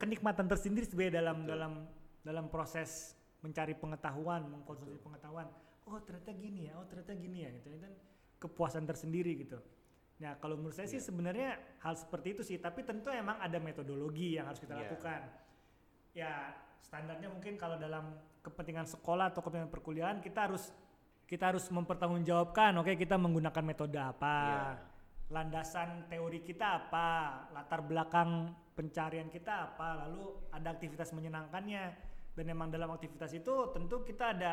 kenikmatan 0.00 0.48
tersendiri 0.48 0.88
sebenarnya 0.88 1.20
dalam 1.20 1.36
Betul. 1.44 1.50
dalam 1.52 1.72
dalam 2.24 2.46
proses 2.48 3.12
mencari 3.44 3.76
pengetahuan, 3.76 4.48
mengkonsumsi 4.48 4.96
pengetahuan. 5.04 5.52
Oh 5.84 5.98
ternyata 6.00 6.30
gini 6.32 6.70
ya, 6.70 6.78
oh 6.78 6.86
ternyata 6.86 7.12
gini 7.18 7.42
ya 7.42 7.50
gitu. 7.58 7.68
Itu 7.74 7.82
kan 7.82 7.92
kepuasan 8.42 8.82
tersendiri 8.82 9.38
gitu. 9.38 9.62
Nah 10.18 10.34
kalau 10.42 10.58
menurut 10.58 10.74
saya 10.74 10.90
sih 10.90 10.98
Iya. 10.98 11.06
sebenarnya 11.06 11.50
hal 11.82 11.94
seperti 11.94 12.34
itu 12.34 12.42
sih, 12.42 12.58
tapi 12.58 12.82
tentu 12.82 13.10
emang 13.10 13.38
ada 13.38 13.58
metodologi 13.62 14.34
yang 14.34 14.50
harus 14.50 14.58
kita 14.58 14.74
Iya. 14.74 14.82
lakukan. 14.86 15.20
Ya 16.12 16.32
standarnya 16.82 17.30
mungkin 17.30 17.54
kalau 17.54 17.78
dalam 17.78 18.18
kepentingan 18.42 18.90
sekolah 18.90 19.30
atau 19.30 19.40
kepentingan 19.40 19.70
perkuliahan 19.70 20.18
kita 20.18 20.50
harus 20.50 20.74
kita 21.30 21.48
harus 21.54 21.64
mempertanggungjawabkan, 21.72 22.76
oke 22.76 22.92
kita 22.98 23.16
menggunakan 23.16 23.64
metode 23.64 23.96
apa, 23.96 24.36
Iya. 24.36 24.60
landasan 25.32 26.04
teori 26.12 26.44
kita 26.44 26.66
apa, 26.86 27.08
latar 27.56 27.80
belakang 27.80 28.52
pencarian 28.76 29.32
kita 29.32 29.72
apa, 29.72 30.04
lalu 30.04 30.36
ada 30.52 30.76
aktivitas 30.76 31.14
menyenangkannya. 31.16 32.12
Dan 32.32 32.48
memang 32.48 32.72
dalam 32.72 32.88
aktivitas 32.92 33.32
itu 33.32 33.72
tentu 33.72 34.04
kita 34.04 34.32
ada 34.36 34.52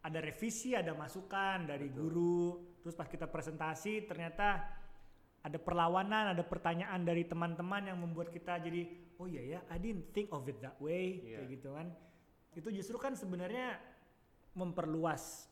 ada 0.00 0.18
revisi, 0.20 0.72
ada 0.76 0.92
masukan 0.92 1.64
dari 1.64 1.88
Betul. 1.88 1.96
guru. 1.96 2.46
Terus 2.86 2.94
pas 2.94 3.10
kita 3.10 3.26
presentasi 3.26 4.06
ternyata 4.06 4.62
ada 5.42 5.58
perlawanan, 5.58 6.38
ada 6.38 6.46
pertanyaan 6.46 7.02
dari 7.02 7.26
teman-teman 7.26 7.82
yang 7.90 7.98
membuat 7.98 8.30
kita 8.30 8.62
jadi 8.62 8.86
oh 9.18 9.26
iya 9.26 9.58
ya, 9.58 9.60
I 9.74 9.82
didn't 9.82 10.14
think 10.14 10.30
of 10.30 10.46
it 10.46 10.62
that 10.62 10.78
way 10.78 11.18
Iya. 11.18 11.42
kayak 11.42 11.48
gitu 11.58 11.74
kan. 11.74 11.90
Itu 12.54 12.70
justru 12.70 12.94
kan 13.02 13.18
sebenarnya 13.18 13.74
memperluas 14.54 15.50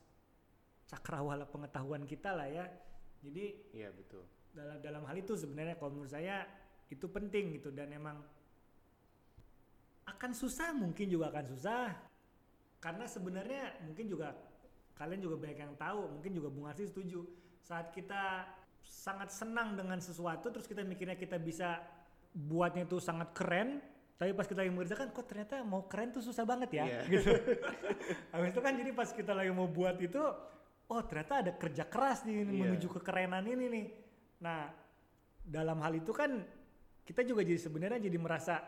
cakrawala 0.87 1.43
pengetahuan 1.51 2.07
kita 2.07 2.39
lah 2.39 2.47
ya. 2.47 2.71
Jadi 3.19 3.75
Iya, 3.75 3.91
betul. 3.91 4.23
dalam 4.55 4.79
dalam 4.79 5.03
hal 5.03 5.19
itu 5.19 5.35
sebenarnya 5.35 5.75
kalau 5.75 5.91
menurut 5.99 6.15
saya 6.15 6.47
itu 6.87 7.11
penting 7.11 7.59
gitu 7.59 7.75
dan 7.75 7.91
emang 7.91 8.23
akan 10.07 10.31
susah 10.31 10.71
mungkin 10.71 11.11
juga 11.11 11.35
akan 11.35 11.51
susah 11.51 11.91
karena 12.79 13.11
sebenarnya 13.11 13.83
mungkin 13.83 14.07
juga 14.07 14.39
kalian 14.95 15.21
juga 15.23 15.37
banyak 15.39 15.59
yang 15.59 15.75
tahu 15.75 16.07
mungkin 16.19 16.33
juga 16.35 16.49
Bung 16.51 16.67
Arsi 16.71 16.87
setuju. 16.87 17.27
Saat 17.61 17.91
kita 17.91 18.47
sangat 18.85 19.33
senang 19.33 19.75
dengan 19.75 19.99
sesuatu 19.99 20.53
terus 20.53 20.69
kita 20.69 20.85
mikirnya 20.85 21.17
kita 21.17 21.41
bisa 21.41 21.81
buatnya 22.35 22.85
itu 22.85 23.01
sangat 23.01 23.33
keren 23.33 23.81
tapi 24.15 24.31
pas 24.31 24.47
kita 24.47 24.63
lagi 24.63 24.71
mengerjakan 24.71 25.11
kok 25.11 25.27
ternyata 25.27 25.67
mau 25.67 25.91
keren 25.91 26.15
tuh 26.15 26.23
susah 26.23 26.47
banget 26.47 26.71
ya? 26.79 26.85
Iya. 26.87 27.01
gitu. 27.11 27.31
Habis 28.33 28.49
itu 28.55 28.61
kan 28.63 28.73
jadi 28.79 28.91
pas 28.95 29.11
kita 29.11 29.33
lagi 29.35 29.51
mau 29.51 29.67
buat 29.67 29.99
itu 29.99 30.23
oh 30.85 31.03
ternyata 31.03 31.43
ada 31.43 31.53
kerja 31.59 31.85
keras 31.91 32.23
nih 32.23 32.47
Iya. 32.47 32.63
menuju 32.63 32.87
kekerenan 33.01 33.43
ini 33.51 33.65
nih. 33.67 33.87
Nah 34.47 34.71
dalam 35.43 35.83
hal 35.83 35.99
itu 35.99 36.15
kan 36.15 36.41
kita 37.05 37.27
juga 37.27 37.43
jadi 37.43 37.59
sebenarnya 37.59 38.07
jadi 38.07 38.19
merasa 38.23 38.63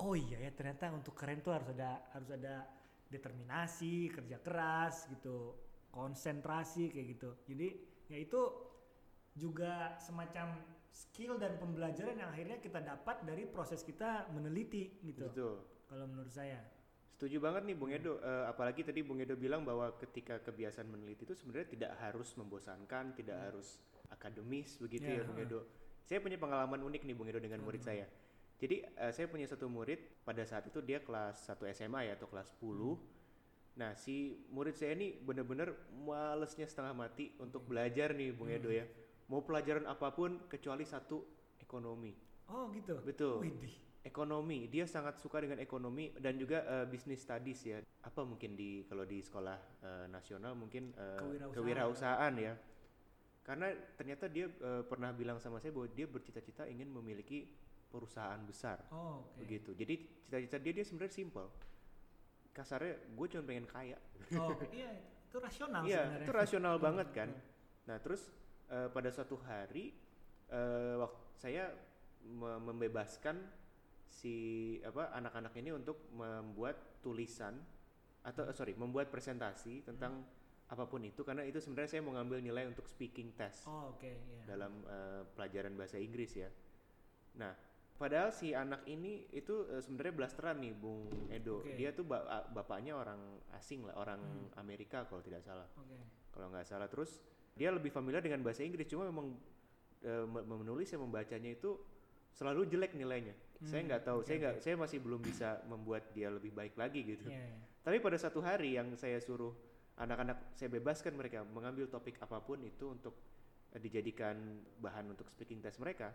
oh 0.00 0.14
iya 0.16 0.48
ya 0.48 0.50
ternyata 0.54 0.88
untuk 0.94 1.12
keren 1.18 1.42
tuh 1.44 1.52
harus 1.52 1.68
ada 1.74 2.00
harus 2.14 2.30
ada 2.32 2.64
determinasi 3.12 4.08
kerja 4.08 4.40
keras 4.40 5.10
gitu 5.12 5.52
konsentrasi 5.92 6.90
kayak 6.90 7.06
gitu 7.14 7.30
jadi 7.46 7.68
ya 8.08 8.18
itu 8.18 8.40
juga 9.36 9.96
semacam 10.00 10.60
skill 10.92 11.40
dan 11.40 11.56
pembelajaran 11.56 12.16
yang 12.20 12.28
akhirnya 12.28 12.60
kita 12.60 12.80
dapat 12.84 13.24
dari 13.24 13.48
proses 13.48 13.80
kita 13.80 14.28
meneliti 14.32 15.00
gitu 15.04 15.28
Betul. 15.28 15.54
kalau 15.88 16.04
menurut 16.08 16.32
saya 16.32 16.60
Setuju 17.22 17.38
banget 17.38 17.62
nih 17.70 17.78
Bung 17.78 17.94
Edo, 17.94 18.18
Eh, 18.18 18.44
apalagi 18.50 18.82
tadi 18.82 18.98
Bung 19.06 19.22
Edo 19.22 19.38
bilang 19.38 19.62
bahwa 19.62 19.94
ketika 19.94 20.42
kebiasaan 20.42 20.90
meneliti 20.90 21.22
itu 21.22 21.38
sebenarnya 21.38 21.70
tidak 21.70 21.92
harus 22.02 22.34
membosankan, 22.34 23.14
tidak 23.14 23.38
harus 23.38 23.78
akademis 24.10 24.74
begitu 24.82 25.06
ya, 25.06 25.22
Ya, 25.22 25.30
Bung. 25.30 25.38
Edo. 25.38 25.62
Saya 26.02 26.18
punya 26.18 26.34
pengalaman 26.34 26.82
unik 26.82 27.06
nih 27.06 27.14
Bung 27.14 27.30
Edo 27.30 27.38
dengan 27.38 27.62
murid 27.62 27.78
saya. 27.78 28.10
Jadi 28.58 28.82
eh, 28.82 29.12
saya 29.14 29.30
punya 29.30 29.46
satu 29.46 29.70
murid 29.70 30.26
pada 30.26 30.42
saat 30.42 30.66
itu 30.66 30.82
dia 30.82 30.98
kelas 30.98 31.46
1 31.46 31.62
SMA 31.70 32.10
ya 32.10 32.18
atau 32.18 32.26
kelas 32.26 32.58
10. 32.58 33.21
Nah 33.72 33.96
si 33.96 34.36
murid 34.52 34.76
saya 34.76 34.92
ini 34.92 35.16
bener-bener 35.16 35.72
malesnya 36.04 36.68
setengah 36.68 36.92
mati 36.92 37.32
untuk 37.40 37.64
belajar 37.64 38.12
nih 38.12 38.32
Bung 38.36 38.52
Edo 38.52 38.68
ya. 38.68 38.84
Mau 39.32 39.40
pelajaran 39.40 39.88
apa 39.88 40.12
pun 40.12 40.44
kecuali 40.48 40.84
satu 40.84 41.24
ekonomi. 41.56 42.12
oh 42.52 42.68
gitu? 42.76 43.00
Betul. 43.00 43.40
Widih. 43.40 43.72
ekonomi. 44.02 44.66
Dia 44.66 44.84
sangat 44.84 45.22
suka 45.22 45.38
dengan 45.40 45.62
ekonomi 45.62 46.10
dan 46.18 46.34
juga 46.36 46.66
eh, 46.66 46.86
business 46.90 47.22
studies 47.22 47.62
ya. 47.64 47.78
Apa 48.02 48.26
mungkin 48.26 48.58
di 48.58 48.82
kalau 48.90 49.06
di 49.06 49.22
sekolah 49.22 49.56
eh, 49.80 50.06
nasional 50.10 50.52
mungkin 50.58 50.90
eh, 50.92 51.16
Kewirausahaan. 51.22 51.54
kewirausahaan 51.54 52.34
ya. 52.36 52.54
Karena 53.42 53.72
ternyata 53.96 54.26
dia 54.28 54.50
eh, 54.50 54.82
pernah 54.84 55.14
bilang 55.14 55.38
sama 55.40 55.62
saya 55.62 55.72
bahwa 55.72 55.88
dia 55.94 56.04
bercita-cita 56.04 56.66
ingin 56.68 56.90
memiliki 56.92 57.46
perusahaan 57.88 58.42
besar. 58.44 58.84
Oh 58.92 59.22
oke. 59.32 59.38
Begitu. 59.46 59.70
Jadi 59.72 59.94
cita-cita 60.28 60.58
dia 60.60 60.72
dia 60.76 60.84
sebenarnya 60.84 61.14
simple 61.16 61.48
kasarnya 62.52 62.94
gue 63.10 63.26
cuma 63.28 63.42
pengen 63.44 63.66
kaya 63.66 63.98
oh 64.36 64.52
iya 64.76 64.92
itu 65.26 65.36
rasional 65.40 65.82
Iya, 65.82 66.00
sebenarnya 66.04 66.26
itu 66.28 66.32
rasional 66.32 66.74
Hmm, 66.76 66.84
banget 66.84 67.08
kan. 67.10 67.28
hmm. 67.32 67.42
Nah, 67.82 67.96
terus 67.98 68.28
eh, 68.68 68.88
pada 68.88 69.08
suatu 69.08 69.40
hari 69.40 69.96
eh, 70.46 70.94
waktu 71.00 71.20
saya 71.34 71.64
me- 72.22 72.60
membebaskan 72.60 73.40
si 74.06 74.34
apa 74.84 75.08
anak-anak 75.10 75.56
ini 75.56 75.72
untuk 75.72 75.96
membuat 76.12 77.00
tulisan 77.00 77.56
atau 78.22 78.44
eh, 78.44 78.52
sorry, 78.52 78.76
membuat 78.76 79.08
presentasi 79.08 79.82
tentang 79.82 80.20
apa 80.68 80.84
pun 80.84 81.00
itu 81.00 81.24
karena 81.24 81.44
itu 81.44 81.60
sebenarnya 81.60 81.96
saya 81.96 82.02
mau 82.04 82.12
ngambil 82.12 82.38
nilai 82.40 82.64
untuk 82.64 82.84
speaking 82.84 83.32
test 83.36 83.64
oh 83.64 83.96
oke 83.96 84.04
iya 84.08 84.44
dalam 84.44 84.84
eh, 84.84 85.24
pelajaran 85.32 85.72
bahasa 85.72 85.96
Inggris 85.96 86.36
ya. 86.36 86.52
Nah, 87.40 87.56
padahal 87.94 88.30
si 88.30 88.52
anak 88.52 88.82
ini 88.84 89.28
itu 89.30 89.66
eh, 89.68 89.80
sebenarnya 89.80 90.14
blasteran 90.14 90.56
nih, 90.58 90.72
Bung 90.72 91.06
Edo. 91.28 91.62
Oke. 91.62 91.74
Dia 91.74 91.92
tuh 91.92 92.02
ba- 92.02 92.46
bapaknya 92.48 92.94
orang 92.94 93.20
asing 93.52 93.84
lah, 93.84 93.94
orang 93.94 94.20
Hmm. 94.20 94.48
Amerika 94.58 95.04
kalau 95.06 95.20
tidak 95.20 95.42
salah. 95.42 95.66
oke 95.72 95.96
Kalau 96.32 96.48
nggak 96.48 96.64
salah 96.64 96.88
terus 96.88 97.20
dia 97.52 97.68
lebih 97.68 97.92
familiar 97.92 98.24
dengan 98.24 98.40
bahasa 98.40 98.64
Inggris, 98.64 98.88
cuma 98.88 99.04
memang 99.04 99.36
me- 100.02 100.46
menulis 100.58 100.88
dan 100.88 100.98
membacanya 100.98 101.52
itu 101.52 101.78
selalu 102.32 102.66
jelek 102.66 102.96
nilainya. 102.96 103.36
saya 103.62 103.78
Hmm, 103.78 103.94
nggak 103.94 104.02
tahu, 104.02 104.18
oke, 104.18 104.26
saya 104.26 104.36
nggak, 104.42 104.56
saya 104.58 104.74
masih 104.74 104.98
belum 104.98 105.22
bisa 105.22 105.62
membuat 105.70 106.10
dia 106.10 106.26
lebih 106.26 106.50
baik 106.50 106.74
lagi 106.74 107.06
gitu. 107.06 107.30
Iya, 107.30 107.38
iya. 107.38 107.58
Tapi 107.78 108.02
pada 108.02 108.18
satu 108.18 108.42
hari 108.42 108.74
yang 108.74 108.90
saya 108.98 109.22
suruh 109.22 109.54
anak-anak 109.94 110.50
saya 110.58 110.66
bebaskan 110.66 111.14
mereka 111.14 111.46
mengambil 111.46 111.86
topik 111.86 112.18
apa 112.18 112.42
pun 112.42 112.58
itu 112.58 112.90
untuk 112.90 113.14
eh, 113.70 113.78
dijadikan 113.78 114.34
bahan 114.82 115.14
untuk 115.14 115.30
speaking 115.30 115.62
test 115.62 115.78
mereka. 115.78 116.10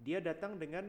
Dia 0.00 0.24
datang 0.24 0.56
dengan 0.56 0.88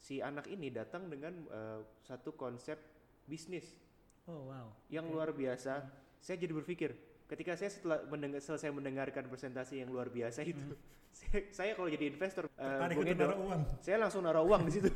si 0.00 0.24
anak 0.24 0.48
ini 0.48 0.72
datang 0.72 1.12
dengan 1.12 1.44
eh, 1.52 1.80
satu 2.08 2.32
konsep 2.32 2.80
bisnis 3.28 3.76
oh 4.24 4.48
wow 4.48 4.72
yang 4.88 5.06
Oke. 5.06 5.14
luar 5.14 5.30
biasa. 5.36 5.84
Saya 6.20 6.36
jadi 6.36 6.52
berpikir 6.52 6.92
ketika 7.30 7.54
saya 7.54 7.70
setelah 7.70 8.02
mendengar, 8.10 8.42
selesai 8.42 8.74
mendengarkan 8.74 9.30
presentasi 9.30 9.80
yang 9.80 9.94
luar 9.94 10.10
biasa 10.10 10.42
itu, 10.42 10.74
saya, 11.18 11.38
saya 11.54 11.70
kalau 11.78 11.88
jadi 11.88 12.10
investor 12.10 12.50
Hmm. 12.60 12.90
Naruh 12.90 13.40
uang 13.40 13.62
saya 13.80 13.96
langsung 13.96 14.20
naruh 14.20 14.44
uang 14.44 14.68
di 14.68 14.72
situ. 14.76 14.90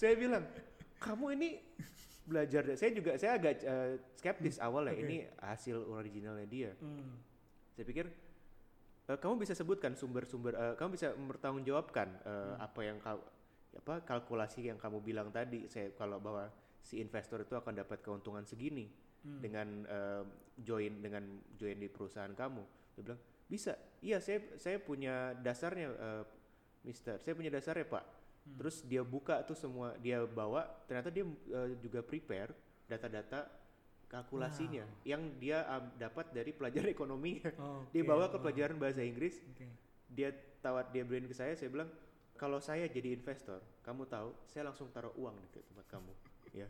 saya 0.00 0.16
bilang, 0.16 0.42
kamu 0.98 1.26
ini 1.38 1.48
belajar. 2.26 2.66
deh." 2.66 2.74
Saya 2.74 2.90
juga 2.96 3.14
saya 3.14 3.38
agak 3.38 3.62
eh, 3.62 3.92
skeptis 4.18 4.58
awal 4.58 4.90
ya. 4.90 4.96
Oke. 4.96 5.02
Ini 5.06 5.16
hasil 5.38 5.76
originalnya 5.86 6.48
dia. 6.50 6.72
Hmm. 6.82 7.14
Saya 7.76 7.84
pikir 7.86 8.10
eh, 9.10 9.18
kamu 9.18 9.42
bisa 9.42 9.52
sebutkan 9.52 9.98
sumber-sumber. 9.98 10.54
eh, 10.54 10.74
kamu 10.78 10.90
bisa 10.94 11.10
mempertanggungjawabkan 11.18 12.08
eh, 12.22 12.30
Hmm. 12.54 12.56
apa 12.62 12.80
yang 12.86 12.98
kau 13.02 13.18
apa 13.70 14.02
kalkulasi 14.02 14.66
yang 14.66 14.78
kamu 14.78 15.02
bilang 15.02 15.28
tadi. 15.34 15.66
Saya 15.66 15.90
kalau 15.94 16.22
bahwa 16.22 16.46
si 16.82 16.98
investor 16.98 17.42
itu 17.42 17.54
akan 17.58 17.82
dapat 17.82 17.98
keuntungan 18.00 18.46
segini 18.46 18.86
Hmm. 19.20 19.42
dengan 19.42 19.68
eh, 19.84 20.22
join 20.56 21.02
dengan 21.02 21.22
join 21.58 21.76
di 21.76 21.90
perusahaan 21.90 22.32
kamu. 22.32 22.62
Dia 22.96 23.02
bilang 23.04 23.20
bisa. 23.46 23.74
Iya 24.00 24.22
saya 24.22 24.56
saya 24.56 24.78
punya 24.80 25.34
dasarnya, 25.36 25.88
eh, 25.92 26.24
Mister. 26.86 27.20
Saya 27.20 27.34
punya 27.36 27.52
dasarnya 27.52 27.84
Pak. 27.84 28.04
Hmm. 28.06 28.56
Terus 28.56 28.80
dia 28.88 29.04
buka 29.04 29.44
tuh 29.44 29.54
semua 29.54 29.92
dia 30.00 30.24
bawa. 30.24 30.64
Ternyata 30.88 31.12
dia 31.12 31.28
eh, 31.28 31.76
juga 31.78 32.00
prepare 32.00 32.56
data-data 32.88 33.46
kalkulasinya 34.10 34.82
Wow. 34.82 35.06
yang 35.06 35.22
dia 35.38 35.62
am, 35.64 35.86
dapat 35.94 36.34
dari 36.34 36.50
pelajaran 36.50 36.90
ekonomi. 36.96 37.38
Oke, 37.38 37.94
dia 37.94 38.02
bawa 38.02 38.26
ke 38.26 38.36
wow. 38.36 38.42
pelajaran 38.42 38.76
bahasa 38.76 39.00
Inggris. 39.00 39.38
Oke. 39.46 39.70
Dia 40.10 40.34
tawat 40.58 40.90
dia 40.90 41.06
beliin 41.06 41.24
ke 41.24 41.32
saya. 41.32 41.54
Saya 41.54 41.70
bilang 41.70 41.86
kalau 42.34 42.58
saya 42.58 42.90
jadi 42.90 43.14
investor, 43.14 43.62
kamu 43.80 44.04
tahu, 44.04 44.34
saya 44.44 44.66
langsung 44.66 44.90
taruh 44.90 45.14
uang 45.14 45.38
di 45.38 45.62
tempat 45.62 45.86
kamu. 45.88 46.12
Ya. 46.50 46.66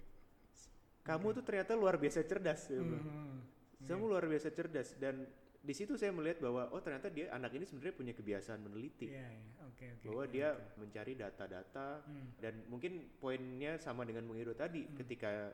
Kamu 1.01 1.33
tuh 1.33 1.41
ternyata 1.41 1.73
luar 1.73 1.97
biasa 1.97 2.21
cerdas. 2.23 2.69
Saya 2.69 2.85
bilang. 2.85 3.01
Hmm. 3.01 3.41
Kamu 3.89 4.05
luar 4.05 4.29
biasa 4.29 4.53
cerdas 4.53 4.93
dan 5.01 5.25
di 5.61 5.73
situ 5.73 5.97
saya 5.97 6.13
melihat 6.13 6.45
bahwa 6.45 6.69
oh 6.69 6.81
ternyata 6.81 7.09
dia 7.09 7.33
anak 7.33 7.53
ini 7.53 7.65
sebenarnya 7.65 7.97
punya 7.97 8.13
kebiasaan 8.13 8.61
meneliti 8.61 9.09
Iya, 9.09 9.25
iya. 9.25 9.53
Oke, 9.65 9.87
oke. 9.93 10.05
bahwa 10.09 10.25
oke, 10.25 10.33
dia 10.33 10.49
oke. 10.53 10.77
mencari 10.77 11.13
data-data 11.17 11.89
Hmm. 12.05 12.29
dan 12.37 12.61
mungkin 12.69 13.09
poinnya 13.17 13.77
sama 13.77 14.05
dengan 14.05 14.29
Edo 14.37 14.53
tadi 14.53 14.85
Hmm. 14.85 14.97
ketika 15.01 15.53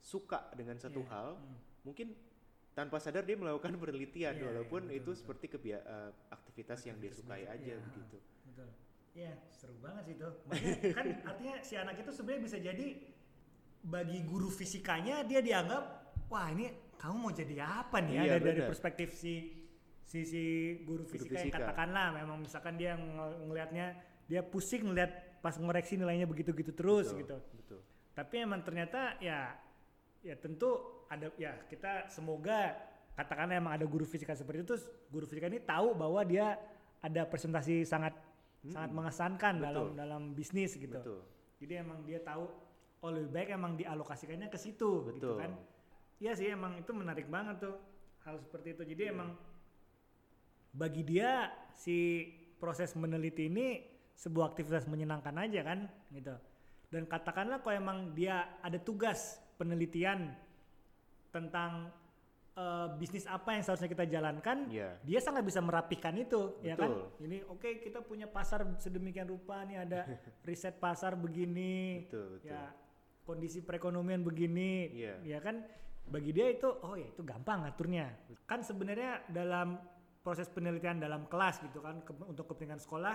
suka 0.00 0.48
dengan 0.52 0.76
satu 0.76 1.00
Iya, 1.00 1.08
hal 1.08 1.28
hmm. 1.36 1.56
mungkin 1.82 2.08
tanpa 2.70 2.96
sadar 2.96 3.22
dia 3.22 3.34
melakukan 3.34 3.74
penelitian 3.74 4.32
Iya, 4.32 4.44
walaupun 4.46 4.80
iya, 4.82 4.88
betul, 4.88 4.98
itu 4.98 5.04
betul. 5.06 5.20
seperti 5.20 5.46
kebia- 5.48 5.84
eh, 5.84 6.10
aktivitas 6.30 6.80
yang 6.82 6.96
dia 6.96 7.08
Aktivitas 7.08 7.28
sukai 7.28 7.44
aja 7.46 7.60
iya, 7.66 7.76
begitu 7.78 8.18
Betul. 8.46 8.68
Iya, 9.10 9.32
seru 9.50 9.74
banget 9.76 10.02
sih 10.04 10.14
itu. 10.14 10.28
Makanya 10.44 10.74
kan 10.96 11.06
artinya 11.26 11.54
si 11.60 11.74
anak 11.74 11.98
itu 11.98 12.10
sebenarnya 12.10 12.42
bisa 12.42 12.58
jadi 12.58 12.86
bagi 13.82 14.18
guru 14.22 14.46
fisikanya 14.46 15.22
dia 15.22 15.40
dianggap 15.40 15.84
wah 16.26 16.46
ini 16.48 16.68
kamu 16.94 17.16
mau 17.18 17.32
jadi 17.32 17.54
apa 17.58 17.96
nih 17.98 18.12
ya 18.12 18.22
Iya, 18.22 18.32
dari, 18.36 18.44
dari 18.46 18.62
perspektif 18.62 19.08
si 19.12 19.34
si 20.02 20.22
si 20.22 20.42
guru 20.84 21.02
Guru 21.02 21.10
fisika, 21.10 21.32
yang 21.32 21.42
fisika. 21.44 21.58
katakanlah 21.64 22.06
memang 22.14 22.38
misalkan 22.38 22.74
dia 22.74 22.94
ng- 22.94 23.46
ngelihatnya 23.46 23.86
dia 24.26 24.42
pusing 24.42 24.84
ngelihat 24.84 25.10
pas 25.38 25.56
ngoreksi 25.56 25.96
nilainya 25.96 26.24
begitu-gitu 26.24 26.70
terus 26.70 27.08
Betul, 27.08 27.20
gitu. 27.20 27.36
betul 27.56 27.80
Tapi 28.12 28.34
emang 28.38 28.60
ternyata 28.60 29.16
ya 29.18 29.56
ya 30.20 30.36
tentu 30.36 30.68
ada 31.08 31.32
ya 31.40 31.56
kita 31.66 32.08
semoga 32.12 32.76
katakanlah 33.16 33.56
emang 33.56 33.72
ada 33.76 33.86
guru 33.88 34.04
fisika 34.04 34.36
seperti 34.36 34.62
itu 34.62 34.68
terus 34.76 34.84
guru 35.08 35.24
fisika 35.24 35.48
ini 35.48 35.60
tahu 35.60 35.96
bahwa 35.96 36.20
dia 36.24 36.56
ada 37.00 37.24
presentasi 37.24 37.84
sangat 37.88 38.12
Hmm, 38.60 38.76
sangat 38.76 38.90
mengesankan 38.92 39.54
betul. 39.56 39.64
dalam 39.72 39.86
dalam 39.96 40.22
bisnis 40.36 40.76
gitu. 40.76 40.92
betul 41.00 41.24
Jadi 41.64 41.80
emang 41.80 42.04
dia 42.04 42.20
tahu 42.20 42.44
oh 43.00 43.08
lebih 43.08 43.32
baik 43.32 43.48
emang 43.56 43.72
dialokasikannya 43.72 44.52
ke 44.52 44.60
situ 44.60 45.08
gitu 45.16 45.40
kan. 45.40 45.56
Iya 46.20 46.36
sih 46.36 46.52
emang 46.52 46.76
itu 46.76 46.92
menarik 46.92 47.24
banget 47.32 47.56
tuh 47.64 47.80
hal 48.20 48.36
seperti 48.36 48.76
itu. 48.76 48.82
Jadi 48.84 49.02
Iya. 49.08 49.12
emang 49.16 49.32
bagi 50.76 51.02
dia 51.08 51.48
si 51.72 52.28
proses 52.60 52.92
meneliti 53.00 53.48
ini 53.48 53.80
sebuah 54.12 54.52
aktivitas 54.52 54.84
menyenangkan 54.84 55.32
aja 55.40 55.60
kan 55.64 55.88
gitu. 56.12 56.36
Dan 56.92 57.08
katakanlah 57.08 57.64
kalau 57.64 57.80
emang 57.80 58.12
dia 58.12 58.60
ada 58.60 58.76
tugas 58.76 59.40
penelitian 59.60 60.32
tentang 61.28 61.92
eh, 62.50 62.88
bisnis 62.98 63.24
apa 63.24 63.54
yang 63.54 63.62
seharusnya 63.62 63.86
kita 63.88 64.04
jalankan, 64.04 64.66
Iya. 64.66 64.98
dia 65.00 65.20
sangat 65.22 65.44
bisa 65.44 65.60
merapihkan 65.60 66.16
itu, 66.16 66.58
ya 66.60 66.74
kan? 66.74 66.90
Betul. 66.90 67.28
Ini 67.28 67.38
oke 67.46 67.68
kita 67.78 68.00
punya 68.02 68.26
pasar 68.26 68.66
sedemikian 68.76 69.28
rupa 69.28 69.62
nih 69.62 69.84
ada 69.84 70.00
riset 70.48 70.76
pasar 70.76 71.14
begini, 71.14 72.04
betul 72.04 72.40
betul 72.40 72.50
ya 72.50 72.72
kondisi 73.22 73.62
perekonomian 73.62 74.26
begini, 74.26 74.90
Iya. 74.90 75.14
ya 75.22 75.38
kan? 75.38 75.62
Bagi 76.10 76.34
dia 76.34 76.50
itu, 76.50 76.66
oh 76.66 76.98
ya 76.98 77.06
itu 77.06 77.22
gampang 77.22 77.62
ngaturnya. 77.62 78.10
Kan 78.42 78.66
sebenarnya 78.66 79.22
dalam 79.30 79.78
proses 80.20 80.50
penelitian 80.50 80.98
dalam 80.98 81.30
kelas 81.30 81.62
gitu 81.62 81.78
kan, 81.78 82.02
ke- 82.02 82.26
untuk 82.26 82.50
kepentingan 82.50 82.82
sekolah, 82.82 83.14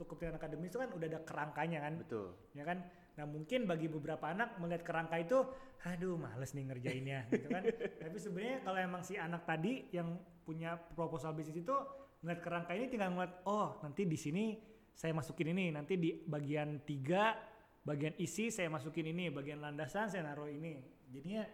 untuk 0.00 0.08
kepentingan 0.08 0.40
akademis 0.40 0.72
itu 0.72 0.80
kan 0.80 0.88
udah 0.90 1.06
ada 1.06 1.20
kerangkanya 1.20 1.78
kan, 1.84 1.92
betul 2.00 2.32
ya 2.56 2.64
kan? 2.64 2.80
Nah 3.18 3.24
mungkin 3.26 3.66
bagi 3.66 3.90
beberapa 3.90 4.30
anak 4.30 4.60
melihat 4.60 4.82
kerangka 4.86 5.16
itu, 5.18 5.38
aduh 5.82 6.14
males 6.14 6.52
nih 6.52 6.64
ngerjainnya, 6.70 7.18
gitu 7.32 7.48
kan? 7.50 7.62
Tapi 8.00 8.16
sebenarnya 8.16 8.58
kalau 8.62 8.78
emang 8.78 9.02
si 9.02 9.14
anak 9.16 9.42
tadi 9.44 9.88
yang 9.90 10.16
punya 10.42 10.74
proposal 10.74 11.32
bisnis 11.32 11.60
itu 11.60 11.76
ngeliat 12.20 12.40
kerangka 12.40 12.72
ini 12.76 12.86
tinggal 12.90 13.12
ngeliat 13.16 13.44
oh 13.48 13.80
nanti 13.80 14.04
di 14.04 14.18
sini 14.18 14.58
saya 14.92 15.16
masukin 15.16 15.56
ini 15.56 15.72
nanti 15.72 15.96
di 15.96 16.12
bagian 16.20 16.84
tiga 16.84 17.32
bagian 17.80 18.12
isi 18.20 18.52
saya 18.52 18.68
masukin 18.68 19.08
ini 19.08 19.32
bagian 19.32 19.56
landasan 19.64 20.12
saya 20.12 20.28
naruh 20.28 20.50
ini 20.52 20.76
jadinya 21.08 21.48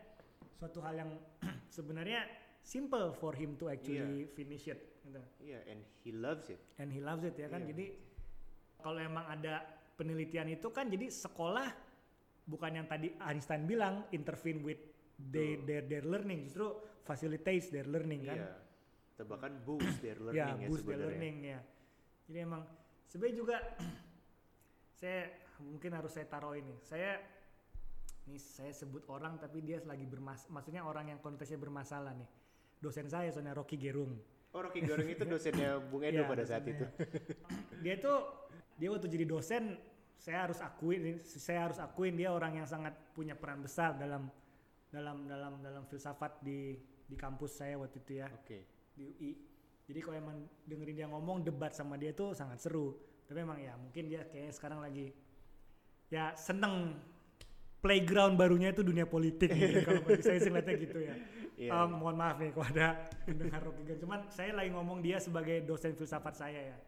suatu 0.58 0.82
hal 0.82 1.06
yang 1.06 1.10
sebenarnya 1.76 2.26
simple 2.66 3.14
for 3.14 3.30
him 3.38 3.54
to 3.54 3.70
actually 3.70 4.26
finish 4.34 4.66
it 4.66 4.98
gitu. 5.06 5.22
Iya, 5.38 5.62
and 5.70 5.80
he 6.02 6.10
loves 6.10 6.50
it. 6.50 6.58
and 6.82 6.90
he 6.90 6.98
loves 6.98 7.22
it 7.22 7.38
ya 7.38 7.46
kan 7.46 7.62
Iya. 7.62 7.70
jadi 7.70 7.86
kalau 8.82 8.98
emang 8.98 9.26
ada 9.30 9.62
penelitian 9.96 10.52
itu 10.52 10.68
kan 10.70 10.86
jadi 10.86 11.08
sekolah 11.08 11.68
bukan 12.46 12.72
yang 12.76 12.86
tadi 12.86 13.10
Einstein 13.18 13.64
bilang 13.64 14.06
intervene 14.12 14.60
with 14.62 14.80
they, 15.18 15.56
Betul. 15.56 15.66
their 15.66 15.82
their 15.88 16.04
learning 16.04 16.46
justru 16.46 16.68
facilitates 17.02 17.72
their 17.72 17.88
learning 17.88 18.22
kan 18.22 18.38
Iya. 18.38 18.52
Atau 19.16 19.24
bahkan 19.26 19.52
boost 19.64 20.04
their 20.04 20.20
learning 20.20 20.36
ya 20.36 20.60
ya, 20.60 20.68
boost 20.68 20.84
their 20.84 21.00
learning 21.00 21.36
ya 21.42 21.58
jadi 22.28 22.38
emang 22.44 22.62
sebenarnya 23.08 23.36
juga 23.36 23.56
saya 25.00 25.20
mungkin 25.64 25.90
harus 25.96 26.12
saya 26.12 26.28
taruh 26.28 26.52
ini 26.52 26.76
saya 26.84 27.16
ini 28.26 28.36
saya 28.36 28.70
sebut 28.70 29.08
orang 29.08 29.40
tapi 29.40 29.64
dia 29.64 29.80
lagi 29.82 30.04
bermas 30.04 30.44
maksudnya 30.52 30.84
orang 30.84 31.08
yang 31.08 31.20
konteksnya 31.20 31.56
bermasalah 31.56 32.12
nih 32.12 32.28
dosen 32.76 33.08
saya 33.08 33.32
soalnya 33.32 33.56
Rocky 33.56 33.80
Gerung 33.80 34.12
Oh, 34.52 34.64
Rocky 34.64 34.80
Gerung 34.80 35.04
itu 35.04 35.20
dosennya 35.32 35.76
Bung 35.84 36.00
Edo 36.00 36.24
Iya, 36.24 36.28
pada 36.28 36.44
saat 36.48 36.64
itu. 36.64 36.80
dosennya. 36.80 37.84
dia 37.84 37.94
tuh 38.00 38.45
dia 38.76 38.88
waktu 38.92 39.08
jadi 39.08 39.24
dosen 39.24 39.76
saya 40.16 40.48
harus 40.48 40.58
akuin 40.64 41.20
saya 41.24 41.68
harus 41.68 41.78
akuin 41.80 42.16
dia 42.16 42.32
orang 42.32 42.60
yang 42.60 42.68
sangat 42.68 42.96
punya 43.12 43.36
peran 43.36 43.60
besar 43.60 43.96
dalam 43.96 44.28
dalam 44.88 45.28
dalam 45.28 45.60
dalam 45.60 45.84
filsafat 45.84 46.40
di 46.40 46.76
di 47.06 47.14
kampus 47.14 47.62
saya 47.62 47.78
waktu 47.78 48.02
itu 48.02 48.12
ya 48.18 48.26
Oke. 48.32 48.58
di 48.96 49.02
UI. 49.06 49.32
Jadi 49.86 49.98
kalau 50.02 50.16
emang 50.18 50.36
dengerin 50.66 50.96
dia 50.98 51.06
ngomong 51.06 51.46
debat 51.46 51.70
sama 51.70 51.94
dia 51.94 52.10
tuh 52.10 52.34
sangat 52.34 52.58
seru. 52.58 52.98
Tapi 53.26 53.38
emang 53.38 53.58
ya 53.62 53.78
mungkin 53.78 54.10
dia 54.10 54.26
kayaknya 54.26 54.52
sekarang 54.54 54.80
lagi 54.82 55.14
ya 56.10 56.34
seneng 56.34 56.98
playground 57.82 58.34
barunya 58.34 58.74
itu 58.74 58.82
dunia 58.82 59.06
politik 59.06 59.50
gitu. 59.54 59.78
kalau 59.86 60.02
bagi 60.02 60.22
saya 60.26 60.38
sih 60.42 60.50
ngeliatnya 60.50 60.76
gitu 60.82 60.98
ya. 60.98 61.14
Iya. 61.56 61.70
Um, 61.72 62.02
mohon 62.02 62.16
maaf 62.18 62.36
nih 62.42 62.50
kalau 62.50 62.66
ada 62.66 62.88
pendengar 63.26 63.60
Rocky. 63.62 63.82
Cuman 64.02 64.20
saya 64.26 64.50
lagi 64.58 64.70
ngomong 64.74 64.98
dia 65.00 65.22
sebagai 65.22 65.62
dosen 65.62 65.94
filsafat 65.94 66.34
saya 66.34 66.74
ya. 66.74 66.78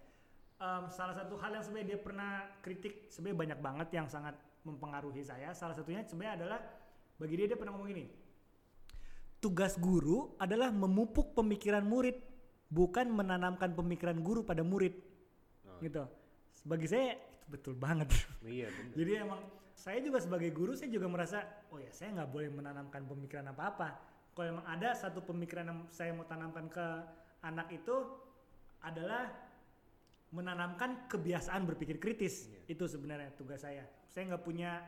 Um, 0.59 0.91
salah 0.91 1.15
satu 1.15 1.39
hal 1.39 1.55
yang 1.55 1.63
sebenarnya 1.63 1.95
dia 1.95 2.01
pernah 2.03 2.43
kritik 2.67 3.07
sebenarnya 3.15 3.39
banyak 3.39 3.59
banget 3.63 3.89
yang 3.95 4.07
sangat 4.11 4.35
mempengaruhi 4.67 5.23
saya. 5.23 5.55
Salah 5.55 5.75
satunya 5.79 6.03
sebenarnya 6.03 6.35
adalah 6.43 6.59
bagi 7.15 7.35
dia 7.39 7.47
dia 7.47 7.59
pernah 7.59 7.79
ngomong 7.79 7.91
gini. 7.95 8.05
Tugas 9.39 9.79
guru 9.79 10.35
adalah 10.35 10.75
memupuk 10.75 11.31
pemikiran 11.39 11.87
murid, 11.87 12.19
bukan 12.75 13.07
menanamkan 13.07 13.71
pemikiran 13.71 14.19
guru 14.19 14.43
pada 14.43 14.67
murid. 14.67 14.99
Oh, 15.63 15.79
Gitu. 15.79 16.03
Bagi 16.67 16.91
saya 16.91 17.15
itu 17.15 17.27
betul 17.47 17.75
banget. 17.79 18.11
Iya, 18.43 18.67
benar. 18.75 18.95
Jadi 18.99 19.13
emang 19.15 19.41
saya 19.79 20.03
juga 20.03 20.19
sebagai 20.19 20.51
guru 20.51 20.75
saya 20.75 20.91
juga 20.91 21.07
merasa 21.07 21.39
oh 21.71 21.79
ya 21.79 21.95
saya 21.95 22.19
nggak 22.19 22.31
boleh 22.35 22.51
menanamkan 22.51 23.07
pemikiran 23.07 23.47
apa-apa. 23.55 23.95
Kalau 24.35 24.59
emang 24.59 24.67
ada 24.67 24.91
satu 24.95 25.23
pemikiran 25.23 25.71
yang 25.71 25.81
saya 25.95 26.11
mau 26.15 26.27
tanamkan 26.27 26.67
ke 26.67 26.87
anak 27.47 27.71
itu 27.71 27.95
adalah 28.83 29.31
menanamkan 30.33 31.09
kebiasaan 31.09 31.65
berpikir 31.65 31.97
kritis. 31.97 32.49
Iya. 32.49 32.77
Itu 32.77 32.85
sebenarnya 32.85 33.33
tugas 33.33 33.65
saya. 33.65 33.85
Saya 34.13 34.35
nggak 34.35 34.45
punya 34.45 34.81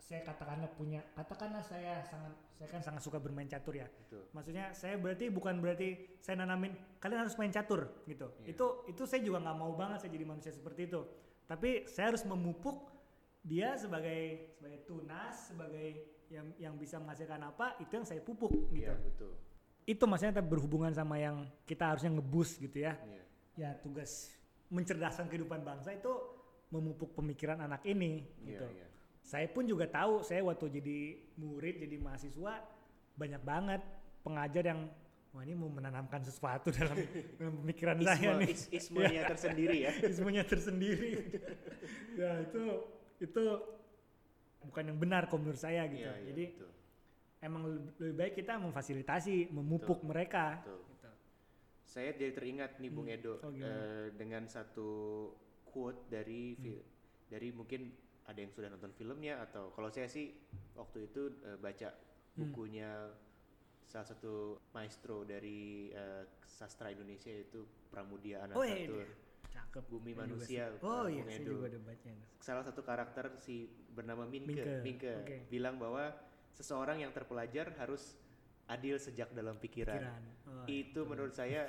saya 0.00 0.26
katakanlah 0.26 0.74
punya 0.74 1.06
katakanlah 1.14 1.62
saya 1.62 2.02
sangat 2.02 2.34
saya 2.50 2.66
kan 2.66 2.82
sangat 2.82 3.02
suka 3.06 3.22
bermain 3.22 3.46
catur 3.46 3.78
ya. 3.78 3.86
Betul. 3.86 4.26
Maksudnya 4.34 4.74
saya 4.74 4.98
berarti 4.98 5.30
bukan 5.30 5.62
berarti 5.62 6.18
saya 6.18 6.42
nanamin 6.42 6.74
kalian 6.98 7.22
harus 7.22 7.38
main 7.38 7.54
catur 7.54 8.02
gitu. 8.10 8.26
Iya. 8.42 8.58
Itu 8.58 8.66
itu 8.90 9.02
saya 9.06 9.22
juga 9.22 9.38
nggak 9.38 9.58
mau 9.58 9.70
banget 9.78 10.02
saya 10.02 10.10
jadi 10.10 10.26
manusia 10.26 10.50
seperti 10.50 10.90
itu. 10.90 11.06
Tapi 11.46 11.86
saya 11.86 12.10
harus 12.10 12.26
memupuk 12.26 12.90
dia 13.46 13.78
sebagai 13.78 14.50
sebagai 14.58 14.80
tunas, 14.82 15.34
sebagai 15.46 15.86
yang 16.26 16.46
yang 16.58 16.74
bisa 16.74 16.98
menghasilkan 16.98 17.42
apa, 17.46 17.78
itu 17.78 17.90
yang 17.94 18.06
saya 18.06 18.18
pupuk 18.18 18.70
gitu. 18.74 18.90
Iya, 18.90 18.98
betul. 18.98 19.32
Itu 19.86 20.04
maksudnya 20.10 20.42
berhubungan 20.42 20.90
sama 20.90 21.22
yang 21.22 21.46
kita 21.66 21.86
harusnya 21.86 22.10
ngebus 22.18 22.58
gitu 22.58 22.82
ya. 22.82 22.98
Iya. 22.98 23.22
Ya 23.58 23.70
tugas 23.78 24.39
mencerdaskan 24.70 25.26
kehidupan 25.26 25.60
bangsa 25.60 25.92
itu 25.92 26.10
memupuk 26.70 27.12
pemikiran 27.12 27.58
anak 27.60 27.82
ini 27.82 28.22
Iya, 28.40 28.46
gitu. 28.46 28.66
iya. 28.70 28.86
Saya 29.20 29.46
pun 29.50 29.66
juga 29.66 29.84
tahu, 29.84 30.22
saya 30.24 30.40
waktu 30.40 30.80
jadi 30.80 30.98
murid, 31.36 31.82
jadi 31.82 31.96
mahasiswa 32.00 32.62
banyak 33.14 33.42
banget 33.44 33.82
pengajar 34.22 34.64
yang 34.64 34.80
wah 35.30 35.42
ini 35.46 35.54
mau 35.54 35.70
menanamkan 35.70 36.22
sesuatu 36.24 36.70
dalam, 36.78 36.96
dalam 37.38 37.54
pemikiran 37.62 37.98
saya 38.00 38.34
Isme, 38.34 38.42
nih. 38.42 38.50
is, 38.50 38.62
ismenya 38.70 39.22
tersendiri 39.34 39.76
ya. 39.86 39.92
Ismunya 40.14 40.42
tersendiri. 40.46 41.10
ya 42.16 42.30
itu 42.46 42.62
itu 43.20 43.44
bukan 44.64 44.84
yang 44.94 44.98
benar 44.98 45.26
kalau 45.28 45.42
menurut 45.46 45.60
saya 45.60 45.84
gitu. 45.90 46.06
Iya, 46.06 46.14
iya, 46.16 46.26
jadi 46.32 46.44
betul. 46.56 46.70
emang 47.42 47.62
lebih, 47.68 48.12
baik 48.16 48.34
kita 48.38 48.52
memfasilitasi, 48.56 49.50
memupuk 49.52 50.00
mereka. 50.02 50.62
Betul. 50.64 50.80
Saya 51.90 52.14
jadi 52.14 52.30
teringat 52.30 52.78
nih 52.78 52.90
Bung 52.94 53.10
Hmm. 53.10 53.16
Edo 53.18 53.34
Oh, 53.42 53.50
gimana? 53.50 53.66
eh, 53.66 54.06
dengan 54.14 54.46
satu 54.46 54.90
quote 55.66 56.06
dari 56.06 56.54
Hmm. 56.54 56.78
dari 57.26 57.50
mungkin 57.50 57.90
ada 58.24 58.38
yang 58.38 58.54
sudah 58.54 58.70
nonton 58.70 58.94
filmnya 58.94 59.42
atau 59.42 59.74
kalau 59.74 59.90
saya 59.90 60.06
sih 60.06 60.30
waktu 60.78 61.10
itu 61.10 61.42
eh, 61.42 61.58
baca 61.58 61.90
Hmm. 61.90 62.46
bukunya 62.46 63.10
salah 63.82 64.06
satu 64.06 64.34
maestro 64.70 65.26
dari 65.26 65.90
eh, 65.90 66.30
sastra 66.46 66.94
Indonesia 66.94 67.26
yaitu 67.26 67.66
Pramudia 67.90 68.46
Oh 68.46 68.62
iya, 68.62 68.86
Anantatur. 68.86 69.02
iya. 69.02 69.08
Cakep. 69.50 69.82
Bumi 69.90 70.14
juga 70.14 70.22
Manusia. 70.22 70.64
Oh 70.78 71.10
iya, 71.10 71.26
Bung 71.26 71.26
saya 71.26 71.42
Edo. 71.42 71.50
juga 71.52 71.66
udah 71.66 71.82
baca. 71.82 72.10
Salah 72.38 72.62
satu 72.62 72.80
karakter 72.86 73.24
si 73.36 73.66
bernama 73.90 74.22
Minke, 74.22 74.46
Minke, 74.54 74.74
Minke, 74.80 75.12
oke. 75.18 75.36
bilang 75.50 75.74
bahwa 75.74 76.14
seseorang 76.54 77.02
yang 77.02 77.10
terpelajar 77.10 77.74
harus 77.74 78.14
adil 78.70 78.96
sejak 78.96 79.28
dalam 79.30 79.58
pikiran. 79.58 79.98
Pikiran. 79.98 80.22
Oh, 80.46 80.64
itu 80.66 81.00
menurut 81.02 81.32
saya 81.32 81.66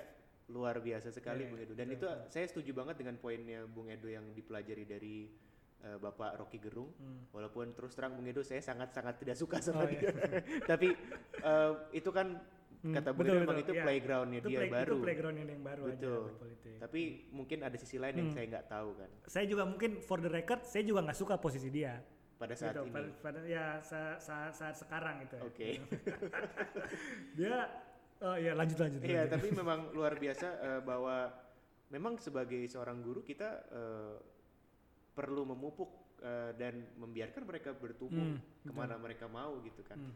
luar 0.47 0.77
biasa 0.77 1.09
sekali 1.09 1.43
Iya, 1.43 1.49
Bung 1.49 1.59
iya, 1.59 1.65
Edo 1.65 1.73
dan 1.73 1.87
itu 1.89 2.05
saya 2.27 2.43
setuju 2.43 2.75
banget 2.75 2.99
dengan 2.99 3.15
poinnya 3.15 3.63
Bung 3.65 3.87
Edo 3.87 4.05
yang 4.05 4.29
dipelajari 4.31 4.83
dari 4.83 5.31
eh, 5.79 5.97
Bapak 5.97 6.37
Rocky 6.37 6.59
Gerung 6.59 6.91
Hmm. 6.93 7.31
walaupun 7.31 7.71
terus 7.71 7.95
terang 7.95 8.13
Bung 8.13 8.27
Edo 8.27 8.43
saya 8.43 8.59
sangat-sangat 8.59 9.15
tidak 9.17 9.35
suka 9.35 9.57
Oh, 9.57 9.63
sama 9.63 9.87
iya. 9.87 9.97
dia 10.03 10.11
tapi 10.71 10.91
eh, 11.37 11.71
itu 11.93 12.11
kan 12.11 12.35
Hmm, 12.81 12.97
kata 12.97 13.13
Bung 13.13 13.21
betul, 13.23 13.31
Edo 13.31 13.39
memang 13.39 13.55
betul, 13.55 13.63
itu 13.63 13.71
iya. 13.71 13.83
playgroundnya 13.85 14.39
itu 14.41 14.49
dia 14.49 14.57
play, 14.59 14.71
baru 14.73 14.91
Itu 14.91 15.05
playground 15.05 15.37
yang 15.37 15.63
baru 15.63 15.81
Betul. 15.85 15.93
aja 15.93 16.09
berpolitik. 16.27 16.75
tapi 16.81 17.01
mungkin 17.29 17.57
ada 17.61 17.77
sisi 17.77 17.95
lain 17.95 18.15
yang 18.17 18.27
Hmm. 18.27 18.35
saya 18.35 18.45
nggak 18.49 18.65
tahu 18.67 18.89
kan 18.97 19.09
saya 19.23 19.45
juga 19.45 19.63
mungkin 19.63 19.91
for 20.01 20.17
the 20.17 20.27
record 20.27 20.59
saya 20.65 20.83
juga 20.83 20.99
nggak 21.01 21.15
suka 21.15 21.37
posisi 21.37 21.69
dia 21.69 22.01
pada 22.41 22.53
saat 22.53 22.73
gitu, 22.73 22.83
ini 22.83 22.91
pada, 22.91 23.07
pada- 23.21 23.45
ya 23.45 23.65
saat, 23.79 24.17
saat, 24.17 24.51
saat 24.51 24.73
sekarang 24.75 25.21
gitu 25.21 25.37
ya. 25.37 25.43
oke 25.45 25.69
dia 27.37 27.57
oh 28.21 28.35
ya 28.35 28.53
lanjut 28.53 28.77
lanjut 28.77 29.01
Iya, 29.01 29.25
lanjut. 29.25 29.31
tapi 29.31 29.47
memang 29.53 29.79
luar 29.93 30.13
biasa 30.15 30.47
eh, 30.59 30.81
bahwa 30.81 31.29
memang 31.89 32.17
sebagai 32.17 32.61
seorang 32.65 33.01
guru 33.01 33.21
kita 33.21 33.49
eh, 33.69 34.15
perlu 35.11 35.45
memupuk 35.45 35.89
eh, 36.19 36.51
dan 36.55 36.97
membiarkan 36.97 37.43
mereka 37.43 37.73
bertumbuh 37.73 38.37
Hmm, 38.37 38.39
ke 38.61 38.71
mana 38.71 38.95
mereka 38.95 39.25
mau 39.25 39.57
gitu 39.61 39.81
kan. 39.81 39.97
Hmm. 39.97 40.15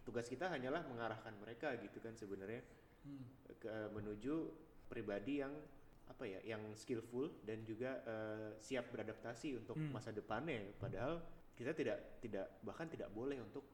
Tugas 0.00 0.26
kita 0.26 0.48
hanyalah 0.48 0.84
mengarahkan 0.86 1.32
mereka 1.36 1.76
gitu 1.76 2.00
kan 2.00 2.14
sebenarnya 2.14 2.64
Hmm. 3.00 3.24
ke 3.56 3.72
menuju 3.90 4.52
pribadi 4.84 5.40
yang 5.40 5.56
apa 6.04 6.26
ya, 6.26 6.36
yang 6.44 6.60
skillful 6.74 7.32
dan 7.42 7.64
juga 7.64 8.04
eh, 8.04 8.50
siap 8.60 8.92
beradaptasi 8.92 9.56
untuk 9.56 9.80
Hmm. 9.80 9.88
masa 9.90 10.12
depannya. 10.12 10.68
Padahal 10.76 11.24
kita 11.60 11.76
tidak 11.76 11.98
tidak 12.24 12.48
bahkan 12.64 12.88
tidak 12.88 13.12
boleh 13.12 13.36
untuk 13.36 13.68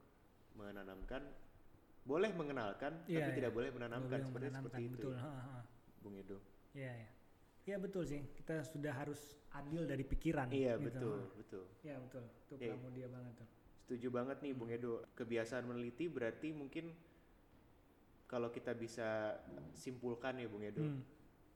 menanamkan 0.58 1.22
boleh 2.02 2.30
mengenalkan 2.34 2.98
Iya, 3.06 3.22
tapi 3.22 3.30
iya. 3.30 3.38
tidak 3.38 3.52
boleh 3.54 3.70
menanamkan 3.70 4.10
boleh 4.10 4.26
seperti 4.26 4.46
menanamkan, 4.50 4.66
seperti 4.66 4.82
itu 4.82 4.94
betul 4.98 5.12
ya, 5.14 5.22
ha, 5.22 5.30
ha. 5.38 5.58
Bung 6.02 6.14
Edo. 6.18 6.38
Iya, 6.74 6.92
iya. 6.92 7.10
Iya 7.66 7.76
betul 7.82 8.02
sih. 8.06 8.22
Kita 8.30 8.62
sudah 8.62 8.94
harus 8.94 9.18
adil 9.50 9.86
dari 9.86 10.06
pikiran. 10.06 10.46
Iya 10.50 10.78
gitu. 10.78 10.86
betul 10.86 11.18
betul. 11.34 11.64
Iya 11.82 11.96
betul. 11.98 12.22
Itu 12.46 12.54
Iya. 12.58 12.74
pramudia 12.74 13.06
banget 13.10 13.32
tuh. 13.38 13.48
Setuju 13.86 14.08
banget 14.10 14.38
nih 14.42 14.52
Bung 14.54 14.70
Edo. 14.70 15.02
Kebiasaan 15.14 15.66
meneliti 15.66 16.06
berarti 16.06 16.54
mungkin 16.54 16.94
kalau 18.26 18.50
kita 18.50 18.74
bisa 18.74 19.38
simpulkan 19.74 20.38
ya 20.38 20.46
Bung 20.50 20.62
Edo, 20.62 20.82
Hmm. 20.82 21.02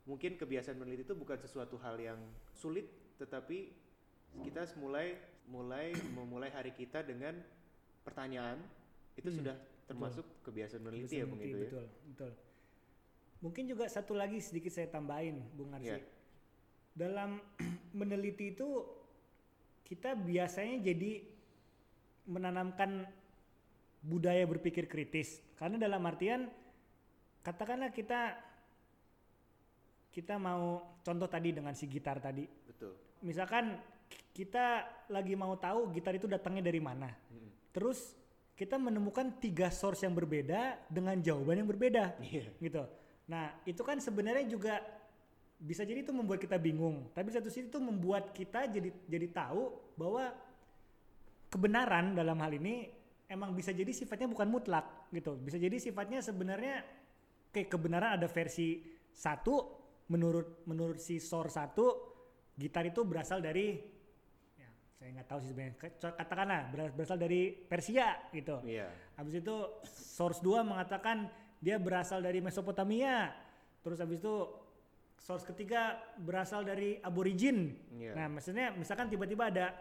mungkin 0.06 0.34
kebiasaan 0.34 0.78
meneliti 0.78 1.02
itu 1.02 1.14
bukan 1.14 1.38
sesuatu 1.38 1.78
hal 1.78 1.98
yang 1.98 2.18
sulit, 2.54 2.86
tetapi 3.18 3.74
kita 4.46 4.62
mulai 4.78 5.18
mulai 5.50 5.90
memulai 6.14 6.48
hari 6.54 6.70
kita 6.70 7.02
dengan 7.02 7.34
pertanyaan 8.06 8.62
itu 9.18 9.28
Hmm, 9.28 9.38
sudah 9.42 9.56
termasuk 9.84 10.22
kebiasaan 10.46 10.80
meneliti 10.86 11.18
ya 11.18 11.26
Bung 11.26 11.42
Edo 11.42 11.58
ya. 11.58 11.66
betul, 11.66 11.86
betul. 12.14 12.32
Mungkin 13.40 13.64
juga 13.66 13.84
satu 13.90 14.14
lagi 14.14 14.38
sedikit 14.38 14.70
saya 14.70 14.86
tambahin, 14.86 15.42
Bung 15.58 15.74
Arsi. 15.74 15.90
Iya. 15.90 15.98
Dalam 16.94 17.42
meneliti 17.98 18.54
itu 18.54 18.86
kita 19.82 20.14
biasanya 20.14 20.78
jadi 20.86 21.26
menanamkan 22.30 23.10
budaya 24.06 24.46
berpikir 24.46 24.86
kritis. 24.86 25.42
Karena 25.58 25.76
dalam 25.82 26.00
artian 26.06 26.46
katakanlah 27.42 27.90
kita 27.90 28.38
kita 30.14 30.38
mau 30.38 30.98
contoh 31.02 31.26
tadi 31.26 31.50
dengan 31.50 31.74
si 31.74 31.90
gitar 31.90 32.22
tadi. 32.22 32.46
betul 32.46 32.94
Misalkan 33.26 33.74
kita 34.40 34.88
lagi 35.12 35.36
mau 35.36 35.52
tahu 35.60 35.92
gitar 35.92 36.16
itu 36.16 36.24
datangnya 36.24 36.64
dari 36.64 36.80
mana. 36.80 37.12
Mm. 37.12 37.76
Terus 37.76 38.16
kita 38.56 38.80
menemukan 38.80 39.36
tiga 39.36 39.68
source 39.68 40.04
yang 40.08 40.16
berbeda 40.16 40.88
dengan 40.88 41.20
jawaban 41.20 41.60
yang 41.60 41.68
berbeda. 41.68 42.16
Iya. 42.24 42.48
gitu. 42.56 42.88
Nah, 43.28 43.52
itu 43.68 43.84
kan 43.84 44.00
sebenarnya 44.00 44.48
juga 44.48 44.80
bisa 45.60 45.84
jadi 45.84 46.00
itu 46.00 46.12
membuat 46.16 46.40
kita 46.40 46.56
bingung, 46.56 47.12
tapi 47.12 47.28
di 47.28 47.36
satu 47.36 47.52
sisi 47.52 47.68
itu 47.68 47.76
membuat 47.76 48.32
kita 48.32 48.64
jadi 48.64 48.88
jadi 49.04 49.28
tahu 49.28 49.76
bahwa 49.92 50.32
kebenaran 51.52 52.16
dalam 52.16 52.40
hal 52.40 52.56
ini 52.56 52.88
emang 53.28 53.52
bisa 53.52 53.76
jadi 53.76 53.92
sifatnya 53.92 54.24
bukan 54.32 54.48
mutlak 54.48 55.08
gitu. 55.12 55.36
Bisa 55.36 55.60
jadi 55.60 55.76
sifatnya 55.76 56.24
sebenarnya 56.24 56.80
kayak 57.52 57.68
kebenaran 57.68 58.16
ada 58.16 58.24
versi 58.24 58.80
satu 59.12 59.68
menurut 60.08 60.64
menurut 60.64 60.96
si 60.96 61.20
source 61.20 61.60
satu 61.60 61.86
gitar 62.56 62.88
itu 62.88 63.04
berasal 63.04 63.38
dari 63.44 63.99
saya 65.00 65.16
nggak 65.16 65.28
tahu 65.32 65.38
sih 65.40 65.48
sebenarnya 65.48 65.74
katakanlah 66.12 66.60
beras- 66.68 66.92
berasal 66.92 67.16
dari 67.16 67.56
Persia 67.56 68.20
gitu. 68.36 68.60
iya 68.68 68.92
Habis 69.16 69.40
itu 69.40 69.56
source 69.88 70.44
2 70.44 70.60
mengatakan 70.60 71.24
dia 71.56 71.80
berasal 71.80 72.20
dari 72.20 72.44
Mesopotamia. 72.44 73.32
Terus 73.80 73.96
habis 73.96 74.20
itu 74.20 74.34
source 75.16 75.48
ketiga 75.48 75.96
berasal 76.20 76.68
dari 76.68 77.00
aborigin. 77.00 77.80
Iya. 77.96 78.12
Nah, 78.12 78.26
maksudnya 78.28 78.76
misalkan 78.76 79.08
tiba-tiba 79.08 79.48
ada 79.48 79.72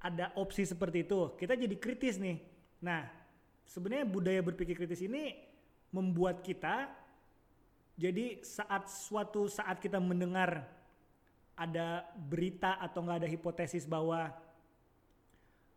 ada 0.00 0.32
opsi 0.40 0.64
seperti 0.64 1.04
itu, 1.04 1.36
kita 1.36 1.60
jadi 1.60 1.76
kritis 1.76 2.16
nih. 2.16 2.40
Nah, 2.80 3.04
sebenarnya 3.68 4.08
budaya 4.08 4.40
berpikir 4.40 4.72
kritis 4.72 5.04
ini 5.04 5.36
membuat 5.92 6.40
kita 6.40 6.88
jadi 8.00 8.40
saat 8.40 8.88
suatu 8.88 9.52
saat 9.52 9.76
kita 9.76 10.00
mendengar 10.00 10.64
ada 11.60 12.08
berita 12.16 12.80
atau 12.80 13.04
nggak 13.04 13.20
ada 13.20 13.28
hipotesis 13.28 13.84
bahwa 13.84 14.32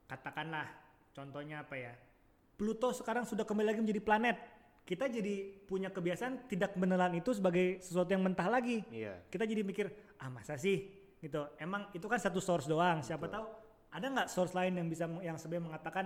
katakanlah 0.08 0.72
contohnya 1.12 1.68
apa 1.68 1.76
ya 1.76 1.94
Pluto 2.54 2.94
sekarang 2.94 3.26
sudah 3.26 3.44
kembali 3.44 3.74
lagi 3.74 3.82
menjadi 3.82 4.02
planet. 4.02 4.38
Kita 4.84 5.08
jadi 5.08 5.52
punya 5.66 5.90
kebiasaan 5.90 6.46
tidak 6.52 6.76
menelan 6.76 7.18
itu 7.18 7.34
sebagai 7.34 7.80
sesuatu 7.82 8.14
yang 8.14 8.22
mentah 8.22 8.46
lagi. 8.52 8.84
Iya. 8.92 9.20
Kita 9.32 9.48
jadi 9.48 9.64
mikir 9.64 9.90
ah 10.20 10.30
masa 10.30 10.60
sih? 10.60 10.92
Gitu. 11.18 11.40
Emang 11.58 11.88
itu 11.96 12.04
kan 12.06 12.20
satu 12.20 12.38
source 12.44 12.68
doang. 12.70 13.02
Siapa 13.02 13.26
Betul. 13.26 13.36
tahu 13.36 13.46
ada 13.90 14.06
nggak 14.06 14.28
source 14.30 14.54
lain 14.54 14.76
yang 14.78 14.88
bisa 14.92 15.10
yang 15.24 15.40
sebenarnya 15.40 15.66
mengatakan 15.72 16.06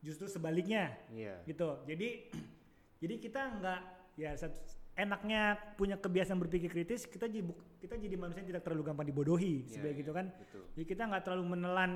justru 0.00 0.30
sebaliknya. 0.30 0.96
Iya. 1.12 1.44
Gitu. 1.44 1.68
Jadi 1.84 2.08
jadi 3.04 3.14
kita 3.20 3.42
nggak 3.60 3.80
ya 4.16 4.32
satu- 4.38 4.79
enaknya 5.00 5.40
punya 5.74 5.96
kebiasaan 5.96 6.36
berpikir 6.36 6.68
kritis 6.68 7.04
kita 7.04 7.24
jadi 7.24 7.40
kita 7.80 7.96
jadi 7.96 8.14
manusia 8.14 8.44
yang 8.44 8.50
tidak 8.52 8.62
terlalu 8.62 8.82
gampang 8.84 9.08
dibodohi 9.08 9.64
Iya, 9.64 9.72
sebagai 9.72 9.94
iya, 9.96 10.00
gitu 10.04 10.12
kan. 10.12 10.26
betul. 10.30 10.62
Jadi 10.76 10.84
kita 10.86 11.02
nggak 11.08 11.22
terlalu 11.24 11.44
menelan 11.48 11.90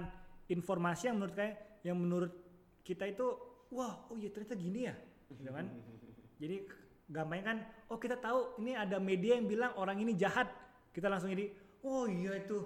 informasi 0.46 1.02
yang 1.08 1.16
menurut 1.20 1.34
kayak 1.34 1.54
yang 1.82 1.96
menurut 1.96 2.32
kita 2.80 3.04
itu 3.04 3.26
wah 3.70 4.08
oh 4.08 4.16
iya 4.16 4.28
ternyata 4.28 4.54
gini 4.54 4.80
ya 4.84 4.94
gitu 5.30 5.50
kan. 5.50 5.66
Jadi 6.42 6.56
gampangnya 7.04 7.44
kan 7.44 7.56
oh 7.86 7.98
kita 7.98 8.16
tahu 8.16 8.56
ini 8.58 8.72
ada 8.72 8.96
media 8.96 9.36
yang 9.36 9.46
bilang 9.46 9.76
orang 9.76 10.00
ini 10.00 10.16
jahat. 10.16 10.48
Kita 10.90 11.06
langsung 11.06 11.28
jadi 11.28 11.50
oh 11.82 12.06
iya 12.06 12.38
itu 12.38 12.58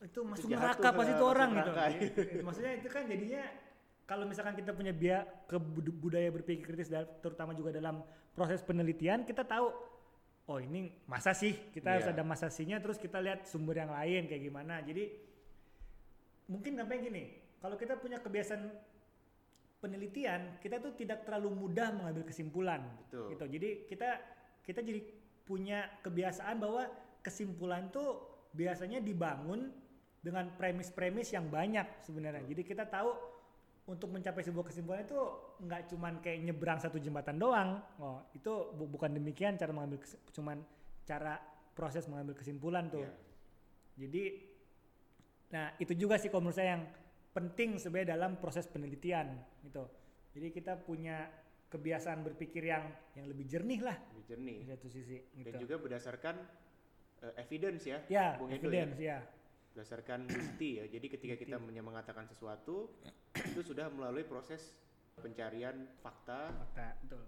itu 0.00 0.18
masuk 0.22 0.48
jahat 0.48 0.74
neraka 0.74 0.88
tuh, 0.88 0.96
pas 0.96 1.06
itu 1.06 1.14
masuk 1.14 1.30
orang 1.30 1.50
gitu. 1.52 1.70
Itu- 2.00 2.22
itu 2.26 2.42
maksudnya 2.42 2.72
itu 2.74 2.88
kan 2.88 3.02
jadinya 3.04 3.42
kalau 4.02 4.24
misalkan 4.26 4.54
kita 4.54 4.70
punya 4.72 4.90
biak 4.90 5.46
ke 5.46 5.56
bud- 5.56 5.94
budaya 5.94 6.26
berpikir 6.28 6.64
kritis 6.64 6.90
terutama 7.22 7.52
juga 7.52 7.70
dalam 7.70 8.02
proses 8.32 8.64
penelitian 8.64 9.24
kita 9.28 9.44
tahu 9.44 9.68
oh 10.48 10.58
ini 10.58 10.90
masa 11.06 11.32
sih? 11.36 11.54
Kita 11.70 11.96
harus 11.96 12.06
Iya. 12.08 12.14
ada 12.16 12.22
masa 12.26 12.48
sihnya 12.50 12.82
terus 12.82 12.98
kita 12.98 13.22
lihat 13.22 13.46
sumber 13.46 13.78
yang 13.78 13.92
lain 13.92 14.26
kayak 14.26 14.42
gimana. 14.42 14.82
Jadi 14.82 15.04
mungkin 16.50 16.74
gampang 16.76 17.00
gini 17.04 17.24
kalau 17.62 17.78
kita 17.78 17.94
punya 18.00 18.18
kebiasaan 18.18 18.68
penelitian 19.78 20.58
kita 20.62 20.78
tuh 20.78 20.94
tidak 20.94 21.26
terlalu 21.26 21.50
mudah 21.66 21.94
mengambil 21.94 22.26
kesimpulan. 22.26 22.82
Betul. 23.06 23.34
gitu. 23.34 23.44
Jadi 23.58 23.68
kita 23.90 24.10
kita 24.62 24.80
jadi 24.82 25.00
punya 25.42 25.90
kebiasaan 26.06 26.56
bahwa 26.58 26.86
kesimpulan 27.22 27.90
tuh 27.90 28.22
biasanya 28.54 29.02
dibangun 29.02 29.70
dengan 30.22 30.54
premis-premis 30.54 31.34
yang 31.34 31.50
banyak 31.50 31.82
sebenarnya. 32.06 32.46
Jadi 32.46 32.62
kita 32.62 32.86
tahu 32.86 33.10
untuk 33.84 34.08
mencapai 34.08 34.40
sebuah 34.40 34.62
kesimpulan 34.64 35.02
itu 35.02 35.18
nggak 35.60 35.90
cuman 35.90 36.12
kayak 36.18 36.38
nyebrang 36.40 36.78
satu 36.78 36.96
jembatan 36.96 37.34
doang 37.34 37.82
oh 37.98 38.22
itu 38.32 38.50
bu- 38.72 38.86
bukan 38.88 39.10
demikian 39.12 39.54
cara 39.54 39.70
mengambil 39.70 39.98
cuman 40.30 40.62
cara 41.02 41.34
proses 41.72 42.06
mengambil 42.06 42.32
kesimpulan 42.32 42.86
tuh 42.86 43.02
Iya. 43.02 43.12
jadi 43.98 44.22
nah 45.50 45.66
itu 45.76 45.92
juga 45.92 46.16
sih 46.16 46.30
kalau 46.30 46.46
menurut 46.46 46.56
saya 46.56 46.78
yang 46.78 46.84
penting 47.30 47.76
sebenarnya 47.76 48.14
dalam 48.14 48.36
proses 48.36 48.64
penelitian 48.64 49.32
gitu. 49.62 49.84
Jadi 50.32 50.48
kita 50.48 50.76
punya 50.76 51.28
kebiasaan 51.68 52.20
berpikir 52.22 52.64
yang 52.66 52.84
yang 53.12 53.24
lebih 53.26 53.44
jernih 53.46 53.80
lah 53.80 53.96
lebih 54.12 54.24
jernih 54.26 54.56
di 54.60 54.66
satu 54.66 54.88
sisi 54.88 55.16
gitu. 55.32 55.44
dan 55.44 55.52
juga 55.58 55.74
berdasarkan 55.76 56.34
eh, 57.20 57.34
evidence 57.40 57.82
ya 57.84 57.98
ya, 58.06 58.26
Bung 58.36 58.48
Edo 58.48 58.68
evidence 58.68 58.96
ya. 58.96 59.18
berdasarkan 59.72 60.24
bukti 60.24 60.68
ya 60.76 60.84
jadi 60.86 61.06
ketika 61.08 61.34
kita 61.34 61.56
men- 61.56 61.80
mengatakan 61.80 62.28
sesuatu 62.28 62.92
itu 63.52 63.60
sudah 63.62 63.86
melalui 63.88 64.24
proses 64.24 64.72
pencarian 65.14 65.76
fakta 66.00 66.48
Fakta, 66.50 66.96
betul. 67.04 67.22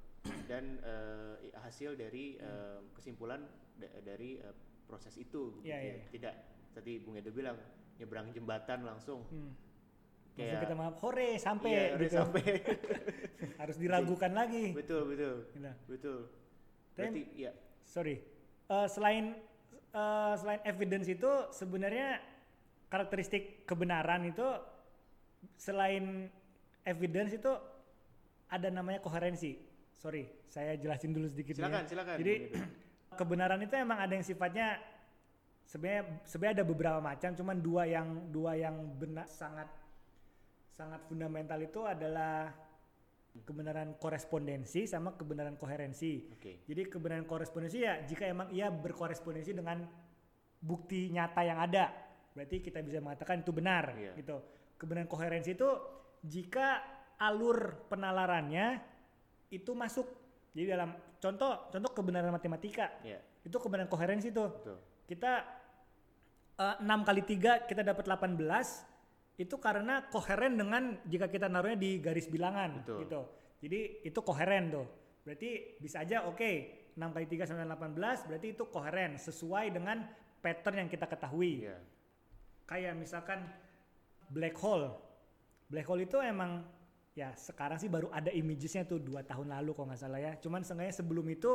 dan 0.48 0.80
eh, 0.80 1.34
hasil 1.54 1.94
dari 1.94 2.34
eh, 2.34 2.80
kesimpulan 2.92 3.44
da- 3.76 3.92
dari 4.00 4.40
eh, 4.40 4.54
proses 4.84 5.12
itu 5.16 5.52
gitu 5.54 5.64
Iya, 5.64 5.76
ya. 5.76 5.80
iya, 5.82 5.94
iya. 5.94 6.06
tidak 6.10 6.34
tadi 6.72 6.92
Bung 6.98 7.14
Edo 7.14 7.30
bilang 7.30 7.60
nyebrang 7.94 8.32
jembatan 8.32 8.82
langsung 8.82 9.22
Hmm. 9.28 9.52
Kayak- 10.34 10.50
Langsung 10.50 10.64
kita 10.66 10.74
maaf, 10.74 10.94
hore 10.98 11.28
sampai 11.38 11.70
Iya, 11.70 11.84
udah 11.94 12.02
gitu. 12.02 12.16
sampai 12.18 12.44
Harus 13.60 13.76
diragukan 13.78 14.32
lagi. 14.34 14.64
betul 14.72 15.02
betul 15.06 15.34
Gitu. 15.46 15.70
betul 15.86 16.18
berarti 16.94 17.22
ya 17.36 17.52
Sorry. 17.84 18.16
Eh, 18.64 18.88
selain 18.88 19.36
eh, 19.92 20.34
selain 20.34 20.60
evidence 20.64 21.06
itu 21.06 21.28
sebenarnya 21.52 22.16
karakteristik 22.88 23.62
kebenaran 23.62 24.24
itu 24.24 24.42
selain 25.56 26.28
evidence 26.84 27.36
itu 27.36 27.52
ada 28.48 28.68
namanya 28.68 29.00
koherensi. 29.00 29.56
Sorry, 29.96 30.28
saya 30.44 30.76
jelasin 30.76 31.16
dulu 31.16 31.26
sedikit. 31.26 31.56
nih 31.56 31.60
ya. 31.60 31.64
silakan 31.64 31.84
silakan 31.88 32.16
Jadi 32.20 32.34
kebenaran 33.16 33.60
itu 33.62 33.74
emang 33.74 33.98
ada 34.04 34.12
yang 34.12 34.26
sifatnya 34.26 34.76
sebenarnya 35.64 36.02
sebenarnya 36.28 36.54
ada 36.60 36.64
beberapa 36.66 37.00
macam, 37.00 37.30
cuman 37.32 37.56
dua 37.58 37.88
yang 37.88 38.08
dua 38.28 38.52
yang 38.58 38.76
benar 39.00 39.24
sangat 39.30 39.68
sangat 40.74 41.00
fundamental 41.08 41.56
itu 41.62 41.80
adalah 41.86 42.52
kebenaran 43.42 43.98
korespondensi 43.98 44.86
sama 44.86 45.14
kebenaran 45.18 45.58
koherensi. 45.58 46.30
oke 46.34 46.66
Jadi 46.68 46.82
kebenaran 46.86 47.26
korespondensi 47.26 47.82
ya 47.82 48.02
jika 48.06 48.28
emang 48.28 48.50
ia 48.54 48.70
berkorespondensi 48.70 49.50
dengan 49.54 49.82
bukti 50.62 51.10
nyata 51.10 51.42
yang 51.42 51.58
ada, 51.58 51.90
berarti 52.32 52.62
kita 52.62 52.78
bisa 52.84 53.02
mengatakan 53.02 53.42
itu 53.42 53.50
benar 53.50 53.94
Iya. 53.98 54.12
gitu. 54.18 54.36
Kebenaran 54.84 55.08
koherensi 55.08 55.56
itu 55.56 55.70
jika 56.20 56.84
alur 57.16 57.88
penalarannya 57.88 58.84
itu 59.48 59.72
masuk. 59.72 60.04
Jadi 60.52 60.68
dalam 60.68 60.92
contoh 61.16 61.72
contoh 61.72 61.90
kebenaran 61.96 62.28
matematika 62.28 63.00
ya 63.00 63.16
itu 63.40 63.56
kebenaran 63.56 63.88
koherensi 63.88 64.28
tuh. 64.28 64.52
betul 64.60 64.76
Kita 65.08 65.32
eh, 66.60 66.76
6 66.84 67.08
kali 67.08 67.22
3 67.24 67.64
kita 67.64 67.80
dapat 67.80 68.04
18 68.04 68.36
itu 69.40 69.56
karena 69.58 70.04
koheren 70.12 70.54
dengan 70.54 70.94
jika 71.08 71.26
kita 71.26 71.48
naruhnya 71.48 71.80
di 71.80 71.98
garis 71.98 72.28
bilangan 72.28 72.84
Betul. 72.84 72.98
gitu. 73.08 73.20
Jadi 73.64 73.80
itu 74.04 74.20
koheren 74.20 74.64
tuh. 74.68 74.86
Berarti 75.24 75.80
bisa 75.80 76.04
aja 76.04 76.28
oke 76.28 76.50
6 76.92 77.00
kali 77.00 77.26
3 77.26 77.48
sama 77.48 77.64
18 77.64 78.28
berarti 78.28 78.46
itu 78.52 78.64
koheren 78.68 79.16
sesuai 79.16 79.72
dengan 79.72 80.04
pattern 80.44 80.84
yang 80.84 80.90
kita 80.92 81.08
ketahui. 81.08 81.72
ya 81.72 81.80
Kayak 82.68 82.94
misalkan 83.00 83.48
black 84.30 84.56
hole. 84.60 84.92
Black 85.68 85.86
hole 85.88 86.04
itu 86.04 86.20
emang 86.20 86.64
ya 87.14 87.30
sekarang 87.38 87.78
sih 87.78 87.86
baru 87.86 88.10
ada 88.10 88.28
imagesnya 88.34 88.82
tuh 88.84 88.98
dua 88.98 89.22
tahun 89.22 89.54
lalu 89.54 89.70
kalau 89.74 89.86
nggak 89.90 90.00
salah 90.00 90.20
ya. 90.20 90.32
Cuman 90.40 90.62
seenggaknya 90.62 90.94
sebelum 90.94 91.26
itu 91.30 91.52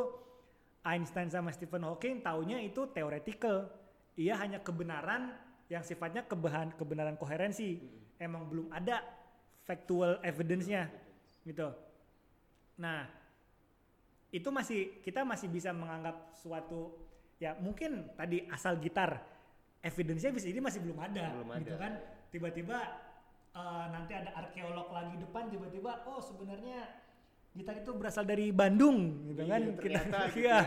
Einstein 0.80 1.28
sama 1.28 1.52
Stephen 1.52 1.84
Hawking 1.84 2.24
taunya 2.24 2.58
itu 2.60 2.88
theoretical. 2.90 3.68
Ia 4.16 4.36
hanya 4.40 4.60
kebenaran 4.60 5.32
yang 5.70 5.84
sifatnya 5.84 6.26
kebahan 6.26 6.74
kebenaran 6.74 7.14
koherensi. 7.20 7.80
Emang 8.20 8.48
belum 8.48 8.68
ada 8.72 9.00
factual 9.64 10.18
evidence-nya 10.26 10.90
gitu. 11.46 11.72
Nah, 12.80 13.06
itu 14.32 14.48
masih 14.50 15.00
kita 15.04 15.24
masih 15.24 15.50
bisa 15.50 15.70
menganggap 15.74 16.34
suatu 16.38 16.94
ya 17.40 17.56
mungkin 17.58 18.12
tadi 18.14 18.44
asal 18.52 18.76
gitar 18.78 19.20
evidence-nya 19.80 20.30
bisa 20.30 20.46
ini 20.48 20.60
masih 20.60 20.80
belum 20.84 20.98
ada 21.00 21.24
Belum 21.40 21.56
gitu 21.64 21.74
ada. 21.76 21.82
kan. 21.82 21.92
Tiba-tiba 22.30 22.78
eh, 23.52 23.86
nanti 23.90 24.12
ada 24.14 24.30
arkeolog 24.38 24.88
lagi 24.90 25.18
depan 25.18 25.50
tiba-tiba 25.50 26.06
oh 26.06 26.22
sebenarnya 26.22 26.86
gitar 27.50 27.74
itu 27.76 27.90
berasal 27.90 28.22
dari 28.22 28.54
Bandung 28.54 29.26
gitu 29.26 29.42
Iya, 29.42 29.50
kan. 29.50 29.60
ternyata 29.74 30.18
gitu 30.30 30.38
iya. 30.46 30.58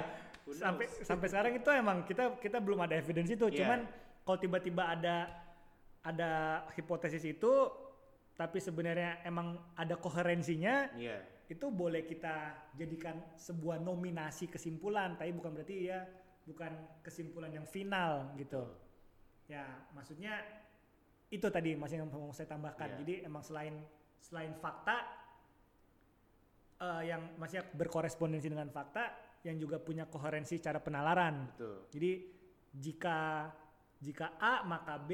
ya. 0.44 0.52
Sampai 0.52 0.86
sampai 0.92 1.28
sekarang 1.32 1.54
itu 1.56 1.70
emang 1.72 2.04
kita 2.04 2.36
kita 2.44 2.60
belum 2.60 2.84
ada 2.84 3.00
evidence 3.00 3.32
itu 3.32 3.48
Iya. 3.48 3.58
cuman 3.64 3.80
kalau 4.28 4.38
tiba-tiba 4.40 4.84
ada 4.92 5.32
ada 6.04 6.32
hipotesis 6.76 7.24
itu 7.24 7.72
tapi 8.36 8.60
sebenarnya 8.60 9.24
emang 9.24 9.56
ada 9.80 9.96
koherensinya 9.96 10.92
Iya. 11.00 11.24
itu 11.48 11.72
boleh 11.72 12.04
kita 12.04 12.68
jadikan 12.76 13.16
sebuah 13.40 13.80
nominasi 13.80 14.52
kesimpulan 14.52 15.16
tapi 15.16 15.32
bukan 15.32 15.56
berarti 15.56 15.88
ya 15.88 16.04
bukan 16.44 16.76
kesimpulan 17.00 17.56
yang 17.56 17.64
final 17.64 18.36
gitu 18.36 18.68
ya 19.48 19.64
maksudnya 19.96 20.44
itu 21.34 21.48
tadi 21.50 21.74
masih 21.74 21.98
yang 21.98 22.10
mau 22.10 22.30
saya 22.30 22.46
tambahkan 22.48 22.94
Iya. 22.94 22.98
jadi 23.02 23.14
emang 23.26 23.42
selain 23.42 23.76
selain 24.22 24.54
fakta 24.56 24.98
eh, 26.80 27.02
yang 27.10 27.36
masih 27.36 27.66
berkorespondensi 27.74 28.48
dengan 28.48 28.70
fakta 28.70 29.14
yang 29.44 29.58
juga 29.58 29.76
punya 29.78 30.08
koherensi 30.08 30.58
cara 30.58 30.80
penalaran 30.80 31.50
Betul. 31.56 31.78
jadi 31.92 32.12
jika 32.74 33.50
jika 34.00 34.38
A 34.38 34.64
maka 34.64 34.96
B 34.98 35.12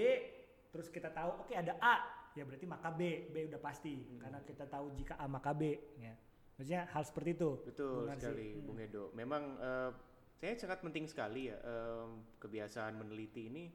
terus 0.70 0.88
kita 0.88 1.10
tahu 1.10 1.44
oke 1.44 1.54
ada 1.54 1.76
A 1.82 1.96
ya 2.34 2.46
berarti 2.46 2.66
maka 2.66 2.94
B 2.94 3.28
B 3.28 3.50
udah 3.50 3.58
pasti 3.60 3.96
Hmm. 3.96 4.20
karena 4.22 4.40
kita 4.44 4.66
tahu 4.66 4.94
jika 4.94 5.18
A 5.18 5.26
maka 5.26 5.52
B 5.52 5.64
ya 5.98 6.14
maksudnya 6.56 6.86
hal 6.92 7.04
seperti 7.04 7.30
itu 7.34 7.52
Betul 7.66 8.06
Bung 8.06 8.20
sekali, 8.20 8.48
Hmm. 8.54 8.66
Bung 8.68 8.80
Edo. 8.80 9.04
Memang 9.16 9.44
eh, 9.58 9.90
saya 10.36 10.54
sangat 10.56 10.80
penting 10.80 11.04
sekali 11.04 11.48
ya 11.48 11.58
em, 11.60 12.24
kebiasaan 12.38 12.96
meneliti 12.96 13.52
ini, 13.52 13.68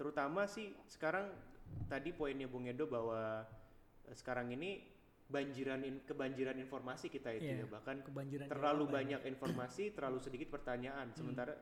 terutama 0.00 0.48
sih 0.48 0.72
sekarang 0.88 1.28
tadi 1.84 2.10
poinnya 2.10 2.48
Bung 2.48 2.64
Edo 2.64 2.88
bahwa 2.88 3.44
eh, 4.08 4.16
sekarang 4.16 4.48
ini 4.50 4.80
banjiran 5.28 5.84
in- 5.84 6.02
kebanjiran 6.02 6.56
informasi 6.56 7.06
kita 7.06 7.36
itu 7.36 7.44
Iya, 7.46 7.62
ya 7.62 7.66
bahkan 7.68 8.00
kebanjiran 8.00 8.48
terlalu 8.48 8.88
jawaban. 8.88 8.96
banyak 8.96 9.20
informasi, 9.28 9.84
terlalu 9.92 10.18
sedikit 10.18 10.48
pertanyaan. 10.50 11.12
Sementara 11.14 11.54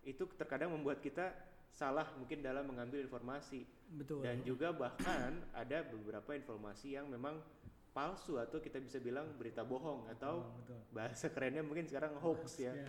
itu 0.00 0.24
terkadang 0.32 0.72
membuat 0.72 1.02
kita 1.02 1.34
salah 1.68 2.08
mungkin 2.16 2.40
dalam 2.40 2.64
mengambil 2.64 2.98
informasi 2.98 3.62
betul 3.92 4.24
dan 4.24 4.40
juga 4.42 4.72
bahkan 4.72 5.34
ada 5.52 5.84
beberapa 5.84 6.32
informasi 6.32 6.94
yang 6.94 7.06
memang 7.06 7.38
palsu 7.90 8.38
atau 8.38 8.58
kita 8.58 8.78
bisa 8.80 8.98
bilang 8.98 9.34
berita 9.36 9.60
bohong 9.62 10.06
atau 10.08 10.46
Oh, 10.46 10.54
betul. 10.62 10.78
bahasa 10.90 11.26
kerennya 11.28 11.60
mungkin 11.60 11.84
sekarang 11.84 12.14
hoax 12.16 12.56
ya. 12.56 12.72
Ya, 12.72 12.86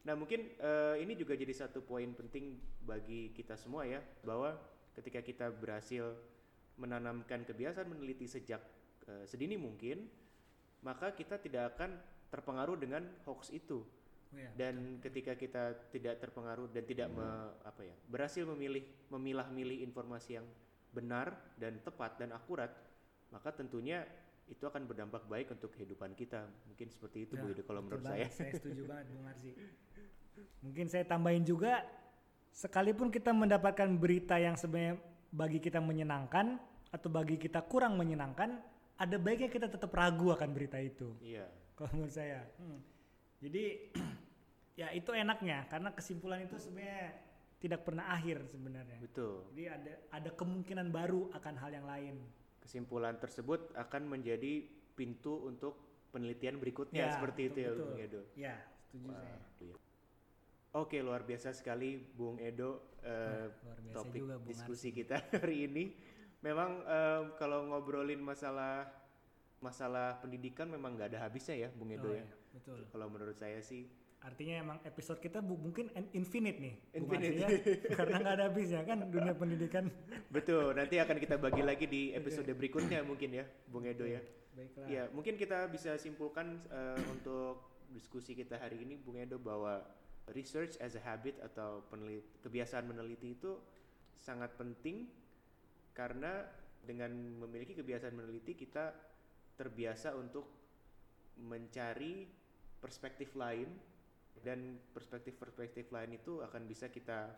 Nah 0.00 0.14
mungkin 0.16 0.56
eh, 0.56 0.96
ini 1.00 1.12
juga 1.12 1.36
jadi 1.36 1.52
satu 1.52 1.84
poin 1.84 2.08
penting 2.16 2.56
bagi 2.80 3.32
kita 3.36 3.52
semua 3.54 3.84
ya 3.84 4.00
bahwa 4.24 4.56
ketika 4.96 5.20
kita 5.20 5.46
berhasil 5.52 6.16
menanamkan 6.80 7.44
kebiasaan 7.44 7.84
meneliti 7.84 8.24
sejak 8.24 8.60
eh, 9.06 9.24
sedini 9.28 9.60
mungkin, 9.60 10.08
maka 10.80 11.12
kita 11.12 11.36
tidak 11.36 11.76
akan 11.76 12.00
terpengaruh 12.32 12.80
dengan 12.80 13.04
hoax 13.28 13.52
itu. 13.52 13.84
ya. 14.32 14.48
Dan 14.56 15.02
ketika 15.02 15.34
kita 15.34 15.74
tidak 15.92 16.22
terpengaruh 16.22 16.70
dan 16.70 16.86
tidak 16.86 17.10
me- 17.10 17.52
apa 17.66 17.82
ya 17.84 17.96
berhasil 18.08 18.46
memilih 18.46 18.86
memilah-milih 19.10 19.82
informasi 19.84 20.38
yang 20.40 20.46
benar 20.90 21.34
dan 21.60 21.76
tepat 21.84 22.16
dan 22.16 22.32
akurat, 22.32 22.72
maka 23.28 23.52
tentunya 23.52 24.06
itu 24.50 24.66
akan 24.66 24.82
berdampak 24.82 25.22
baik 25.30 25.50
untuk 25.54 25.70
kehidupan 25.70 26.14
kita. 26.18 26.46
Mungkin 26.66 26.88
seperti 26.90 27.22
itu 27.22 27.38
Ya, 27.38 27.42
Bu 27.42 27.54
Edo 27.54 27.62
kalau 27.62 27.82
menurut 27.86 28.02
saya. 28.02 28.26
banget, 28.26 28.34
saya 28.34 28.52
setuju 28.58 28.82
banget 28.90 29.06
Bung 29.14 29.26
Arsi 29.26 29.50
mungkin 30.60 30.86
saya 30.86 31.04
tambahin 31.04 31.42
juga 31.42 31.82
sekalipun 32.50 33.08
kita 33.08 33.30
mendapatkan 33.30 33.88
berita 33.96 34.36
yang 34.36 34.54
sebenarnya 34.54 34.98
bagi 35.30 35.62
kita 35.62 35.78
menyenangkan 35.78 36.58
atau 36.90 37.08
bagi 37.08 37.38
kita 37.38 37.62
kurang 37.62 37.94
menyenangkan 37.94 38.58
ada 38.98 39.16
baiknya 39.16 39.48
kita 39.48 39.66
tetap 39.70 39.88
ragu 39.94 40.34
akan 40.34 40.50
berita 40.50 40.76
itu 40.76 41.14
Iya. 41.22 41.46
kalau 41.78 41.88
menurut 41.96 42.12
saya. 42.12 42.44
Hmm. 42.58 42.82
Jadi 43.40 43.64
ya 44.80 44.92
itu 44.92 45.10
enaknya 45.14 45.64
karena 45.70 45.94
kesimpulan 45.94 46.44
itu 46.44 46.58
sebenarnya 46.58 47.14
tidak 47.60 47.80
pernah 47.84 48.10
akhir 48.12 48.44
sebenarnya. 48.50 48.98
Betul. 49.00 49.44
Jadi 49.54 49.64
ada 49.68 49.92
ada 50.12 50.30
kemungkinan 50.34 50.88
baru 50.92 51.30
akan 51.32 51.54
hal 51.56 51.70
yang 51.72 51.86
lain. 51.88 52.16
Kesimpulan 52.60 53.16
tersebut 53.16 53.72
akan 53.72 54.02
menjadi 54.04 54.66
pintu 54.92 55.48
untuk 55.48 55.80
penelitian 56.12 56.58
berikutnya 56.60 57.08
Ya, 57.08 57.14
seperti 57.16 57.48
itu 57.48 57.56
betul, 57.56 57.64
ya 57.64 57.70
betul. 57.72 57.86
Bung 57.86 58.00
Edo. 58.02 58.20
Ya, 58.36 58.54
setuju 58.84 59.08
Wah, 59.08 59.16
saya. 59.22 59.38
iya. 59.62 59.76
Oke, 60.70 61.02
luar 61.02 61.26
biasa 61.26 61.50
sekali 61.50 61.98
Bung 61.98 62.38
Edo 62.38 62.78
luar 63.02 63.50
biasa 63.80 63.96
topik 63.96 64.20
juga, 64.22 64.34
Bung 64.38 64.46
diskusi 64.46 64.88
kita 64.90 65.16
hari 65.42 65.66
ini. 65.66 65.84
Memang 66.40 66.70
em, 66.84 67.24
kalau 67.36 67.66
ngobrolin 67.66 68.20
masalah 68.20 68.86
masalah 69.60 70.16
pendidikan 70.22 70.64
memang 70.64 70.96
nggak 70.96 71.12
ada 71.12 71.26
habisnya 71.26 71.56
ya 71.56 71.68
Bung 71.74 71.90
Edo 71.90 72.08
Oh, 72.08 72.14
ya. 72.14 72.22
iya, 72.22 72.26
betul. 72.54 72.78
Kalau 72.86 73.06
menurut 73.08 73.34
saya 73.34 73.58
sih 73.60 73.84
Artinya 74.20 74.60
emang 74.60 74.78
episode 74.84 75.16
kita 75.16 75.40
bu- 75.40 75.56
mungkin 75.56 75.88
in- 75.96 76.12
infinite 76.12 76.60
nih, 76.60 76.76
Bung 76.92 77.08
Infinite. 77.08 77.40
Arsi, 77.40 77.56
ya. 77.56 77.56
karena 77.96 78.16
nggak 78.20 78.34
ada 78.36 78.44
habisnya 78.46 78.80
kan 78.84 78.98
dunia 79.08 79.32
pendidikan. 79.32 79.84
betul. 80.36 80.76
Nanti 80.76 81.00
akan 81.00 81.16
kita 81.16 81.40
bagi 81.40 81.64
lagi 81.64 81.88
di 81.88 82.12
episode 82.12 82.52
berikutnya 82.52 83.00
mungkin 83.00 83.32
ya 83.32 83.48
Bung 83.64 83.88
Edo 83.88 84.04
ya. 84.04 84.20
Baiklah. 84.52 84.86
Ya, 84.92 85.08
mungkin 85.10 85.40
kita 85.40 85.64
bisa 85.72 85.96
simpulkan 85.96 86.60
eh, 86.68 87.00
untuk 87.08 87.64
diskusi 87.88 88.36
kita 88.36 88.60
hari 88.60 88.84
ini, 88.84 89.00
Bung 89.00 89.16
Edo, 89.16 89.40
bahwa 89.40 89.80
research 90.32 90.78
as 90.78 90.94
a 90.94 91.02
habit 91.02 91.40
atau 91.42 91.82
penelit- 91.88 92.28
kebiasaan 92.44 92.86
meneliti 92.86 93.34
itu 93.34 93.56
sangat 94.20 94.54
penting 94.54 95.08
karena 95.96 96.46
dengan 96.84 97.10
memiliki 97.40 97.76
kebiasaan 97.76 98.14
meneliti 98.14 98.56
kita 98.56 98.92
terbiasa 99.56 100.16
untuk 100.16 100.48
mencari 101.40 102.24
perspektif 102.80 103.36
lain 103.36 103.68
dan 104.40 104.80
perspektif-perspektif 104.96 105.92
lain 105.92 106.16
itu 106.16 106.40
akan 106.40 106.64
bisa 106.64 106.88
kita 106.88 107.28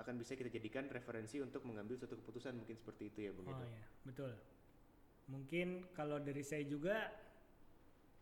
akan 0.00 0.16
bisa 0.16 0.32
kita 0.32 0.48
jadikan 0.48 0.88
referensi 0.88 1.40
untuk 1.44 1.64
mengambil 1.68 2.00
suatu 2.00 2.16
keputusan 2.16 2.56
mungkin 2.56 2.76
seperti 2.76 3.12
itu 3.12 3.28
ya 3.28 3.30
Bung 3.36 3.48
Oh 3.48 3.60
iya, 3.60 3.84
betul. 4.08 4.32
Mungkin 5.28 5.92
kalau 5.92 6.16
dari 6.18 6.40
saya 6.40 6.64
juga, 6.64 7.12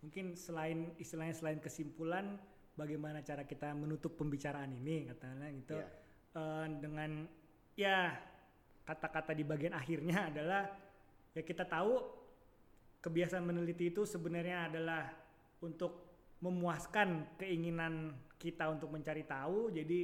mungkin 0.02 0.34
selain 0.34 0.92
istilahnya 0.98 1.34
selain 1.38 1.58
kesimpulan, 1.62 2.36
bagaimana 2.78 3.26
cara 3.26 3.42
kita 3.42 3.74
menutup 3.74 4.14
pembicaraan 4.14 4.70
ini, 4.70 5.10
katanya 5.10 5.50
gitu. 5.50 5.74
Ya. 5.74 5.88
Eh, 6.38 6.66
dengan 6.78 7.26
ya 7.74 8.14
kata-kata 8.86 9.34
di 9.34 9.42
bagian 9.42 9.74
akhirnya 9.74 10.18
adalah 10.30 10.70
ya 11.34 11.42
kita 11.42 11.66
tahu 11.66 11.98
kebiasaan 13.02 13.42
meneliti 13.42 13.90
itu 13.90 14.06
sebenarnya 14.06 14.70
adalah 14.70 15.10
untuk 15.58 16.06
memuaskan 16.38 17.34
keinginan 17.42 18.14
kita 18.38 18.70
untuk 18.70 18.94
mencari 18.94 19.26
tahu. 19.26 19.74
Jadi 19.74 20.00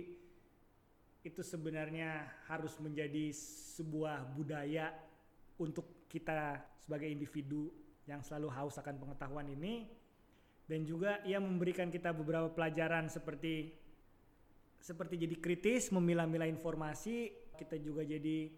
itu 1.25 1.41
sebenarnya 1.41 2.27
harus 2.51 2.75
menjadi 2.83 3.31
sebuah 3.79 4.35
budaya 4.35 4.93
untuk 5.57 6.05
kita 6.11 6.61
sebagai 6.83 7.09
individu 7.09 7.71
yang 8.05 8.21
selalu 8.21 8.53
haus 8.53 8.77
akan 8.77 9.01
pengetahuan 9.01 9.49
ini 9.49 9.89
dan 10.65 10.85
juga 10.89 11.21
ia 11.29 11.41
memberikan 11.41 11.93
kita 11.93 12.13
beberapa 12.17 12.49
pelajaran 12.49 13.13
seperti 13.13 13.73
seperti 14.81 15.17
jadi 15.17 15.37
kritis 15.41 15.93
memilah-milah 15.93 16.49
informasi 16.49 17.33
kita 17.57 17.81
juga 17.81 18.05
jadi 18.05 18.53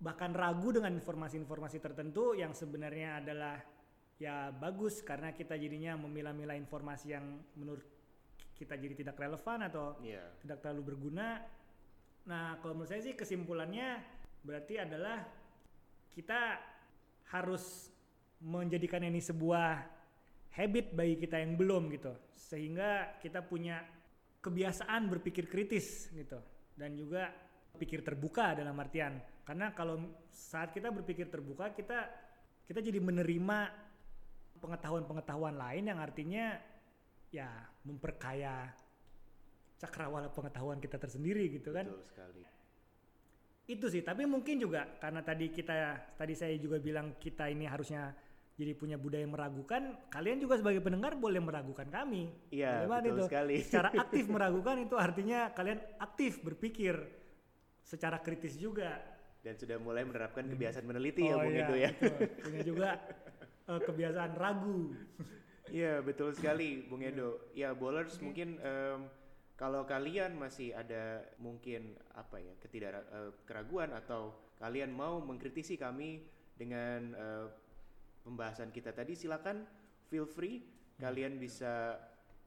bahkan 0.00 0.32
ragu 0.32 0.72
dengan 0.72 0.96
informasi-informasi 0.96 1.76
tertentu 1.80 2.32
yang 2.32 2.56
sebenarnya 2.56 3.20
adalah 3.20 3.60
ya 4.20 4.52
bagus 4.52 5.00
karena 5.00 5.32
kita 5.32 5.56
jadinya 5.56 5.96
memilah-milah 5.96 6.56
informasi 6.56 7.16
yang 7.16 7.24
menurut 7.56 7.84
kita 8.56 8.76
jadi 8.76 8.92
tidak 8.92 9.16
relevan 9.16 9.64
atau 9.64 9.96
Iya. 10.04 10.36
tidak 10.44 10.60
terlalu 10.60 10.92
berguna. 10.92 11.40
Nah, 12.28 12.60
kalau 12.60 12.76
menurut 12.76 12.92
saya 12.92 13.00
sih 13.00 13.16
kesimpulannya 13.16 14.04
berarti 14.44 14.76
adalah 14.76 15.24
kita 16.12 16.60
harus 17.32 17.88
menjadikan 18.44 19.00
ini 19.00 19.20
sebuah 19.24 19.99
habit 20.56 20.92
bagi 20.94 21.16
kita 21.20 21.38
yang 21.38 21.54
belum 21.54 21.90
gitu. 21.94 22.12
Sehingga 22.34 23.20
kita 23.22 23.44
punya 23.46 23.82
kebiasaan 24.40 25.12
berpikir 25.12 25.46
kritis 25.46 26.08
gitu 26.16 26.40
dan 26.72 26.96
juga 26.96 27.28
pikir 27.76 28.00
terbuka 28.00 28.56
dalam 28.56 28.72
artian 28.80 29.20
karena 29.44 29.70
kalau 29.76 30.00
saat 30.32 30.72
kita 30.72 30.88
berpikir 30.88 31.28
terbuka 31.28 31.70
kita 31.76 32.08
kita 32.64 32.80
jadi 32.80 32.98
menerima 32.98 33.58
pengetahuan-pengetahuan 34.58 35.54
lain 35.60 35.92
yang 35.92 36.00
artinya 36.00 36.56
ya 37.30 37.48
memperkaya 37.84 38.72
cakrawala 39.76 40.32
pengetahuan 40.32 40.80
kita 40.80 40.96
tersendiri 40.96 41.52
gitu 41.52 41.72
kan 41.72 41.88
Betul 41.88 42.04
sekali. 42.04 42.42
itu 43.70 43.86
sih 43.92 44.02
tapi 44.02 44.24
mungkin 44.24 44.56
juga 44.56 44.88
karena 44.98 45.20
tadi 45.20 45.52
kita 45.52 46.16
tadi 46.16 46.34
saya 46.34 46.56
juga 46.56 46.80
bilang 46.80 47.16
kita 47.20 47.48
ini 47.48 47.68
harusnya 47.68 48.12
jadi 48.60 48.76
punya 48.76 49.00
budaya 49.00 49.24
meragukan 49.24 49.96
kalian 50.12 50.36
juga 50.36 50.60
sebagai 50.60 50.84
pendengar 50.84 51.16
boleh 51.16 51.40
meragukan 51.40 51.88
kami 51.88 52.28
Iya, 52.52 52.84
banget 52.84 53.02
betul 53.08 53.16
itu. 53.16 53.24
sekali. 53.32 53.56
secara 53.64 53.88
aktif 54.04 54.24
meragukan 54.28 54.76
itu 54.78 54.94
artinya 54.94 55.48
kalian 55.50 55.80
aktif 55.96 56.44
berpikir 56.44 56.94
secara 57.80 58.20
kritis 58.20 58.54
juga 58.54 59.00
Dan 59.40 59.56
sudah 59.56 59.80
mulai 59.80 60.04
menerapkan 60.04 60.44
kebiasaan 60.44 60.84
meneliti 60.84 61.24
ya 61.24 61.32
Oh 61.32 61.40
Bung 61.40 61.56
iya, 61.56 61.64
Edo 61.64 61.74
ya. 61.74 61.90
betul. 61.96 62.18
punya 62.44 62.60
juga 62.62 62.88
eh, 63.64 63.80
kebiasaan 63.80 64.32
ragu 64.36 64.92
Iya 65.66 66.02
betul 66.02 66.36
sekali 66.36 66.84
Bung 66.84 67.00
Edo. 67.00 67.48
Ya 67.54 67.72
bowlers 67.72 68.20
mungkin 68.20 68.60
em, 68.60 69.08
kalau 69.54 69.86
kalian 69.86 70.36
masih 70.36 70.72
ada 70.72 71.24
mungkin 71.36 71.96
apa 72.12 72.36
ya 72.36 72.52
ketidak 72.58 73.00
eh, 73.08 73.32
keraguan 73.46 73.96
atau 73.96 74.34
kalian 74.58 74.92
mau 74.92 75.24
mengkritisi 75.24 75.80
kami 75.80 76.20
dengan 76.52 77.16
eh, 77.16 77.46
pembahasan 78.24 78.70
kita 78.70 78.92
tadi 78.92 79.16
silakan 79.16 79.64
feel 80.08 80.28
free 80.28 80.60
kalian 81.00 81.40
bisa 81.40 81.96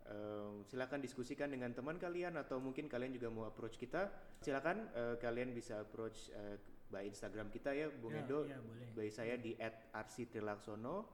eh, 0.06 0.52
silakan 0.70 1.02
diskusikan 1.02 1.50
dengan 1.50 1.74
teman 1.74 1.98
kalian 1.98 2.38
atau 2.38 2.62
mungkin 2.62 2.86
kalian 2.86 3.16
juga 3.18 3.34
mau 3.34 3.45
approach 3.50 3.80
kita 3.82 4.14
silakan 4.40 4.90
eh, 4.94 5.16
kalian 5.18 5.52
bisa 5.52 5.82
approach 5.82 6.30
eh, 6.30 6.58
by 6.94 7.10
Instagram 7.10 7.50
kita 7.50 7.74
ya 7.74 7.90
Bung 7.90 8.14
Ya, 8.14 8.22
Edo 8.22 8.45
ya, 8.45 8.62
boleh. 8.62 8.88
by 8.94 9.10
saya 9.10 9.34
di 9.41 9.58
@arsi_trilaksono 9.90 11.10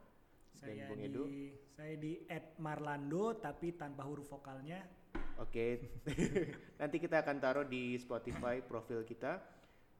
dan 0.59 0.75
Saya 0.75 0.87
Bung 0.91 0.99
di 0.99 1.07
Edo 1.07 1.23
saya 1.71 1.95
di 1.95 2.19
@marlando 2.59 3.39
tapi 3.39 3.79
tanpa 3.79 4.03
huruf 4.03 4.27
vokalnya. 4.27 4.83
Oke, 5.39 5.95
nanti 6.83 6.99
kita 6.99 7.23
akan 7.23 7.39
taruh 7.39 7.63
di 7.63 7.95
Spotify 7.95 8.59
profil 8.59 9.07
kita. 9.07 9.39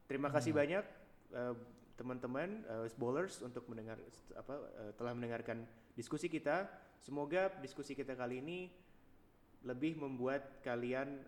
Terima 0.04 0.28
kasih 0.28 0.52
banyak 0.52 0.84
eh, 1.32 1.54
teman-teman 2.00 2.64
eh, 2.64 2.88
bowlers 2.96 3.44
untuk 3.44 3.68
mendengar 3.68 4.00
apa 4.32 4.54
eh, 4.80 4.92
telah 4.96 5.12
mendengarkan 5.12 5.68
diskusi 5.92 6.32
kita. 6.32 6.64
Semoga 6.96 7.52
diskusi 7.60 7.92
kita 7.92 8.16
kali 8.16 8.40
ini 8.40 8.72
lebih 9.60 10.00
membuat 10.00 10.64
kalian 10.64 11.20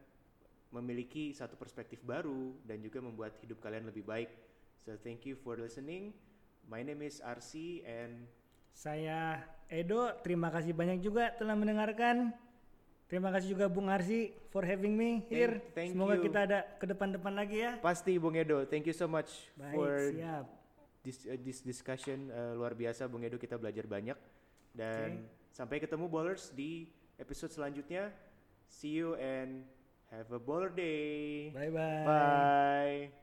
memiliki 0.73 1.37
satu 1.37 1.61
perspektif 1.61 2.01
baru 2.01 2.57
dan 2.65 2.81
juga 2.81 3.05
membuat 3.05 3.37
hidup 3.45 3.61
kalian 3.61 3.93
lebih 3.93 4.09
baik. 4.09 4.33
So 4.81 4.97
thank 4.97 5.29
you 5.29 5.37
for 5.37 5.61
listening. 5.61 6.17
My 6.65 6.81
name 6.81 7.05
is 7.05 7.21
RC 7.21 7.85
and 7.85 8.25
Saya 8.73 9.45
Edo, 9.69 10.09
terima 10.25 10.49
kasih 10.49 10.73
banyak 10.73 11.05
juga 11.05 11.29
telah 11.37 11.53
mendengarkan. 11.53 12.33
Terima 13.05 13.29
kasih 13.29 13.53
juga 13.53 13.69
Bung 13.69 13.93
Arsi 13.93 14.33
for 14.49 14.65
having 14.65 14.97
me 14.97 15.21
here. 15.29 15.61
thank 15.77 15.93
Semoga 15.93 16.17
you. 16.17 16.25
kita 16.25 16.49
ada 16.49 16.65
ke 16.81 16.89
depan-depan 16.89 17.37
lagi 17.37 17.61
ya. 17.61 17.77
pasti 17.85 18.17
Bung 18.17 18.33
Edo, 18.33 18.65
thank 18.65 18.89
you 18.89 18.97
so 18.97 19.05
much 19.05 19.53
Baik, 19.61 19.77
for 19.77 19.93
siap. 20.17 20.62
This, 21.03 21.27
uh, 21.27 21.39
this 21.43 21.61
discussion 21.61 22.31
uh, 22.31 22.55
luar 22.57 22.73
biasa 22.73 23.11
Bung 23.11 23.27
Edo 23.27 23.37
kita 23.39 23.59
belajar 23.59 23.85
banyak. 23.87 24.17
Dan 24.73 25.29
sampai 25.53 25.77
ketemu 25.83 26.09
bowlers 26.09 26.49
di 26.55 26.89
episode 27.21 27.53
selanjutnya. 27.53 28.09
See 28.73 28.97
you 28.97 29.21
and 29.21 29.69
have 30.09 30.33
a 30.33 30.41
bowler 30.41 30.73
day. 30.73 31.53
Bye-bye. 31.53 32.05
bye 32.09 33.22